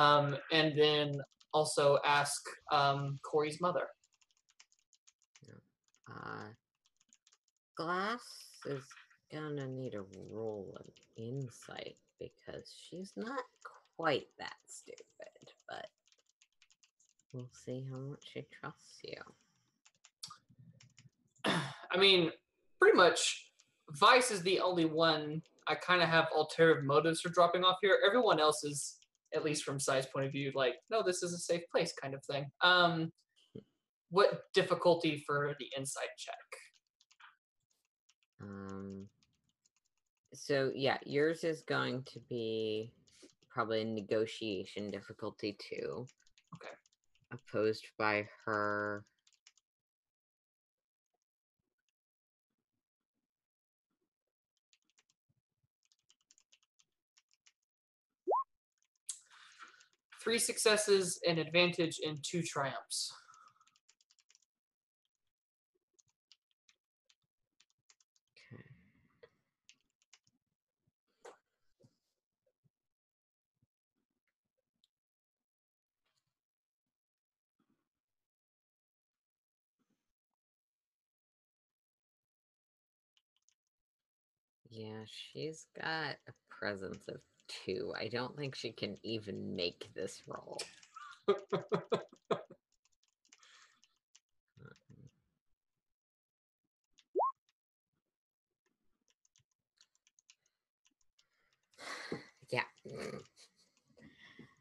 um, 0.00 0.36
and 0.52 0.78
then 0.78 1.12
also 1.52 1.98
ask 2.04 2.42
um, 2.72 3.16
Cori's 3.24 3.60
mother 3.60 3.86
Uh, 6.10 6.48
Glass 7.76 8.22
is 8.66 8.84
gonna 9.32 9.66
need 9.66 9.94
a 9.94 10.04
roll 10.30 10.76
of 10.78 10.86
insight 11.16 11.96
because 12.20 12.72
she's 12.76 13.12
not 13.16 13.42
quite 13.96 14.26
that 14.38 14.56
stupid, 14.66 15.52
but 15.68 15.86
we'll 17.32 17.50
see 17.52 17.84
how 17.90 17.96
much 17.98 18.24
she 18.32 18.46
trusts 18.60 19.00
you. 19.02 19.22
I 21.94 21.98
mean, 21.98 22.30
pretty 22.80 22.96
much, 22.96 23.50
Vice 23.90 24.30
is 24.30 24.42
the 24.42 24.60
only 24.60 24.84
one 24.84 25.42
I 25.68 25.76
kind 25.76 26.02
of 26.02 26.08
have 26.08 26.26
ulterior 26.36 26.82
motives 26.82 27.20
for 27.20 27.28
dropping 27.28 27.64
off 27.64 27.76
here. 27.80 27.98
Everyone 28.04 28.40
else 28.40 28.64
is, 28.64 28.96
at 29.34 29.44
least 29.44 29.64
from 29.64 29.78
Sai's 29.78 30.06
point 30.06 30.26
of 30.26 30.32
view, 30.32 30.52
like, 30.54 30.74
no, 30.90 31.02
this 31.02 31.22
is 31.22 31.32
a 31.32 31.38
safe 31.38 31.62
place 31.70 31.92
kind 32.00 32.14
of 32.14 32.24
thing. 32.24 32.46
Um, 32.62 33.12
what 34.10 34.42
difficulty 34.54 35.22
for 35.26 35.54
the 35.58 35.66
inside 35.76 36.08
check? 36.18 36.34
Um, 38.40 39.08
so 40.32 40.72
yeah, 40.74 40.98
yours 41.04 41.44
is 41.44 41.62
going 41.62 42.02
to 42.12 42.20
be 42.28 42.92
probably 43.48 43.82
a 43.82 43.84
negotiation 43.84 44.90
difficulty 44.90 45.56
too. 45.60 46.06
Okay. 46.56 46.74
Opposed 47.32 47.86
by 47.98 48.28
her. 48.44 49.04
Three 60.24 60.38
successes, 60.38 61.20
an 61.28 61.36
advantage, 61.36 62.00
and 62.02 62.18
two 62.24 62.42
triumphs. 62.42 63.12
Yeah, 84.70 85.04
she's 85.06 85.66
got 85.76 86.16
a 86.26 86.32
presence 86.48 87.06
of 87.08 87.20
two. 87.64 87.92
I 87.98 88.08
don't 88.08 88.36
think 88.36 88.54
she 88.54 88.72
can 88.72 88.96
even 89.02 89.54
make 89.56 89.90
this 89.94 90.22
roll. 90.26 90.60
yeah. 102.50 102.62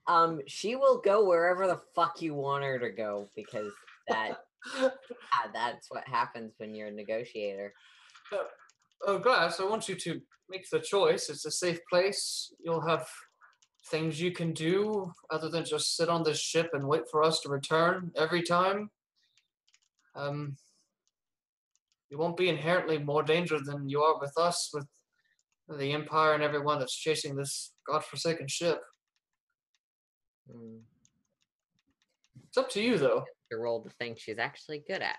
Um, 0.07 0.41
she 0.47 0.75
will 0.75 0.99
go 0.99 1.25
wherever 1.25 1.67
the 1.67 1.81
fuck 1.95 2.21
you 2.21 2.33
want 2.33 2.63
her 2.63 2.77
to 2.79 2.89
go 2.89 3.29
because 3.35 3.71
that 4.07 4.39
yeah, 4.79 4.89
that's 5.53 5.89
what 5.89 6.07
happens 6.07 6.53
when 6.57 6.73
you're 6.75 6.87
a 6.87 6.91
negotiator. 6.91 7.73
Oh, 9.05 9.17
Glass, 9.19 9.59
I 9.59 9.65
want 9.65 9.89
you 9.89 9.95
to 9.95 10.21
make 10.49 10.69
the 10.69 10.79
choice. 10.79 11.29
It's 11.29 11.45
a 11.45 11.51
safe 11.51 11.79
place. 11.89 12.53
You'll 12.63 12.85
have 12.87 13.07
things 13.87 14.21
you 14.21 14.31
can 14.31 14.53
do 14.53 15.11
other 15.29 15.49
than 15.49 15.65
just 15.65 15.97
sit 15.97 16.07
on 16.09 16.23
this 16.23 16.39
ship 16.39 16.69
and 16.73 16.87
wait 16.87 17.03
for 17.11 17.21
us 17.23 17.41
to 17.41 17.49
return 17.49 18.11
every 18.15 18.41
time. 18.41 18.89
Um, 20.15 20.55
you 22.09 22.17
won't 22.17 22.37
be 22.37 22.47
inherently 22.49 22.97
more 22.97 23.23
danger 23.23 23.59
than 23.63 23.89
you 23.89 24.01
are 24.01 24.19
with 24.19 24.37
us, 24.37 24.69
with 24.73 24.85
the 25.79 25.91
Empire 25.91 26.33
and 26.33 26.43
everyone 26.43 26.79
that's 26.79 26.95
chasing 26.95 27.35
this 27.35 27.73
godforsaken 27.87 28.47
ship. 28.47 28.79
Mm, 30.53 30.79
It's 32.47 32.57
up 32.57 32.69
to 32.71 32.81
you, 32.81 32.97
though. 32.97 33.25
to 33.51 33.57
roll 33.57 33.81
the 33.81 33.89
thing 33.89 34.15
she's 34.17 34.37
actually 34.37 34.83
good 34.87 35.01
at. 35.01 35.17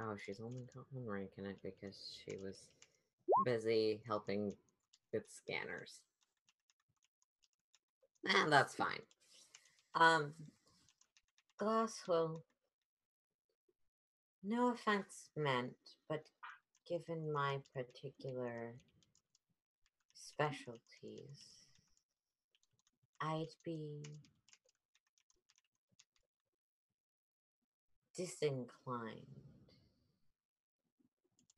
Oh, 0.00 0.16
she's 0.24 0.40
only 0.40 0.66
got 0.74 0.84
one 0.90 1.06
rank 1.06 1.30
in 1.38 1.46
it 1.46 1.58
because 1.62 2.18
she 2.24 2.36
was 2.36 2.66
busy 3.44 4.02
helping 4.06 4.54
with 5.12 5.22
scanners. 5.30 6.00
And 8.26 8.52
that's 8.52 8.74
fine. 8.74 9.02
Um, 9.94 10.32
Glass 11.58 12.02
will. 12.08 12.42
No 14.42 14.72
offense 14.72 15.30
meant, 15.36 15.72
but 16.08 16.24
given 16.86 17.32
my 17.32 17.58
particular 17.74 18.74
specialties, 20.12 21.68
I'd 23.20 23.54
be 23.64 24.02
disinclined 28.16 29.43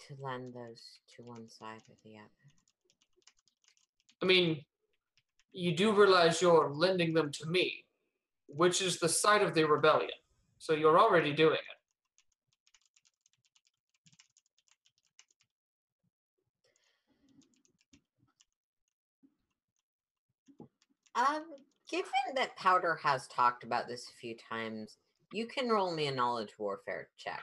to 0.09 0.17
lend 0.21 0.55
those 0.55 1.01
to 1.17 1.23
one 1.23 1.49
side 1.49 1.83
or 1.89 1.97
the 2.05 2.17
other. 2.17 2.31
I 4.23 4.27
mean, 4.27 4.65
you 5.53 5.75
do 5.75 5.93
realize 5.93 6.41
you're 6.41 6.71
lending 6.71 7.15
them 7.15 7.31
to 7.33 7.47
me, 7.47 7.85
which 8.47 8.83
is 8.83 8.99
the 8.99 9.09
side 9.09 9.43
of 9.43 9.55
the 9.55 9.65
rebellion. 9.65 10.11
So 10.59 10.75
you're 10.75 10.99
already 10.99 11.33
doing 11.33 11.55
it. 11.55 11.77
Um, 21.17 21.45
given 21.91 22.11
that 22.35 22.57
Powder 22.57 22.99
has 23.03 23.27
talked 23.29 23.65
about 23.65 23.89
this 23.89 24.11
a 24.11 24.21
few 24.21 24.37
times, 24.37 24.99
you 25.33 25.47
can 25.47 25.69
roll 25.69 25.95
me 25.95 26.09
a 26.09 26.15
knowledge 26.15 26.53
warfare 26.59 27.09
check. 27.17 27.43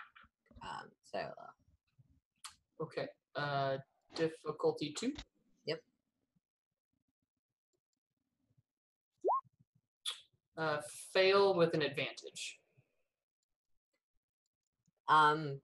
Um, 0.62 0.90
so 1.12 1.20
uh, 1.20 1.52
Okay. 2.84 3.08
Uh, 3.36 3.78
difficulty 4.16 4.94
two. 4.98 5.14
Yep. 5.66 5.80
Uh, 10.58 10.78
fail 11.14 11.56
with 11.56 11.74
an 11.74 11.82
advantage. 11.82 12.60
Um, 15.08 15.62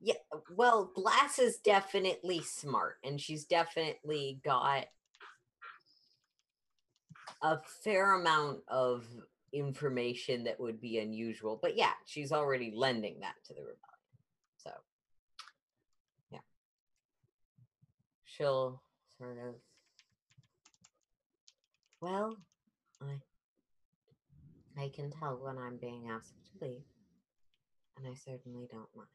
yeah, 0.00 0.14
well, 0.56 0.90
Glass 0.94 1.38
is 1.38 1.58
definitely 1.58 2.40
smart, 2.42 2.96
and 3.04 3.20
she's 3.20 3.44
definitely 3.44 4.40
got 4.44 4.86
a 7.42 7.58
fair 7.84 8.14
amount 8.14 8.60
of 8.68 9.04
information 9.52 10.44
that 10.44 10.58
would 10.58 10.80
be 10.80 10.98
unusual. 10.98 11.58
But 11.60 11.76
yeah, 11.76 11.92
she's 12.06 12.32
already 12.32 12.72
lending 12.74 13.20
that 13.20 13.34
to 13.46 13.54
the 13.54 13.60
rebellion. 13.60 13.78
So, 14.56 14.70
yeah. 16.30 16.38
She'll 18.36 18.82
sort 19.18 19.38
of. 19.38 19.54
Well, 22.00 22.36
I. 23.00 23.20
I 24.74 24.90
can 24.94 25.10
tell 25.10 25.38
when 25.42 25.58
I'm 25.58 25.76
being 25.76 26.08
asked 26.10 26.32
to 26.58 26.64
leave 26.66 26.80
and 27.96 28.06
I 28.06 28.14
certainly 28.14 28.66
don't 28.70 28.88
mind. 28.96 29.08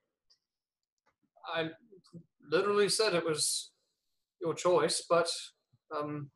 I 1.45 1.69
literally 2.49 2.89
said 2.89 3.13
it 3.13 3.25
was 3.25 3.71
your 4.41 4.53
choice, 4.53 5.03
but 5.09 5.29
um, 5.95 6.29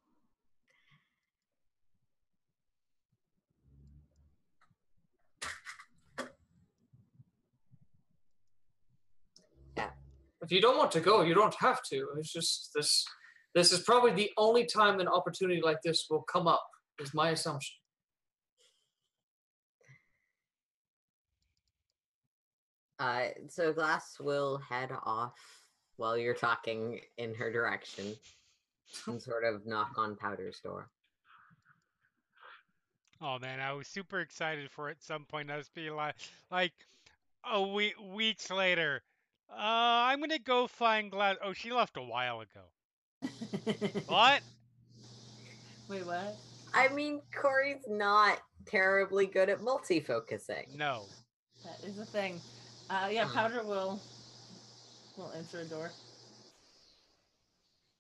if 10.42 10.52
you 10.52 10.62
don't 10.62 10.78
want 10.78 10.92
to 10.92 11.00
go, 11.00 11.22
you 11.22 11.34
don't 11.34 11.56
have 11.56 11.82
to. 11.92 12.08
It's 12.18 12.32
just 12.32 12.72
this. 12.74 13.06
This 13.54 13.72
is 13.72 13.82
probably 13.82 14.12
the 14.12 14.32
only 14.38 14.66
time 14.66 15.00
an 15.00 15.08
opportunity 15.08 15.62
like 15.62 15.82
this 15.84 16.08
will 16.10 16.22
come 16.24 16.48
up. 16.48 16.66
Is 17.00 17.14
my 17.14 17.30
assumption. 17.30 17.76
Uh, 23.00 23.30
so 23.50 23.74
Glass 23.74 24.18
will 24.20 24.60
head 24.70 24.92
off 25.04 25.34
while 25.98 26.16
you're 26.16 26.36
talking 26.36 27.00
in 27.18 27.34
her 27.34 27.52
direction 27.52 28.14
and 29.08 29.20
sort 29.20 29.44
of 29.44 29.66
knock 29.66 29.94
on 29.98 30.16
Powder's 30.16 30.60
door. 30.60 30.88
Oh 33.20 33.40
man, 33.40 33.60
I 33.60 33.74
was 33.74 33.88
super 33.88 34.20
excited 34.20 34.70
for 34.70 34.90
it 34.90 34.98
at 34.98 35.04
some 35.04 35.26
point. 35.26 35.50
I 35.50 35.58
was 35.58 35.70
being 35.70 35.96
like, 35.96 36.16
like 36.52 36.74
a 37.52 37.62
week 37.62 37.96
weeks 38.00 38.52
later, 38.52 39.02
Uh, 39.52 39.58
I'm 39.60 40.20
gonna 40.20 40.40
go 40.40 40.68
find 40.68 41.12
Glad. 41.12 41.38
Oh, 41.44 41.54
she 41.54 41.72
left 41.72 41.98
a 41.98 42.02
while 42.04 42.42
ago. 42.42 42.62
What? 44.08 44.42
Wait, 45.90 46.06
what? 46.06 46.36
I 46.74 46.88
mean, 46.90 47.22
Cori's 47.36 47.84
not 47.88 48.40
terribly 48.66 49.26
good 49.26 49.50
at 49.50 49.62
multi-focusing. 49.62 50.68
No. 50.76 51.04
That 51.66 51.84
is 51.88 52.00
a 52.00 52.06
thing. 52.06 52.40
Uh, 52.90 53.10
yeah, 53.12 53.26
Hmm. 53.28 53.34
Powder 53.34 53.64
will 53.64 54.00
will 55.18 55.32
enter 55.38 55.60
a 55.62 55.66
door. 55.66 55.92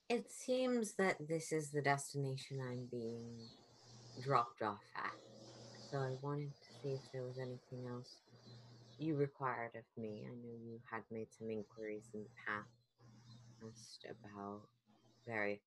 It 0.09 0.31
seems 0.31 0.93
that 0.93 1.15
this 1.27 1.51
is 1.51 1.69
the 1.71 1.81
destination 1.81 2.59
I'm 2.61 2.87
being 2.89 3.47
dropped 4.21 4.61
off 4.61 4.79
at. 4.97 5.11
So 5.91 5.97
I 5.97 6.15
wanted 6.21 6.51
to 6.53 6.73
see 6.81 6.89
if 6.93 7.01
there 7.11 7.23
was 7.23 7.37
anything 7.37 7.87
else 7.89 8.15
you 9.01 9.15
required 9.15 9.71
of 9.75 9.83
me. 9.97 10.23
I 10.25 10.29
know 10.35 10.53
you 10.63 10.79
had 10.91 11.03
made 11.11 11.27
some 11.33 11.49
inquiries 11.49 12.09
in 12.13 12.23
the 12.23 12.29
past 12.47 14.05
about 14.09 14.61
various 15.27 15.61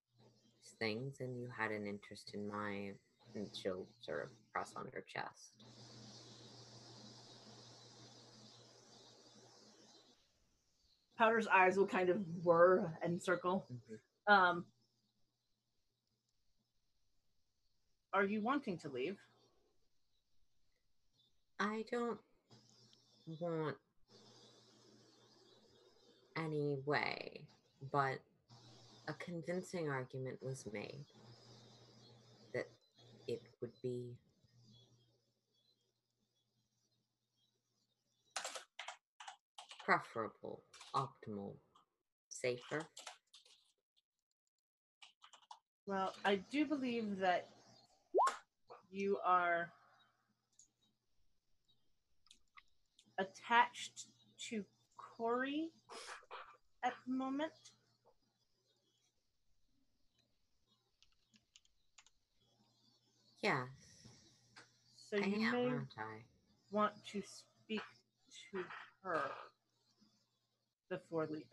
things, 0.79 1.17
and 1.21 1.39
you 1.39 1.49
had 1.57 1.71
an 1.71 1.87
interest 1.87 2.33
in 2.35 2.49
my. 2.49 2.93
And 3.35 3.49
she'll 3.53 3.89
sort 4.01 4.23
of 4.25 4.31
press 4.53 4.73
on 4.77 4.87
her 4.93 5.05
chest. 5.07 5.53
Powder's 11.19 11.47
eyes 11.47 11.77
will 11.77 11.87
kind 11.87 12.09
of 12.11 12.21
whir 12.45 12.99
and 13.03 13.23
circle. 13.23 13.67
Mhm. 13.73 14.01
Um, 14.33 14.67
are 18.13 18.25
you 18.25 18.41
wanting 18.41 18.79
to 18.79 18.89
leave? 18.89 19.19
I 21.59 21.85
don't 21.91 22.21
want 23.41 23.77
any 26.37 26.77
way, 26.85 27.47
but 27.93 28.19
a 29.09 29.13
convincing 29.15 29.89
argument 29.89 30.39
was 30.43 30.65
made 30.73 31.05
that 32.53 32.67
it 33.29 33.43
would 33.61 33.73
be 33.83 34.15
preferable, 39.85 40.63
optimal, 40.95 41.55
safer. 42.29 42.83
Well, 45.87 46.15
I 46.25 46.37
do 46.51 46.65
believe 46.65 47.19
that 47.19 47.49
you 48.91 49.19
are 49.25 49.71
attached 53.19 54.07
to 54.51 54.65
Cori 54.97 55.71
at 56.83 56.93
the 57.07 57.13
moment. 57.13 57.53
Yes, 63.43 63.69
So 64.97 65.19
I 65.19 65.27
you 65.27 65.47
am, 65.47 65.53
may 65.53 65.71
want 66.71 66.95
to 67.13 67.23
speak 67.23 67.83
to 68.53 68.65
her 69.03 69.21
before 70.89 71.27
leaving. 71.27 71.45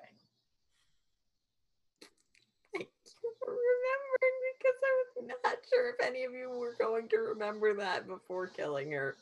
I 2.75 2.79
keep 2.79 3.37
remembering 3.41 4.37
because 4.57 4.79
I 4.81 5.03
was 5.19 5.31
not 5.43 5.57
sure 5.69 5.89
if 5.89 6.07
any 6.07 6.23
of 6.23 6.31
you 6.31 6.49
were 6.49 6.75
going 6.79 7.09
to 7.09 7.17
remember 7.17 7.73
that 7.75 8.07
before 8.07 8.47
killing 8.47 8.91
her. 8.91 9.17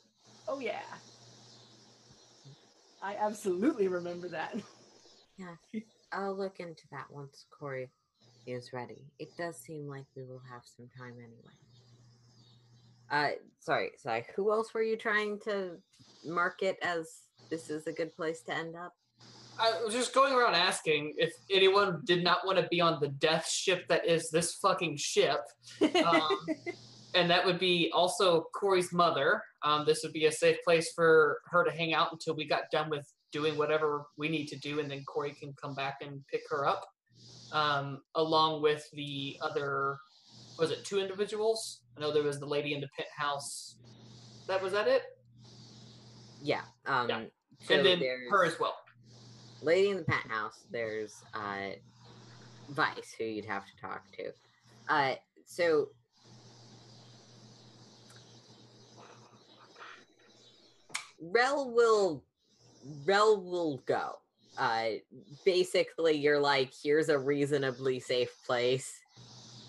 Oh 0.48 0.60
yeah. 0.60 1.00
I 3.02 3.16
absolutely 3.16 3.88
remember 3.88 4.28
that. 4.30 4.56
Yeah, 5.38 5.56
I'll 6.12 6.36
look 6.36 6.60
into 6.60 6.84
that 6.92 7.06
once 7.10 7.46
Cori 7.58 7.90
is 8.46 8.74
ready. 8.74 9.06
It 9.20 9.30
does 9.38 9.58
seem 9.58 9.88
like 9.88 10.06
we 10.16 10.24
will 10.24 10.42
have 10.52 10.64
some 10.66 10.90
time 10.98 11.14
anyway. 11.18 11.54
Uh, 13.12 13.36
sorry, 13.60 13.92
sorry. 13.98 14.26
Who 14.36 14.52
else 14.52 14.74
were 14.74 14.84
you 14.84 14.98
trying 14.98 15.40
to 15.46 15.78
market 16.26 16.78
as 16.82 17.22
this 17.50 17.70
is 17.70 17.88
a 17.88 17.92
good 17.92 18.16
place 18.16 18.42
to 18.44 18.54
end 18.54 18.76
up? 18.76 18.94
I 19.60 19.82
was 19.84 19.94
just 19.94 20.14
going 20.14 20.34
around 20.34 20.56
asking 20.56 21.16
if 21.18 21.34
anyone 21.52 22.02
did 22.06 22.24
not 22.24 22.46
want 22.46 22.58
to 22.60 22.68
be 22.70 22.80
on 22.80 23.00
the 23.02 23.10
death 23.10 23.50
ship 23.50 23.88
that 23.90 24.08
is 24.08 24.30
this 24.30 24.56
fucking 24.56 24.98
ship. 24.98 25.42
Um, 25.82 26.48
and 27.16 27.30
that 27.30 27.46
would 27.46 27.60
be 27.60 27.92
also 27.94 28.46
Cori's 28.54 28.94
mother. 28.94 29.42
Um, 29.64 29.86
this 29.86 30.02
would 30.04 30.14
be 30.14 30.26
a 30.26 30.32
safe 30.32 30.58
place 30.64 30.92
for 30.96 31.40
her 31.46 31.64
to 31.64 31.72
hang 31.72 31.94
out 31.94 32.12
until 32.12 32.36
we 32.36 32.48
got 32.48 32.64
done 32.72 32.90
with 32.90 33.12
doing 33.32 33.58
whatever 33.58 34.06
we 34.18 34.30
need 34.30 34.48
to 34.48 34.58
do, 34.60 34.80
and 34.80 34.90
then 34.90 35.04
Cori 35.06 35.32
can 35.34 35.54
come 35.62 35.76
back 35.76 35.98
and 36.02 36.26
pick 36.28 36.42
her 36.50 36.66
up, 36.68 36.86
um, 37.52 38.02
along 38.16 38.62
with 38.62 38.88
the 38.94 39.38
other. 39.42 39.98
Was 40.58 40.72
it 40.72 40.84
two 40.84 41.00
individuals? 41.00 41.82
I 41.98 42.02
know 42.02 42.12
there 42.14 42.24
was 42.24 42.40
the 42.40 42.46
lady 42.46 42.74
in 42.74 42.82
the 42.82 42.90
penthouse. 42.98 43.76
That 44.48 44.62
was 44.62 44.74
that 44.74 44.88
it, 44.88 45.04
Yeah. 46.42 46.62
Um, 46.86 47.10
Yeah. 47.10 47.26
so 47.62 47.76
and 47.76 47.86
then 47.86 48.02
her 48.30 48.46
as 48.46 48.60
well. 48.60 48.78
Lady 49.62 49.90
in 49.90 49.98
the 49.98 50.04
penthouse. 50.04 50.66
There's 50.72 51.14
uh, 51.34 51.72
Vice, 52.70 53.14
who 53.18 53.26
you'd 53.26 53.46
have 53.46 53.66
to 53.66 53.72
talk 53.82 54.04
to. 54.14 54.32
Uh, 54.88 55.16
so 55.46 55.90
Rel 61.22 61.72
will 61.72 62.24
Rel 63.06 63.42
will 63.42 63.78
go. 63.86 64.14
Uh, 64.58 64.90
basically, 65.46 66.18
you're 66.18 66.40
like, 66.40 66.72
here's 66.84 67.10
a 67.10 67.18
reasonably 67.18 68.00
safe 68.00 68.30
place, 68.46 68.92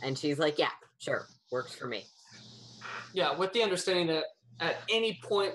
and 0.02 0.18
she's 0.18 0.38
like, 0.38 0.58
yeah, 0.58 0.70
sure, 0.98 1.26
works 1.52 1.74
for 1.74 1.86
me. 1.86 2.04
Yeah, 3.14 3.36
with 3.36 3.52
the 3.52 3.62
understanding 3.62 4.08
that 4.08 4.24
at 4.60 4.76
any 4.90 5.18
point 5.22 5.54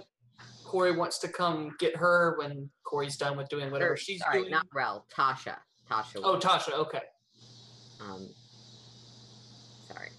Cori 0.64 0.96
wants 0.96 1.20
to 1.20 1.28
come 1.28 1.76
get 1.80 1.96
her 1.96 2.36
when 2.38 2.70
Cori's 2.84 3.18
done 3.18 3.38
with 3.38 3.50
doing 3.50 3.72
whatever 3.72 3.94
Or, 3.94 3.98
she's 3.98 4.20
sorry, 4.22 4.40
doing. 4.42 4.52
not 4.52 4.68
Rel, 4.74 5.06
Tasha. 5.16 5.58
Tasha. 5.90 6.22
oh, 6.24 6.38
Tasha. 6.40 6.74
Okay. 6.74 7.02
Um, 8.02 8.28
sorry, 9.88 10.10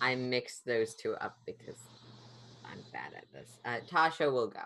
I 0.00 0.14
mixed 0.16 0.64
those 0.66 0.94
two 0.94 1.14
up 1.14 1.36
because 1.46 1.76
I'm 2.64 2.78
bad 2.92 3.12
at 3.16 3.24
this. 3.32 3.58
Uh, 3.64 3.78
Tasha 3.88 4.32
will 4.32 4.48
go. 4.48 4.60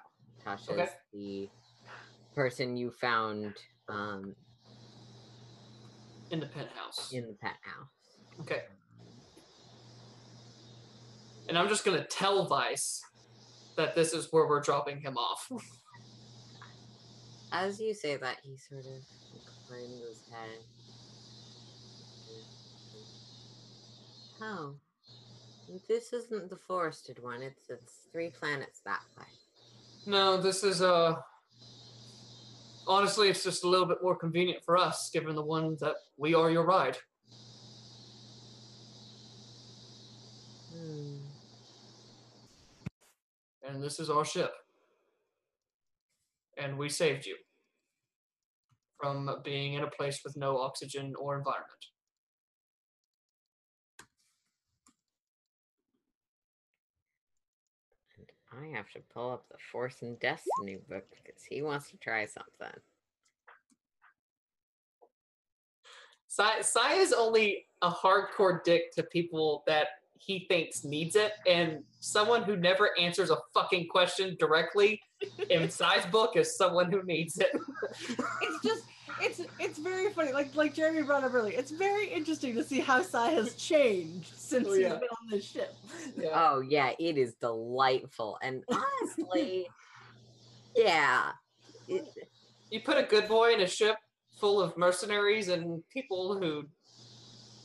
Tasha 0.45 0.71
Okay. 0.71 0.83
is 0.85 0.91
the 1.13 1.49
person 2.35 2.77
you 2.77 2.91
found 2.91 3.55
um, 3.89 4.35
In 6.31 6.41
the 6.41 6.47
penthouse. 6.47 7.13
in 7.13 7.27
the 7.27 7.35
pet 7.35 7.57
house. 7.63 7.89
Okay. 8.41 8.63
And 11.49 11.57
I'm 11.57 11.69
just 11.69 11.85
gonna 11.85 12.05
tell 12.05 12.45
Vice 12.47 13.03
that 13.77 13.95
this 13.95 14.13
is 14.13 14.29
where 14.31 14.47
we're 14.47 14.61
dropping 14.61 15.01
him 15.01 15.17
off. 15.17 15.49
As 17.53 17.81
you 17.81 17.95
say 17.95 18.17
that, 18.17 18.37
he 18.43 18.57
sort 18.59 18.85
of 18.85 19.03
inclines 19.33 20.03
his 20.07 20.23
head. 20.31 20.59
Oh, 24.43 24.75
this 25.89 26.13
isn't 26.13 26.51
the 26.51 26.57
forested 26.57 27.23
one. 27.23 27.43
It's 27.43 27.69
it's 27.71 27.95
three 28.13 28.29
planets 28.31 28.81
that 28.85 29.01
way. 29.19 29.25
No, 30.07 30.37
this 30.41 30.65
is 30.65 30.83
uh 30.83 31.15
honestly 32.87 33.29
it's 33.29 33.45
just 33.45 33.65
a 33.65 33.69
little 33.69 33.87
bit 33.87 33.99
more 34.03 34.17
convenient 34.17 34.65
for 34.65 34.77
us, 34.77 35.11
given 35.13 35.35
the 35.35 35.45
one 35.45 35.77
that 35.81 35.95
we 36.17 36.35
are 36.35 36.51
your 36.51 36.65
ride. 36.65 36.97
Hmm. 40.73 41.17
And 43.67 43.83
this 43.83 44.01
is 44.01 44.11
our 44.11 44.25
ship. 44.25 44.53
And 46.57 46.77
we 46.77 46.89
saved 46.89 47.27
you 47.27 47.37
from 49.01 49.31
being 49.45 49.75
in 49.75 49.85
a 49.85 49.91
place 49.91 50.23
with 50.25 50.37
no 50.37 50.59
oxygen 50.59 51.15
or 51.19 51.37
environment. 51.37 51.87
I 58.61 58.77
have 58.77 58.91
to 58.93 59.01
pull 59.13 59.31
up 59.31 59.45
the 59.51 59.59
Force 59.71 60.03
and 60.03 60.19
Destiny 60.19 60.79
book 60.89 61.05
because 61.11 61.43
he 61.49 61.63
wants 61.63 61.91
to 61.91 61.97
try 61.99 62.27
something. 62.27 62.81
Sai, 66.27 66.61
Sai 66.63 66.95
is 66.95 67.13
only 67.13 67.67
a 67.83 67.91
hardcore 67.91 68.63
dick 68.65 68.93
to 68.95 69.03
people 69.03 69.63
that 69.67 69.89
he 70.19 70.47
thinks 70.49 70.85
needs 70.85 71.15
it, 71.15 71.33
and 71.47 71.85
someone 72.01 72.43
who 72.43 72.57
never 72.57 72.91
answers 72.99 73.31
a 73.31 73.39
fucking 73.55 73.87
question 73.89 74.37
directly 74.39 75.01
in 75.49 75.71
Sai's 75.71 76.05
book 76.07 76.37
is 76.37 76.57
someone 76.57 76.91
who 76.91 77.03
needs 77.05 77.39
it. 77.39 77.51
it's 78.43 78.65
just 78.65 78.85
it's 79.21 79.41
it's 79.59 79.79
very 79.79 80.13
funny. 80.13 80.33
Like 80.33 80.55
like 80.55 80.75
Jeremy 80.75 81.03
brought 81.03 81.25
up 81.25 81.35
earlier, 81.35 81.59
it's 81.59 81.71
very 81.71 82.09
interesting 82.09 82.55
to 82.57 82.65
see 82.65 82.81
how 82.81 83.03
Sai 83.03 83.31
has 83.31 83.55
changed 83.55 84.33
since 84.37 84.67
Oh, 84.69 84.73
he's 84.73 84.83
yeah. 84.83 84.95
been 84.95 85.09
on 85.09 85.29
this 85.31 85.45
ship. 85.45 85.75
yeah. 86.17 86.29
Oh 86.35 86.61
yeah, 86.61 86.93
it 86.99 87.17
is 87.19 87.35
delightful. 87.35 88.39
And 88.43 88.65
honestly, 88.71 89.69
yeah. 90.77 91.33
It, 91.87 92.07
You 92.71 92.81
put 92.81 92.99
a 92.99 93.03
good 93.05 93.29
boy 93.29 93.53
in 93.55 93.61
a 93.61 93.67
ship, 93.67 93.97
full 94.39 94.61
of 94.61 94.77
mercenaries 94.77 95.49
and 95.49 95.83
people 95.91 96.39
who, 96.39 96.65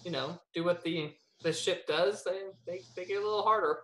you 0.03 0.11
know, 0.11 0.39
do 0.53 0.63
what 0.63 0.83
the 0.83 1.13
the 1.41 1.51
ship 1.53 1.85
does, 1.87 2.23
they 2.23 2.39
they, 2.65 2.81
they 2.95 3.05
get 3.05 3.17
a 3.17 3.23
little 3.23 3.43
harder. 3.43 3.79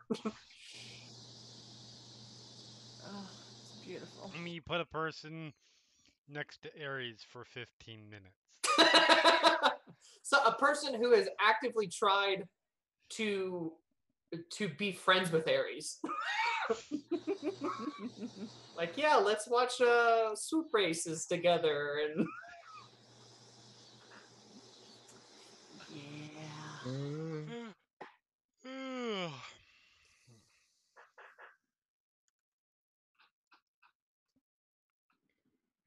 Oh, 3.05 3.27
it's 3.61 3.85
beautiful. 3.85 4.31
I 4.35 4.39
mean, 4.39 4.53
you 4.53 4.61
put 4.61 4.79
a 4.81 4.85
person 4.85 5.53
next 6.29 6.61
to 6.63 6.69
Ares 6.83 7.25
for 7.27 7.43
15 7.43 7.99
minutes. 8.09 8.35
so 10.23 10.37
a 10.45 10.53
person 10.53 10.93
who 10.95 11.13
has 11.13 11.27
actively 11.39 11.87
tried 11.87 12.45
to 13.11 13.73
to 14.51 14.69
be 14.69 14.91
friends 14.91 15.31
with 15.31 15.47
Ares. 15.47 15.99
like, 18.77 18.93
yeah, 18.95 19.15
let's 19.15 19.47
watch 19.47 19.81
uh 19.81 20.35
swoop 20.35 20.67
races 20.73 21.25
together 21.25 22.01
and 22.03 22.27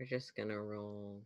we're 0.02 0.18
just 0.18 0.34
gonna 0.34 0.60
roll. 0.60 1.22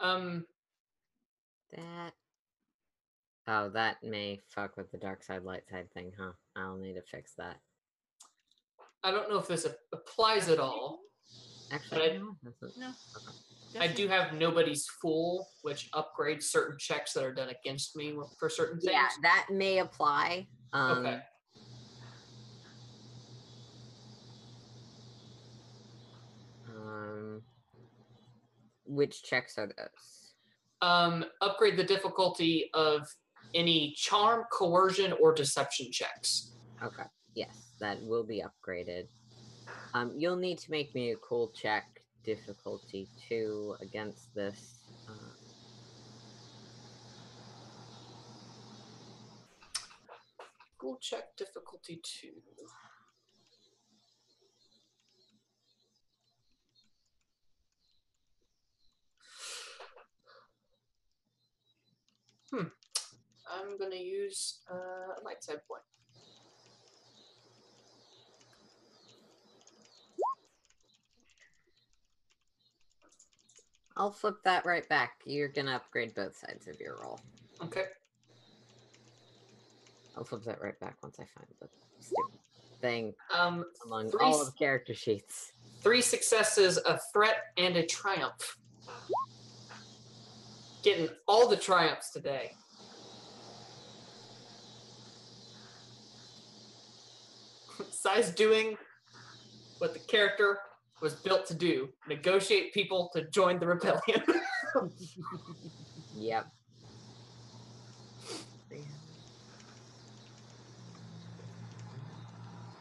um 0.00 0.44
That. 1.76 2.12
Oh, 3.46 3.68
that 3.70 4.02
may 4.02 4.40
fuck 4.48 4.76
with 4.76 4.90
the 4.90 4.98
dark 4.98 5.22
side, 5.22 5.44
light 5.44 5.62
side 5.70 5.90
thing, 5.92 6.12
huh? 6.18 6.32
I'll 6.56 6.76
need 6.76 6.94
to 6.94 7.02
fix 7.02 7.34
that. 7.38 7.60
I 9.04 9.10
don't 9.10 9.30
know 9.30 9.38
if 9.38 9.46
this 9.46 9.64
a- 9.64 9.76
applies 9.92 10.48
at 10.48 10.58
all. 10.58 11.00
Actually, 11.70 12.10
I- 12.12 12.16
no, 12.18 12.36
it 12.44 12.60
doesn't. 12.60 12.76
No. 12.78 12.92
I 13.78 13.86
do 13.88 14.08
have 14.08 14.32
nobody's 14.32 14.86
fool, 15.00 15.46
which 15.62 15.90
upgrades 15.92 16.44
certain 16.44 16.78
checks 16.78 17.12
that 17.12 17.24
are 17.24 17.34
done 17.34 17.50
against 17.50 17.96
me 17.96 18.16
for 18.38 18.48
certain 18.48 18.80
things. 18.80 18.92
Yeah, 18.92 19.08
that 19.22 19.46
may 19.50 19.78
apply. 19.78 20.46
Um, 20.72 20.98
Okay. 21.06 21.20
Um, 26.68 27.42
which 28.86 29.22
checks 29.22 29.58
are 29.58 29.66
those? 29.66 30.34
Um, 30.80 31.24
upgrade 31.40 31.76
the 31.76 31.84
difficulty 31.84 32.70
of 32.74 33.06
any 33.54 33.94
charm, 33.96 34.44
coercion, 34.52 35.12
or 35.20 35.34
deception 35.34 35.90
checks. 35.90 36.52
Okay. 36.82 37.02
Yes, 37.34 37.72
that 37.80 38.00
will 38.02 38.24
be 38.24 38.42
upgraded. 38.42 39.08
Um, 39.94 40.14
you'll 40.16 40.36
need 40.36 40.58
to 40.58 40.70
make 40.70 40.94
me 40.94 41.12
a 41.12 41.16
cool 41.16 41.52
check 41.54 41.97
difficulty 42.24 43.08
two 43.28 43.76
against 43.80 44.34
this. 44.34 44.80
Uh, 45.08 45.12
Cool 50.78 50.96
check 51.00 51.36
difficulty 51.36 52.00
two. 52.04 52.28
Hmm. 62.52 62.68
I'm 63.50 63.76
gonna 63.76 63.96
use 63.96 64.60
uh, 64.70 65.20
a 65.20 65.24
light 65.24 65.42
side 65.42 65.66
point. 65.66 65.82
I'll 73.98 74.12
flip 74.12 74.36
that 74.44 74.64
right 74.64 74.88
back. 74.88 75.14
You're 75.26 75.48
gonna 75.48 75.74
upgrade 75.74 76.14
both 76.14 76.36
sides 76.36 76.68
of 76.68 76.80
your 76.80 76.96
roll. 77.02 77.20
Okay. 77.62 77.86
I'll 80.16 80.24
flip 80.24 80.44
that 80.44 80.60
right 80.62 80.78
back 80.80 80.96
once 81.02 81.18
I 81.20 81.24
find 81.24 81.46
the 81.60 81.68
stupid 82.00 82.40
thing 82.80 83.14
Um, 83.36 83.64
among 83.84 84.10
Three 84.10 84.20
all 84.22 84.40
of 84.40 84.46
the 84.46 84.52
character 84.52 84.94
sheets. 84.94 85.52
three 85.82 86.00
successes, 86.00 86.78
a 86.86 86.98
threat, 87.12 87.46
and 87.56 87.76
a 87.76 87.84
triumph. 87.84 88.56
Getting 90.84 91.08
all 91.26 91.48
the 91.48 91.56
triumphs 91.56 92.10
today. 92.10 92.52
Size 97.90 98.30
doing 98.30 98.76
what 99.78 99.92
the 99.92 100.00
character 100.00 100.58
was 101.00 101.14
built 101.16 101.46
to 101.46 101.54
do 101.54 101.88
negotiate 102.08 102.72
people 102.72 103.10
to 103.14 103.28
join 103.30 103.58
the 103.58 103.66
rebellion. 103.66 104.22
Yep. 106.16 106.46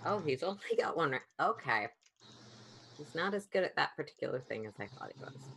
Oh, 0.06 0.20
he's 0.20 0.44
only 0.44 0.60
got 0.78 0.96
one. 0.98 1.12
right- 1.12 1.22
Okay. 1.40 1.88
He's 2.98 3.14
not 3.14 3.34
as 3.34 3.46
good 3.48 3.64
at 3.64 3.76
that 3.76 3.96
particular 3.96 4.40
thing 4.42 4.66
as 4.66 4.74
I 4.80 4.88
thought 4.88 5.12
he 5.16 5.20
was. 5.24 5.50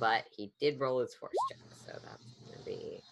But 0.00 0.24
he 0.34 0.52
did 0.60 0.80
roll 0.80 1.00
his 1.00 1.14
force 1.14 1.32
check, 1.50 1.58
so 1.86 1.98
that's 2.02 2.24
gonna 2.46 2.64
be. 2.64 3.02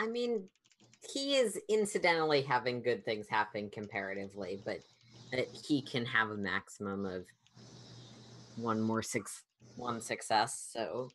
I 0.00 0.06
mean, 0.06 0.48
he 1.12 1.36
is 1.36 1.60
incidentally 1.68 2.42
having 2.42 2.82
good 2.82 3.04
things 3.04 3.28
happen 3.28 3.70
comparatively, 3.70 4.62
but 4.64 4.78
that 5.30 5.48
he 5.54 5.82
can 5.82 6.06
have 6.06 6.30
a 6.30 6.36
maximum 6.36 7.04
of 7.04 7.26
one 8.56 8.80
more 8.80 9.02
six 9.02 9.44
one 9.76 10.00
success, 10.00 10.68
so 10.72 11.12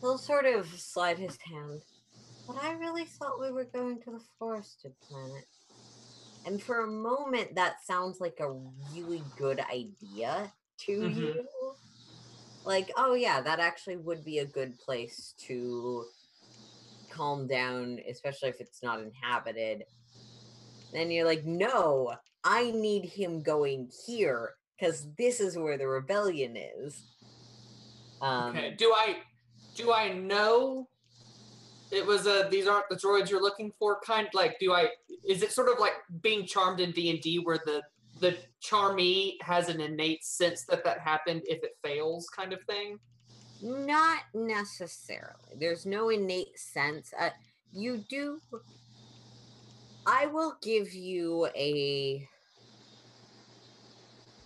he'll 0.00 0.18
sort 0.18 0.46
of 0.46 0.66
slide 0.66 1.18
his 1.18 1.38
hand. 1.44 1.82
But 2.46 2.56
I 2.62 2.72
really 2.72 3.04
thought 3.04 3.40
we 3.40 3.52
were 3.52 3.64
going 3.64 4.00
to 4.02 4.12
the 4.12 4.22
forested 4.38 4.94
planet. 5.08 5.46
And 6.44 6.62
for 6.62 6.80
a 6.82 6.88
moment 6.90 7.54
that 7.56 7.84
sounds 7.84 8.20
like 8.20 8.40
a 8.40 8.50
really 8.50 9.26
good 9.36 9.60
idea 9.60 10.52
to 10.86 10.92
Mhm. 10.92 11.16
you. 11.16 11.76
Like, 12.64 12.90
oh 12.96 13.14
yeah, 13.14 13.40
that 13.40 13.60
actually 13.60 13.96
would 13.96 14.24
be 14.24 14.38
a 14.38 14.46
good 14.46 14.78
place 14.78 15.34
to 15.46 16.06
calm 17.18 17.46
down, 17.46 17.98
especially 18.08 18.48
if 18.48 18.60
it's 18.60 18.82
not 18.82 19.00
inhabited. 19.00 19.84
Then 20.92 21.10
you're 21.10 21.26
like, 21.26 21.44
no, 21.44 22.14
I 22.44 22.70
need 22.70 23.04
him 23.04 23.42
going 23.42 23.90
here 24.06 24.54
because 24.78 25.08
this 25.18 25.40
is 25.40 25.58
where 25.58 25.76
the 25.76 25.88
rebellion 25.88 26.56
is. 26.56 27.02
Um, 28.22 28.56
okay. 28.56 28.74
Do 28.78 28.92
I 28.96 29.16
do 29.74 29.92
I 29.92 30.12
know 30.12 30.88
it 31.90 32.04
was 32.04 32.26
uh 32.26 32.48
these 32.50 32.66
aren't 32.66 32.88
the 32.88 32.96
droids 32.96 33.30
you're 33.30 33.42
looking 33.42 33.72
for? 33.78 34.00
Kind 34.00 34.28
like 34.32 34.58
do 34.58 34.72
I 34.72 34.88
is 35.28 35.42
it 35.42 35.52
sort 35.52 35.68
of 35.68 35.78
like 35.78 35.94
being 36.22 36.46
charmed 36.46 36.80
in 36.80 36.92
D 36.92 37.10
and 37.10 37.20
D 37.20 37.38
where 37.38 37.60
the 37.64 37.82
the 38.20 38.36
charmee 38.62 39.34
has 39.42 39.68
an 39.68 39.80
innate 39.80 40.24
sense 40.24 40.64
that 40.64 40.84
that 40.84 40.98
happened 41.00 41.42
if 41.44 41.62
it 41.62 41.76
fails 41.84 42.28
kind 42.28 42.52
of 42.52 42.60
thing? 42.64 42.98
Not 43.62 44.22
necessarily. 44.34 45.34
There's 45.58 45.84
no 45.84 46.10
innate 46.10 46.58
sense. 46.58 47.12
Uh, 47.18 47.30
you 47.72 48.04
do. 48.08 48.40
I 50.06 50.26
will 50.26 50.56
give 50.62 50.92
you 50.92 51.48
a. 51.56 52.28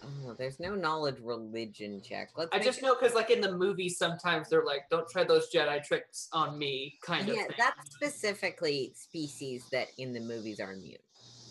Oh, 0.05 0.35
there's 0.37 0.59
no 0.59 0.75
knowledge 0.75 1.19
religion 1.23 2.01
check. 2.03 2.31
Let's. 2.37 2.51
I 2.53 2.59
just 2.59 2.79
it- 2.79 2.83
know 2.83 2.95
because 2.99 3.15
like 3.15 3.31
in 3.31 3.41
the 3.41 3.53
movies 3.53 3.99
sometimes 3.99 4.49
they're 4.49 4.65
like, 4.65 4.89
"Don't 4.91 5.09
try 5.09 5.25
those 5.25 5.51
Jedi 5.53 5.85
tricks 5.85 6.29
on 6.33 6.59
me," 6.59 6.99
kind 7.03 7.29
of 7.29 7.37
Yeah, 7.37 7.47
that's 7.57 7.93
specifically 7.95 8.93
species 8.97 9.65
that 9.71 9.89
in 9.99 10.13
the 10.13 10.21
movies 10.21 10.59
are 10.59 10.73
immune. 10.73 10.99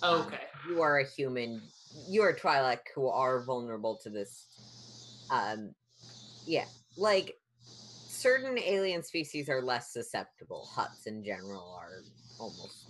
okay. 0.04 0.42
You 0.68 0.82
are 0.82 1.00
a 1.00 1.06
human. 1.06 1.62
You 2.08 2.24
are 2.24 2.34
Twi'lek 2.34 2.80
who 2.96 3.08
are 3.08 3.44
vulnerable 3.44 3.98
to 4.04 4.10
this. 4.10 4.48
Um, 5.30 5.74
yeah, 6.46 6.66
like 6.98 7.38
certain 8.22 8.58
alien 8.60 9.04
species 9.04 9.50
are 9.50 9.62
less 9.62 9.92
susceptible. 9.92 10.70
Hutts 10.76 11.08
in 11.08 11.24
general 11.24 11.78
are 11.80 12.04
almost. 12.40 12.88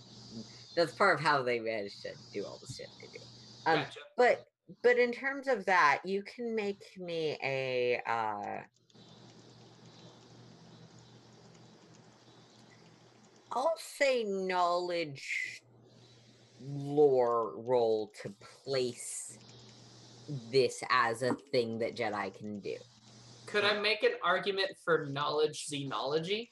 That's 0.76 0.94
part 0.94 1.20
of 1.20 1.26
how 1.26 1.42
they 1.44 1.60
manage 1.60 2.02
to 2.02 2.10
do 2.34 2.46
all 2.46 2.60
the 2.66 2.74
shit 2.74 2.88
they 3.00 3.08
do. 3.18 3.24
Um, 3.66 3.84
Gotcha. 3.84 4.00
but 4.18 4.46
but 4.84 4.98
in 4.98 5.12
terms 5.12 5.48
of 5.48 5.66
that, 5.66 6.02
you 6.06 6.24
can 6.24 6.56
make 6.56 6.84
me 6.98 7.38
a. 7.44 8.02
Uh, 8.06 8.62
I'll 13.54 13.74
say 13.78 14.24
knowledge 14.24 15.62
lore 16.62 17.54
roll 17.58 18.12
to 18.22 18.34
place 18.64 19.38
this 20.52 20.82
as 20.90 21.22
a 21.22 21.34
thing 21.52 21.80
that 21.80 21.96
Jedi 21.96 22.34
can 22.38 22.60
do. 22.60 22.76
Could 23.46 23.64
I 23.66 23.80
make 23.80 24.04
an 24.04 24.14
argument 24.24 24.70
for 24.84 25.08
knowledge 25.08 25.68
xenology? 25.68 26.50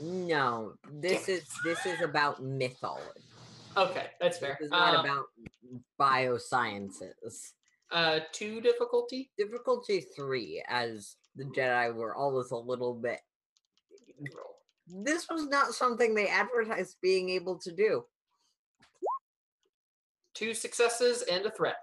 No, 0.00 0.74
this 0.90 1.28
is 1.28 1.44
this 1.64 1.84
is 1.86 2.00
about 2.00 2.42
mythology. 2.42 3.20
Okay, 3.76 4.06
that's 4.20 4.38
fair. 4.38 4.56
This 4.60 4.66
is 4.66 4.70
not 4.70 4.96
Um, 4.96 5.04
about 5.04 5.24
biosciences. 6.00 7.52
uh, 7.90 8.20
two 8.32 8.60
difficulty. 8.60 9.30
Difficulty 9.36 10.00
three, 10.00 10.62
as 10.68 11.16
the 11.36 11.44
Jedi 11.44 11.94
were 11.94 12.14
always 12.14 12.50
a 12.50 12.56
little 12.56 12.94
bit. 12.94 13.20
This 14.86 15.28
was 15.28 15.46
not 15.46 15.74
something 15.74 16.14
they 16.14 16.28
advertised 16.28 16.96
being 17.00 17.30
able 17.30 17.58
to 17.60 17.72
do. 17.72 18.04
Two 20.34 20.54
successes 20.54 21.22
and 21.22 21.44
a 21.46 21.50
threat. 21.50 21.76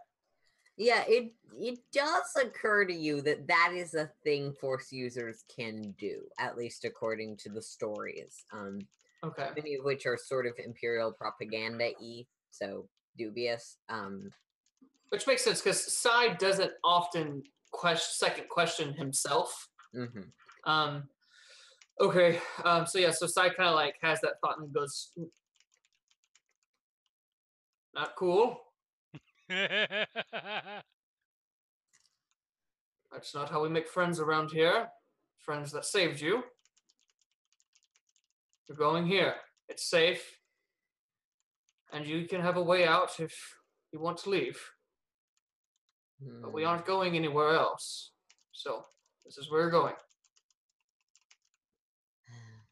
Yeah, 0.80 1.03
it 1.10 1.34
it 1.57 1.80
does 1.91 2.23
occur 2.41 2.85
to 2.85 2.93
you 2.93 3.22
that 3.23 3.47
that 3.47 3.73
is 3.76 3.95
a 3.95 4.10
thing 4.23 4.53
Force 4.53 4.93
users 4.93 5.43
can 5.53 5.93
do, 5.99 6.22
at 6.39 6.57
least 6.57 6.85
according 6.85 7.35
to 7.38 7.49
the 7.49 7.61
stories. 7.61 8.45
Um, 8.53 8.80
Okay. 9.22 9.49
many 9.53 9.76
of 9.76 9.84
which 9.84 10.06
are 10.06 10.18
sort 10.18 10.45
of 10.47 10.53
imperial 10.57 11.11
propaganda 11.11 11.91
y, 11.99 12.26
so 12.51 12.88
dubious. 13.18 13.77
Um, 13.89 14.31
Which 15.10 15.27
makes 15.27 15.43
sense 15.43 15.60
because 15.61 15.91
Sai 15.93 16.30
doesn't 16.35 16.72
often 16.85 17.43
question 17.72 18.14
second 18.27 18.47
question 18.47 18.93
himself. 18.93 19.68
mhm. 19.93 20.31
Um, 20.64 21.10
okay. 21.99 22.39
Um, 22.64 22.85
so 22.85 22.99
yeah, 22.99 23.11
so 23.11 23.27
Sai 23.27 23.49
kind 23.49 23.68
of 23.68 23.76
like 23.76 23.95
has 24.01 24.22
that 24.22 24.35
thought 24.41 24.60
and 24.60 24.72
goes, 24.73 25.11
"Not 27.93 28.15
cool. 28.15 28.61
That's 33.12 33.34
not 33.34 33.50
how 33.50 33.64
we 33.64 33.70
make 33.70 33.88
friends 33.88 34.20
around 34.20 34.52
here. 34.52 34.88
Friends 35.40 35.72
that 35.72 35.86
saved 35.86 36.22
you. 36.22 36.44
You're 38.68 38.78
going 38.78 39.08
here. 39.08 39.34
It's 39.68 39.90
safe. 39.90 40.24
And 41.92 42.06
you 42.06 42.28
can 42.28 42.42
have 42.42 42.58
a 42.58 42.62
way 42.64 42.86
out 42.86 43.20
if 43.20 43.34
you 43.92 44.00
want 44.00 44.20
to 44.20 44.30
leave. 44.30 44.62
But 46.42 46.54
we 46.54 46.62
Hmm. 46.64 46.68
aren't 46.70 46.86
going 46.86 47.16
anywhere 47.16 47.56
else. 47.56 48.12
So 48.52 48.86
this 49.26 49.40
is 49.40 49.50
where 49.50 49.64
we're 49.64 49.72
going. 49.72 49.96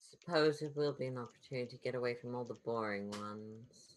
Suppose 0.00 0.60
it 0.60 0.76
will 0.76 0.92
be 0.92 1.06
an 1.06 1.16
opportunity 1.16 1.70
to 1.74 1.82
get 1.82 1.94
away 1.94 2.14
from 2.14 2.34
all 2.34 2.44
the 2.44 2.58
boring 2.62 3.10
ones. 3.12 3.91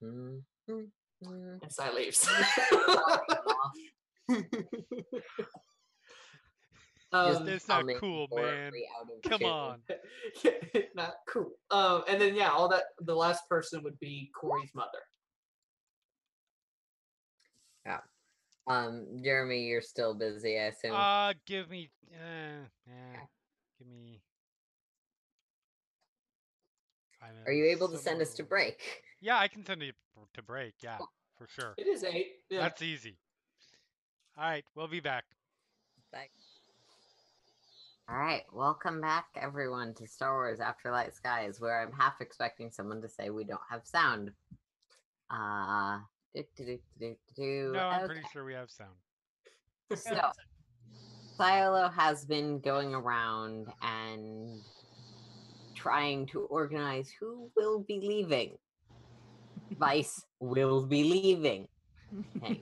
And 0.00 0.44
Sai 1.68 1.92
leaves. 1.92 2.28
Just 7.12 7.40
um, 7.40 7.44
That's 7.46 7.66
not 7.66 7.78
humming 7.78 7.96
cool, 7.98 8.28
man. 8.32 8.70
Come 9.28 9.42
on. 9.42 9.82
not 10.94 11.14
cool. 11.28 11.50
Um, 11.72 12.04
and 12.08 12.20
then 12.20 12.36
yeah, 12.36 12.50
all 12.50 12.68
that 12.68 12.84
the 13.00 13.14
last 13.14 13.48
person 13.48 13.82
would 13.82 13.98
be 13.98 14.30
Cori's 14.40 14.70
mother. 14.76 14.88
Yeah. 17.84 17.98
Um, 18.68 19.06
Jeremy, 19.24 19.64
you're 19.64 19.82
still 19.82 20.14
busy, 20.14 20.56
I 20.56 20.66
assume. 20.66 20.94
Uh, 20.94 21.32
give 21.46 21.68
me. 21.68 21.90
Uh, 22.12 22.66
eh, 22.88 23.18
give 23.78 23.88
me. 23.88 24.20
five 27.20 27.29
Are 27.46 27.52
you 27.52 27.64
minutes. 27.64 27.78
able 27.78 27.88
to 27.88 27.98
send 27.98 28.20
us 28.20 28.34
to 28.34 28.42
break? 28.42 29.02
Yeah, 29.20 29.38
I 29.38 29.48
can 29.48 29.64
send 29.64 29.82
you 29.82 29.92
to 30.34 30.42
break. 30.42 30.74
Yeah, 30.82 30.98
for 31.36 31.46
sure. 31.46 31.74
It 31.76 31.86
is 31.86 32.04
eight. 32.04 32.36
Yeah. 32.48 32.60
That's 32.60 32.80
easy. 32.82 33.16
All 34.38 34.44
right, 34.44 34.64
we'll 34.74 34.88
be 34.88 35.00
back. 35.00 35.24
Thanks. 36.12 36.32
All 38.08 38.16
right, 38.16 38.42
welcome 38.52 39.00
back, 39.00 39.26
everyone, 39.36 39.94
to 39.94 40.06
Star 40.06 40.34
Wars 40.34 40.58
Afterlight 40.58 41.14
Skies, 41.14 41.60
where 41.60 41.80
I'm 41.80 41.92
half 41.92 42.20
expecting 42.20 42.70
someone 42.70 43.00
to 43.02 43.08
say 43.08 43.30
we 43.30 43.44
don't 43.44 43.60
have 43.70 43.86
sound. 43.86 44.32
Uh, 45.30 45.98
do, 46.34 46.42
do, 46.56 46.64
do, 46.64 46.78
do, 46.98 47.16
do, 47.36 47.72
No, 47.74 47.80
I'm 47.80 48.04
okay. 48.04 48.06
pretty 48.14 48.26
sure 48.32 48.44
we 48.44 48.54
have 48.54 48.70
sound. 48.70 48.90
So, 49.94 50.18
Siolo 51.38 51.92
has 51.92 52.24
been 52.24 52.58
going 52.60 52.94
around 52.94 53.68
and 53.82 54.60
trying 55.80 56.26
to 56.26 56.40
organize 56.42 57.10
who 57.18 57.50
will 57.56 57.80
be 57.80 58.00
leaving. 58.02 58.52
Vice 59.78 60.22
will 60.38 60.84
be 60.84 61.04
leaving. 61.04 61.66
Hey. 62.42 62.60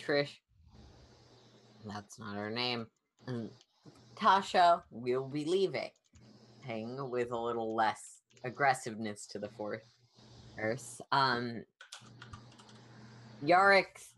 Trish, 0.00 0.40
that's 1.86 2.18
not 2.18 2.34
her 2.34 2.50
name. 2.50 2.86
Tasha 4.16 4.82
will 4.90 5.28
be 5.28 5.44
leaving. 5.44 5.90
Hang 6.66 7.10
with 7.10 7.30
a 7.30 7.38
little 7.38 7.76
less 7.76 8.22
aggressiveness 8.42 9.26
to 9.26 9.38
the 9.38 9.48
force. 9.50 9.82
Um, 11.12 11.64
Yarick's 13.44 14.08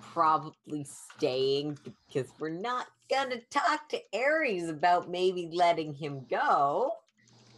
probably 0.00 0.84
staying 0.84 1.78
because 1.84 2.30
we're 2.38 2.50
not 2.50 2.86
gonna 3.10 3.40
talk 3.50 3.88
to 3.90 4.00
Ares 4.14 4.68
about 4.68 5.10
maybe 5.10 5.50
letting 5.52 5.94
him 5.94 6.26
go. 6.30 6.92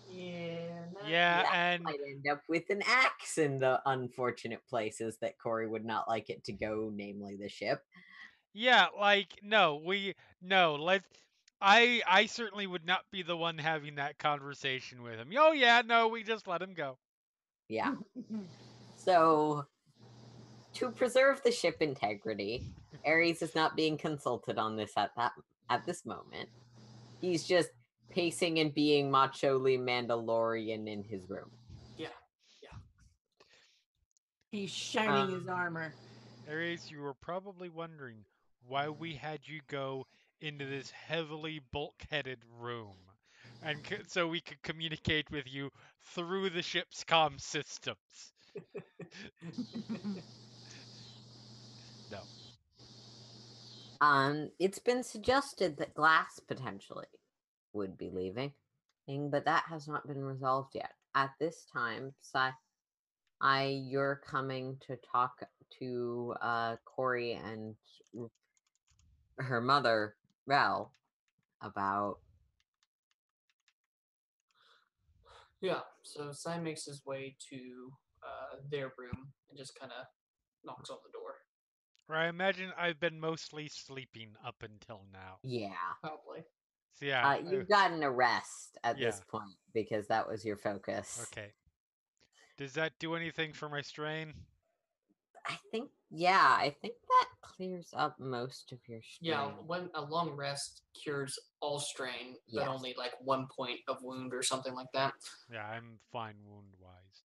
yeah. 0.09 0.69
Yeah, 1.05 1.45
and 1.53 1.83
Might 1.83 1.99
end 2.09 2.27
up 2.31 2.43
with 2.49 2.70
an 2.70 2.83
axe 2.87 3.39
in 3.39 3.59
the 3.59 3.81
unfortunate 3.87 4.61
places 4.69 5.16
that 5.20 5.39
Cori 5.39 5.66
would 5.69 5.85
not 5.85 6.09
like 6.09 6.31
it 6.31 6.45
to 6.45 6.53
go, 6.53 6.91
namely 6.95 7.37
the 7.37 7.49
ship. 7.49 7.83
yeah, 8.55 8.87
like 8.99 9.39
no, 9.43 9.77
we 9.85 10.15
no. 10.41 10.77
Let's. 10.77 11.07
I 11.61 12.03
I 12.07 12.27
certainly 12.27 12.66
would 12.66 12.85
not 12.87 13.03
be 13.12 13.23
the 13.23 13.37
one 13.37 13.59
having 13.59 13.97
that 13.97 14.19
conversation 14.19 15.03
with 15.03 15.16
him. 15.19 15.31
Oh 15.39 15.53
yeah, 15.53 15.83
no, 15.85 16.09
we 16.09 16.23
just 16.24 16.47
let 16.49 16.62
him 16.62 16.74
go. 16.74 16.99
Yeah. 17.69 17.95
So, 18.97 19.66
to 20.74 20.91
preserve 20.93 21.43
the 21.43 21.51
ship 21.53 21.79
integrity, 21.81 22.73
Ares 23.07 23.43
is 23.43 23.55
not 23.55 23.77
being 23.77 23.97
consulted 23.97 24.59
on 24.59 24.77
this 24.77 24.93
at 24.97 25.11
that 25.16 25.33
at 25.70 25.85
this 25.87 26.05
moment. 26.05 26.49
He's 27.20 27.45
just 27.45 27.70
pacing 28.11 28.59
and 28.59 28.74
being 28.74 29.11
macholy 29.11 29.79
Mandalorian 29.79 30.89
in 30.89 31.03
his 31.03 31.29
room. 31.31 31.51
Yeah. 31.97 32.09
Yeah. 32.62 32.77
He's 34.51 34.70
shining 34.70 35.35
Um, 35.35 35.39
his 35.41 35.49
armor. 35.49 35.95
Ares, 36.49 36.91
you 36.91 37.01
were 37.01 37.15
probably 37.15 37.69
wondering 37.69 38.24
why 38.66 38.89
we 38.89 39.15
had 39.15 39.41
you 39.47 39.61
go 39.69 40.07
into 40.41 40.66
this 40.66 40.91
heavily 40.91 41.61
bulkheaded 41.73 42.39
room, 42.61 42.97
and 43.62 43.87
c- 43.87 43.99
so 44.09 44.27
we 44.27 44.41
could 44.41 44.61
communicate 44.62 45.31
with 45.31 45.47
you 45.47 45.70
through 46.01 46.51
the 46.51 46.62
ship's 46.62 47.05
comm 47.05 47.41
systems. 47.41 48.33
Um, 54.03 54.51
it's 54.59 54.81
been 54.81 55.05
suggested 55.05 55.77
that 55.77 55.95
Glass 55.95 56.41
potentially 56.41 57.07
would 57.73 57.97
be 57.97 58.11
leaving, 58.11 58.53
but 59.07 59.45
that 59.45 59.62
has 59.69 59.87
not 59.87 60.09
been 60.09 60.24
resolved 60.24 60.74
yet. 60.74 60.91
At 61.15 61.31
this 61.39 61.65
time, 61.73 62.12
Sai, 62.20 62.51
I 63.41 63.81
you're 63.89 64.20
coming 64.27 64.77
to 64.89 64.97
talk 65.11 65.43
to 65.79 66.35
uh 66.43 66.77
Cori 66.85 67.35
and 67.35 67.77
her 69.39 69.61
mother, 69.61 70.16
Rel, 70.47 70.93
about 71.61 72.19
Yeah. 75.61 75.81
So 76.03 76.33
Sai 76.33 76.59
makes 76.59 76.87
his 76.87 77.07
way 77.07 77.37
to 77.51 77.93
uh, 78.23 78.57
their 78.69 78.93
room 78.99 79.29
and 79.49 79.57
just 79.57 79.79
kind 79.79 79.93
of 79.93 80.07
knocks 80.65 80.91
on 80.91 80.99
the 81.07 81.12
door. 81.12 81.37
Or 82.09 82.16
I 82.16 82.29
imagine 82.29 82.73
I've 82.79 83.01
been 83.01 83.19
mostly 83.19 83.69
sleeping 83.69 84.31
up 84.45 84.62
until 84.62 85.03
now. 85.12 85.39
yeah. 85.43 85.70
Probably. 86.01 86.45
So 86.95 87.07
yeah. 87.07 87.27
Uh, 87.27 87.39
you've 87.51 87.69
gotten 87.69 88.03
a 88.03 88.11
rest 88.11 88.77
at 88.85 88.99
this 88.99 89.23
point 89.31 89.55
because 89.73 90.07
that 90.09 90.29
was 90.29 90.45
your 90.45 90.57
focus. 90.59 91.27
okay. 91.33 91.53
Does 92.59 92.74
that 92.74 92.93
do 92.99 93.15
anything 93.15 93.53
for 93.55 93.69
my 93.69 93.81
strain? 93.81 94.35
I 95.49 95.57
think, 95.70 95.91
yeah, 96.11 96.55
I 96.59 96.74
think 96.83 96.95
that 97.09 97.29
clears 97.41 97.89
up 97.97 98.20
most 98.20 98.73
of 98.73 98.79
your 98.87 99.01
strain. 99.03 99.31
Yeah. 99.33 99.49
When 99.66 99.89
a 99.95 100.03
long 100.03 100.31
rest 100.37 100.83
cures 100.95 101.39
all 101.61 101.81
strain, 101.81 102.37
but 102.53 102.61
Yes. 102.61 102.69
only 102.69 102.95
like 102.97 103.12
one 103.20 103.47
point 103.57 103.81
of 103.89 103.97
wound 104.03 104.35
or 104.35 104.43
something 104.43 104.74
like 104.74 104.93
that. 104.93 105.15
Yeah, 105.53 105.65
I'm 105.65 105.99
fine 106.12 106.37
wound 106.45 106.74
wise. 106.79 107.23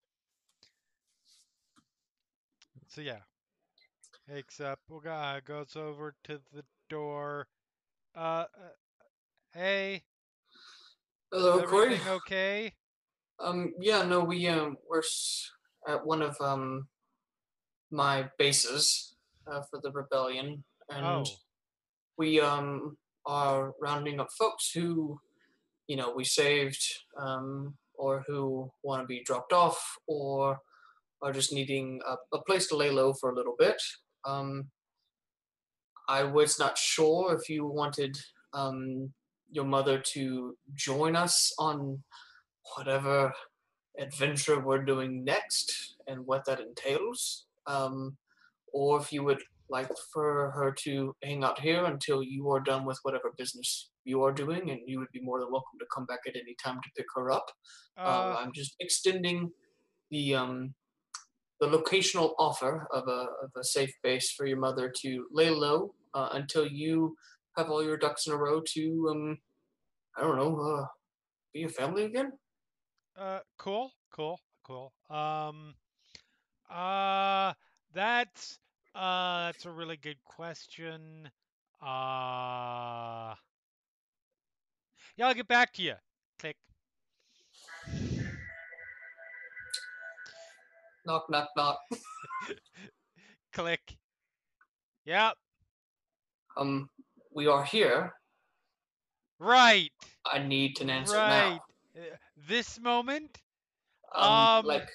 So 2.87 3.01
yeah. 3.01 3.19
Takes 4.29 4.59
up 4.59 4.79
uh, 5.07 5.39
goes 5.45 5.77
over 5.77 6.13
to 6.25 6.41
the 6.53 6.63
door. 6.89 7.47
Uh, 8.13 8.19
uh 8.19 8.45
hey, 9.53 10.03
Hello, 11.31 11.59
is 11.59 11.69
Cori. 11.69 11.97
okay? 12.09 12.73
Um, 13.39 13.73
yeah, 13.79 14.03
no, 14.03 14.19
we 14.25 14.45
um, 14.47 14.75
we're 14.89 15.01
at 15.87 16.05
one 16.05 16.21
of 16.21 16.35
um 16.41 16.89
my 17.89 18.29
bases 18.37 19.15
uh, 19.49 19.61
for 19.71 19.79
the 19.81 19.91
rebellion, 19.91 20.61
and 20.89 21.05
Oh. 21.05 21.25
we 22.17 22.41
um 22.41 22.97
are 23.25 23.73
rounding 23.81 24.19
up 24.19 24.27
folks 24.37 24.71
who, 24.71 25.21
you 25.87 25.95
know, 25.95 26.11
we 26.13 26.25
saved, 26.25 26.83
um, 27.17 27.77
or 27.93 28.25
who 28.27 28.69
want 28.83 29.03
to 29.03 29.07
be 29.07 29.23
dropped 29.23 29.53
off, 29.53 29.79
or 30.05 30.59
are 31.21 31.31
just 31.31 31.53
needing 31.53 32.01
a, 32.05 32.15
a 32.35 32.41
place 32.43 32.67
to 32.67 32.75
lay 32.75 32.89
low 32.91 33.13
for 33.13 33.29
a 33.29 33.35
little 33.35 33.55
bit. 33.57 33.81
Um, 34.27 34.49
I 36.09 36.23
was 36.23 36.59
not 36.59 36.77
sure 36.77 37.35
if 37.35 37.49
you 37.49 37.65
wanted 37.65 38.17
um 38.53 39.13
your 39.49 39.65
mother 39.65 39.97
to 40.13 40.57
join 40.73 41.15
us 41.15 41.53
on 41.57 42.03
whatever 42.75 43.33
adventure 43.97 44.59
we're 44.59 44.83
doing 44.83 45.23
next 45.23 45.95
and 46.07 46.25
what 46.25 46.43
that 46.45 46.59
entails. 46.59 47.45
Um, 47.65 48.17
or 48.73 48.99
if 48.99 49.11
you 49.13 49.23
would 49.23 49.41
like 49.69 49.89
for 50.13 50.51
her 50.51 50.71
to 50.83 51.15
hang 51.23 51.43
out 51.43 51.59
here 51.59 51.85
until 51.85 52.21
you 52.23 52.49
are 52.51 52.59
done 52.59 52.85
with 52.85 52.99
whatever 53.03 53.33
business 53.37 53.89
you 54.03 54.23
are 54.23 54.33
doing, 54.33 54.69
and 54.71 54.79
you 54.85 54.99
would 54.99 55.11
be 55.13 55.21
more 55.21 55.39
than 55.39 55.51
welcome 55.51 55.79
to 55.79 55.85
come 55.93 56.05
back 56.05 56.19
at 56.27 56.35
any 56.35 56.55
time 56.63 56.79
to 56.81 56.89
pick 56.95 57.05
her 57.15 57.31
up. 57.31 57.47
Uh, 57.97 58.01
Uh, 58.01 58.35
I'm 58.39 58.53
just 58.53 58.75
extending 58.79 59.51
the 60.11 60.35
um, 60.35 60.73
the 61.59 61.67
locational 61.67 62.33
offer 62.37 62.87
of 62.91 63.07
a, 63.07 63.27
of 63.43 63.51
a 63.55 63.63
safe 63.63 63.93
base 64.03 64.31
for 64.31 64.45
your 64.45 64.57
mother 64.59 64.93
to 65.01 65.25
lay 65.31 65.49
low 65.49 65.93
uh, 66.13 66.29
until 66.33 66.67
you 66.67 67.15
have 67.57 67.69
all 67.69 67.83
your 67.83 67.97
ducks 67.97 68.27
in 68.27 68.33
a 68.33 68.37
row 68.37 68.61
to 68.73 69.07
um, 69.09 69.37
I 70.17 70.21
don't 70.21 70.37
know, 70.37 70.59
uh, 70.59 70.85
be 71.53 71.63
a 71.63 71.69
family 71.69 72.05
again. 72.05 72.31
Uh, 73.15 73.39
cool, 73.57 73.91
cool, 74.11 74.39
cool. 74.63 74.91
Um, 75.11 75.75
uh, 76.71 77.53
that's 77.93 78.57
uh, 78.95 79.45
that's 79.45 79.65
a 79.65 79.71
really 79.71 79.97
good 79.97 80.17
question. 80.25 81.29
Uh, 81.81 83.35
yeah, 85.15 85.27
I'll 85.27 85.35
get 85.35 85.47
back 85.47 85.71
to 85.73 85.83
you. 85.83 85.93
Click. 86.39 86.57
Knock, 91.07 91.29
knock, 91.29 91.47
knock. 91.55 91.79
Click. 93.53 93.97
Yep. 95.05 95.35
Um, 96.57 96.89
we 97.33 97.47
are 97.47 97.63
here. 97.63 98.11
Right. 99.39 99.89
I 100.29 100.39
need 100.39 100.81
an 100.81 100.89
answer 100.89 101.13
now. 101.13 101.49
Right. 101.49 101.59
Uh, 101.95 102.15
This 102.45 102.77
moment. 102.81 103.39
Um, 104.13 104.31
Um, 104.33 104.65
like 104.65 104.89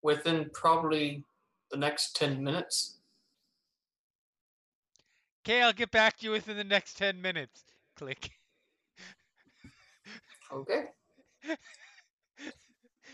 within 0.00 0.48
probably 0.54 1.24
the 1.70 1.76
next 1.76 2.16
ten 2.16 2.42
minutes. 2.42 2.96
Okay, 5.44 5.60
I'll 5.60 5.74
get 5.74 5.90
back 5.90 6.16
to 6.18 6.24
you 6.24 6.30
within 6.30 6.56
the 6.56 6.64
next 6.64 6.96
ten 6.96 7.20
minutes. 7.20 7.64
Click. 7.96 8.30
Okay. 10.50 10.84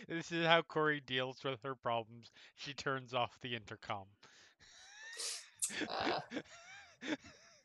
This 0.08 0.30
is 0.30 0.46
how 0.46 0.62
Cori 0.62 1.00
deals 1.06 1.42
with 1.44 1.60
her 1.64 1.74
problems. 1.74 2.30
She 2.54 2.72
turns 2.74 3.12
off 3.14 3.38
the 3.40 3.54
intercom. 3.54 4.04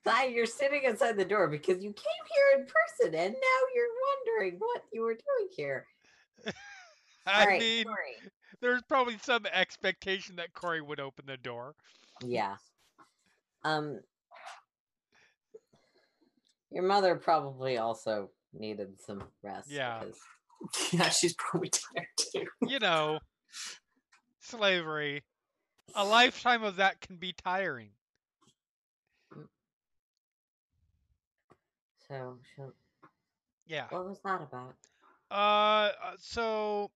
Uh, 0.03 0.23
you're 0.23 0.47
sitting 0.47 0.81
outside 0.87 1.15
the 1.15 1.23
door 1.23 1.47
because 1.47 1.83
you 1.83 1.93
came 1.93 2.25
here 2.33 2.59
in 2.59 2.65
person 2.65 3.13
and 3.13 3.33
now 3.33 3.59
you're 3.75 3.85
wondering 4.27 4.59
what 4.59 4.83
you 4.91 5.01
were 5.01 5.13
doing 5.13 5.49
here. 5.55 5.85
I 7.27 7.45
right, 7.45 7.59
mean, 7.59 7.85
Cori. 7.85 8.15
there's 8.61 8.81
probably 8.89 9.17
some 9.21 9.45
expectation 9.45 10.35
that 10.37 10.53
Cori 10.53 10.81
would 10.81 10.99
open 10.99 11.25
the 11.27 11.37
door. 11.37 11.75
Yeah. 12.25 12.55
Um 13.63 13.99
your 16.71 16.83
mother 16.83 17.15
probably 17.15 17.77
also 17.77 18.31
needed 18.53 18.99
some 19.05 19.23
rest. 19.43 19.69
Yeah. 19.69 19.99
because- 19.99 20.19
yeah, 20.91 21.09
she's 21.09 21.33
probably 21.37 21.69
tired 21.69 22.07
too. 22.17 22.45
You 22.67 22.79
know, 22.79 23.19
slavery. 24.39 25.23
A 25.95 26.05
lifetime 26.05 26.63
of 26.63 26.77
that 26.77 27.01
can 27.01 27.17
be 27.17 27.33
tiring. 27.33 27.89
So 32.07 32.37
she'll, 32.55 32.73
Yeah. 33.65 33.87
what 33.89 34.05
was 34.05 34.19
that 34.23 34.41
about? 34.41 34.75
Uh, 35.29 35.91
uh, 36.03 36.15
so 36.19 36.91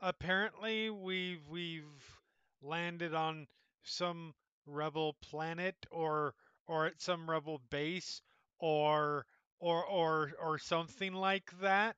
apparently 0.00 0.90
we've 0.90 1.46
we've 1.48 2.20
landed 2.60 3.14
on 3.14 3.46
some 3.84 4.34
rebel 4.66 5.14
planet 5.22 5.76
or 5.90 6.34
or 6.66 6.86
at 6.86 7.00
some 7.00 7.30
rebel 7.30 7.60
base 7.70 8.20
or 8.58 9.26
or 9.60 9.84
or 9.84 10.32
or 10.40 10.58
something 10.58 11.12
like 11.12 11.50
that 11.60 11.96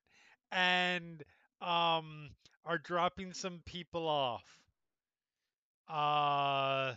and 0.52 1.22
um 1.60 2.30
are 2.64 2.78
dropping 2.78 3.32
some 3.32 3.60
people 3.64 4.06
off. 4.08 4.60
Uh 5.88 6.94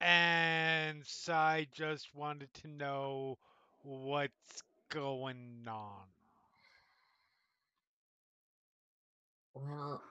and 0.00 1.04
so 1.06 1.32
I 1.32 1.66
just 1.72 2.14
wanted 2.14 2.52
to 2.54 2.68
know 2.68 3.38
what's 3.82 4.62
going 4.90 5.64
on. 5.68 6.06
Well, 9.54 10.02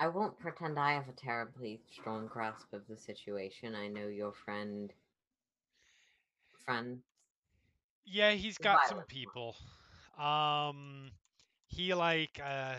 I 0.00 0.08
won't 0.08 0.38
pretend 0.38 0.78
I 0.78 0.94
have 0.94 1.08
a 1.08 1.12
terribly 1.12 1.82
strong 1.90 2.26
grasp 2.28 2.72
of 2.72 2.86
the 2.86 2.96
situation. 2.96 3.74
I 3.74 3.88
know 3.88 4.08
your 4.08 4.32
friend 4.32 4.92
friend 6.66 7.02
Yeah, 8.06 8.32
he's 8.32 8.58
got 8.58 8.84
some 8.84 9.04
people. 9.04 9.56
Um, 10.18 11.12
he 11.68 11.94
like 11.94 12.40
uh, 12.44 12.76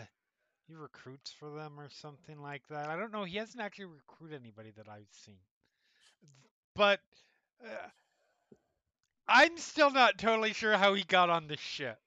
he 0.66 0.74
recruits 0.74 1.32
for 1.32 1.50
them 1.50 1.78
or 1.80 1.88
something 1.90 2.40
like 2.40 2.66
that. 2.68 2.88
I 2.88 2.96
don't 2.96 3.12
know. 3.12 3.24
He 3.24 3.38
hasn't 3.38 3.62
actually 3.62 3.86
recruited 3.86 4.40
anybody 4.40 4.72
that 4.76 4.88
I've 4.88 5.12
seen. 5.12 5.38
But 6.74 7.00
uh, 7.64 7.88
I'm 9.28 9.58
still 9.58 9.90
not 9.90 10.18
totally 10.18 10.52
sure 10.52 10.76
how 10.76 10.94
he 10.94 11.04
got 11.04 11.30
on 11.30 11.48
the 11.48 11.56
ship. 11.56 12.00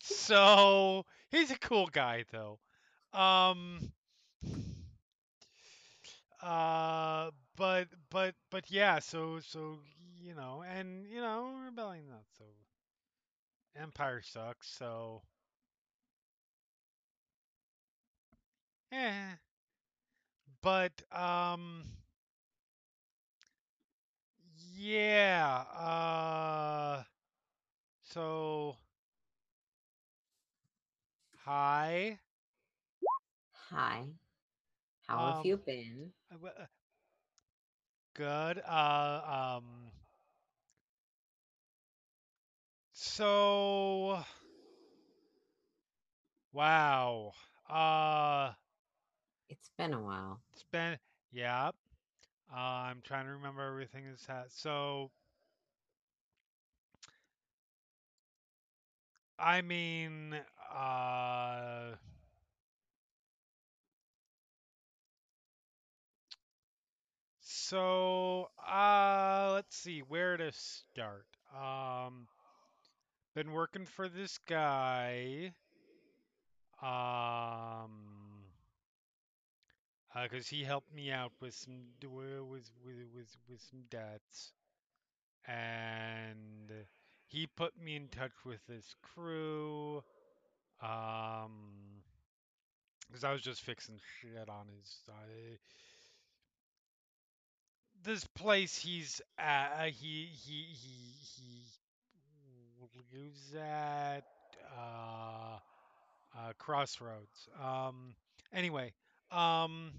So 0.00 1.06
he's 1.30 1.50
a 1.50 1.58
cool 1.58 1.86
guy, 1.88 2.24
though. 2.32 2.60
Um. 3.12 3.92
Uh, 6.42 7.30
but 7.56 7.88
but 8.10 8.34
but 8.50 8.70
yeah. 8.70 8.98
So 9.00 9.40
so 9.40 9.78
you 10.22 10.34
know, 10.34 10.62
and 10.62 11.06
you 11.08 11.20
know, 11.20 11.52
rebellion 11.64 12.08
not 12.08 12.24
so. 12.38 12.44
Empire 13.76 14.20
sucks, 14.22 14.68
so. 14.68 15.22
Eh. 18.92 19.36
But, 20.62 21.02
um. 21.12 21.84
Yeah, 24.76 25.64
uh. 25.74 27.04
So. 28.02 28.76
Hi. 31.44 32.18
Hi. 33.68 34.14
How 35.06 35.26
have 35.26 35.38
Um, 35.40 35.44
you 35.44 35.56
been? 35.56 36.12
Uh, 36.32 36.46
uh, 36.46 36.66
Good. 38.14 38.58
Uh, 38.66 39.58
um. 39.58 39.90
So. 42.98 44.18
Wow. 46.52 47.32
Uh, 47.68 48.52
It's 49.50 49.70
been 49.76 49.92
a 49.92 50.00
while. 50.02 50.40
it's 50.52 50.64
been. 50.72 50.98
Yeah. 51.32 51.68
Uh, 52.52 52.56
I'm 52.56 53.02
trying 53.02 53.26
to 53.26 53.32
remember 53.32 53.62
everything 53.62 54.04
that's 54.08 54.26
had. 54.26 54.50
So. 54.52 55.10
I 59.38 59.62
mean, 59.62 60.34
uh. 60.74 61.94
So, 67.40 68.50
uh, 68.66 69.50
let's 69.54 69.76
see 69.76 70.00
where 70.00 70.36
to 70.36 70.52
start. 70.52 71.26
Um, 71.54 72.28
been 73.34 73.52
working 73.52 73.86
for 73.86 74.08
this 74.08 74.38
guy. 74.48 75.52
Um, 76.82 77.90
because 80.22 80.48
he 80.48 80.64
helped 80.64 80.92
me 80.94 81.10
out 81.10 81.32
with 81.40 81.54
some 81.54 81.82
with 82.02 82.70
with 82.84 82.96
with 83.14 83.36
with 83.48 83.60
some 83.70 83.80
debts, 83.90 84.52
and 85.46 86.72
he 87.26 87.46
put 87.46 87.80
me 87.80 87.96
in 87.96 88.08
touch 88.08 88.32
with 88.44 88.64
this 88.66 88.94
crew. 89.02 90.02
Um, 90.80 92.02
because 93.08 93.24
I 93.24 93.32
was 93.32 93.42
just 93.42 93.62
fixing 93.62 93.98
shit 94.20 94.48
on 94.48 94.66
his 94.78 94.88
side. 95.06 95.58
This 98.04 98.24
place 98.24 98.78
he's 98.78 99.20
at, 99.38 99.88
he 99.88 100.28
he 100.32 100.66
he 100.70 101.14
he 101.36 101.62
lives 103.12 103.54
at 103.54 104.24
uh, 104.76 105.58
uh, 106.38 106.52
Crossroads. 106.58 107.48
Um, 107.62 108.14
anyway, 108.52 108.92
um, 109.30 109.92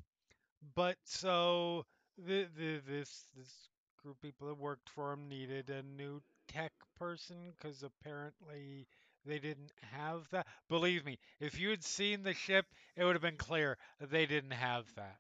but 0.76 0.97
so 1.05 1.85
the, 2.17 2.47
the 2.57 2.81
this 2.88 3.26
this 3.38 3.69
group 4.01 4.15
of 4.17 4.21
people 4.21 4.47
that 4.47 4.57
worked 4.57 4.89
for 4.89 5.13
him 5.13 5.27
needed 5.27 5.69
a 5.69 5.84
new 5.84 6.21
tech 6.47 6.71
person 6.97 7.38
because 7.57 7.84
apparently 7.84 8.88
they 9.26 9.39
didn't 9.39 9.71
have 9.93 10.27
that. 10.31 10.47
Believe 10.69 11.05
me, 11.05 11.17
if 11.39 11.59
you 11.59 11.69
had 11.69 11.84
seen 11.84 12.23
the 12.23 12.34
ship, 12.34 12.65
it 12.95 13.03
would 13.03 13.15
have 13.15 13.21
been 13.21 13.38
clear 13.38 13.77
they 13.99 14.26
didn't 14.26 14.51
have 14.51 14.85
that. 14.95 15.17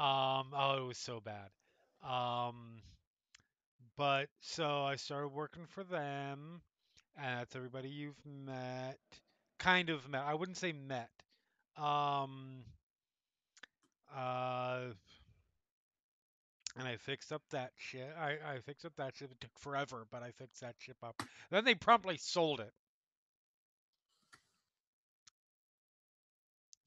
Um, 0.00 0.48
oh, 0.54 0.84
it 0.84 0.88
was 0.88 0.98
so 0.98 1.20
bad. 1.20 1.50
Um, 2.08 2.80
but 3.96 4.28
so 4.40 4.84
I 4.84 4.96
started 4.96 5.28
working 5.28 5.66
for 5.66 5.84
them, 5.84 6.62
and 7.18 7.40
that's 7.40 7.56
everybody 7.56 7.88
you've 7.88 8.24
met, 8.24 8.98
kind 9.58 9.90
of 9.90 10.08
met. 10.08 10.22
I 10.24 10.34
wouldn't 10.34 10.56
say 10.56 10.72
met. 10.72 11.10
Um, 11.76 12.64
uh, 14.16 14.80
and 16.78 16.86
I 16.86 16.96
fixed 16.96 17.32
up 17.32 17.42
that 17.50 17.72
shit. 17.76 18.08
I, 18.18 18.36
I 18.54 18.60
fixed 18.64 18.84
up 18.84 18.92
that 18.96 19.16
ship. 19.16 19.32
It 19.32 19.40
took 19.40 19.58
forever, 19.58 20.06
but 20.10 20.22
I 20.22 20.30
fixed 20.30 20.60
that 20.60 20.76
ship 20.78 20.96
up. 21.02 21.22
Then 21.50 21.64
they 21.64 21.74
promptly 21.74 22.16
sold 22.18 22.60
it. 22.60 22.72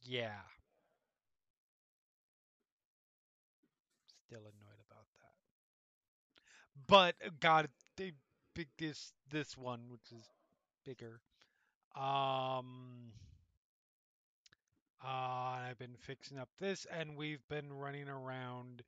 Yeah. 0.03 0.30
Still 4.28 4.40
annoyed 4.40 4.82
about 4.90 5.06
that. 5.18 5.34
But 6.88 7.16
uh, 7.26 7.32
God, 7.40 7.68
they 7.98 8.14
big 8.53 8.68
this 8.78 9.14
this 9.30 9.57
one, 9.57 9.82
which 9.90 10.11
is 10.11 10.30
bigger. 10.86 11.22
Um. 11.95 13.11
Uh, 15.03 15.68
I've 15.69 15.80
been 15.80 15.95
fixing 15.99 16.38
up 16.38 16.49
this, 16.60 16.86
and 16.91 17.15
we've 17.18 17.45
been 17.49 17.73
running 17.73 18.07
around 18.07 18.84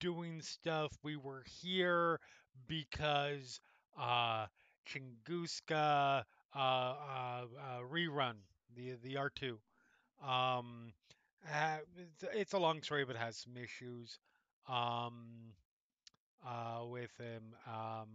doing 0.00 0.42
stuff. 0.42 0.92
We 1.02 1.16
were 1.16 1.44
here 1.62 2.20
because 2.66 3.60
uh, 3.98 4.46
Chunguska 4.88 6.24
uh, 6.54 6.58
uh, 6.58 7.46
uh, 7.60 7.80
rerun 7.90 8.34
the 8.76 8.96
the 9.02 9.14
R2. 9.16 9.58
Um, 10.26 10.92
it's, 11.96 12.24
it's 12.34 12.52
a 12.52 12.58
long 12.58 12.82
story, 12.82 13.04
but 13.04 13.16
has 13.16 13.36
some 13.36 13.56
issues 13.56 14.18
um, 14.68 15.54
uh, 16.46 16.84
with 16.86 17.10
him. 17.18 17.54
Um, 17.66 18.08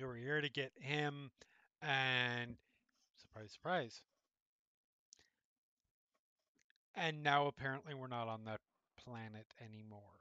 we 0.00 0.06
were 0.06 0.16
here 0.16 0.40
to 0.40 0.48
get 0.48 0.72
him, 0.80 1.30
and 1.82 2.56
surprise, 3.16 3.52
surprise. 3.52 4.02
And 6.94 7.22
now 7.22 7.46
apparently 7.46 7.94
we're 7.94 8.06
not 8.08 8.28
on 8.28 8.44
that 8.44 8.60
planet 8.96 9.52
anymore. 9.60 10.20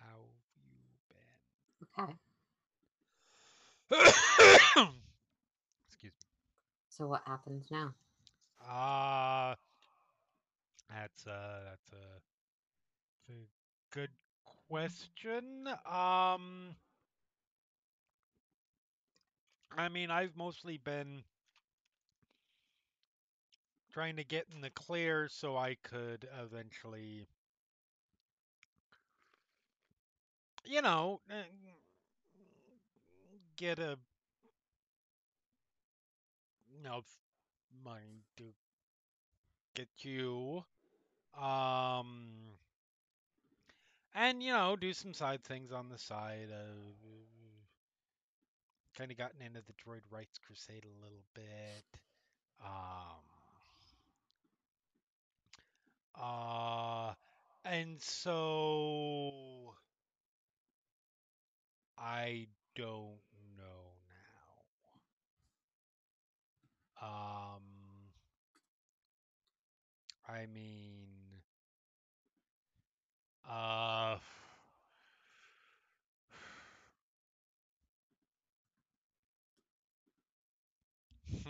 How 0.00 0.30
you 0.56 0.98
Okay. 1.82 2.18
been? 3.90 3.98
Excuse 5.88 6.12
me. 6.20 6.26
So 6.88 7.06
what 7.08 7.22
happens 7.26 7.70
now? 7.70 7.94
Ah, 8.60 9.56
that's 10.88 11.26
a 11.26 11.62
that's 11.64 11.92
a, 11.92 12.20
that's 13.10 13.28
a 13.30 13.48
good 13.90 14.10
question. 14.68 15.66
Um, 15.86 16.76
I 19.76 19.88
mean, 19.88 20.10
I've 20.10 20.36
mostly 20.36 20.76
been 20.78 21.24
trying 23.92 24.16
to 24.16 24.24
get 24.24 24.46
in 24.54 24.60
the 24.60 24.70
clear 24.70 25.28
so 25.28 25.56
I 25.56 25.76
could 25.82 26.28
eventually, 26.42 27.26
you 30.64 30.82
know, 30.82 31.20
eh, 31.30 31.42
get 33.56 33.78
a 33.78 33.98
enough 36.78 37.06
money 37.84 38.24
to 38.36 38.44
get 39.74 39.88
you. 40.02 40.64
Um, 41.40 42.56
and 44.18 44.42
you 44.42 44.52
know, 44.52 44.76
do 44.76 44.92
some 44.92 45.14
side 45.14 45.44
things 45.44 45.72
on 45.72 45.88
the 45.88 45.98
side. 45.98 46.48
Uh, 46.52 46.72
kind 48.96 49.10
of 49.10 49.16
gotten 49.16 49.40
into 49.40 49.60
the 49.66 49.72
Droid 49.74 50.00
Rights 50.10 50.38
Crusade 50.44 50.84
a 50.84 51.02
little 51.04 51.22
bit. 51.34 52.00
Um, 52.64 53.22
uh, 56.20 57.12
and 57.64 58.00
so 58.02 59.74
I 61.98 62.48
don't 62.74 63.20
know 63.56 63.92
now. 67.00 67.06
Um, 67.08 67.62
I 70.28 70.46
mean, 70.46 71.07
uh, 73.48 74.18
hmm. 81.32 81.48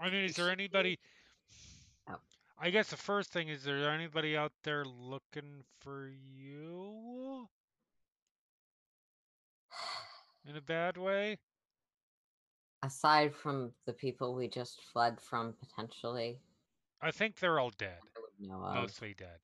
I 0.00 0.10
mean, 0.10 0.24
is 0.24 0.36
there 0.36 0.50
anybody? 0.50 0.98
Oh. 2.08 2.16
I 2.58 2.70
guess 2.70 2.88
the 2.90 2.96
first 2.96 3.32
thing 3.32 3.48
is 3.48 3.64
there 3.64 3.90
anybody 3.90 4.36
out 4.36 4.52
there 4.62 4.84
looking 4.84 5.64
for 5.80 6.08
you 6.08 7.48
in 10.48 10.56
a 10.56 10.62
bad 10.62 10.96
way? 10.96 11.38
Aside 12.84 13.34
from 13.34 13.72
the 13.86 13.94
people 13.94 14.34
we 14.34 14.46
just 14.46 14.82
fled 14.92 15.18
from 15.18 15.54
potentially, 15.54 16.38
I 17.00 17.10
think 17.10 17.36
they're 17.38 17.58
all 17.58 17.72
dead, 17.78 17.98
I 18.16 18.20
would 18.20 18.48
know 18.48 18.62
of. 18.62 18.74
mostly 18.74 19.14
dead. 19.16 19.38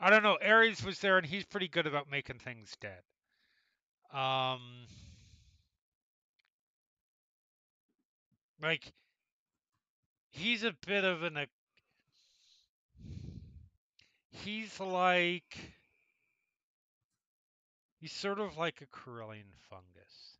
I 0.00 0.08
don't 0.08 0.22
know. 0.22 0.38
Ares 0.42 0.82
was 0.82 0.98
there, 1.00 1.18
and 1.18 1.26
he's 1.26 1.44
pretty 1.44 1.68
good 1.68 1.86
about 1.86 2.10
making 2.10 2.38
things 2.38 2.74
dead. 2.80 3.02
Um, 4.18 4.86
like 8.62 8.92
he's 10.30 10.64
a 10.64 10.72
bit 10.86 11.04
of 11.04 11.22
an. 11.22 11.36
ac- 11.36 11.50
He's 14.30 14.80
like. 14.80 15.56
He's 18.00 18.12
sort 18.12 18.38
of 18.38 18.56
like 18.56 18.80
a 18.82 18.86
Corellian 18.86 19.52
fungus. 19.68 20.35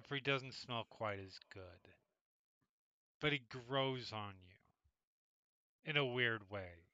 Except 0.00 0.08
for 0.08 0.14
he 0.14 0.20
doesn't 0.22 0.54
smell 0.54 0.86
quite 0.88 1.18
as 1.18 1.38
good. 1.52 1.92
But 3.20 3.32
he 3.32 3.42
grows 3.68 4.12
on 4.14 4.32
you 4.42 5.90
in 5.90 5.98
a 5.98 6.06
weird 6.06 6.50
way. 6.50 6.86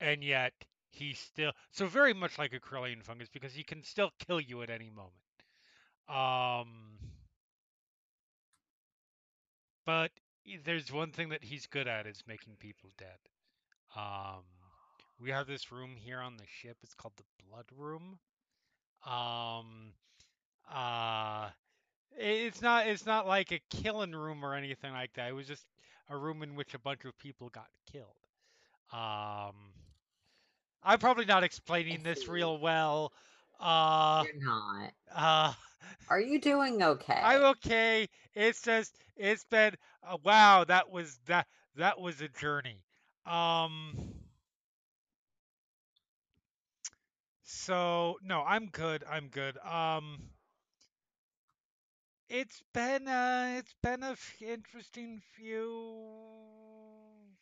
And 0.00 0.22
yet 0.22 0.52
he's 0.90 1.18
still 1.18 1.50
so 1.72 1.86
very 1.86 2.14
much 2.14 2.38
like 2.38 2.52
a 2.52 2.60
Corellian 2.60 3.02
fungus 3.02 3.28
because 3.28 3.52
he 3.52 3.64
can 3.64 3.82
still 3.82 4.12
kill 4.24 4.40
you 4.40 4.62
at 4.62 4.70
any 4.70 4.90
moment. 4.90 5.12
Um 6.08 6.98
but 9.84 10.12
there's 10.64 10.92
one 10.92 11.10
thing 11.10 11.30
that 11.30 11.42
he's 11.42 11.66
good 11.66 11.88
at 11.88 12.06
is 12.06 12.22
making 12.28 12.54
people 12.60 12.90
dead. 12.96 13.18
Um 13.96 14.44
we 15.20 15.30
have 15.30 15.48
this 15.48 15.72
room 15.72 15.96
here 15.96 16.20
on 16.20 16.36
the 16.36 16.46
ship. 16.46 16.76
It's 16.84 16.94
called 16.94 17.14
the 17.16 17.44
blood 17.50 17.66
room. 17.76 18.20
Um 19.04 19.94
uh 20.72 21.50
it's 22.16 22.60
not 22.62 22.86
it's 22.86 23.06
not 23.06 23.26
like 23.26 23.52
a 23.52 23.60
killing 23.70 24.12
room 24.12 24.44
or 24.44 24.54
anything 24.54 24.92
like 24.92 25.12
that. 25.14 25.28
It 25.28 25.32
was 25.34 25.46
just 25.46 25.66
a 26.08 26.16
room 26.16 26.42
in 26.42 26.54
which 26.54 26.74
a 26.74 26.78
bunch 26.78 27.04
of 27.04 27.16
people 27.18 27.48
got 27.50 27.68
killed. 27.90 28.16
Um 28.92 29.72
I'm 30.82 30.98
probably 30.98 31.24
not 31.24 31.44
explaining 31.44 32.02
this 32.02 32.28
real 32.28 32.58
well. 32.58 33.12
Uh, 33.60 34.24
You're 34.24 34.42
not. 34.42 34.92
uh, 35.14 35.52
Are 36.08 36.20
you 36.20 36.40
doing 36.40 36.82
okay? 36.82 37.22
I'm 37.22 37.42
okay. 37.56 38.08
It's 38.34 38.62
just 38.62 38.96
it's 39.16 39.44
been 39.44 39.74
uh, 40.06 40.18
wow. 40.22 40.64
That 40.64 40.90
was 40.90 41.18
that 41.26 41.46
that 41.76 42.00
was 42.00 42.20
a 42.20 42.28
journey. 42.28 42.84
Um. 43.26 44.14
So 47.42 48.18
no, 48.22 48.42
I'm 48.42 48.66
good. 48.66 49.04
I'm 49.08 49.28
good. 49.28 49.56
Um. 49.58 50.30
It's 52.28 52.62
been 52.72 53.08
a 53.08 53.58
it's 53.58 53.74
been 53.82 54.02
a 54.02 54.12
f- 54.12 54.40
interesting 54.40 55.20
few 55.20 57.34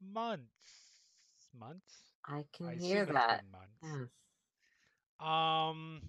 months. 0.00 1.02
Months? 1.52 2.12
I 2.26 2.44
can 2.52 2.68
I 2.68 2.74
hear 2.76 3.06
that. 3.06 3.44
months. 3.50 3.80
Yes. 3.82 4.08
Um. 5.20 6.02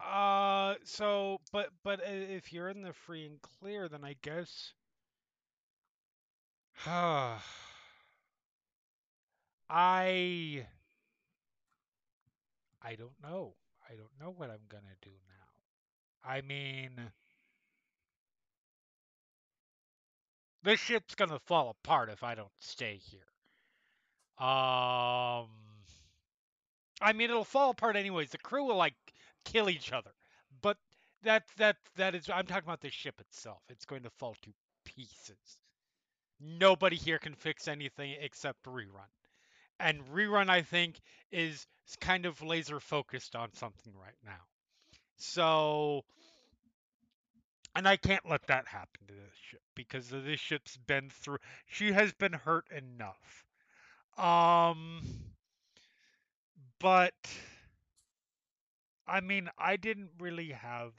Uh. 0.00 0.74
So, 0.84 1.40
but 1.52 1.70
but 1.82 2.00
if 2.04 2.52
you're 2.52 2.68
in 2.68 2.82
the 2.82 2.92
free 2.92 3.26
and 3.26 3.40
clear, 3.40 3.88
then 3.88 4.04
I 4.04 4.14
guess. 4.22 4.74
I. 9.68 10.66
I 12.84 12.94
don't 12.96 13.20
know. 13.22 13.54
I 13.88 13.94
don't 13.94 14.10
know 14.20 14.34
what 14.36 14.50
I'm 14.50 14.66
gonna 14.68 14.96
do 15.02 15.10
now. 15.10 16.30
I 16.30 16.40
mean, 16.42 17.10
this 20.62 20.80
ship's 20.80 21.14
gonna 21.14 21.38
fall 21.38 21.70
apart 21.70 22.10
if 22.10 22.22
I 22.22 22.34
don't 22.34 22.52
stay 22.58 22.96
here. 23.10 23.20
Um. 24.46 25.48
I 27.00 27.12
mean, 27.12 27.30
it'll 27.30 27.44
fall 27.44 27.70
apart 27.70 27.96
anyways. 27.96 28.30
The 28.30 28.38
crew 28.38 28.64
will 28.64 28.76
like 28.76 28.94
kill 29.44 29.68
each 29.70 29.92
other, 29.92 30.12
but 30.62 30.78
that 31.22 31.44
that 31.56 31.76
that 31.96 32.14
is. 32.14 32.28
I'm 32.30 32.46
talking 32.46 32.64
about 32.68 32.80
the 32.80 32.90
ship 32.90 33.20
itself. 33.20 33.62
It's 33.68 33.84
going 33.84 34.02
to 34.04 34.10
fall 34.10 34.36
to 34.42 34.50
pieces. 34.84 35.58
Nobody 36.40 36.96
here 36.96 37.18
can 37.18 37.34
fix 37.34 37.68
anything 37.68 38.16
except 38.20 38.64
rerun, 38.64 39.08
and 39.80 40.02
rerun 40.14 40.48
I 40.50 40.62
think 40.62 41.00
is 41.30 41.66
kind 42.00 42.26
of 42.26 42.42
laser 42.42 42.80
focused 42.80 43.36
on 43.36 43.52
something 43.54 43.92
right 43.96 44.18
now. 44.24 44.42
So, 45.16 46.04
and 47.76 47.86
I 47.88 47.96
can't 47.96 48.28
let 48.28 48.46
that 48.48 48.66
happen 48.66 49.06
to 49.08 49.14
this 49.14 49.34
ship 49.50 49.62
because 49.74 50.08
this 50.08 50.40
ship's 50.40 50.76
been 50.76 51.10
through. 51.10 51.38
She 51.66 51.92
has 51.92 52.12
been 52.12 52.32
hurt 52.32 52.66
enough. 52.70 53.44
Um 54.16 55.02
but 56.80 57.14
I 59.06 59.20
mean, 59.20 59.50
I 59.58 59.76
didn't 59.76 60.10
really 60.18 60.50
have 60.50 60.92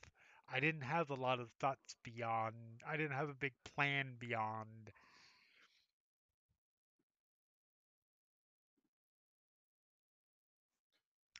I 0.51 0.59
didn't 0.59 0.81
have 0.81 1.09
a 1.09 1.15
lot 1.15 1.39
of 1.39 1.51
thoughts 1.59 1.95
beyond 2.03 2.55
I 2.87 2.97
didn't 2.97 3.15
have 3.15 3.29
a 3.29 3.33
big 3.35 3.53
plan 3.63 4.15
beyond 4.19 4.91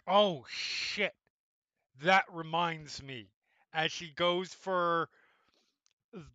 Oh 0.07 0.45
shit. 0.49 1.15
That 2.02 2.26
reminds 2.32 3.02
me. 3.02 3.32
As 3.73 3.91
she 3.91 4.10
goes 4.11 4.53
for 4.53 5.10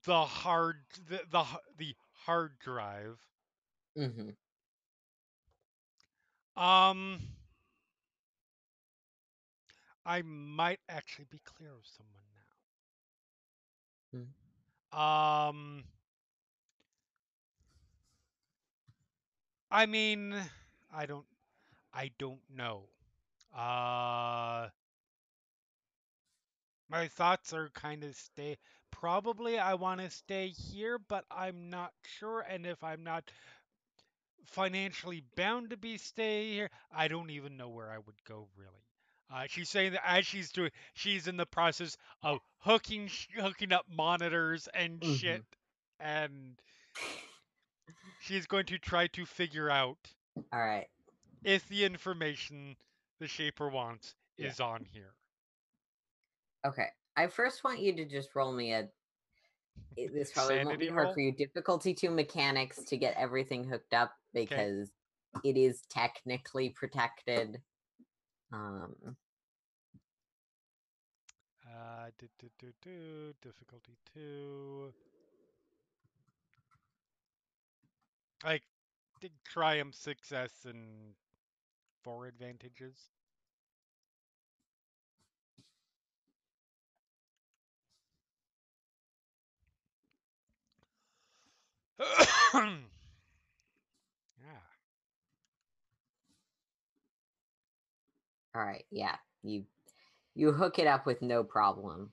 the 0.05 0.25
hard 0.25 0.85
the 1.09 1.21
the, 1.31 1.45
the 1.77 1.97
hard 2.25 2.59
drive. 2.59 3.19
hmm 3.97 4.31
Um 6.57 7.21
I 10.05 10.23
might 10.23 10.81
actually 10.89 11.25
be 11.27 11.39
clear 11.39 11.75
of 11.75 11.87
someone 11.87 12.25
now. 14.93 15.49
Um 15.49 15.85
I 19.71 19.87
mean, 19.87 20.35
I 20.93 21.07
don't 21.07 21.27
I 21.93 22.11
don't 22.19 22.43
know. 22.51 22.89
Uh 23.55 24.69
my 26.89 27.09
thoughts 27.09 27.53
are 27.53 27.69
kind 27.71 28.05
of 28.05 28.15
stay 28.17 28.59
probably 28.91 29.59
I 29.59 29.75
want 29.75 30.01
to 30.01 30.11
stay 30.11 30.49
here, 30.49 30.99
but 30.99 31.25
I'm 31.31 31.71
not 31.71 31.93
sure 32.19 32.41
and 32.41 32.67
if 32.67 32.83
I'm 32.83 33.03
not 33.05 33.31
financially 34.47 35.23
bound 35.37 35.71
to 35.71 35.77
be 35.77 35.97
stay 35.99 36.51
here, 36.53 36.71
I 36.93 37.09
don't 37.09 37.31
even 37.31 37.57
know 37.57 37.69
where 37.69 37.91
I 37.91 37.99
would 37.99 38.23
go 38.25 38.49
really. 38.57 38.85
Uh, 39.33 39.47
she's 39.49 39.69
saying 39.69 39.93
that 39.93 40.07
as 40.09 40.27
she's 40.27 40.51
doing, 40.51 40.71
she's 40.95 41.27
in 41.29 41.37
the 41.37 41.47
process 41.47 41.97
of 42.23 42.41
hooking 42.59 43.11
hooking 43.37 43.73
up 43.73 43.87
monitors 43.89 44.69
and 44.75 45.03
Mhm. 45.03 45.05
shit, 45.05 45.45
and 46.01 46.61
she's 48.19 48.47
going 48.47 48.67
to 48.67 48.79
try 48.79 49.07
to 49.09 49.25
figure 49.27 49.71
out 49.71 50.15
All 50.53 50.61
right. 50.61 50.89
if 51.45 51.67
the 51.69 51.85
information 51.85 52.77
the 53.21 53.29
shaper 53.29 53.69
wants 53.69 54.17
Yeah. 54.37 54.49
is 54.49 54.59
on 54.59 54.85
here. 54.85 55.15
Okay. 56.67 56.89
I 57.17 57.29
first 57.29 57.63
want 57.63 57.81
you 57.81 57.95
to 57.95 58.05
just 58.05 58.35
roll 58.35 58.53
me 58.53 58.73
a. 58.73 58.89
This 59.97 60.33
probably 60.33 60.65
won't 60.65 60.79
be 60.79 60.89
hard 60.89 61.05
roll? 61.07 61.15
for 61.15 61.21
you. 61.21 61.33
Difficulty 61.33 61.95
two 61.95 62.11
mechanics 62.11 62.83
to 62.85 62.97
get 62.97 63.15
everything 63.17 63.65
hooked 63.65 63.93
up 63.93 64.13
because 64.33 64.91
it 65.45 65.57
is 65.57 65.83
technically 65.91 66.71
protected. 66.71 67.61
Um. 68.53 69.17
Uh, 71.67 72.11
do, 72.19 72.27
do, 72.39 72.49
do, 72.59 72.73
do, 72.83 73.35
difficulty 73.43 73.97
two. 74.13 74.93
Like, 78.45 78.63
did 79.21 79.33
triumph 79.45 79.95
success 79.95 80.51
and 80.65 81.15
four 82.03 82.27
advantages. 82.27 83.11
yeah. 92.55 92.77
All 98.55 98.63
right. 98.63 98.85
Yeah. 98.91 99.17
You 99.43 99.65
you 100.35 100.53
hook 100.53 100.79
it 100.79 100.87
up 100.87 101.07
with 101.07 101.23
no 101.23 101.45
problem. 101.45 102.13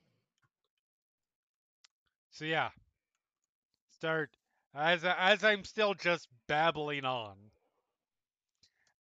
So 2.31 2.45
yeah, 2.45 2.69
start 3.91 4.37
as 4.75 5.03
as 5.03 5.43
I'm 5.43 5.63
still 5.63 5.93
just 5.93 6.27
babbling 6.47 7.05
on, 7.05 7.35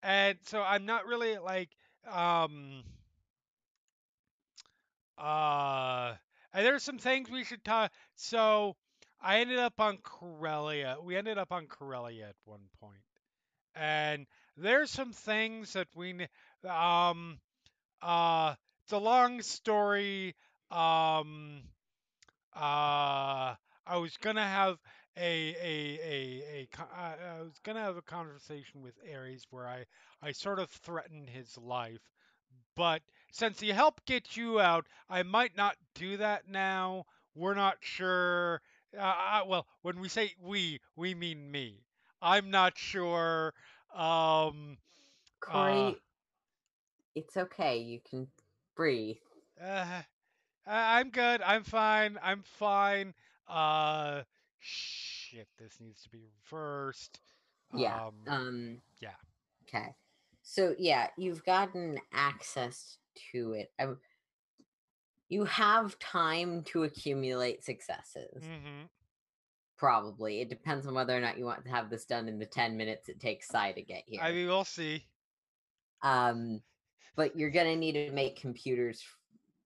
and 0.03 0.39
so 0.45 0.63
I'm 0.63 0.87
not 0.87 1.07
really 1.07 1.39
like 1.39 1.71
um 2.11 2.85
uh. 5.19 6.15
And 6.53 6.65
there's 6.65 6.83
some 6.83 6.99
things 6.99 7.31
we 7.31 7.45
should 7.45 7.65
talk. 7.65 7.93
So 8.15 8.77
I 9.21 9.41
ended 9.41 9.59
up 9.59 9.79
on 9.81 9.99
Corellia. 10.03 10.97
We 11.03 11.17
ended 11.17 11.37
up 11.39 11.53
on 11.53 11.67
Corellia 11.67 12.29
at 12.29 12.37
one 12.45 12.63
point. 12.81 13.03
and 13.77 14.27
there's 14.57 14.91
some 14.91 15.13
things 15.13 15.75
that 15.75 15.89
we 15.97 16.29
um 16.69 17.39
uh. 18.03 18.55
It's 18.85 18.93
a 18.93 18.99
long 18.99 19.43
story. 19.43 20.35
Um. 20.71 21.63
Uh, 22.55 23.55
I 23.87 23.97
was 23.99 24.17
gonna 24.17 24.47
have 24.47 24.79
a 25.17 25.55
a 25.57 26.01
a 26.03 26.43
a 26.61 26.69
I 26.95 27.17
I 27.39 27.43
was 27.43 27.59
gonna 27.63 27.81
have 27.81 27.97
a 27.97 28.03
conversation 28.03 28.83
with 28.83 28.95
Ares 29.13 29.47
where 29.51 29.67
I 29.69 29.87
I 30.23 30.33
sort 30.33 30.59
of 30.59 30.71
threatened 30.71 31.31
his 31.31 31.57
life, 31.59 32.11
but 32.75 33.03
since 33.31 33.61
he 33.61 33.69
helped 33.69 34.07
get 34.07 34.37
you 34.37 34.61
out, 34.61 34.87
I 35.09 35.23
might 35.23 35.57
not 35.57 35.77
do 35.95 36.17
that 36.19 36.49
now. 36.49 37.07
We're 37.35 37.55
not 37.55 37.79
sure. 37.81 38.63
Uh, 38.97 39.01
uh, 39.01 39.43
well, 39.47 39.67
when 39.83 40.01
we 40.01 40.09
say 40.09 40.35
we, 40.41 40.81
we 40.97 41.15
mean 41.15 41.51
me. 41.51 41.85
I'm 42.23 42.51
not 42.51 42.77
sure. 42.79 43.55
Um, 43.95 44.79
Cori, 45.41 45.91
Uh, 45.91 45.95
it's 47.15 47.37
okay. 47.37 47.79
You 47.79 48.01
can 48.01 48.29
breathe. 48.77 49.17
uh, 49.61 50.03
I- 50.67 51.01
I'm 51.01 51.11
good. 51.11 51.43
I'm 51.43 51.65
fine. 51.65 52.19
I'm 52.23 52.43
fine. 52.43 53.15
Uh, 53.49 54.23
shit. 54.59 55.49
This 55.59 55.79
needs 55.81 56.03
to 56.03 56.11
be 56.11 56.19
reversed. 56.45 57.21
Yeah. 57.75 58.07
Um, 58.07 58.15
Um. 58.27 58.83
yeah. 59.01 59.11
Okay. 59.65 59.95
So 60.43 60.75
yeah, 60.79 61.09
you've 61.19 61.45
gotten 61.45 61.99
access 62.13 62.99
to 63.33 63.53
it. 63.55 63.73
I 63.81 63.89
you 65.29 65.45
have 65.45 65.99
time 65.99 66.63
to 66.65 66.85
accumulate 66.85 67.65
successes. 67.65 68.45
hmm 68.45 68.83
Probably. 69.77 70.41
It 70.41 70.49
depends 70.49 70.87
on 70.87 70.95
whether 70.95 71.15
or 71.17 71.21
not 71.21 71.37
you 71.37 71.45
want 71.45 71.65
to 71.65 71.71
have 71.71 71.91
this 71.91 72.05
done 72.07 72.29
in 72.29 72.39
the 72.39 72.47
10 72.47 72.77
minutes 72.77 73.09
it 73.09 73.21
takes 73.21 73.49
Sai 73.49 73.73
to 73.73 73.83
get 73.83 74.05
here. 74.07 74.23
I 74.23 74.33
mean, 74.33 74.47
we'll 74.47 74.65
see. 74.65 75.05
um, 76.03 76.63
but 77.17 77.37
you're 77.37 77.51
going 77.51 77.67
to 77.67 77.77
need 77.77 77.93
to 77.93 78.11
make 78.13 78.41
computers 78.41 79.03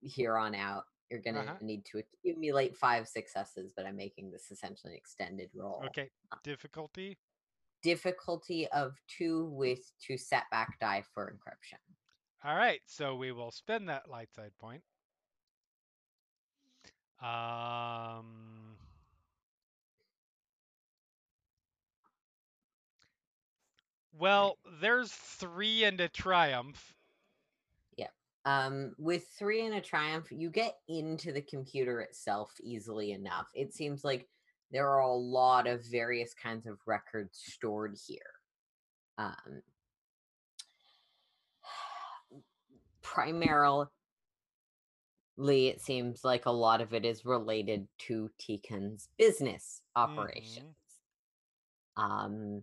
here 0.01 0.37
on 0.39 0.55
out. 0.55 0.85
You're 1.11 1.20
going 1.20 1.35
to 1.35 1.41
Uh-huh. 1.43 1.57
need 1.61 1.85
to 1.87 1.99
accumulate 1.99 2.77
five 2.77 3.09
successes, 3.09 3.73
but 3.74 3.85
I'm 3.85 3.97
making 3.97 4.31
this 4.31 4.51
essentially 4.51 4.93
an 4.93 4.97
extended 4.99 5.51
roll. 5.55 5.82
Okay, 5.87 6.11
difficulty. 6.45 7.19
Difficulty 7.82 8.69
of 8.69 8.95
two 9.09 9.47
with 9.47 9.91
two 9.99 10.16
setback 10.16 10.78
die 10.78 11.03
for 11.12 11.32
encryption. 11.32 11.78
All 12.45 12.55
right, 12.55 12.81
so 12.87 13.16
we 13.16 13.32
will 13.32 13.51
spend 13.51 13.89
that 13.89 14.09
light 14.09 14.32
side 14.32 14.53
point. 14.59 14.82
Um, 17.20 18.77
well, 24.12 24.59
there's 24.81 25.12
three 25.12 25.85
and 25.85 26.01
a 26.01 26.09
triumph. 26.09 26.95
Um, 28.47 28.95
with 28.99 29.27
three 29.39 29.67
and 29.67 29.75
a 29.75 29.81
triumph, 29.81 30.29
you 30.31 30.51
get 30.51 30.77
into 30.89 31.33
the 31.33 31.43
computer 31.43 32.01
itself 32.01 32.53
easily 32.62 33.12
enough. 33.12 33.49
It 33.55 33.75
seems 33.75 34.03
like 34.03 34.29
there 34.71 34.89
are 34.89 35.01
a 35.01 35.15
lot 35.15 35.67
of 35.67 35.85
various 35.85 36.33
kinds 36.35 36.67
of 36.67 36.79
records 36.87 37.39
stored 37.39 37.97
here. 38.07 38.21
Um, 39.19 39.62
primarily, 43.03 43.89
it 45.39 45.81
seems 45.81 46.25
like 46.25 46.47
a 46.47 46.51
lot 46.51 46.81
of 46.81 46.95
it 46.95 47.05
is 47.05 47.25
related 47.27 47.89
to 48.07 48.31
Tikan's 48.41 49.09
business 49.19 49.83
operations. 49.97 50.77
Um, 51.97 52.62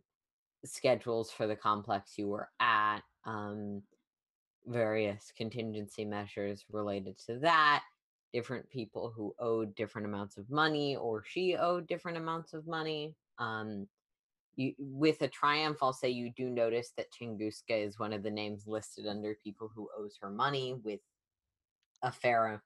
schedules 0.65 1.31
for 1.31 1.45
the 1.45 1.55
complex 1.55 2.17
you 2.17 2.27
were 2.27 2.49
at. 2.59 3.01
Um, 3.25 3.83
various 4.67 5.31
contingency 5.35 6.05
measures 6.05 6.65
related 6.71 7.17
to 7.17 7.39
that 7.39 7.83
different 8.33 8.69
people 8.69 9.11
who 9.15 9.33
owed 9.39 9.73
different 9.75 10.05
amounts 10.05 10.37
of 10.37 10.49
money 10.49 10.95
or 10.97 11.23
she 11.25 11.55
owed 11.55 11.87
different 11.87 12.17
amounts 12.17 12.53
of 12.53 12.67
money 12.67 13.15
um 13.39 13.87
you 14.57 14.73
with 14.77 15.21
a 15.21 15.27
triumph 15.27 15.77
i'll 15.81 15.93
say 15.93 16.09
you 16.09 16.31
do 16.35 16.49
notice 16.49 16.91
that 16.97 17.07
tunguska 17.11 17.85
is 17.85 17.97
one 17.97 18.11
of 18.11 18.23
the 18.23 18.29
names 18.29 18.67
listed 18.67 19.07
under 19.07 19.37
people 19.41 19.71
who 19.73 19.87
owes 19.97 20.17
her 20.21 20.29
money 20.29 20.75
with 20.83 20.99
a 22.03 22.11
fair 22.11 22.61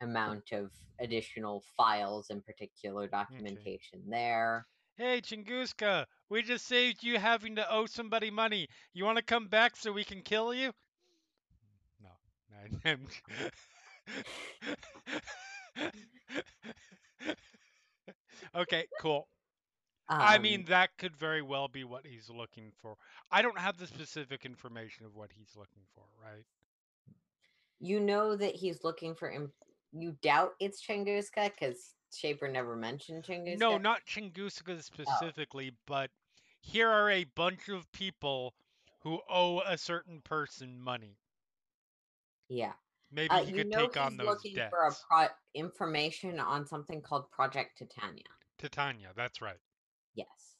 amount 0.00 0.52
of 0.52 0.70
additional 1.00 1.64
files 1.76 2.30
and 2.30 2.44
particular 2.46 3.08
documentation 3.08 4.00
there 4.08 4.66
Hey, 4.96 5.22
Chinguska, 5.22 6.04
we 6.28 6.42
just 6.42 6.66
saved 6.66 7.02
you 7.02 7.18
having 7.18 7.56
to 7.56 7.72
owe 7.72 7.86
somebody 7.86 8.30
money. 8.30 8.68
You 8.92 9.06
want 9.06 9.16
to 9.16 9.24
come 9.24 9.46
back 9.46 9.74
so 9.74 9.92
we 9.92 10.04
can 10.04 10.20
kill 10.20 10.52
you? 10.52 10.72
I'm- 12.84 13.06
okay, 18.54 18.86
cool. 19.00 19.28
I 20.08 20.38
mean, 20.38 20.60
Um, 20.60 20.66
that 20.66 20.96
could 20.98 21.16
very 21.16 21.40
well 21.40 21.68
be 21.68 21.84
what 21.84 22.04
he's 22.04 22.28
looking 22.28 22.72
for. 22.82 22.96
I 23.30 23.42
don't 23.42 23.58
have 23.58 23.76
the 23.76 23.86
specific 23.86 24.44
information 24.44 25.06
of 25.06 25.14
what 25.14 25.30
he's 25.32 25.54
looking 25.56 25.84
for, 25.94 26.04
right? 26.22 26.44
you 27.82 27.98
know 27.98 28.36
that 28.36 28.54
he's 28.54 28.84
looking 28.84 29.14
for 29.14 29.32
you 29.92 30.12
doubt 30.20 30.52
it's 30.60 30.86
Tunguska 30.86 31.50
because 31.50 31.94
Shaper 32.12 32.46
never 32.46 32.76
mentioned 32.76 33.24
Tunguska. 33.24 33.58
No, 33.58 33.78
not 33.78 34.04
Chinguska 34.04 34.82
specifically, 34.82 35.72
but 35.86 36.10
here 36.60 36.90
are 36.90 37.10
a 37.10 37.24
bunch 37.24 37.70
of 37.70 37.90
people 37.92 38.54
who 39.00 39.20
owe 39.30 39.60
a 39.60 39.78
certain 39.78 40.20
person 40.20 40.78
money. 40.78 41.16
Yeah. 42.50 42.72
Maybe 43.12 43.30
Uh, 43.30 43.44
he 43.44 43.50
you 43.52 43.56
could 43.64 43.72
take 43.72 43.96
on 43.96 44.16
those 44.16 44.26
looking 44.26 44.54
debts. 44.56 44.70
for 44.70 44.86
a 44.86 44.92
pro- 45.08 45.34
information 45.54 46.38
on 46.38 46.66
something 46.66 47.00
called 47.00 47.30
Project 47.30 47.78
Titania. 47.78 48.24
Titania, 48.58 49.12
that's 49.16 49.40
right. 49.40 49.58
Yes. 50.14 50.56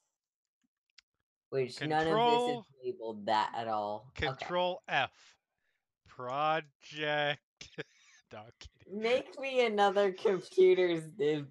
Which 1.50 1.80
none 1.80 2.06
of 2.06 2.48
this 2.48 2.58
is 2.58 2.64
labeled 2.84 3.26
that 3.26 3.52
at 3.56 3.68
all. 3.68 4.06
Okay. 4.10 4.26
Control 4.28 4.82
F. 4.88 5.10
Project. 6.06 7.40
no, 8.32 8.42
Make 8.92 9.38
me 9.40 9.66
another 9.66 10.12
computer's 10.12 11.04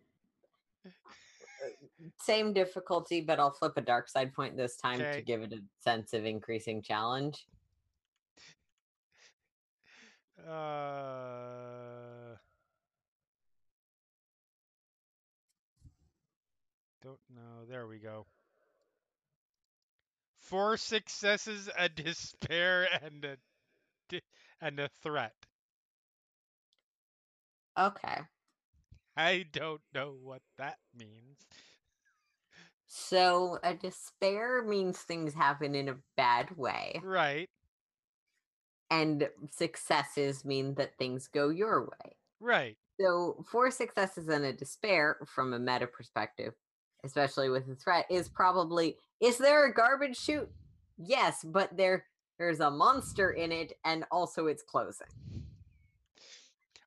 same 2.21 2.53
difficulty, 2.53 3.19
but 3.21 3.39
I'll 3.39 3.51
flip 3.51 3.73
a 3.75 3.81
dark 3.81 4.07
side 4.09 4.33
point 4.33 4.55
this 4.55 4.77
time 4.77 5.01
Okay. 5.01 5.15
to 5.15 5.21
give 5.21 5.41
it 5.41 5.51
a 5.53 5.59
sense 5.81 6.13
of 6.13 6.25
increasing 6.25 6.81
challenge. 6.81 7.45
Uh, 10.47 12.35
don't 17.01 17.19
know. 17.29 17.65
There 17.69 17.87
we 17.87 17.99
go. 17.99 18.25
Four 20.39 20.77
successes, 20.77 21.69
a 21.77 21.87
despair, 21.89 22.87
and 23.01 23.23
a 23.25 23.37
di- 24.09 24.21
and 24.61 24.79
a 24.79 24.89
threat. 25.01 25.35
Okay. 27.77 28.21
I 29.15 29.45
don't 29.51 29.81
know 29.93 30.15
what 30.21 30.41
that 30.57 30.77
means. 30.97 31.45
So 32.87 33.59
a 33.63 33.73
despair 33.75 34.63
means 34.63 34.97
things 34.99 35.33
happen 35.33 35.75
in 35.75 35.89
a 35.89 35.97
bad 36.17 36.57
way, 36.57 37.01
Right, 37.01 37.49
and 38.89 39.29
successes 39.51 40.45
mean 40.45 40.75
that 40.75 40.97
things 40.97 41.27
go 41.27 41.49
your 41.49 41.83
way. 41.85 42.15
right. 42.39 42.77
So 42.99 43.43
four 43.49 43.71
successes 43.71 44.27
and 44.27 44.45
a 44.45 44.53
despair 44.53 45.17
from 45.25 45.53
a 45.53 45.59
meta 45.59 45.87
perspective, 45.87 46.53
especially 47.03 47.49
with 47.49 47.67
a 47.69 47.75
threat, 47.75 48.05
is 48.09 48.29
probably 48.29 48.97
is 49.21 49.37
there 49.37 49.65
a 49.65 49.73
garbage 49.73 50.17
chute? 50.17 50.51
Yes, 50.97 51.43
but 51.43 51.75
there 51.77 52.07
there's 52.37 52.59
a 52.59 52.71
monster 52.71 53.31
in 53.31 53.51
it 53.51 53.73
and 53.85 54.05
also 54.11 54.47
it's 54.47 54.63
closing. 54.63 55.07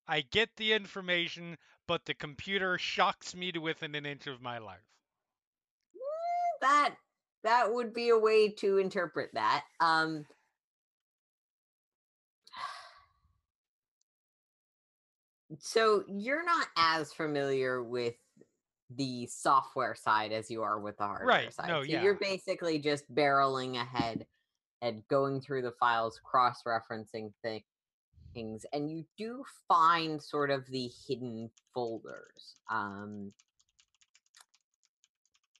I 0.06 0.20
get 0.20 0.54
the 0.54 0.74
information, 0.74 1.58
but 1.88 2.04
the 2.04 2.14
computer 2.14 2.78
shocks 2.78 3.34
me 3.34 3.50
to 3.50 3.58
within 3.58 3.96
an 3.96 4.06
inch 4.06 4.28
of 4.28 4.40
my 4.40 4.58
life. 4.58 4.86
Mm, 5.94 6.60
That 6.60 6.96
that 7.44 7.72
would 7.72 7.92
be 7.92 8.08
a 8.10 8.18
way 8.18 8.50
to 8.50 8.78
interpret 8.78 9.30
that. 9.34 9.64
Um 9.80 10.26
so 15.58 16.04
you're 16.08 16.44
not 16.44 16.66
as 16.76 17.12
familiar 17.12 17.82
with 17.82 18.14
the 18.90 19.26
software 19.26 19.94
side 19.94 20.32
as 20.32 20.50
you 20.50 20.62
are 20.62 20.78
with 20.78 20.96
the 20.98 21.04
hardware 21.04 21.26
Right, 21.26 21.52
side. 21.54 21.68
no, 21.68 21.82
so 21.82 21.88
yeah. 21.88 22.02
you're 22.02 22.18
basically 22.18 22.78
just 22.78 23.12
barreling 23.14 23.80
ahead 23.80 24.26
and 24.82 25.06
going 25.08 25.40
through 25.40 25.62
the 25.62 25.72
files, 25.72 26.20
cross-referencing 26.24 27.32
thi- 27.42 27.64
things, 28.34 28.66
and 28.72 28.90
you 28.90 29.04
do 29.16 29.44
find 29.68 30.22
sort 30.22 30.50
of 30.50 30.66
the 30.66 30.90
hidden 31.06 31.50
folders. 31.72 32.56
Um, 32.70 33.32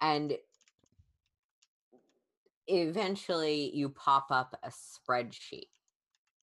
and 0.01 0.37
eventually 2.67 3.71
you 3.75 3.89
pop 3.91 4.27
up 4.31 4.59
a 4.63 4.71
spreadsheet 4.71 5.69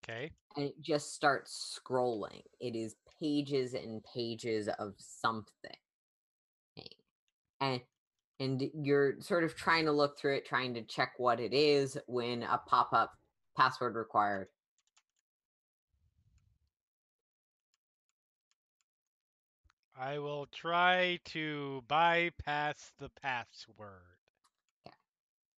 Okay. 0.03 0.31
and 0.55 0.65
it 0.65 0.79
just 0.81 1.13
starts 1.13 1.79
scrolling. 1.79 2.41
It 2.59 2.75
is 2.75 2.95
pages 3.19 3.73
and 3.73 4.03
pages 4.03 4.67
of 4.79 4.93
something. 4.97 5.75
And 7.61 7.81
and 8.39 8.63
you're 8.73 9.19
sort 9.19 9.43
of 9.43 9.55
trying 9.55 9.85
to 9.85 9.91
look 9.91 10.17
through 10.17 10.37
it, 10.37 10.45
trying 10.45 10.73
to 10.75 10.81
check 10.83 11.13
what 11.17 11.41
it 11.41 11.53
is 11.53 11.97
when 12.07 12.43
a 12.43 12.57
pop-up 12.67 13.11
password 13.57 13.95
required. 13.95 14.47
I 19.99 20.19
will 20.19 20.45
try 20.45 21.19
to 21.25 21.83
bypass 21.89 22.93
the 22.99 23.09
password. 23.21 24.17
Yeah. 24.85 24.93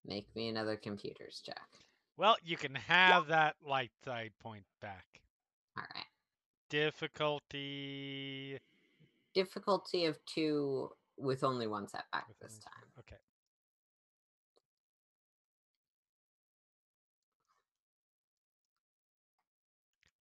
Make 0.03 0.35
me 0.35 0.49
another 0.49 0.75
computers 0.75 1.43
check. 1.45 1.61
Well, 2.17 2.35
you 2.43 2.57
can 2.57 2.73
have 2.73 3.27
that 3.27 3.57
light 3.63 3.91
side 4.03 4.31
point 4.41 4.65
back. 4.81 5.05
All 5.77 5.83
right. 5.93 6.05
Difficulty. 6.71 8.57
Difficulty 9.35 10.05
of 10.05 10.17
two 10.25 10.89
with 11.17 11.43
only 11.43 11.67
one 11.67 11.85
setback 11.85 12.29
with 12.29 12.39
this 12.39 12.53
only- 12.53 12.61
time. 12.61 12.91
Okay. 12.99 13.17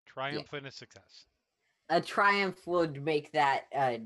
Triumph 0.06 0.52
and 0.52 0.66
a 0.66 0.72
success. 0.72 1.26
A 1.88 2.00
triumph 2.00 2.66
would 2.66 3.02
make 3.04 3.30
that 3.30 3.62
uh, 3.74 3.98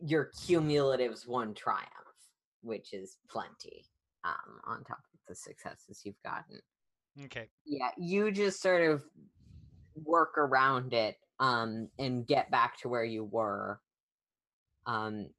your 0.00 0.30
cumulatives 0.46 1.26
one 1.26 1.54
triumph. 1.54 1.88
which 2.62 2.92
is 2.92 3.18
plenty 3.28 3.84
um, 4.24 4.60
on 4.64 4.84
top 4.84 4.98
of 5.12 5.20
the 5.28 5.34
successes 5.34 6.02
you've 6.04 6.22
gotten. 6.24 6.60
Okay. 7.24 7.48
Yeah, 7.66 7.90
you 7.96 8.30
just 8.30 8.62
sort 8.62 8.82
of 8.82 9.02
work 10.04 10.38
around 10.38 10.92
it 10.92 11.16
um, 11.40 11.88
and 11.98 12.26
get 12.26 12.50
back 12.50 12.78
to 12.80 12.88
where 12.88 13.04
you 13.04 13.24
were. 13.24 13.80
Um, 14.86 15.30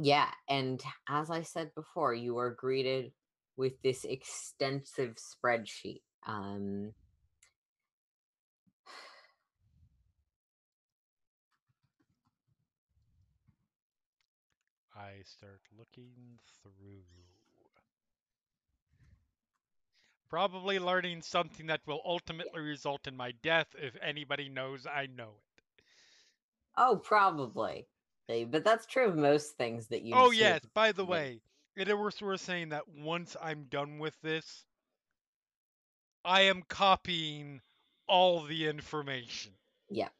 yeah, 0.00 0.30
and 0.48 0.82
as 1.08 1.30
I 1.30 1.42
said 1.42 1.74
before, 1.74 2.14
you 2.14 2.38
are 2.38 2.50
greeted 2.50 3.12
with 3.56 3.80
this 3.82 4.04
extensive 4.04 5.16
spreadsheet. 5.16 6.02
Um, 6.26 6.92
I 14.94 15.22
start 15.24 15.60
looking 15.76 16.38
through. 16.62 17.19
Probably 20.30 20.78
learning 20.78 21.22
something 21.22 21.66
that 21.66 21.80
will 21.86 22.00
ultimately 22.04 22.60
result 22.60 23.08
in 23.08 23.16
my 23.16 23.32
death 23.42 23.66
if 23.76 23.96
anybody 24.00 24.48
knows 24.48 24.86
I 24.86 25.06
know 25.06 25.30
it. 25.42 25.82
oh, 26.76 26.96
probably. 26.96 27.88
But 28.28 28.62
that's 28.62 28.86
true 28.86 29.08
of 29.08 29.16
most 29.16 29.56
things 29.56 29.88
that 29.88 30.02
you. 30.02 30.14
Oh 30.14 30.30
yes, 30.30 30.60
by 30.72 30.92
the 30.92 31.04
way, 31.04 31.40
it 31.76 31.92
was 31.98 32.22
worth 32.22 32.40
saying 32.40 32.68
that 32.68 32.84
once 32.88 33.36
I'm 33.42 33.64
done 33.64 33.98
with 33.98 34.14
this, 34.22 34.64
I 36.24 36.42
am 36.42 36.62
copying 36.68 37.60
all 38.06 38.44
the 38.44 38.68
information. 38.68 39.50
Yeah, 39.88 40.10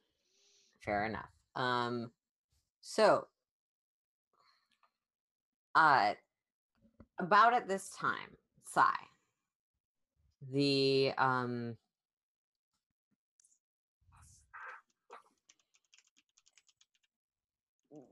fair 0.81 1.07
enough. 1.07 1.31
Um, 1.55 2.11
so, 2.81 3.29
uh, 5.77 6.15
about 7.21 7.55
at 7.55 7.69
this 7.69 7.91
time, 7.91 8.37
Sai, 8.65 8.97
the 10.49 11.13
um, 11.19 11.77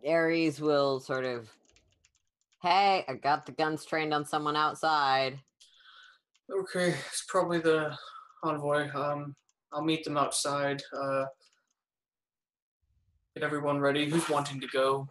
Ares 0.07 0.61
will 0.61 1.01
sort 1.01 1.25
of, 1.25 1.51
hey, 2.63 3.05
I 3.09 3.15
got 3.15 3.47
the 3.47 3.53
guns 3.53 3.85
trained 3.85 4.15
on 4.15 4.25
someone 4.25 4.57
outside. 4.57 5.39
Okay, 6.51 6.95
it's 7.07 7.25
probably 7.29 7.59
the 7.59 7.97
envoy. 8.43 8.89
Um, 8.95 9.35
I'll 9.73 9.85
meet 9.85 10.05
them 10.05 10.17
outside. 10.17 10.83
Uh, 10.99 11.25
get 13.35 13.45
everyone 13.45 13.81
ready. 13.81 14.09
Who's 14.09 14.29
wanting 14.29 14.61
to 14.61 14.67
go? 14.69 15.07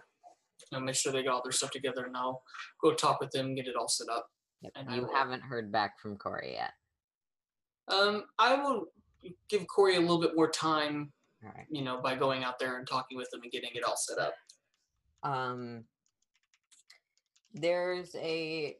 You 0.71 0.79
know, 0.79 0.83
make 0.83 0.95
sure 0.95 1.11
they 1.11 1.23
got 1.23 1.33
all 1.33 1.43
their 1.43 1.51
stuff 1.51 1.71
together, 1.71 2.05
and 2.05 2.17
I'll 2.17 2.41
go 2.81 2.93
talk 2.93 3.19
with 3.19 3.31
them, 3.31 3.55
get 3.55 3.67
it 3.67 3.75
all 3.75 3.87
set 3.87 4.09
up. 4.09 4.27
Yep, 4.61 4.71
And 4.75 4.95
you 4.95 5.07
haven't 5.13 5.41
heard 5.41 5.71
back 5.71 5.99
from 5.99 6.17
Cori 6.17 6.53
yet. 6.53 6.71
Um, 7.89 8.25
I 8.39 8.55
will 8.55 8.85
give 9.49 9.65
Cori 9.67 9.95
a 9.95 9.99
little 9.99 10.19
bit 10.21 10.35
more 10.35 10.49
time, 10.49 11.11
right. 11.43 11.65
you 11.69 11.81
know, 11.83 11.99
by 12.01 12.15
going 12.15 12.43
out 12.43 12.59
there 12.59 12.77
and 12.77 12.87
talking 12.87 13.17
with 13.17 13.29
them 13.31 13.41
and 13.43 13.51
getting 13.51 13.71
it 13.73 13.83
all 13.83 13.97
set 13.97 14.17
up. 14.19 14.33
um 15.23 15.83
there's 17.53 18.13
a, 18.15 18.75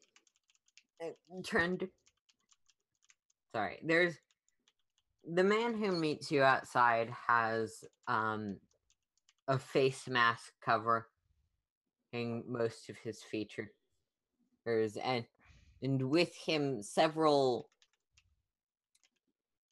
a 1.02 1.14
trend 1.44 1.88
sorry 3.54 3.80
there's 3.84 4.16
the 5.34 5.44
man 5.44 5.74
who 5.74 5.92
meets 5.92 6.32
you 6.32 6.44
outside 6.44 7.10
has 7.28 7.84
um 8.08 8.58
a 9.48 9.58
face 9.58 10.08
mask 10.08 10.54
covering 10.64 11.04
most 12.48 12.90
of 12.90 12.98
his 12.98 13.24
features 13.24 13.70
and 15.04 15.26
and 15.82 16.02
with 16.10 16.36
him 16.36 16.82
several 16.84 17.70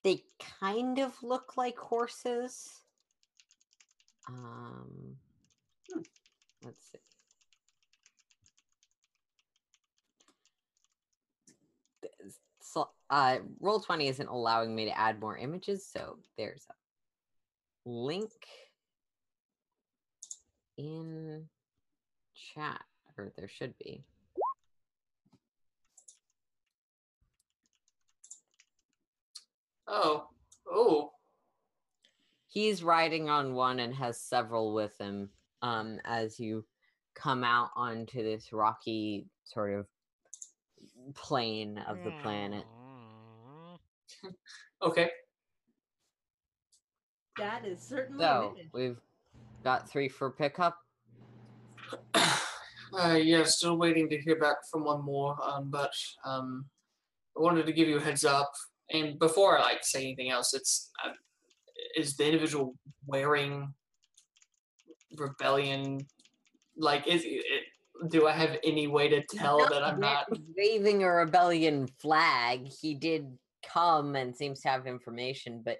they 0.06 0.22
kind 0.61 0.99
of 0.99 1.11
look 1.23 1.57
like 1.57 1.77
horses. 1.80 2.69
Um 4.30 5.18
let's 6.64 6.80
see. 6.91 6.99
So, 12.61 12.90
uh, 13.10 13.38
roll 13.60 13.80
20 13.80 14.07
isn't 14.07 14.27
allowing 14.27 14.76
me 14.76 14.86
to 14.86 14.98
add 14.98 15.19
more 15.19 15.38
images 15.38 15.88
so 15.88 16.18
there's 16.38 16.65
a 16.69 17.90
link 17.90 18.32
in 20.77 21.45
chat 22.53 22.82
or 23.18 23.32
there 23.38 23.48
should 23.48 23.77
be 23.77 24.03
Oh, 29.88 30.28
oh, 30.72 31.12
he's 32.56 32.82
riding 32.82 33.30
on 33.30 33.53
one 33.53 33.80
and 33.80 33.94
has 33.94 34.20
several 34.20 34.74
with 34.74 34.98
him 34.98 35.30
um 35.62 35.99
as 36.06 36.40
you 36.40 36.66
come 37.14 37.44
out 37.44 37.70
onto 37.76 38.24
this 38.24 38.52
rocky 38.52 39.28
sort 39.44 39.74
of 39.74 39.86
plane 41.14 41.78
of 41.88 42.03
the 42.03 42.12
planet 42.22 42.64
okay. 44.82 45.10
That 47.38 47.66
is 47.66 47.82
certainly 47.82 48.24
an 48.24 48.30
so 48.30 48.53
image. 48.56 48.70
we've 48.74 49.02
got 49.64 49.90
three 49.90 50.07
for 50.10 50.32
pickup 50.32 50.78
Uh, 52.98 53.16
yeah, 53.16 53.44
still 53.44 53.78
waiting 53.78 54.07
to 54.07 54.18
hear 54.22 54.40
back 54.40 54.56
from 54.72 54.86
one 54.86 55.03
more. 55.03 55.36
Um, 55.44 55.70
but 55.70 55.91
um, 56.24 56.66
I 57.38 57.41
wanted 57.41 57.66
to 57.66 57.74
give 57.74 57.90
you 57.90 57.98
a 57.98 58.02
heads 58.02 58.24
up. 58.24 58.53
And 58.91 59.18
before 59.20 59.57
I 59.57 59.62
like 59.62 59.84
say 59.84 60.02
anything 60.02 60.30
else, 60.30 60.53
it's 60.53 60.91
uh, 61.03 61.12
is 61.95 62.16
the 62.16 62.26
individual 62.26 62.76
wearing 63.06 63.74
rebellion? 65.18 66.06
Like, 66.78 67.07
is 67.07 67.24
it? 67.26 67.64
Do 68.10 68.28
I 68.28 68.34
have 68.34 68.57
any 68.64 68.88
way 68.88 69.07
to 69.07 69.24
tell 69.32 69.57
that 69.70 69.84
I'm 69.84 69.99
not? 69.99 70.28
waving 70.57 71.03
a 71.03 71.10
rebellion 71.10 71.88
flag. 71.99 72.68
He 72.82 72.94
did 72.94 73.38
come 73.66 74.16
and 74.16 74.36
seems 74.36 74.62
to 74.62 74.70
have 74.70 74.86
information, 74.86 75.62
but 75.66 75.78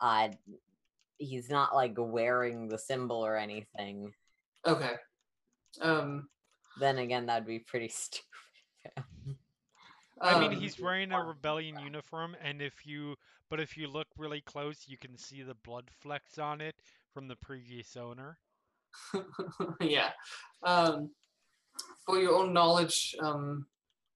uh 0.00 0.28
he's 1.18 1.48
not 1.48 1.74
like 1.74 1.94
wearing 1.96 2.68
the 2.68 2.78
symbol 2.78 3.24
or 3.24 3.36
anything. 3.36 4.12
Okay. 4.66 4.92
Um. 5.80 6.28
Then 6.78 6.98
again, 6.98 7.26
that'd 7.26 7.46
be 7.46 7.60
pretty 7.60 7.88
stupid. 7.92 8.25
I 10.20 10.40
mean, 10.40 10.52
um, 10.52 10.60
he's 10.60 10.80
wearing 10.80 11.12
a 11.12 11.22
rebellion 11.22 11.78
uniform, 11.78 12.36
and 12.42 12.62
if 12.62 12.86
you, 12.86 13.16
but 13.50 13.60
if 13.60 13.76
you 13.76 13.88
look 13.88 14.06
really 14.16 14.40
close, 14.40 14.84
you 14.86 14.96
can 14.96 15.16
see 15.18 15.42
the 15.42 15.54
blood 15.54 15.90
flecks 16.00 16.38
on 16.38 16.60
it 16.60 16.74
from 17.12 17.28
the 17.28 17.36
previous 17.36 17.96
owner. 17.96 18.38
yeah. 19.80 20.10
Um, 20.62 21.10
for 22.06 22.18
your 22.18 22.34
own 22.34 22.54
knowledge, 22.54 23.14
um, 23.20 23.66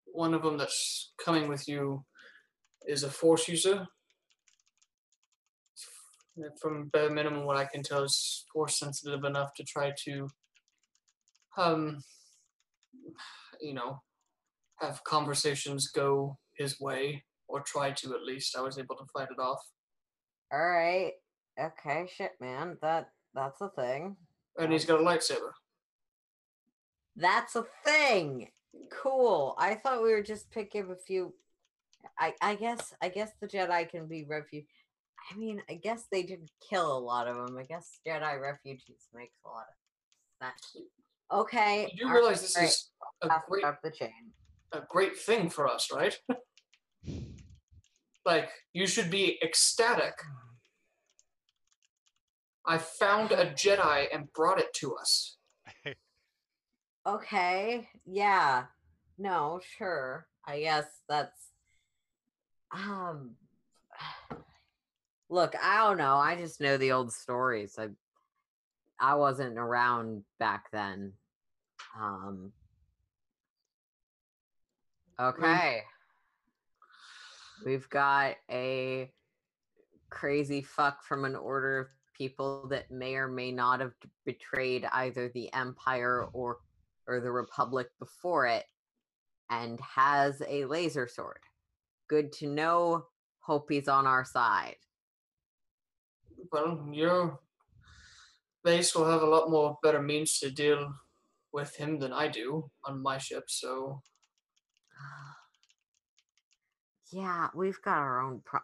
one 0.07 0.33
of 0.33 0.43
them 0.43 0.57
that's 0.57 1.13
coming 1.23 1.49
with 1.49 1.69
you 1.69 2.05
is 2.87 3.03
a 3.03 3.11
force 3.11 3.49
user. 3.49 3.87
From 6.63 6.89
bare 6.89 7.11
minimum, 7.11 7.45
what 7.45 7.59
I 7.59 7.67
can 7.67 7.83
tell 7.83 8.05
is 8.05 8.47
force 8.51 8.79
sensitive 8.79 9.25
enough 9.25 9.53
to 9.57 9.65
try 9.65 9.93
to, 10.05 10.29
um, 11.59 12.03
you 13.61 13.75
know, 13.75 14.01
have 14.81 15.03
conversations 15.05 15.89
go 15.89 16.39
his 16.57 16.81
way, 16.81 17.25
or 17.49 17.61
try 17.61 17.91
to 17.93 18.15
at 18.15 18.23
least. 18.25 18.57
I 18.57 18.61
was 18.63 18.79
able 18.79 18.97
to 18.97 19.05
fight 19.13 19.29
it 19.31 19.41
off, 19.41 19.63
All 20.53 20.59
right. 20.67 21.13
Okay, 21.61 22.09
shit, 22.15 22.33
man. 22.41 22.79
That 22.83 23.09
that's 23.35 23.61
a 23.61 23.69
thing. 23.71 24.17
and 24.59 24.73
he's 24.73 24.85
got 24.85 25.01
a 25.01 25.05
lightsaber. 25.05 25.51
That's 27.17 27.57
a 27.57 27.65
thing. 27.85 28.49
Cool. 28.91 29.55
I 29.59 29.75
thought 29.75 30.03
we 30.03 30.13
were 30.13 30.23
just 30.23 30.51
picking 30.51 30.91
a 30.91 30.97
few. 30.97 31.35
I 32.19 32.35
I 32.41 32.55
guess 32.55 32.95
I 33.03 33.09
guess 33.09 33.33
the 33.41 33.49
Jedi 33.49 33.89
can 33.91 34.07
be 34.07 34.25
refuge. 34.25 34.65
I 35.31 35.37
mean, 35.37 35.61
I 35.69 35.75
guess 35.75 36.05
they 36.11 36.23
did 36.23 36.49
kill 36.69 36.97
a 36.97 36.99
lot 36.99 37.29
of 37.29 37.37
them. 37.37 37.59
I 37.59 37.65
guess 37.65 37.99
Jedi 38.07 38.41
refugees 38.41 39.09
makes 39.15 39.37
a 39.45 39.49
lot 39.49 39.67
of 39.69 40.47
sense. 40.47 40.87
Okay. 41.31 41.91
You 41.95 42.07
do 42.07 42.13
realize 42.13 42.41
this 42.41 42.57
is 42.57 42.91
a 43.23 43.29
pass 43.29 43.43
great 43.49 43.65
up 43.65 43.81
the 43.83 43.91
chain. 43.91 44.33
A 44.73 44.81
great 44.89 45.17
thing 45.17 45.51
for 45.51 45.69
us, 45.69 45.89
right? 45.93 46.17
like, 48.25 48.51
you 48.73 48.87
should 48.87 49.11
be 49.11 49.39
ecstatic. 49.43 50.15
I 52.67 52.79
found 52.79 53.33
a 53.33 53.47
Jedi 53.47 54.07
and 54.13 54.33
brought 54.33 54.61
it 54.61 54.73
to 54.75 54.95
us. 54.97 55.37
Okay. 57.07 57.89
Yeah. 58.07 58.65
No, 59.19 59.61
sure. 59.79 60.27
I 60.47 60.61
guess 60.61 60.87
that's 61.09 61.49
um 62.73 63.33
Look, 65.31 65.55
I 65.63 65.79
don't 65.79 65.99
know. 65.99 66.17
I 66.17 66.37
just 66.37 66.61
know 66.61 66.77
the 66.77 66.93
old 66.93 67.13
stories. 67.13 67.79
I 67.79 67.89
I 69.01 69.15
wasn't 69.15 69.59
around 69.59 70.25
back 70.39 70.71
then. 70.73 71.15
Um 71.99 72.53
Okay. 75.21 75.83
We've 77.67 77.89
got 77.91 78.37
a 78.51 79.11
crazy 80.09 80.63
fuck 80.63 81.05
from 81.05 81.27
an 81.27 81.37
order 81.37 81.79
of 81.81 81.89
people 82.17 82.67
that 82.69 82.91
may 82.91 83.17
or 83.17 83.29
may 83.29 83.53
not 83.53 83.81
have 83.81 83.93
betrayed 84.25 84.87
either 84.93 85.29
the 85.29 85.53
Empire 85.53 86.27
or 86.33 86.59
or 87.07 87.21
the 87.21 87.31
Republic 87.31 87.89
before 87.99 88.47
it 88.47 88.65
and 89.51 89.79
has 89.81 90.43
a 90.49 90.65
laser 90.65 91.07
sword. 91.07 91.41
Good 92.09 92.33
to 92.35 92.47
know. 92.47 93.05
Hope 93.41 93.67
he's 93.71 93.89
on 93.89 94.07
our 94.07 94.25
side. 94.25 94.77
Well, 96.51 96.89
your 96.93 97.41
base 98.65 98.95
will 98.95 99.11
have 99.11 99.23
a 99.23 99.27
lot 99.27 99.51
more 99.51 99.77
better 99.83 100.01
means 100.01 100.39
to 100.39 100.51
deal 100.51 100.95
with 101.53 101.75
him 101.75 101.99
than 101.99 102.13
I 102.13 102.29
do 102.29 102.71
on 102.85 103.03
my 103.03 103.19
ship, 103.19 103.45
so 103.49 104.03
Yeah, 107.13 107.49
we've 107.55 107.81
got 107.83 107.99
our 107.99 108.21
own 108.21 108.41
pro. 108.45 108.61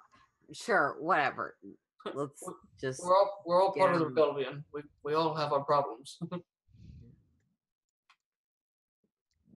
Sure, 0.53 0.97
whatever. 1.01 1.57
Let's 2.15 2.41
We're- 2.43 2.57
just. 2.81 3.03
we're 3.05 3.17
all 3.17 3.43
we're 3.47 3.63
all 3.63 3.73
part 3.73 3.93
of 3.95 3.99
the 4.01 4.07
rebellion. 4.07 4.65
We 4.73 4.83
we 5.05 5.15
all 5.15 5.35
have 5.35 5.53
our 5.53 5.65
problems. 5.65 6.19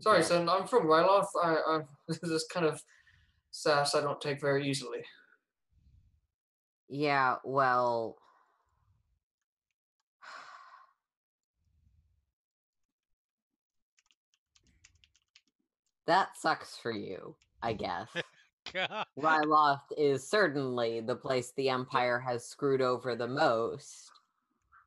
Sorry, 0.01 0.23
son. 0.23 0.49
I'm 0.49 0.67
from 0.67 0.87
Ryloth. 0.87 1.27
I, 1.43 1.55
I 1.55 1.81
this 2.09 2.19
is 2.23 2.47
kind 2.53 2.67
of 2.67 2.83
sass 3.53 3.95
I 3.95 4.01
don't 4.01 4.21
take 4.21 4.41
very 4.41 4.67
easily. 4.69 5.05
Yeah, 6.89 7.37
well. 7.45 8.17
That 16.07 16.37
sucks 16.37 16.77
for 16.77 16.91
you, 16.91 17.37
I 17.63 17.73
guess. 17.73 18.09
God. 18.75 19.07
Ryloth 19.19 19.83
is 19.97 20.29
certainly 20.29 21.01
the 21.01 21.17
place 21.17 21.53
the 21.57 21.69
Empire 21.69 22.19
has 22.19 22.47
screwed 22.47 22.81
over 22.81 23.17
the 23.17 23.27
most. 23.27 24.11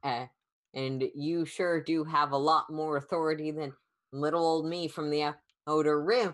Eh, 0.03 0.25
and 0.73 1.03
you 1.15 1.45
sure 1.45 1.81
do 1.81 2.03
have 2.03 2.31
a 2.31 2.37
lot 2.37 2.69
more 2.69 2.97
authority 2.97 3.51
than 3.51 3.73
little 4.11 4.45
old 4.45 4.65
me 4.65 4.87
from 4.87 5.09
the 5.09 5.33
Outer 5.67 6.01
Rim. 6.01 6.33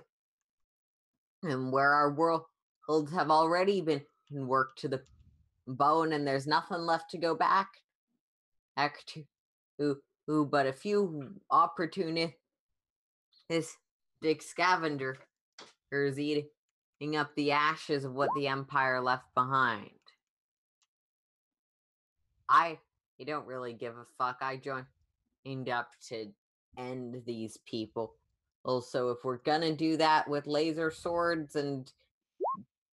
And 1.44 1.72
where 1.72 1.94
our 1.94 2.12
worlds 2.12 3.12
have 3.14 3.32
already 3.32 3.82
been 3.82 4.02
worked 4.32 4.80
to 4.80 4.88
the 4.88 5.02
bone, 5.68 6.14
and 6.14 6.28
there's 6.28 6.48
nothing 6.48 6.80
left 6.80 7.12
to 7.12 7.18
go 7.18 7.36
back. 7.36 7.70
Back 8.76 9.06
to 9.08 9.24
who, 9.78 9.98
who 10.28 10.46
but 10.46 10.66
a 10.66 10.74
few 10.74 11.34
opportunistic 11.52 12.34
scavengers 14.42 15.18
eating 15.92 16.48
up 17.02 17.34
the 17.36 17.52
ashes 17.52 18.04
of 18.04 18.14
what 18.14 18.30
the 18.36 18.48
Empire 18.48 19.02
left 19.02 19.34
behind. 19.34 19.90
I 22.50 22.80
you 23.18 23.26
don't 23.26 23.48
really 23.48 23.74
give 23.74 23.96
a 23.96 24.06
fuck. 24.18 24.40
I 24.42 24.58
joined 24.58 25.70
up 25.70 25.92
to 26.10 26.28
end 26.78 27.22
these 27.26 27.58
people. 27.66 28.16
Also, 28.64 29.12
if 29.12 29.20
we're 29.24 29.38
gonna 29.38 29.74
do 29.74 29.96
that 29.98 30.28
with 30.28 30.46
laser 30.46 30.92
swords 30.92 31.56
and 31.56 31.92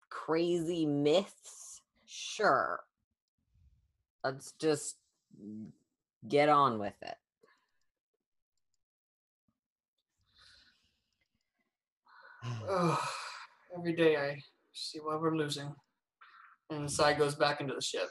crazy 0.09 0.87
myths, 0.87 1.83
sure. 2.05 2.81
Let's 4.23 4.53
just 4.53 4.97
get 6.29 6.49
on 6.49 6.79
with 6.79 6.95
it. 7.03 7.17
Ugh, 13.77 13.81
every 13.81 13.95
day 13.95 14.17
I 14.17 14.41
see 14.73 14.99
why 15.01 15.17
we're 15.17 15.37
losing. 15.37 15.75
And 16.71 16.91
Sai 16.91 17.15
goes 17.15 17.35
back 17.35 17.61
into 17.61 17.75
the 17.75 17.81
ship. 17.83 18.09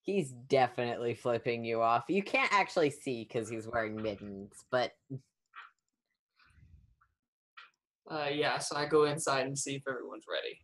He's 0.00 0.32
definitely 0.32 1.14
flipping 1.14 1.64
you 1.64 1.80
off. 1.80 2.04
You 2.08 2.22
can't 2.22 2.52
actually 2.52 2.90
see 2.90 3.24
because 3.24 3.48
he's 3.48 3.68
wearing 3.68 3.96
mittens, 4.00 4.52
but 4.70 4.92
Uh, 8.10 8.28
yeah, 8.30 8.58
so 8.58 8.76
I 8.76 8.86
go 8.86 9.04
inside 9.04 9.46
and 9.46 9.56
see 9.58 9.76
if 9.76 9.82
everyone's 9.88 10.24
ready. 10.30 10.58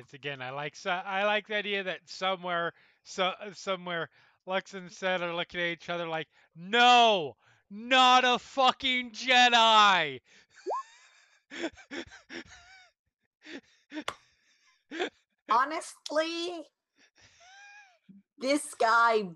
It's 0.00 0.14
again. 0.14 0.42
I 0.42 0.50
like. 0.50 0.74
so- 0.74 0.90
I 0.90 1.24
like 1.24 1.46
the 1.46 1.54
idea 1.54 1.84
that 1.84 2.00
somewhere, 2.06 2.72
so 3.04 3.32
somewhere, 3.54 4.10
Lux 4.44 4.74
and 4.74 4.90
Set 4.90 5.22
are 5.22 5.34
looking 5.34 5.60
at 5.60 5.68
each 5.68 5.88
other 5.88 6.08
like, 6.08 6.26
"No, 6.56 7.36
not 7.70 8.24
a 8.24 8.38
fucking 8.38 9.12
Jedi." 9.12 10.20
honestly, 15.50 16.64
this 18.38 18.74
guy 18.74 19.30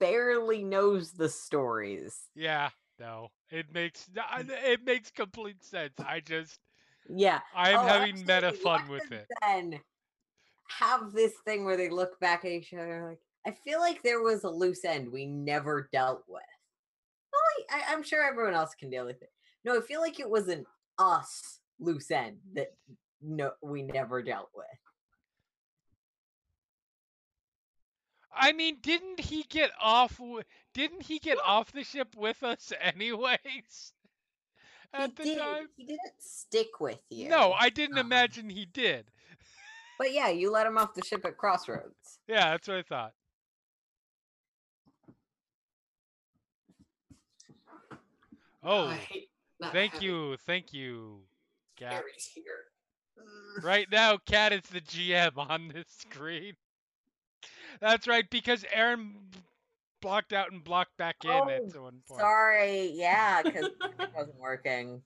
barely 0.00 0.62
knows 0.64 1.12
the 1.12 1.28
stories. 1.28 2.28
yeah. 2.34 2.70
No, 3.00 3.28
it 3.48 3.72
makes 3.72 4.08
it 4.16 4.84
makes 4.84 5.12
complete 5.12 5.62
sense. 5.62 5.94
I 6.04 6.18
just 6.18 6.58
Yeah. 7.08 7.40
I 7.54 7.70
am 7.70 7.78
Oh, 7.78 7.82
having 7.86 8.16
actually, 8.16 8.34
meta 8.34 8.52
fun 8.52 8.88
with 8.88 9.12
it. 9.12 9.28
Then 9.40 9.80
have 10.68 11.12
this 11.12 11.32
thing 11.44 11.64
where 11.64 11.76
they 11.76 11.90
look 11.90 12.18
back 12.18 12.44
at 12.44 12.50
each 12.50 12.74
other 12.74 13.08
like, 13.08 13.20
I 13.46 13.52
feel 13.52 13.78
like 13.78 14.02
there 14.02 14.20
was 14.20 14.42
a 14.42 14.50
loose 14.50 14.84
end 14.84 15.12
we 15.12 15.26
never 15.26 15.88
dealt 15.92 16.24
with. 16.26 16.42
Well, 17.48 17.80
I, 17.80 17.92
I'm 17.92 18.02
sure 18.02 18.22
everyone 18.22 18.54
else 18.54 18.74
can 18.74 18.90
deal 18.90 19.04
with 19.06 19.22
it. 19.22 19.30
No, 19.64 19.76
I 19.76 19.80
feel 19.80 20.00
like 20.00 20.20
it 20.20 20.28
was 20.30 20.48
an 20.48 20.64
us 20.98 21.60
loose 21.80 22.10
end 22.10 22.38
that 22.54 22.74
no 23.22 23.52
we 23.62 23.82
never 23.82 24.22
dealt 24.22 24.50
with. 24.54 24.66
I 28.34 28.52
mean, 28.52 28.76
didn't 28.80 29.20
he 29.20 29.42
get 29.48 29.70
off? 29.80 30.20
Didn't 30.74 31.02
he 31.02 31.18
get 31.18 31.38
off 31.44 31.72
the 31.72 31.82
ship 31.82 32.14
with 32.16 32.42
us 32.42 32.72
anyways? 32.80 33.38
At 34.94 35.10
he 35.10 35.14
the 35.16 35.24
did. 35.24 35.38
time. 35.38 35.68
He 35.76 35.84
didn't 35.86 36.00
stick 36.20 36.80
with 36.80 37.02
you. 37.10 37.28
No, 37.28 37.52
I 37.52 37.68
didn't 37.68 37.98
Um, 37.98 38.06
imagine 38.06 38.48
he 38.48 38.64
did. 38.64 39.10
But 39.98 40.12
yeah, 40.12 40.28
you 40.28 40.52
let 40.52 40.66
him 40.66 40.78
off 40.78 40.94
the 40.94 41.04
ship 41.04 41.24
at 41.24 41.36
Crossroads. 41.36 42.20
Yeah, 42.28 42.50
that's 42.50 42.68
what 42.68 42.76
I 42.78 42.82
thought. 42.82 43.12
Oh, 48.70 48.88
I 48.88 48.96
hate 48.96 49.30
not 49.60 49.72
thank 49.72 50.02
you, 50.02 50.36
thank 50.46 50.74
you, 50.74 51.22
Kat. 51.78 52.04
Here. 52.34 52.44
Right 53.62 53.86
now, 53.90 54.18
Kat 54.26 54.52
is 54.52 54.60
the 54.70 54.82
GM 54.82 55.38
on 55.38 55.68
this 55.74 55.86
screen. 55.88 56.52
That's 57.80 58.06
right, 58.06 58.28
because 58.28 58.66
Erin 58.70 59.14
blocked 60.02 60.34
out 60.34 60.52
and 60.52 60.62
blocked 60.62 60.98
back 60.98 61.16
in 61.24 61.30
Oh, 61.30 61.48
at 61.48 61.62
one 61.62 62.02
point. 62.06 62.20
Sorry, 62.20 62.92
yeah, 62.94 63.42
because 63.42 63.70
it 63.98 64.10
wasn't 64.14 64.38
working. 64.38 65.00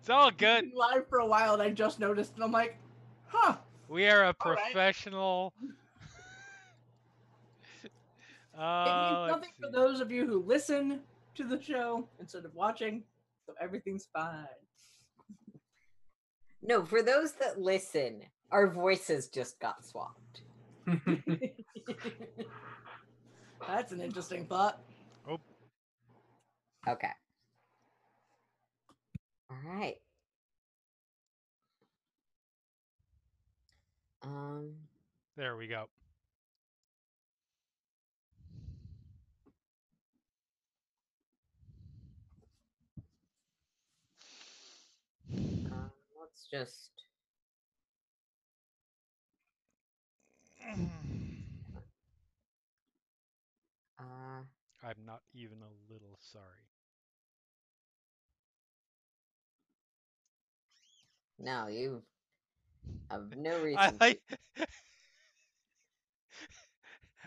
It's 0.00 0.10
all 0.10 0.30
good. 0.30 0.70
been 0.70 0.72
live 0.74 1.08
for 1.08 1.20
a 1.20 1.26
while, 1.26 1.54
and 1.54 1.62
I 1.62 1.70
just 1.70 2.00
noticed, 2.00 2.34
and 2.34 2.44
I'm 2.44 2.52
like, 2.52 2.76
huh. 3.28 3.56
We 3.88 4.06
are 4.08 4.24
a 4.24 4.34
professional. 4.34 5.54
It 8.54 8.60
uh, 8.60 8.84
means 8.84 9.20
let's 9.20 9.32
nothing 9.36 9.50
for 9.60 9.70
those 9.70 10.00
of 10.00 10.10
you 10.10 10.26
who 10.26 10.42
listen 10.42 11.00
to 11.38 11.44
the 11.44 11.62
show 11.62 12.08
instead 12.20 12.44
of 12.44 12.54
watching, 12.54 13.04
so 13.46 13.54
everything's 13.60 14.08
fine. 14.12 14.46
No, 16.60 16.84
for 16.84 17.00
those 17.02 17.32
that 17.34 17.60
listen, 17.60 18.22
our 18.50 18.66
voices 18.68 19.28
just 19.28 19.60
got 19.60 19.86
swapped. 19.86 20.42
That's 23.66 23.92
an 23.92 24.00
interesting 24.00 24.46
thought. 24.46 24.80
Oh. 25.30 25.38
Okay. 26.88 27.10
All 29.50 29.58
right. 29.64 29.94
Um, 34.22 34.72
There 35.36 35.56
we 35.56 35.68
go. 35.68 35.86
Um, 45.70 45.90
let's 46.18 46.46
just. 46.50 46.90
Uh, 53.98 54.42
I'm 54.82 55.04
not 55.04 55.22
even 55.34 55.58
a 55.62 55.92
little 55.92 56.16
sorry. 56.20 56.68
no, 61.38 61.66
you 61.68 62.02
have 63.10 63.36
no 63.36 63.56
reason. 63.60 63.74
I 63.74 63.92
like. 64.00 64.20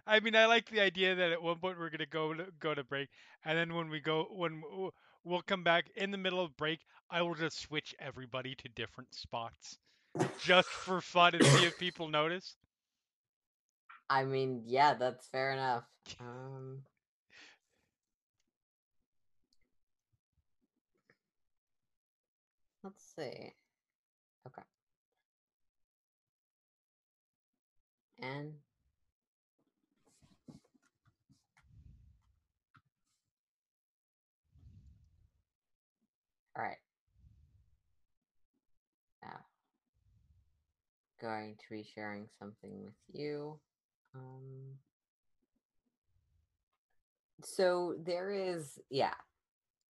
I 0.05 0.19
mean, 0.19 0.35
I 0.35 0.45
like 0.45 0.69
the 0.69 0.81
idea 0.81 1.15
that 1.15 1.31
at 1.31 1.41
one 1.41 1.59
point 1.59 1.77
we're 1.79 1.89
gonna 1.89 2.05
go 2.05 2.33
to, 2.33 2.47
go 2.59 2.73
to 2.73 2.83
break, 2.83 3.09
and 3.43 3.57
then 3.57 3.73
when 3.73 3.89
we 3.89 3.99
go 3.99 4.27
when 4.31 4.61
we'll 5.23 5.41
come 5.41 5.63
back 5.63 5.85
in 5.95 6.11
the 6.11 6.17
middle 6.17 6.41
of 6.41 6.55
break, 6.57 6.79
I 7.09 7.21
will 7.21 7.35
just 7.35 7.59
switch 7.61 7.93
everybody 7.99 8.55
to 8.55 8.69
different 8.69 9.13
spots, 9.13 9.77
just 10.39 10.69
for 10.69 11.01
fun 11.01 11.35
and 11.35 11.45
see 11.45 11.65
if 11.65 11.77
people 11.79 12.07
notice. 12.07 12.55
I 14.09 14.23
mean, 14.25 14.63
yeah, 14.65 14.93
that's 14.93 15.27
fair 15.27 15.53
enough. 15.53 15.83
Um, 16.19 16.79
let's 22.83 23.01
see. 23.15 23.53
Okay. 24.47 24.63
And 28.21 28.53
going 41.21 41.55
to 41.55 41.65
be 41.69 41.87
sharing 41.95 42.27
something 42.39 42.71
with 42.83 42.93
you. 43.13 43.59
Um, 44.15 44.77
so 47.43 47.95
there 48.03 48.31
is, 48.31 48.79
yeah, 48.89 49.13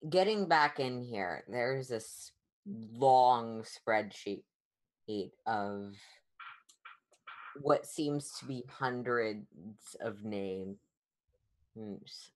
getting 0.09 0.49
back 0.49 0.81
in 0.81 1.03
here, 1.03 1.45
there's 1.49 1.89
this 1.89 2.33
long 2.67 3.65
spreadsheet 3.65 4.43
of 5.47 5.95
what 7.61 7.87
seems 7.87 8.33
to 8.39 8.47
be 8.47 8.65
hundreds 8.69 9.47
of 10.01 10.25
names 10.25 10.77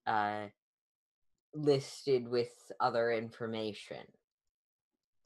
uh, 0.06 0.47
listed 1.55 2.28
with 2.28 2.51
other 2.81 3.12
information. 3.12 4.05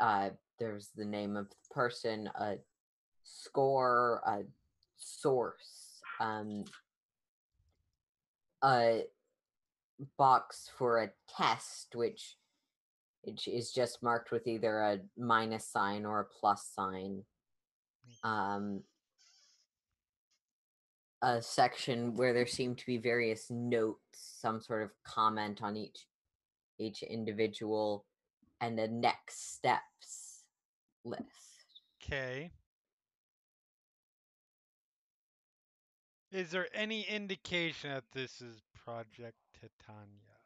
Uh, 0.00 0.30
there's 0.58 0.90
the 0.96 1.04
name 1.04 1.36
of 1.36 1.48
the 1.48 1.56
person, 1.70 2.28
a 2.34 2.56
score, 3.26 4.22
a 4.26 4.42
source, 4.96 6.00
um, 6.20 6.64
a 8.64 9.02
box 10.16 10.70
for 10.76 11.02
a 11.02 11.10
test, 11.28 11.94
which 11.94 12.36
which 13.22 13.48
is 13.48 13.72
just 13.72 14.04
marked 14.04 14.30
with 14.30 14.46
either 14.46 14.80
a 14.80 15.00
minus 15.18 15.66
sign 15.66 16.06
or 16.06 16.20
a 16.20 16.40
plus 16.40 16.70
sign. 16.72 17.24
Um, 18.22 18.82
a 21.22 21.42
section 21.42 22.14
where 22.14 22.32
there 22.32 22.46
seem 22.46 22.76
to 22.76 22.86
be 22.86 22.98
various 22.98 23.50
notes, 23.50 23.98
some 24.12 24.60
sort 24.60 24.82
of 24.84 24.90
comment 25.04 25.60
on 25.62 25.76
each 25.76 26.06
each 26.78 27.02
individual, 27.02 28.04
and 28.60 28.78
a 28.78 28.86
next 28.86 29.54
steps 29.54 30.44
list. 31.04 31.24
Okay. 32.02 32.52
Is 36.36 36.52
there 36.52 36.68
any 36.74 37.02
indication 37.02 37.90
that 37.92 38.12
this 38.12 38.42
is 38.42 38.62
Project 38.84 39.38
Titania? 39.54 40.38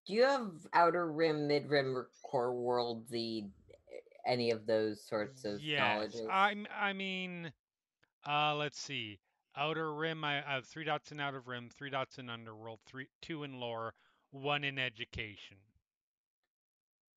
Do 0.06 0.14
you 0.14 0.22
have 0.22 0.50
Outer 0.72 1.10
Rim, 1.10 1.48
Mid 1.48 1.68
Rim, 1.68 1.96
or 1.96 2.08
Core 2.22 2.54
World, 2.54 3.08
the 3.10 3.44
any 4.24 4.50
of 4.50 4.66
those 4.66 5.04
sorts 5.04 5.44
of 5.44 5.60
yes, 5.60 5.80
knowledges? 5.80 6.28
I'm. 6.30 6.66
I 6.76 6.92
mean, 6.92 7.52
uh, 8.26 8.54
let's 8.54 8.78
see. 8.78 9.18
Outer 9.56 9.94
Rim. 9.94 10.22
I, 10.22 10.46
I 10.46 10.54
have 10.54 10.66
three 10.66 10.84
dots 10.84 11.10
in 11.10 11.18
Outer 11.18 11.42
Rim, 11.44 11.70
three 11.76 11.90
dots 11.90 12.18
in 12.18 12.30
Underworld, 12.30 12.80
three, 12.86 13.08
two 13.20 13.42
in 13.42 13.58
Lore, 13.58 13.94
one 14.30 14.62
in 14.62 14.78
Education. 14.78 15.56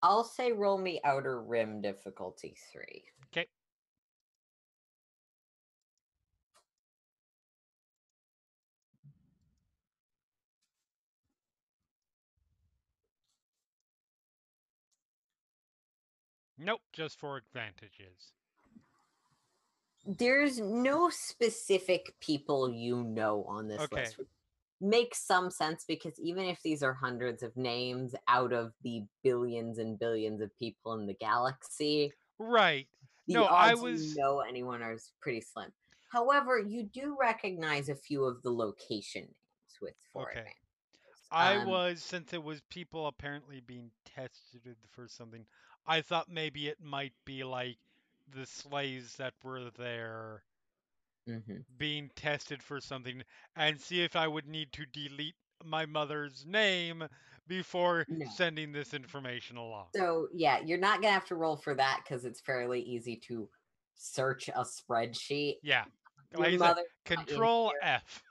I'll 0.02 0.24
say 0.24 0.52
roll 0.52 0.78
me 0.78 1.00
Outer 1.04 1.42
Rim 1.42 1.82
difficulty 1.82 2.56
three. 2.72 3.04
Okay. 3.28 3.48
Nope, 16.60 16.82
just 16.92 17.18
for 17.20 17.38
advantages. 17.38 18.34
There's 20.06 20.60
no 20.60 21.10
specific 21.10 22.14
people 22.20 22.70
you 22.70 23.04
know 23.04 23.44
on 23.46 23.68
this 23.68 23.82
Okay. 23.82 24.02
list. 24.02 24.20
Makes 24.82 25.26
some 25.26 25.52
sense 25.52 25.84
because 25.86 26.18
even 26.20 26.46
if 26.46 26.62
these 26.62 26.84
are 26.84 26.94
hundreds 26.94 27.44
of 27.44 27.56
names 27.58 28.16
out 28.28 28.54
of 28.54 28.74
the 28.82 29.04
billions 29.24 29.78
and 29.78 30.00
billions 30.00 30.42
of 30.42 30.56
people 30.58 30.94
in 30.94 31.06
the 31.06 31.14
galaxy, 31.16 32.14
Right. 32.38 32.88
the 33.28 33.34
No, 33.36 33.44
I 33.46 33.74
was- 33.74 34.16
you 34.16 34.22
know 34.22 34.40
anyone 34.40 34.82
are 34.82 34.94
s- 34.94 35.12
pretty 35.22 35.42
slim. 35.42 35.74
However, 36.12 36.60
you 36.60 36.84
do 36.84 37.16
recognize 37.20 37.90
a 37.90 37.96
few 37.96 38.24
of 38.24 38.42
the 38.42 38.52
location 38.52 39.24
names 39.24 39.82
with 39.82 39.96
four 40.12 40.30
Okay. 40.32 40.40
advantages. 40.40 41.28
I 41.32 41.58
Um, 41.58 41.68
was 41.68 42.02
since 42.04 42.34
it 42.34 42.42
was 42.42 42.62
people 42.70 43.06
apparently 43.08 43.60
being 43.60 43.92
tested 44.06 44.78
for 44.90 45.08
something. 45.08 45.46
I 45.88 46.02
thought 46.02 46.30
maybe 46.30 46.68
it 46.68 46.78
might 46.82 47.14
be 47.26 47.44
like 47.44 47.78
the 48.32 48.46
slaves 48.46 49.16
that 49.18 49.34
were 49.44 49.70
there 49.78 50.44
mhm. 51.28 51.64
being 51.78 52.10
tested 52.16 52.62
for 52.62 52.80
something 52.80 53.24
and 53.56 53.80
see 53.80 54.04
if 54.04 54.16
I 54.16 54.28
would 54.28 54.48
need 54.48 54.72
to 54.74 54.86
delete 54.86 55.36
my 55.66 55.86
mother's 55.86 56.46
name 56.46 57.08
before 57.48 58.06
No. 58.08 58.28
sending 58.30 58.72
this 58.72 58.94
information 58.94 59.58
along. 59.58 59.88
So 59.96 60.28
yeah, 60.34 60.60
you're 60.60 60.78
not 60.78 61.02
gonna 61.02 61.14
have 61.14 61.26
to 61.26 61.36
roll 61.36 61.58
for 61.58 61.74
that 61.76 62.02
because 62.04 62.24
it's 62.26 62.40
fairly 62.40 62.82
easy 62.82 63.16
to 63.28 63.50
search 63.96 64.48
a 64.50 64.64
spreadsheet. 64.64 65.56
Yeah. 65.64 65.86
Like 66.34 66.60
mother 66.60 66.84
Control. 67.06 67.74
F. 67.82 68.24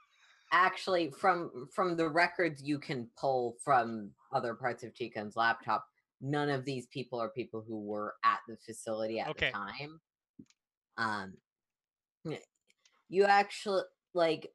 actually 0.51 1.11
from 1.11 1.67
from 1.71 1.95
the 1.97 2.07
records 2.07 2.63
you 2.63 2.79
can 2.79 3.07
pull 3.17 3.57
from 3.63 4.11
other 4.31 4.53
parts 4.55 4.83
of 4.83 4.95
Chicon's 4.95 5.35
laptop, 5.35 5.85
none 6.21 6.49
of 6.49 6.65
these 6.65 6.87
people 6.87 7.19
are 7.19 7.29
people 7.29 7.61
who 7.67 7.79
were 7.81 8.15
at 8.23 8.39
the 8.47 8.57
facility 8.57 9.19
at 9.19 9.29
Okay. 9.29 9.53
the 9.53 9.59
time. 9.85 10.01
Um 10.97 11.37
you 13.09 13.25
actually 13.25 13.83
like 14.13 14.53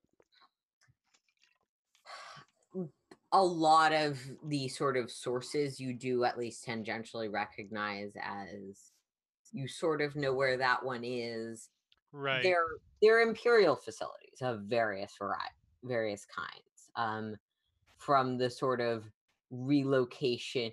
a 3.32 3.42
lot 3.44 3.92
of 3.92 4.20
the 4.44 4.68
sort 4.68 4.96
of 4.96 5.10
sources 5.10 5.80
you 5.80 5.94
do 5.94 6.24
at 6.24 6.38
least 6.38 6.64
tangentially 6.66 7.32
recognize 7.32 8.12
as 8.20 8.92
you 9.52 9.68
sort 9.68 10.02
of 10.02 10.16
know 10.16 10.34
where 10.34 10.56
that 10.58 10.84
one 10.84 11.02
is 11.04 11.70
Right. 12.12 12.54
they're 12.54 12.66
they're 13.02 13.22
imperial 13.22 13.76
facilities 13.76 14.40
of 14.42 14.62
various 14.62 15.14
variety, 15.18 15.54
various 15.84 16.26
kinds. 16.26 16.90
Um, 16.96 17.36
from 17.98 18.38
the 18.38 18.50
sort 18.50 18.80
of 18.80 19.04
relocation 19.50 20.72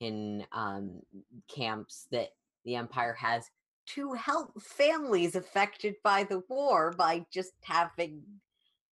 in 0.00 0.44
um, 0.52 1.00
camps 1.48 2.06
that 2.10 2.28
the 2.64 2.74
empire 2.76 3.14
has 3.14 3.44
to 3.86 4.12
help 4.14 4.60
families 4.60 5.36
affected 5.36 5.94
by 6.02 6.24
the 6.24 6.42
war 6.48 6.92
by 6.96 7.24
just 7.32 7.52
having 7.62 8.22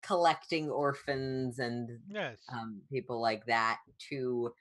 collecting 0.03 0.71
orphans 0.71 1.59
and 1.59 1.99
Yes. 2.09 2.39
um, 2.53 2.81
people 2.93 3.21
like 3.21 3.45
that 3.47 3.79
to 4.11 4.53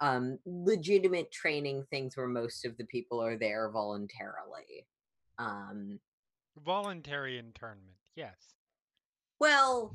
um, 0.00 0.38
legitimate 0.46 1.32
training 1.32 1.84
things 1.90 2.16
where 2.16 2.28
most 2.28 2.64
of 2.64 2.76
the 2.76 2.84
people 2.84 3.20
are 3.20 3.36
there 3.36 3.70
voluntarily. 3.72 4.86
Um, 5.38 5.98
Voluntary 6.64 7.38
internment. 7.38 7.96
Yes. 8.14 8.36
well, 9.40 9.92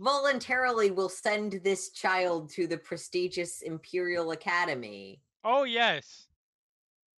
voluntarily 0.00 0.90
will 0.90 1.08
send 1.08 1.52
this 1.62 1.90
child 1.90 2.50
to 2.50 2.66
the 2.66 2.78
prestigious 2.78 3.62
Imperial 3.62 4.32
Academy. 4.32 5.20
Oh 5.44 5.64
yes. 5.64 6.28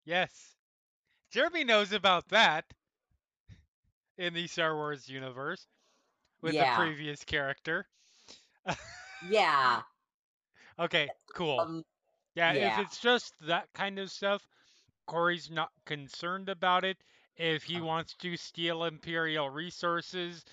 Yes. 0.05 0.57
Jeremy 1.31 1.65
knows 1.65 1.93
about 1.93 2.29
that 2.29 2.73
in 4.19 4.35
the 4.35 4.47
Star 4.47 4.75
Wars 4.75 5.09
universe 5.09 5.67
with 6.43 6.55
Yeah. 6.55 6.77
the 6.77 6.83
previous 6.83 7.25
character. 7.25 7.89
Yeah. 9.29 9.83
Okay, 10.79 11.11
cool. 11.35 11.61
Um, 11.61 11.85
Yeah, 12.35 12.55
Yeah. 12.55 12.81
if 12.81 12.87
it's 12.87 13.01
just 13.01 13.35
that 13.41 13.73
kind 13.75 13.99
of 13.99 14.11
stuff, 14.11 14.49
Cori's 15.07 15.51
not 15.51 15.73
concerned 15.85 16.49
about 16.49 16.85
it. 16.85 17.05
If 17.37 17.65
he 17.65 17.77
Okay. 17.77 17.83
wants 17.83 18.15
to 18.17 18.37
steal 18.37 18.85
Imperial 18.85 19.51
resources, 19.51 20.45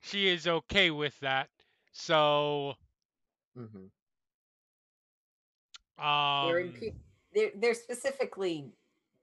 she 0.00 0.28
is 0.28 0.46
okay 0.46 0.90
with 0.90 1.18
that. 1.20 1.48
So, 1.92 2.74
mhm. 3.56 3.90
um, 5.98 6.46
They're, 6.46 6.68
pe- 6.68 6.94
they're 7.34 7.50
they're 7.56 7.74
specifically 7.74 8.72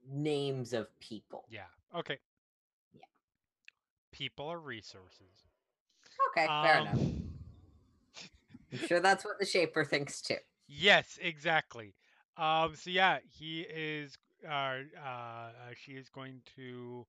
names 0.10 0.74
of 0.74 0.88
people. 1.00 1.46
yeah, 1.50 1.62
okay. 1.96 2.20
Yeah. 2.94 3.02
People 4.12 4.48
are 4.48 4.60
resources. 4.60 5.46
Okay, 6.32 6.48
fair 6.48 6.80
enough. 6.80 6.94
Um, 6.96 7.30
I'm 8.72 8.80
sure 8.88 9.00
that's 9.00 9.24
what 9.24 9.40
the 9.40 9.46
Shaper 9.46 9.84
thinks 9.86 10.22
too. 10.22 10.38
Yes, 10.68 11.18
exactly. 11.22 11.94
Um, 12.38 12.76
so 12.76 12.90
yeah, 12.90 13.20
he 13.38 13.62
is. 13.62 14.18
Uh, 14.46 14.50
uh, 14.52 15.08
uh, 15.08 15.52
she 15.76 15.94
is 15.94 16.10
going 16.10 16.42
to 16.56 17.06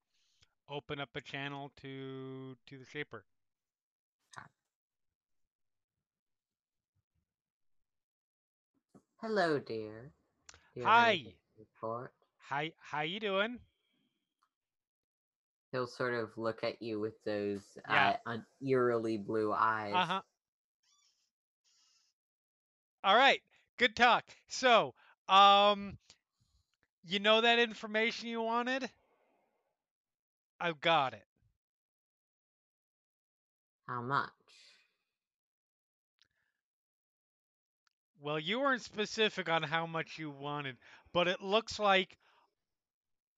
open 0.69 0.99
up 0.99 1.09
a 1.15 1.21
channel 1.21 1.71
to 1.81 2.55
to 2.67 2.77
the 2.77 2.85
Shaper. 2.85 3.25
Hello, 9.17 9.59
dear. 9.59 10.11
Hi. 10.83 11.33
Report. 11.57 12.13
Hi, 12.49 12.73
how 12.79 13.01
you 13.01 13.19
doing? 13.19 13.59
He'll 15.71 15.87
sort 15.87 16.13
of 16.13 16.37
look 16.37 16.61
at 16.63 16.81
you 16.81 16.99
with 16.99 17.23
those 17.23 17.77
Yeah. 17.89 18.13
uh, 18.13 18.17
un- 18.25 18.45
eerily 18.61 19.17
blue 19.17 19.53
eyes. 19.53 19.93
Uh 19.95 20.05
huh. 20.05 20.21
All 23.03 23.15
right, 23.15 23.41
good 23.77 23.95
talk. 23.95 24.25
So, 24.47 24.93
um, 25.27 25.97
you 27.03 27.17
know 27.19 27.41
that 27.41 27.57
information 27.57 28.27
you 28.29 28.41
wanted? 28.41 28.91
I've 30.59 30.79
got 30.81 31.13
it. 31.15 31.27
How 33.87 34.01
much? 34.01 34.36
Well, 38.27 38.41
you 38.41 38.59
weren't 38.59 38.81
specific 38.81 39.47
on 39.47 39.63
how 39.63 39.85
much 39.85 40.19
you 40.19 40.29
wanted, 40.29 40.75
but 41.13 41.29
it 41.29 41.41
looks 41.41 41.79
like 41.79 42.17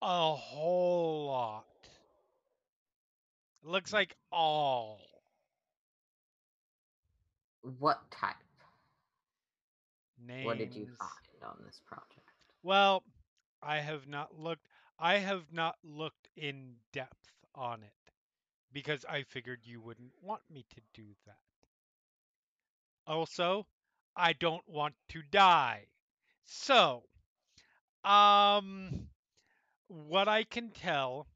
a 0.01 0.33
whole 0.33 1.27
lot. 1.27 1.65
It 3.63 3.69
looks 3.69 3.93
like 3.93 4.15
all. 4.31 4.99
What 7.77 7.99
type? 8.09 8.33
Names. 10.25 10.47
What 10.47 10.57
did 10.57 10.73
you 10.73 10.87
find 10.97 11.43
on 11.43 11.57
this 11.63 11.79
project? 11.85 12.27
Well, 12.63 13.03
I 13.61 13.77
have 13.77 14.07
not 14.07 14.39
looked. 14.39 14.65
I 14.97 15.19
have 15.19 15.43
not 15.53 15.75
looked 15.83 16.29
in 16.35 16.77
depth 16.93 17.29
on 17.53 17.83
it 17.83 18.11
because 18.73 19.05
I 19.07 19.21
figured 19.21 19.59
you 19.65 19.81
wouldn't 19.81 20.13
want 20.23 20.41
me 20.51 20.65
to 20.73 20.81
do 20.95 21.09
that. 21.27 21.37
Also, 23.05 23.67
I 24.15 24.34
don't 24.34 24.68
want 24.68 24.95
to 25.10 25.22
die. 25.31 25.88
So, 26.45 27.03
um, 28.03 29.07
what 29.88 30.27
I 30.27 30.44
can 30.44 30.72
tell 30.72 31.27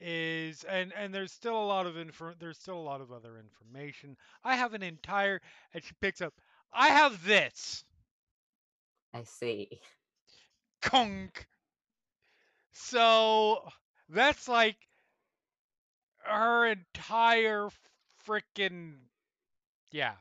is, 0.00 0.64
and 0.64 0.92
and 0.94 1.14
there's 1.14 1.32
still 1.32 1.56
a 1.56 1.66
lot 1.66 1.86
of 1.86 1.96
info. 1.96 2.34
There's 2.38 2.58
still 2.58 2.78
a 2.78 2.80
lot 2.80 3.00
of 3.00 3.12
other 3.12 3.38
information. 3.38 4.16
I 4.44 4.56
have 4.56 4.74
an 4.74 4.82
entire, 4.82 5.40
and 5.72 5.82
she 5.82 5.92
picks 6.00 6.20
up. 6.20 6.34
I 6.72 6.88
have 6.88 7.24
this. 7.24 7.84
I 9.14 9.24
see. 9.24 9.80
Kunk. 10.82 11.46
So 12.72 13.68
that's 14.08 14.48
like 14.48 14.76
her 16.24 16.66
entire 16.66 17.68
freaking 18.26 18.94
yeah. 19.90 20.14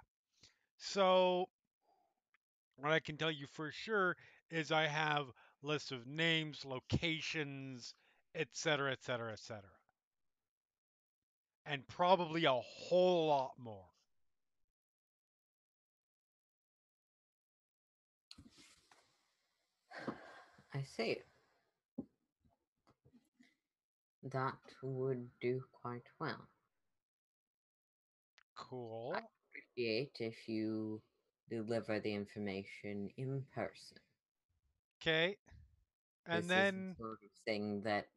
So 0.77 1.49
what 2.77 2.91
I 2.91 2.99
can 2.99 3.17
tell 3.17 3.31
you 3.31 3.47
for 3.47 3.71
sure 3.71 4.15
is 4.49 4.71
I 4.71 4.87
have 4.87 5.27
lists 5.61 5.91
of 5.91 6.07
names, 6.07 6.63
locations, 6.65 7.93
etc., 8.35 8.91
etc., 8.91 9.33
etc. 9.33 9.61
And 11.65 11.87
probably 11.87 12.45
a 12.45 12.51
whole 12.51 13.27
lot 13.27 13.51
more. 13.57 13.85
I 20.73 20.83
see. 20.83 21.17
That 24.31 24.57
would 24.83 25.29
do 25.39 25.61
quite 25.81 26.03
well. 26.19 26.49
Cool. 28.57 29.15
Appreciate 29.51 30.17
if 30.19 30.49
you 30.49 31.01
deliver 31.49 31.99
the 31.99 32.13
information 32.13 33.09
in 33.17 33.45
person. 33.53 33.97
Okay. 35.01 35.37
And 36.27 36.43
This 36.45 36.45
is 36.45 36.51
the 36.53 36.53
then 36.53 36.95
sort 36.97 37.19
of 37.23 37.31
thing 37.45 37.81
that 37.83 38.07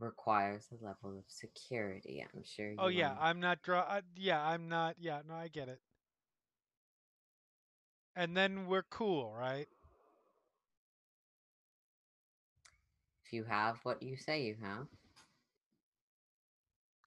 requires 0.00 0.66
a 0.72 0.84
level 0.84 1.18
of 1.18 1.24
security. 1.28 2.24
I'm 2.34 2.42
sure. 2.44 2.72
Oh 2.78 2.88
yeah, 2.88 3.10
un- 3.10 3.18
I'm 3.20 3.40
not 3.40 3.62
draw. 3.62 3.80
Uh, 3.80 4.02
yeah, 4.16 4.42
I'm 4.42 4.68
not. 4.68 4.96
Yeah, 4.98 5.20
no, 5.28 5.34
I 5.34 5.48
get 5.48 5.68
it. 5.68 5.80
And 8.16 8.36
then 8.36 8.66
we're 8.66 8.82
cool, 8.82 9.32
right? 9.32 9.68
if 13.24 13.32
you 13.32 13.44
have 13.44 13.78
what 13.84 14.02
you 14.02 14.16
say 14.16 14.42
you 14.42 14.56
have. 14.62 14.86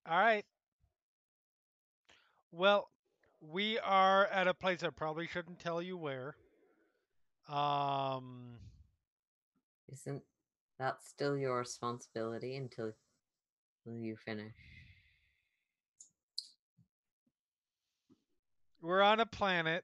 All 0.06 0.18
right. 0.20 0.46
Well, 2.52 2.90
we 3.42 3.80
are 3.80 4.28
at 4.28 4.48
a 4.48 4.54
place 4.54 4.84
I 4.84 4.90
probably 4.90 5.28
shouldn't 5.28 5.60
tell 5.60 5.82
you 5.82 5.98
where. 5.98 6.36
Um, 7.50 8.58
Isn't 9.92 10.24
that 10.80 11.04
still 11.04 11.38
your 11.38 11.60
responsibility 11.60 12.56
until 12.56 12.92
until 13.86 14.00
you 14.00 14.16
finish? 14.16 14.54
we're 18.82 19.02
on 19.02 19.20
a 19.20 19.26
planet. 19.26 19.84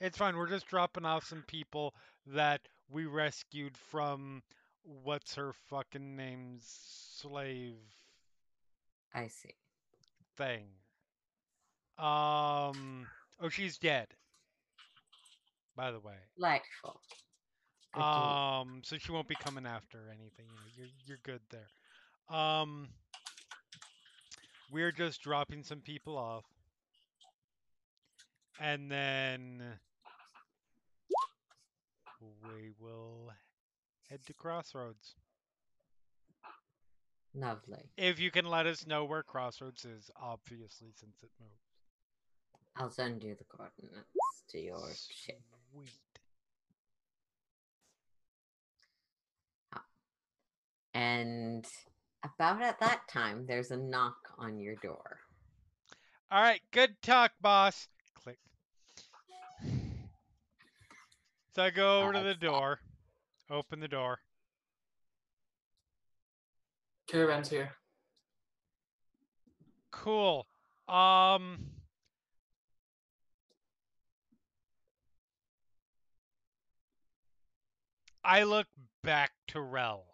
It's 0.00 0.18
fine. 0.18 0.36
We're 0.36 0.48
just 0.48 0.66
dropping 0.66 1.04
off 1.04 1.24
some 1.26 1.44
people 1.46 1.94
that 2.26 2.60
we 2.90 3.06
rescued 3.06 3.76
from 3.76 4.42
what's 4.82 5.34
her 5.36 5.52
fucking 5.68 6.16
name's 6.16 6.66
slave 7.20 7.76
I 9.14 9.28
see. 9.28 9.54
thing. 10.36 10.66
Um. 12.02 13.06
Oh, 13.40 13.48
she's 13.48 13.78
dead. 13.78 14.08
By 15.76 15.92
the 15.92 16.00
way. 16.00 16.16
Delightful. 16.36 17.00
Um. 17.94 18.82
So 18.84 18.96
she 18.98 19.12
won't 19.12 19.28
be 19.28 19.36
coming 19.36 19.66
after 19.66 19.98
anything. 20.08 20.46
You 20.48 20.56
know, 20.56 20.72
you're 20.76 20.88
you're 21.06 21.20
good 21.22 21.40
there. 21.50 22.36
Um. 22.36 22.88
We're 24.72 24.92
just 24.92 25.20
dropping 25.22 25.62
some 25.62 25.80
people 25.80 26.16
off, 26.16 26.44
and 28.58 28.90
then 28.90 29.62
we 32.20 32.70
will 32.80 33.30
head 34.08 34.20
to 34.26 34.32
Crossroads. 34.32 35.14
Lovely. 37.34 37.90
If 37.96 38.18
you 38.18 38.30
can 38.30 38.46
let 38.46 38.66
us 38.66 38.86
know 38.86 39.04
where 39.04 39.22
Crossroads 39.22 39.84
is, 39.84 40.10
obviously, 40.20 40.92
since 40.98 41.16
it 41.22 41.30
moved. 41.40 41.71
I'll 42.76 42.90
send 42.90 43.22
you 43.22 43.34
the 43.34 43.44
coordinates 43.44 44.44
to 44.50 44.58
your 44.58 44.88
ship. 45.10 45.40
Sweet. 45.72 45.88
And 50.94 51.66
about 52.24 52.62
at 52.62 52.78
that 52.80 53.08
time, 53.08 53.46
there's 53.46 53.70
a 53.70 53.76
knock 53.76 54.16
on 54.38 54.58
your 54.58 54.74
door. 54.76 55.20
All 56.30 56.42
right, 56.42 56.60
good 56.70 57.00
talk, 57.02 57.32
boss. 57.40 57.88
Click. 58.14 58.38
So 61.54 61.62
I 61.62 61.70
go 61.70 62.00
over 62.02 62.12
to 62.12 62.18
the 62.20 62.24
Alright. 62.24 62.40
door, 62.40 62.80
open 63.50 63.80
the 63.80 63.88
door. 63.88 64.18
Caravan's 67.06 67.50
here. 67.50 67.72
Cool. 69.90 70.46
Um. 70.88 71.58
I 78.24 78.44
look 78.44 78.66
back 79.02 79.32
to 79.48 79.60
Rel. 79.60 80.04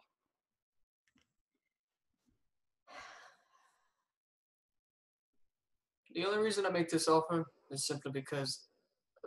The 6.15 6.25
only 6.25 6.39
reason 6.39 6.65
I 6.65 6.71
make 6.71 6.89
this 6.89 7.07
offer 7.07 7.45
is 7.71 7.87
simply 7.87 8.11
because 8.13 8.67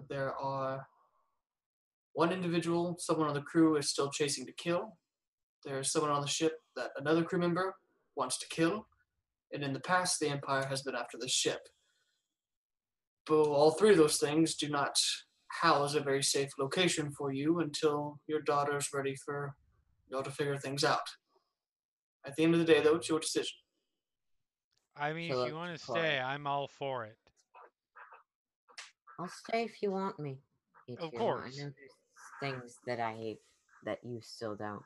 there 0.10 0.34
are 0.36 0.88
one 2.14 2.34
individual, 2.34 2.96
someone 3.00 3.28
on 3.28 3.36
the 3.36 3.42
crew 3.42 3.78
is 3.78 3.90
still 3.90 4.10
chasing 4.10 4.46
to 4.48 4.54
kill. 4.54 4.98
There's 5.64 5.92
someone 5.92 6.12
on 6.12 6.22
the 6.22 6.28
ship 6.28 6.54
that 6.76 6.90
another 6.98 7.24
crew 7.24 7.40
member 7.40 7.76
wants 8.16 8.40
to 8.40 8.48
kill. 8.50 8.88
And 9.54 9.64
in 9.64 9.74
the 9.74 9.80
past, 9.82 10.20
the 10.20 10.30
Empire 10.30 10.66
has 10.66 10.82
been 10.82 10.96
after 10.96 11.18
the 11.20 11.30
ship. 11.30 11.60
But 13.28 13.44
all 13.44 13.72
three 13.72 13.92
of 13.92 13.98
those 13.98 14.18
things 14.18 14.56
do 14.56 14.70
not 14.70 14.96
house 15.60 15.96
a 15.96 16.00
very 16.02 16.24
safe 16.24 16.50
location 16.58 17.12
for 17.12 17.32
you 17.32 17.60
until 17.60 18.20
your 18.28 18.42
daughter's 18.42 18.90
ready 18.94 19.16
for 19.16 19.54
you 20.10 20.18
all 20.18 20.24
to 20.24 20.32
figure 20.32 20.58
things 20.58 20.84
out. 20.84 21.08
At 22.26 22.36
the 22.36 22.44
end 22.44 22.54
of 22.54 22.60
the 22.60 22.66
day, 22.66 22.82
though, 22.82 22.96
it's 22.96 23.10
your 23.10 23.20
decision. 23.20 23.58
I 24.96 25.14
mean, 25.14 25.32
So 25.32 25.42
if 25.44 25.50
you 25.50 25.56
want 25.56 25.78
to 25.78 25.84
stay, 25.84 26.20
I'm 26.20 26.46
all 26.48 26.68
for 26.68 27.06
it. 27.06 27.18
I'll 29.20 29.28
stay 29.30 29.64
if 29.64 29.82
you 29.82 29.92
want 29.92 30.20
me. 30.20 30.40
me 30.88 30.98
Of 31.00 31.12
to. 31.12 31.18
course. 31.18 31.58
I 31.60 31.64
know 31.64 31.72
there's 31.72 32.54
things 32.54 32.76
that 32.88 33.00
I 33.00 33.14
hate 33.14 33.40
that 33.86 34.00
you 34.04 34.20
still 34.22 34.56
don't. 34.56 34.82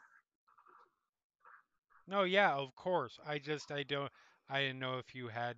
No, 2.07 2.23
yeah, 2.23 2.53
of 2.53 2.75
course. 2.75 3.17
I 3.25 3.39
just 3.39 3.71
I 3.71 3.83
don't 3.83 4.11
I 4.49 4.61
didn't 4.61 4.79
know 4.79 4.99
if 4.99 5.15
you 5.15 5.27
had 5.29 5.55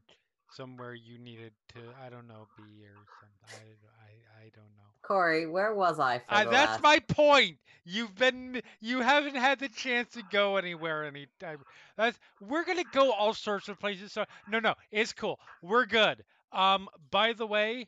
somewhere 0.49 0.93
you 0.93 1.17
needed 1.17 1.53
to 1.69 1.93
I 2.03 2.09
don't 2.09 2.27
know 2.27 2.47
be 2.55 2.83
or 2.85 3.05
something. 3.19 3.37
I 3.45 3.63
I, 4.03 4.45
I 4.45 4.49
don't 4.55 4.75
know. 4.77 4.93
Cori, 5.01 5.47
where 5.47 5.73
was 5.73 5.99
I 5.99 6.19
for 6.19 6.39
Uh, 6.39 6.45
that's 6.45 6.79
last? 6.79 6.81
my 6.81 6.99
point. 6.99 7.57
You've 7.85 8.15
been 8.15 8.61
you 8.81 9.01
haven't 9.01 9.35
had 9.35 9.59
the 9.59 9.69
chance 9.69 10.13
to 10.13 10.23
go 10.23 10.57
anywhere 10.57 11.05
anytime. 11.05 11.59
That's 11.95 12.19
we're 12.39 12.65
gonna 12.65 12.83
go 12.83 13.11
all 13.11 13.33
sorts 13.33 13.67
of 13.69 13.79
places. 13.79 14.11
So 14.11 14.25
no 14.45 14.59
no, 14.59 14.75
it's 14.91 15.13
cool. 15.13 15.39
We're 15.61 15.85
good. 15.85 16.23
Um 16.51 16.89
by 17.11 17.33
the 17.33 17.45
way, 17.47 17.87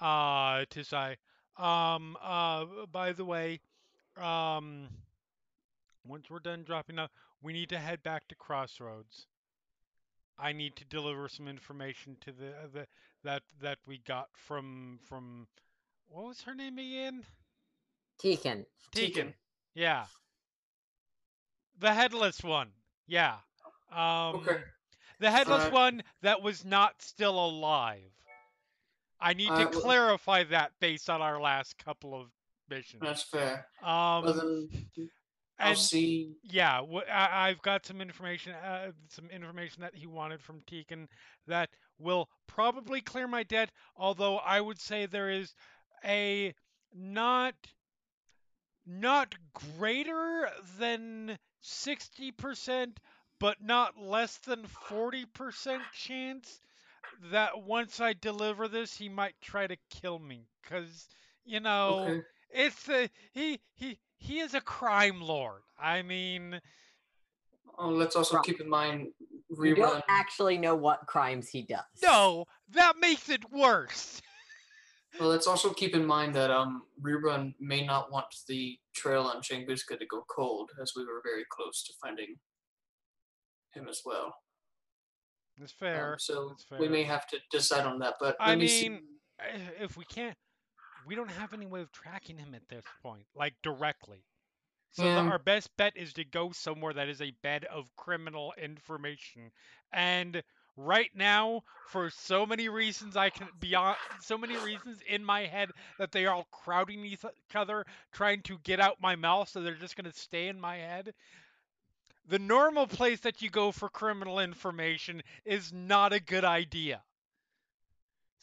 uh 0.00 0.64
Tisai, 0.66 1.16
um 1.56 2.16
uh 2.22 2.64
by 2.90 3.12
the 3.12 3.24
way, 3.24 3.60
um 4.16 4.88
once 6.06 6.30
we're 6.30 6.38
done 6.38 6.62
dropping 6.64 6.98
out, 6.98 7.10
we 7.42 7.52
need 7.52 7.68
to 7.70 7.78
head 7.78 8.02
back 8.02 8.28
to 8.28 8.34
Crossroads. 8.34 9.26
I 10.38 10.52
need 10.52 10.76
to 10.76 10.84
deliver 10.86 11.28
some 11.28 11.48
information 11.48 12.16
to 12.22 12.32
the 12.32 12.52
the 12.72 12.86
that 13.22 13.42
that 13.60 13.78
we 13.86 13.98
got 13.98 14.28
from 14.36 14.98
from 15.08 15.46
what 16.08 16.24
was 16.26 16.42
her 16.42 16.54
name 16.54 16.78
again? 16.78 17.24
Tekin. 18.22 18.64
Tegan. 18.92 19.34
Yeah. 19.74 20.04
The 21.78 21.92
headless 21.92 22.42
one. 22.42 22.68
Yeah. 23.06 23.36
Um 23.92 24.36
Okay. 24.36 24.60
the 25.20 25.30
headless 25.30 25.64
Alright. 25.64 25.72
one 25.72 26.02
that 26.22 26.42
was 26.42 26.64
not 26.64 27.00
still 27.02 27.38
alive. 27.44 28.00
I 29.20 29.32
need 29.34 29.46
to 29.46 29.52
Alright, 29.52 29.72
well- 29.72 29.80
clarify 29.82 30.44
that 30.44 30.72
based 30.80 31.08
on 31.08 31.22
our 31.22 31.40
last 31.40 31.78
couple 31.78 32.14
of 32.20 32.28
missions. 32.68 33.02
That's 33.02 33.22
fair. 33.22 33.66
Um 33.82 34.24
Well, 34.24 34.32
then 34.34 35.10
I'll 35.58 35.76
see. 35.76 36.36
yeah, 36.42 36.80
wh- 36.80 37.08
I, 37.10 37.48
I've 37.48 37.62
got 37.62 37.86
some 37.86 38.00
information, 38.00 38.52
uh, 38.52 38.90
some 39.08 39.30
information 39.30 39.82
that 39.82 39.94
he 39.94 40.06
wanted 40.06 40.40
from 40.42 40.60
Tekin 40.62 41.08
that 41.46 41.70
will 41.98 42.28
probably 42.46 43.00
clear 43.00 43.26
my 43.28 43.42
debt. 43.44 43.70
Although 43.96 44.38
I 44.38 44.60
would 44.60 44.80
say 44.80 45.06
there 45.06 45.30
is 45.30 45.54
a 46.04 46.54
not 46.92 47.54
not 48.86 49.34
greater 49.78 50.48
than 50.78 51.38
sixty 51.60 52.32
percent, 52.32 52.98
but 53.38 53.62
not 53.62 53.98
less 53.98 54.36
than 54.38 54.66
forty 54.66 55.24
percent 55.24 55.82
chance 55.92 56.60
that 57.30 57.62
once 57.62 58.00
I 58.00 58.12
deliver 58.12 58.68
this, 58.68 58.96
he 58.96 59.08
might 59.08 59.34
try 59.40 59.66
to 59.66 59.76
kill 59.90 60.18
me. 60.18 60.46
Cause 60.68 61.08
you 61.44 61.60
know. 61.60 61.98
Okay. 62.00 62.22
It's 62.56 62.88
a 62.88 63.10
he 63.32 63.58
he 63.74 63.98
he 64.24 64.40
is 64.40 64.54
a 64.54 64.60
crime 64.60 65.20
lord. 65.20 65.62
I 65.78 66.02
mean, 66.02 66.60
Oh, 67.76 67.88
let's 67.88 68.14
also 68.16 68.38
keep 68.40 68.60
in 68.60 68.68
mind 68.68 69.08
You 69.50 69.56
rerun. 69.74 69.76
don't 69.76 70.04
actually 70.08 70.56
know 70.58 70.76
what 70.76 71.00
crimes 71.06 71.48
he 71.48 71.62
does. 71.62 71.82
no, 72.02 72.46
that 72.70 72.96
makes 72.98 73.28
it 73.28 73.42
worse. 73.52 74.20
Well, 75.20 75.28
let's 75.28 75.46
also 75.46 75.72
keep 75.72 75.94
in 75.94 76.04
mind 76.04 76.34
that 76.34 76.50
um 76.50 76.82
rerun 77.00 77.54
may 77.60 77.86
not 77.86 78.10
want 78.10 78.26
the 78.48 78.76
trail 78.96 79.22
on 79.22 79.42
Changbuska 79.42 79.96
to 79.96 80.06
go 80.06 80.24
cold, 80.28 80.70
as 80.82 80.94
we 80.96 81.04
were 81.04 81.20
very 81.22 81.44
close 81.50 81.84
to 81.84 81.92
finding 82.02 82.34
him 83.74 83.86
as 83.88 84.00
well. 84.04 84.34
That's 85.56 85.70
Um, 85.74 85.76
fair. 85.78 86.16
so 86.18 86.48
That's 86.48 86.80
we 86.80 86.88
may 86.88 87.04
have 87.04 87.28
to 87.28 87.38
decide 87.52 87.86
on 87.86 88.00
that. 88.00 88.14
But 88.18 88.34
I 88.40 88.48
let 88.50 88.58
me 88.58 88.66
see- 88.66 88.88
mean, 88.88 89.02
Eh, 89.38 89.58
If 89.86 89.96
we 89.96 90.04
can't, 90.04 90.36
we 91.06 91.14
don't 91.14 91.30
have 91.30 91.52
any 91.52 91.66
way 91.66 91.80
of 91.80 91.92
tracking 91.92 92.38
him 92.38 92.54
at 92.54 92.68
this 92.68 92.84
point, 93.02 93.26
like 93.34 93.54
directly. 93.62 94.24
So 94.92 95.10
the, 95.10 95.20
our 95.22 95.38
best 95.38 95.76
bet 95.76 95.96
is 95.96 96.12
to 96.14 96.24
go 96.24 96.52
somewhere 96.52 96.92
that 96.94 97.08
is 97.08 97.20
a 97.20 97.30
bed 97.42 97.64
of 97.64 97.94
criminal 97.96 98.54
information. 98.56 99.50
And 99.92 100.42
right 100.76 101.10
now, 101.14 101.62
for 101.84 102.10
so 102.10 102.46
many 102.46 102.68
reasons, 102.68 103.16
I 103.16 103.30
can 103.30 103.48
beyond 103.58 103.98
so 104.20 104.38
many 104.38 104.56
reasons 104.56 105.00
in 105.06 105.24
my 105.24 105.46
head 105.46 105.70
that 105.98 106.12
they 106.12 106.26
are 106.26 106.34
all 106.34 106.48
crowding 106.50 107.04
each 107.04 107.24
other, 107.54 107.84
trying 108.12 108.42
to 108.42 108.58
get 108.58 108.80
out 108.80 109.00
my 109.00 109.16
mouth, 109.16 109.48
so 109.48 109.62
they're 109.62 109.74
just 109.74 109.96
gonna 109.96 110.12
stay 110.12 110.48
in 110.48 110.60
my 110.60 110.76
head. 110.76 111.14
The 112.26 112.38
normal 112.38 112.86
place 112.86 113.20
that 113.20 113.42
you 113.42 113.50
go 113.50 113.72
for 113.72 113.88
criminal 113.88 114.38
information 114.40 115.22
is 115.44 115.72
not 115.72 116.12
a 116.12 116.20
good 116.20 116.44
idea. 116.44 117.02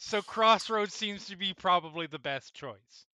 So 0.03 0.19
Crossroads 0.23 0.95
seems 0.95 1.28
to 1.28 1.38
be 1.38 1.53
probably 1.53 2.07
the 2.07 2.18
best 2.18 2.56
choice. 2.56 3.06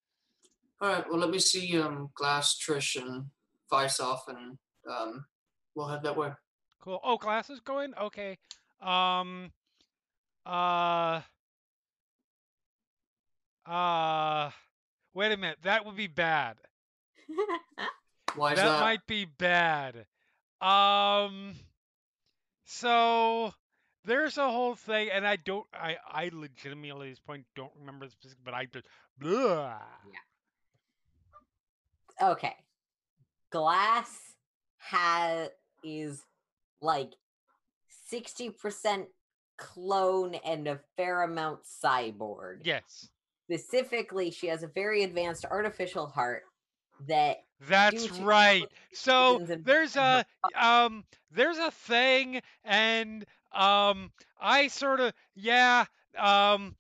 All 0.80 0.88
right. 0.88 1.10
Well, 1.10 1.20
let 1.20 1.30
me 1.30 1.38
see 1.38 1.78
um 1.78 2.10
Glass, 2.16 2.58
Trish, 2.58 2.96
and 2.96 3.26
Vice 3.70 4.00
off, 4.00 4.24
and 4.30 4.58
um 4.90 5.26
we'll 5.76 5.90
head 5.90 6.02
that 6.04 6.16
way. 6.16 6.30
Cool. 6.80 7.02
Oh, 7.04 7.18
Glass 7.18 7.50
is 7.50 7.60
going? 7.60 7.94
Okay. 8.02 8.38
Um 8.82 9.52
uh 10.46 11.20
uh 13.66 14.50
wait 15.14 15.34
a 15.34 15.38
minute. 15.38 15.58
That 15.64 15.86
would 15.86 15.98
be 15.98 16.08
bad. 16.08 16.56
Why 18.36 18.54
is 18.54 18.60
that, 18.60 18.66
that? 18.66 18.80
might 18.80 19.06
be 19.06 19.26
bad. 19.26 20.06
Um 20.62 21.54
so 22.64 23.54
there's 24.08 24.38
a 24.38 24.50
whole 24.50 24.74
thing 24.74 25.10
and 25.14 25.28
I 25.28 25.36
don't 25.36 25.68
I 25.74 25.98
I 26.10 26.32
legitimately 26.34 27.10
at 27.10 27.12
this 27.12 27.20
point 27.20 27.44
don't 27.56 27.72
remember 27.80 28.06
the 28.06 28.12
specific 28.12 28.44
but 28.44 28.54
I 28.54 28.66
just 28.66 28.86
blah. 29.20 29.76
okay. 32.22 32.56
Glass 33.52 34.10
has 34.78 35.50
is 35.84 36.24
like 36.82 37.12
60% 38.12 39.06
clone 39.58 40.36
and 40.46 40.68
a 40.68 40.80
fair 40.96 41.24
amount 41.24 41.60
cyborg. 41.84 42.60
Yes. 42.64 43.10
Specifically, 43.50 44.32
she 44.32 44.48
has 44.48 44.64
a 44.64 44.68
very 44.68 45.04
advanced 45.04 45.46
artificial 45.50 46.08
heart 46.08 46.44
that 47.08 47.38
That's 47.68 48.12
right. 48.20 48.66
So 48.94 49.46
there's 49.64 49.96
a 49.96 50.26
um 50.60 51.04
there's 51.32 51.58
a 51.58 51.72
thing 51.72 52.42
and 52.64 53.26
um 53.52 54.12
I 54.40 54.68
sort 54.68 55.00
of 55.00 55.14
yeah 55.36 55.86
um 56.18 56.76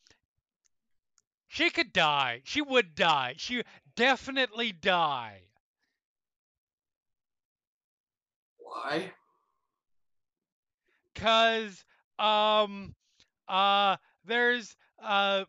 she 1.48 1.70
could 1.70 1.92
die. 1.92 2.42
She 2.46 2.62
would 2.62 2.96
die. 2.96 3.36
She 3.38 3.64
definitely 3.96 4.72
die. 4.72 5.50
Why? 8.60 9.14
Cuz 11.16 11.84
um 12.20 12.96
uh 13.48 13.98
there's 14.26 14.76
uh 15.02 15.46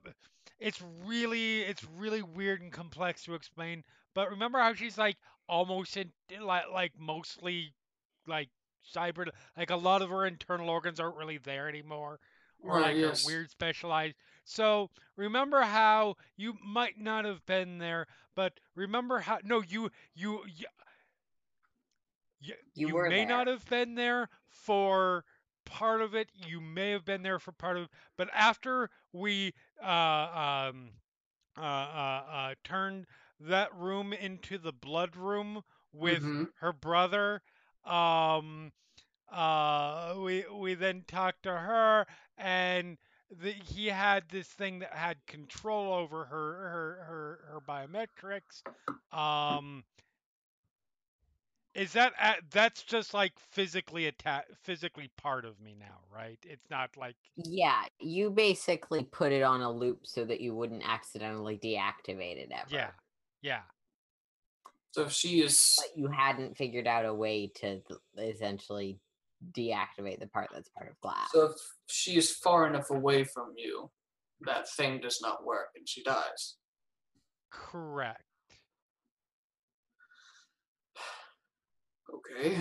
it's 0.59 0.81
really 1.05 1.61
it's 1.63 1.85
really 1.85 2.23
weird 2.23 2.61
and 2.63 2.73
complex 2.73 3.25
to 3.25 3.35
explain 3.35 3.85
but 4.15 4.31
remember 4.31 4.59
how 4.59 4.75
she's 4.75 4.99
like 4.99 5.17
almost 5.49 5.97
in 5.97 6.13
like 6.41 6.65
like 6.73 6.93
mostly 6.99 7.75
like 8.27 8.51
cyber 8.95 9.29
like 9.57 9.71
a 9.71 9.77
lot 9.77 10.03
of 10.03 10.11
her 10.11 10.27
internal 10.27 10.69
organs 10.71 11.01
aren't 11.01 11.17
really 11.17 11.39
there 11.39 11.69
anymore 11.69 12.19
or 12.63 12.81
Right, 12.81 12.97
like 12.99 12.99
yes. 12.99 13.23
weird 13.23 13.51
specialized 13.51 14.17
so 14.45 14.91
remember 15.17 15.63
how 15.63 16.17
you 16.37 16.55
might 16.65 16.99
not 16.99 17.25
have 17.25 17.45
been 17.47 17.79
there 17.79 18.07
but 18.35 18.61
remember 18.75 19.19
how 19.21 19.39
no 19.45 19.63
you 19.63 19.91
you 20.15 20.43
you, 22.41 22.55
you, 22.75 22.89
You 22.89 22.89
were 22.91 23.09
may 23.09 23.25
not 23.25 23.47
have 23.47 23.69
been 23.69 23.95
there 23.95 24.29
for 24.49 25.25
part 25.65 26.01
of 26.01 26.15
it 26.15 26.31
you 26.35 26.61
may 26.61 26.91
have 26.91 27.05
been 27.05 27.23
there 27.23 27.39
for 27.39 27.53
part 27.53 27.77
of 27.77 27.85
it 27.85 27.91
but 28.17 28.29
after 28.35 28.91
we 29.13 29.53
uh 29.83 29.89
um 30.71 30.91
uh 31.59 31.61
uh, 31.63 32.25
uh 32.31 32.55
turned 32.65 33.07
that 33.41 33.75
room 33.75 34.13
into 34.13 34.59
the 34.59 34.73
blood 34.73 35.17
room 35.17 35.63
with 35.93 36.31
Mhm. 36.31 36.53
her 36.61 36.73
brother 36.73 37.43
um 37.85 38.73
uh 39.31 40.15
we 40.19 40.45
we 40.49 40.75
then 40.75 41.05
talked 41.07 41.43
to 41.45 41.51
her 41.57 42.07
and 42.37 42.99
the, 43.31 43.53
he 43.53 43.87
had 43.87 44.29
this 44.29 44.49
thing 44.49 44.79
that 44.79 44.93
had 44.95 45.25
control 45.27 45.93
over 45.93 46.25
her 46.25 46.53
her 46.71 47.05
her, 47.05 47.41
her 47.53 47.61
biometrics. 47.61 48.63
Um, 49.17 49.85
is 51.75 51.93
that 51.93 52.13
that's 52.51 52.83
just 52.83 53.15
like 53.15 53.39
physically 53.39 54.07
atta- 54.07 54.45
physically 54.63 55.09
part 55.17 55.45
of 55.45 55.61
me 55.61 55.75
now, 55.79 56.01
right? 56.11 56.39
It's 56.43 56.69
not 56.71 56.97
like 56.97 57.17
Yeah, 57.37 57.85
you 58.01 58.31
basically 58.31 59.05
put 59.05 59.33
it 59.33 59.43
on 59.43 59.61
a 59.63 59.71
loop 59.71 60.07
so 60.07 60.25
that 60.25 60.41
you 60.41 60.55
wouldn't 60.55 60.83
accidentally 60.89 61.57
deactivate 61.57 62.37
it 62.37 62.51
ever. 62.51 62.67
yeah, 62.69 62.91
yeah. 63.43 63.63
So 64.93 65.03
if 65.03 65.13
she 65.13 65.41
is 65.41 65.77
But 65.79 65.97
you 65.97 66.09
hadn't 66.09 66.57
figured 66.57 66.87
out 66.87 67.05
a 67.05 67.15
way 67.15 67.51
to 67.57 67.81
essentially 68.17 68.99
deactivate 69.53 70.19
the 70.19 70.27
part 70.27 70.49
that's 70.53 70.71
part 70.71 70.91
of 70.91 71.01
glass. 71.01 71.31
so 71.33 71.47
if 71.47 71.53
she 71.87 72.17
is 72.17 72.33
far 72.33 72.67
enough 72.67 72.91
away 72.91 73.23
from 73.23 73.53
you, 73.57 73.91
that 74.41 74.69
thing 74.71 75.01
does 75.01 75.21
not 75.23 75.45
work 75.45 75.69
and 75.77 75.89
she 75.89 76.03
dies. 76.03 76.57
Correct. 77.51 78.23
Okay. 82.13 82.57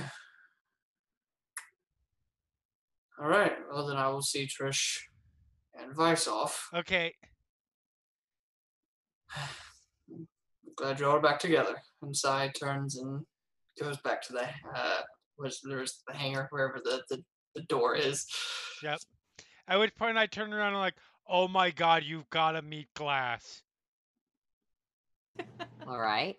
All 3.19 3.27
right. 3.27 3.53
Well, 3.71 3.87
then 3.87 3.97
I 3.97 4.07
will 4.09 4.21
see 4.21 4.47
Trish 4.47 4.99
and 5.79 5.95
Vice 5.95 6.27
off. 6.27 6.69
Okay. 6.73 7.15
Glad 10.75 10.99
you're 10.99 11.09
all 11.09 11.19
back 11.19 11.39
together. 11.39 11.75
And 12.01 12.15
Sai 12.15 12.51
turns 12.59 12.97
and 12.97 13.25
goes 13.79 13.97
back 13.97 14.21
to 14.23 14.33
the 14.33 14.47
uh, 14.75 15.01
was 15.37 15.59
there's 15.67 16.01
the 16.07 16.15
hangar 16.15 16.47
wherever 16.51 16.79
the, 16.83 17.01
the 17.09 17.23
the 17.55 17.61
door 17.63 17.95
is. 17.95 18.25
Yep. 18.83 18.99
At 19.67 19.79
which 19.79 19.95
point 19.95 20.17
I 20.17 20.27
turn 20.27 20.53
around 20.53 20.73
and 20.73 20.79
like, 20.79 20.95
oh 21.27 21.47
my 21.47 21.71
god, 21.71 22.03
you've 22.03 22.29
got 22.29 22.51
to 22.51 22.61
meet 22.61 22.93
Glass. 22.93 23.63
All 25.87 25.99
right. 25.99 26.35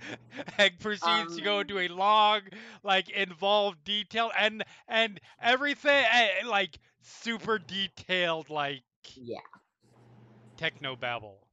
and 0.58 0.78
proceeds 0.78 1.34
to 1.36 1.42
go 1.42 1.56
Um, 1.56 1.60
into 1.62 1.78
a 1.80 1.88
long, 1.88 2.42
like 2.84 3.10
involved 3.10 3.82
detail 3.84 4.30
and 4.38 4.62
and 4.86 5.20
everything 5.42 6.04
eh, 6.12 6.46
like 6.46 6.78
super 7.02 7.58
detailed 7.58 8.48
like 8.48 8.84
Yeah. 9.16 9.40
techno 10.56 10.94
babble. 10.94 11.47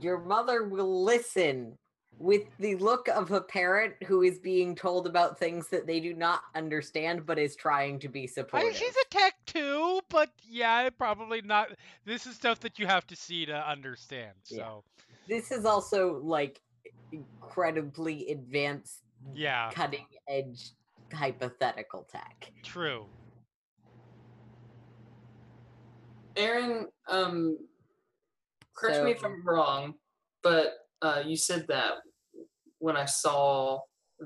Your 0.00 0.18
mother 0.18 0.64
will 0.64 1.04
listen 1.04 1.76
with 2.18 2.42
the 2.58 2.74
look 2.76 3.08
of 3.08 3.30
a 3.30 3.40
parent 3.40 3.94
who 4.06 4.22
is 4.22 4.38
being 4.38 4.74
told 4.74 5.06
about 5.06 5.38
things 5.38 5.68
that 5.68 5.86
they 5.86 6.00
do 6.00 6.14
not 6.14 6.40
understand 6.54 7.24
but 7.24 7.38
is 7.38 7.54
trying 7.54 7.98
to 8.00 8.08
be 8.08 8.24
I 8.24 8.26
supportive. 8.26 8.68
mean, 8.68 8.74
she's 8.74 8.96
a 8.96 9.08
tech 9.08 9.34
too, 9.46 10.00
but 10.08 10.30
yeah, 10.48 10.88
probably 10.90 11.42
not. 11.42 11.70
This 12.04 12.26
is 12.26 12.34
stuff 12.34 12.60
that 12.60 12.78
you 12.78 12.86
have 12.86 13.06
to 13.08 13.16
see 13.16 13.46
to 13.46 13.70
understand. 13.70 14.32
Yeah. 14.50 14.58
So 14.58 14.84
this 15.28 15.52
is 15.52 15.64
also 15.64 16.20
like 16.22 16.60
incredibly 17.12 18.30
advanced, 18.30 19.02
yeah, 19.34 19.70
cutting 19.72 20.06
edge 20.28 20.72
hypothetical 21.12 22.06
tech. 22.10 22.50
true. 22.62 23.06
Erin, 26.36 26.86
um, 27.08 27.58
correct 28.78 29.04
me 29.04 29.10
if 29.12 29.24
I'm 29.24 29.46
wrong, 29.46 29.94
but 30.42 30.74
uh, 31.02 31.22
you 31.24 31.36
said 31.36 31.66
that 31.68 31.94
when 32.78 32.96
I 32.96 33.04
saw 33.04 33.80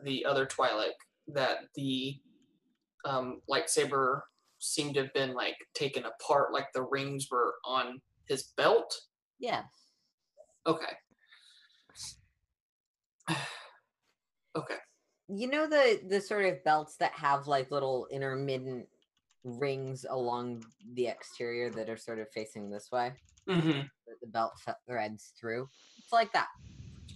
the 0.04 0.24
other 0.24 0.46
Twi'lek, 0.46 0.92
that 1.28 1.58
the 1.74 2.16
um, 3.04 3.40
lightsaber 3.50 4.20
seemed 4.58 4.94
to 4.94 5.02
have 5.02 5.12
been 5.14 5.34
like 5.34 5.56
taken 5.74 6.04
apart, 6.04 6.52
like 6.52 6.66
the 6.72 6.82
rings 6.82 7.28
were 7.30 7.54
on 7.64 8.00
his 8.26 8.52
belt. 8.56 8.94
Yeah. 9.38 9.62
Okay. 10.66 10.92
okay. 14.56 14.76
You 15.28 15.48
know 15.48 15.66
the 15.68 16.00
the 16.08 16.20
sort 16.20 16.44
of 16.44 16.62
belts 16.64 16.96
that 16.96 17.12
have 17.12 17.46
like 17.46 17.70
little 17.70 18.06
intermittent 18.10 18.86
rings 19.44 20.04
along 20.08 20.62
the 20.94 21.06
exterior 21.06 21.70
that 21.70 21.88
are 21.88 21.96
sort 21.96 22.18
of 22.20 22.30
facing 22.30 22.70
this 22.70 22.90
way 22.92 23.12
Mm-hmm. 23.48 23.80
the 24.20 24.26
belt 24.28 24.52
threads 24.86 25.32
through. 25.38 25.68
It's 25.98 26.12
like 26.12 26.32
that. 26.32 26.48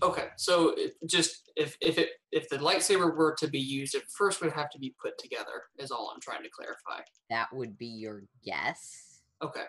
Okay. 0.02 0.28
So 0.36 0.74
just 1.06 1.50
if 1.56 1.76
if 1.80 1.98
it 1.98 2.10
if 2.32 2.48
the 2.48 2.58
lightsaber 2.58 3.16
were 3.16 3.34
to 3.38 3.48
be 3.48 3.58
used, 3.58 3.94
it 3.94 4.04
first 4.10 4.42
would 4.42 4.52
have 4.52 4.70
to 4.70 4.78
be 4.78 4.94
put 5.02 5.16
together. 5.18 5.62
Is 5.78 5.90
all 5.90 6.10
I'm 6.12 6.20
trying 6.20 6.42
to 6.42 6.50
clarify. 6.50 7.02
That 7.30 7.48
would 7.52 7.78
be 7.78 7.86
your 7.86 8.24
guess. 8.44 9.20
Okay. 9.42 9.64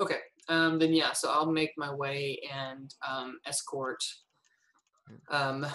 Okay. 0.00 0.18
Um, 0.48 0.78
then 0.78 0.92
yeah, 0.92 1.12
so 1.12 1.30
I'll 1.30 1.50
make 1.50 1.72
my 1.76 1.92
way 1.92 2.40
and 2.52 2.92
um, 3.06 3.38
escort. 3.46 4.02
Um, 5.30 5.66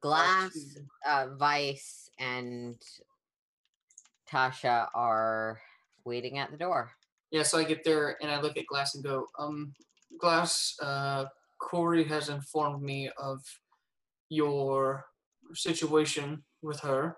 Glass, 0.00 0.76
uh, 1.04 1.28
Vice, 1.36 2.10
and 2.18 2.76
Tasha 4.30 4.88
are 4.94 5.60
waiting 6.04 6.38
at 6.38 6.52
the 6.52 6.56
door. 6.56 6.92
Yeah, 7.30 7.44
so 7.44 7.58
I 7.58 7.64
get 7.64 7.84
there 7.84 8.16
and 8.20 8.30
I 8.30 8.40
look 8.40 8.56
at 8.56 8.66
Glass 8.66 8.94
and 8.94 9.04
go, 9.04 9.26
um, 9.38 9.72
Glass, 10.18 10.74
uh, 10.82 11.26
Cori 11.60 12.04
has 12.04 12.28
informed 12.28 12.82
me 12.82 13.10
of 13.18 13.40
your 14.28 15.04
situation 15.54 16.42
with 16.62 16.80
her, 16.80 17.16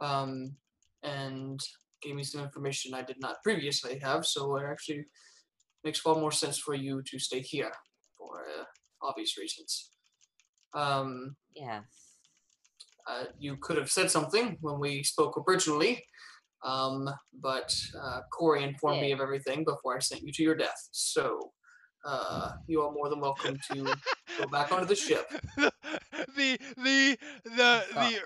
um, 0.00 0.56
and 1.02 1.60
gave 2.02 2.14
me 2.14 2.24
some 2.24 2.42
information 2.42 2.94
I 2.94 3.02
did 3.02 3.20
not 3.20 3.42
previously 3.42 3.98
have. 4.00 4.26
So 4.26 4.56
it 4.56 4.64
actually 4.64 5.04
makes 5.84 6.00
far 6.00 6.16
more 6.16 6.32
sense 6.32 6.58
for 6.58 6.74
you 6.74 7.02
to 7.02 7.18
stay 7.18 7.40
here 7.40 7.72
for 8.18 8.44
uh, 8.58 8.64
obvious 9.02 9.38
reasons. 9.38 9.90
Um, 10.74 11.36
Yes. 11.54 11.84
uh, 13.06 13.24
you 13.38 13.56
could 13.58 13.76
have 13.76 13.90
said 13.90 14.10
something 14.10 14.56
when 14.60 14.80
we 14.80 15.02
spoke 15.04 15.40
originally, 15.46 16.04
um, 16.64 17.08
but 17.40 17.74
uh, 18.00 18.20
Cori 18.32 18.64
informed 18.64 19.00
me 19.02 19.12
of 19.12 19.20
everything 19.20 19.64
before 19.64 19.96
I 19.96 20.00
sent 20.00 20.22
you 20.22 20.32
to 20.32 20.42
your 20.42 20.54
death. 20.54 20.88
So 20.92 21.52
uh, 22.04 22.52
you 22.66 22.82
are 22.82 22.92
more 22.92 23.08
than 23.08 23.20
welcome 23.20 23.58
to 23.72 23.84
go 24.38 24.46
back 24.52 24.72
onto 24.72 24.86
the 24.86 24.94
ship. 24.96 25.30
the 25.56 26.58
the 26.76 27.18
the 27.44 27.84
Stop. 27.90 28.10
the 28.10 28.20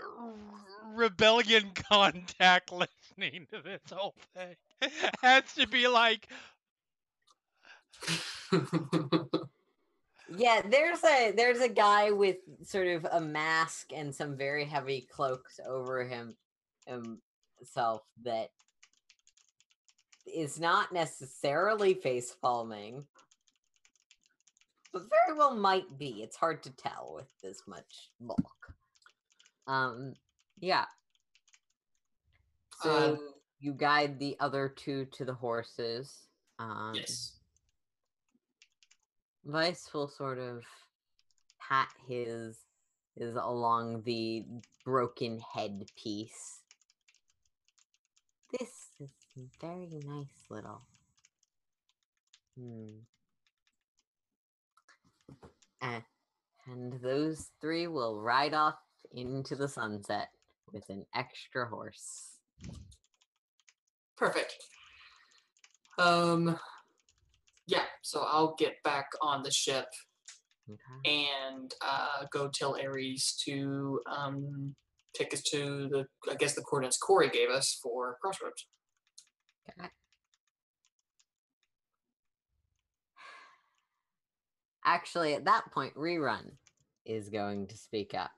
rebellion 0.94 1.70
contact 1.90 2.72
listening 2.72 3.46
to 3.52 3.60
this 3.62 3.80
whole 3.92 4.14
thing 4.34 4.56
has 5.22 5.44
to 5.54 5.66
be 5.66 5.86
like 5.86 6.28
Yeah, 10.36 10.60
there's 10.68 11.02
a 11.04 11.32
there's 11.36 11.60
a 11.60 11.68
guy 11.68 12.10
with 12.10 12.36
sort 12.62 12.88
of 12.88 13.06
a 13.10 13.20
mask 13.20 13.92
and 13.94 14.14
some 14.14 14.36
very 14.36 14.64
heavy 14.64 15.06
cloaks 15.10 15.58
over 15.66 16.04
him 16.04 16.36
himself 17.58 18.02
that 18.24 18.50
is 20.26 20.60
not 20.60 20.92
necessarily 20.92 21.94
face 21.94 22.34
palming, 22.42 23.04
but 24.92 25.02
very 25.08 25.36
well 25.36 25.54
might 25.54 25.98
be. 25.98 26.22
It's 26.22 26.36
hard 26.36 26.62
to 26.64 26.70
tell 26.76 27.12
with 27.14 27.28
this 27.42 27.62
much 27.66 28.10
bulk. 28.20 28.74
Um, 29.66 30.14
yeah. 30.60 30.86
So 32.82 33.14
Um, 33.14 33.34
you 33.60 33.72
guide 33.72 34.18
the 34.18 34.36
other 34.40 34.68
two 34.68 35.06
to 35.12 35.24
the 35.24 35.34
horses. 35.34 36.28
Um, 36.58 36.92
yes. 36.94 37.34
Vice 39.44 39.88
will 39.92 40.08
sort 40.08 40.38
of 40.38 40.62
pat 41.58 41.88
his 42.06 42.58
is 43.16 43.34
along 43.34 44.02
the 44.02 44.44
broken 44.84 45.40
head 45.40 45.84
piece. 45.96 46.57
This 48.50 48.88
is 49.00 49.10
very 49.60 50.00
nice 50.06 50.46
little. 50.48 50.82
Hmm. 52.58 53.00
Eh, 55.82 56.00
and 56.66 57.00
those 57.02 57.50
three 57.60 57.86
will 57.86 58.20
ride 58.20 58.54
off 58.54 58.78
into 59.12 59.54
the 59.54 59.68
sunset 59.68 60.28
with 60.72 60.88
an 60.88 61.04
extra 61.14 61.66
horse. 61.66 62.32
Perfect. 64.16 64.54
Um, 65.98 66.58
yeah, 67.66 67.84
so 68.02 68.24
I'll 68.26 68.54
get 68.58 68.82
back 68.82 69.08
on 69.20 69.42
the 69.42 69.50
ship 69.50 69.86
Okay. 70.70 71.10
and 71.48 71.72
uh, 71.82 72.24
go 72.30 72.48
tell 72.48 72.76
Ares 72.78 73.40
to 73.44 74.00
um, 74.06 74.74
take 75.14 75.32
us 75.32 75.42
to 75.42 75.88
the, 75.88 76.06
I 76.30 76.34
guess, 76.34 76.54
the 76.54 76.62
coordinates 76.62 76.98
Cori 76.98 77.28
gave 77.28 77.50
us 77.50 77.78
for 77.82 78.16
Crossroads. 78.20 78.66
Actually, 84.84 85.34
at 85.34 85.44
that 85.44 85.70
point, 85.72 85.94
Rerun 85.94 86.52
is 87.04 87.28
going 87.28 87.66
to 87.66 87.76
speak 87.76 88.14
up. 88.14 88.30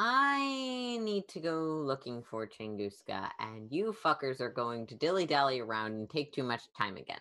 I 0.00 1.00
need 1.02 1.26
to 1.30 1.40
go 1.40 1.82
looking 1.84 2.22
for 2.22 2.46
Chinguska, 2.46 3.30
and 3.40 3.66
you 3.72 3.92
fuckers 4.04 4.40
are 4.40 4.48
going 4.48 4.86
to 4.86 4.94
dilly 4.94 5.26
dally 5.26 5.58
around 5.58 5.94
and 5.94 6.08
take 6.08 6.32
too 6.32 6.44
much 6.44 6.62
time 6.78 6.96
again. 6.96 7.18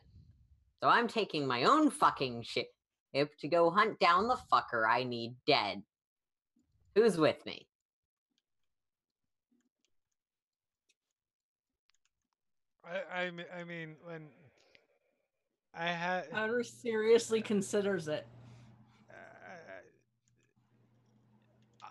So 0.84 0.90
I'm 0.90 1.08
taking 1.08 1.48
my 1.48 1.64
own 1.64 1.90
fucking 1.90 2.44
ship 3.14 3.38
to 3.40 3.48
go 3.48 3.70
hunt 3.70 4.00
down 4.00 4.28
the 4.28 4.38
fucker 4.52 4.88
I 4.88 5.04
need 5.04 5.36
dead. 5.46 5.84
Who's 6.96 7.18
with 7.18 7.46
me? 7.46 7.68
I, 12.84 13.22
I, 13.22 13.32
me- 13.32 13.44
I 13.56 13.64
mean, 13.64 13.96
when 14.04 14.28
I 15.78 15.88
had, 15.88 16.32
Powder 16.32 16.64
seriously 16.64 17.42
considers 17.42 18.08
it. 18.08 18.26
Uh, 19.10 19.14
uh, 19.14 19.84
uh, 21.84 21.90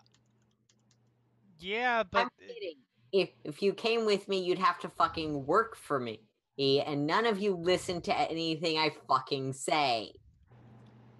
yeah, 1.60 2.02
but 2.10 2.22
I'm 2.22 2.28
kidding. 2.40 2.76
If 3.12 3.30
if 3.44 3.62
you 3.62 3.74
came 3.74 4.06
with 4.06 4.26
me, 4.28 4.42
you'd 4.42 4.58
have 4.58 4.80
to 4.80 4.88
fucking 4.88 5.46
work 5.46 5.76
for 5.76 6.00
me. 6.00 6.20
Eh, 6.58 6.82
and 6.86 7.06
none 7.06 7.26
of 7.26 7.38
you 7.38 7.54
listen 7.54 8.00
to 8.02 8.18
anything 8.18 8.78
I 8.78 8.90
fucking 9.06 9.52
say. 9.52 10.14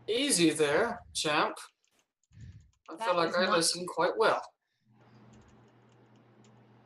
Easy 0.08 0.50
there, 0.50 1.00
champ. 1.14 1.56
I 2.88 2.96
That 2.96 3.06
feel 3.06 3.16
like 3.16 3.30
is 3.30 3.36
I 3.36 3.44
not- 3.46 3.56
listen 3.56 3.86
quite 3.86 4.16
well. 4.16 4.40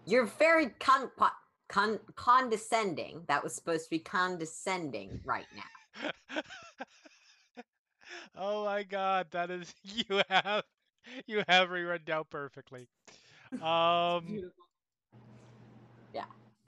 You're 0.06 0.24
very 0.26 0.70
con- 0.80 1.10
po- 1.16 1.28
con- 1.68 2.00
condescending. 2.16 3.22
That 3.28 3.44
was 3.44 3.54
supposed 3.54 3.84
to 3.84 3.90
be 3.90 3.98
condescending 3.98 5.20
right 5.24 5.46
now. 5.54 6.10
oh 8.36 8.64
my 8.64 8.82
god, 8.82 9.26
that 9.32 9.50
is 9.50 9.74
you 9.84 10.22
have 10.30 10.64
you 11.26 11.42
have 11.48 11.68
rerun 11.68 12.04
down 12.04 12.24
perfectly. 12.30 12.88
Um, 13.62 14.24
Beautiful. 14.26 14.54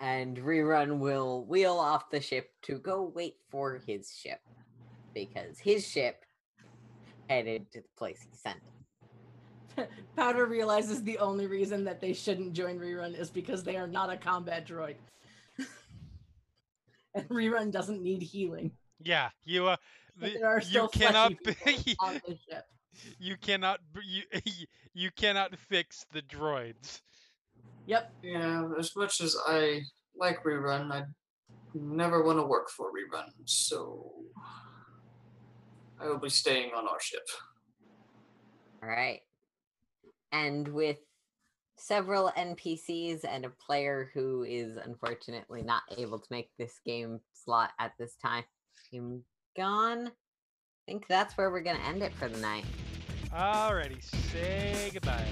And 0.00 0.36
Rerun 0.38 0.98
will 0.98 1.44
wheel 1.44 1.74
off 1.78 2.10
the 2.10 2.20
ship 2.20 2.50
to 2.62 2.76
go 2.80 3.12
wait 3.14 3.36
for 3.48 3.80
his 3.86 4.12
ship. 4.12 4.40
Because 5.14 5.60
his 5.60 5.86
ship 5.86 6.24
headed 7.28 7.70
to 7.72 7.80
the 7.80 7.88
place 7.96 8.18
he 8.22 8.36
sent 8.36 8.58
him. 9.76 9.86
Powder 10.16 10.46
realizes 10.46 11.02
the 11.02 11.18
only 11.18 11.46
reason 11.46 11.84
that 11.84 12.00
they 12.00 12.12
shouldn't 12.12 12.52
join 12.52 12.78
Rerun 12.78 13.18
is 13.18 13.30
because 13.30 13.62
they 13.62 13.76
are 13.76 13.86
not 13.86 14.10
a 14.10 14.16
combat 14.16 14.66
droid. 14.66 14.96
and 17.14 17.28
Rerun 17.28 17.70
doesn't 17.72 18.02
need 18.02 18.22
healing. 18.22 18.72
yeah, 19.00 19.30
you 19.44 19.66
uh, 19.68 19.76
the- 20.16 20.34
there 20.34 20.46
are 20.48 20.60
you 20.68 20.88
cannot 20.92 21.32
fleshy 21.42 21.82
b- 21.84 21.96
On 22.00 22.20
the 22.26 22.36
ship. 22.48 22.64
you 23.18 23.36
cannot 23.38 23.80
you 24.04 24.22
you 24.94 25.10
cannot 25.16 25.56
fix 25.56 26.04
the 26.12 26.22
droids. 26.22 27.00
Yep. 27.86 28.12
Yeah, 28.22 28.68
as 28.78 28.94
much 28.94 29.20
as 29.20 29.36
I 29.48 29.80
like 30.16 30.44
rerun, 30.44 30.92
I 30.92 31.02
never 31.74 32.22
want 32.22 32.38
to 32.38 32.44
work 32.44 32.68
for 32.70 32.88
rerun, 32.92 33.30
so 33.46 34.12
I 36.02 36.08
will 36.08 36.18
be 36.18 36.30
staying 36.30 36.72
on 36.76 36.88
our 36.88 37.00
ship. 37.00 37.26
All 38.82 38.88
right. 38.88 39.20
And 40.32 40.66
with 40.68 40.98
several 41.76 42.30
NPCs 42.36 43.24
and 43.24 43.44
a 43.44 43.50
player 43.50 44.10
who 44.14 44.44
is 44.44 44.76
unfortunately 44.76 45.62
not 45.62 45.82
able 45.96 46.18
to 46.18 46.26
make 46.30 46.50
this 46.58 46.80
game 46.84 47.20
slot 47.32 47.70
at 47.78 47.92
this 47.98 48.16
time 48.16 48.44
I'm 48.94 49.22
gone. 49.56 50.08
I 50.08 50.10
think 50.86 51.06
that's 51.08 51.36
where 51.36 51.50
we're 51.50 51.62
going 51.62 51.78
to 51.78 51.86
end 51.86 52.02
it 52.02 52.12
for 52.14 52.28
the 52.28 52.38
night. 52.38 52.64
Alrighty, 53.32 54.02
say 54.02 54.90
goodbye. 54.92 55.26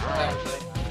Alright. 0.00 0.83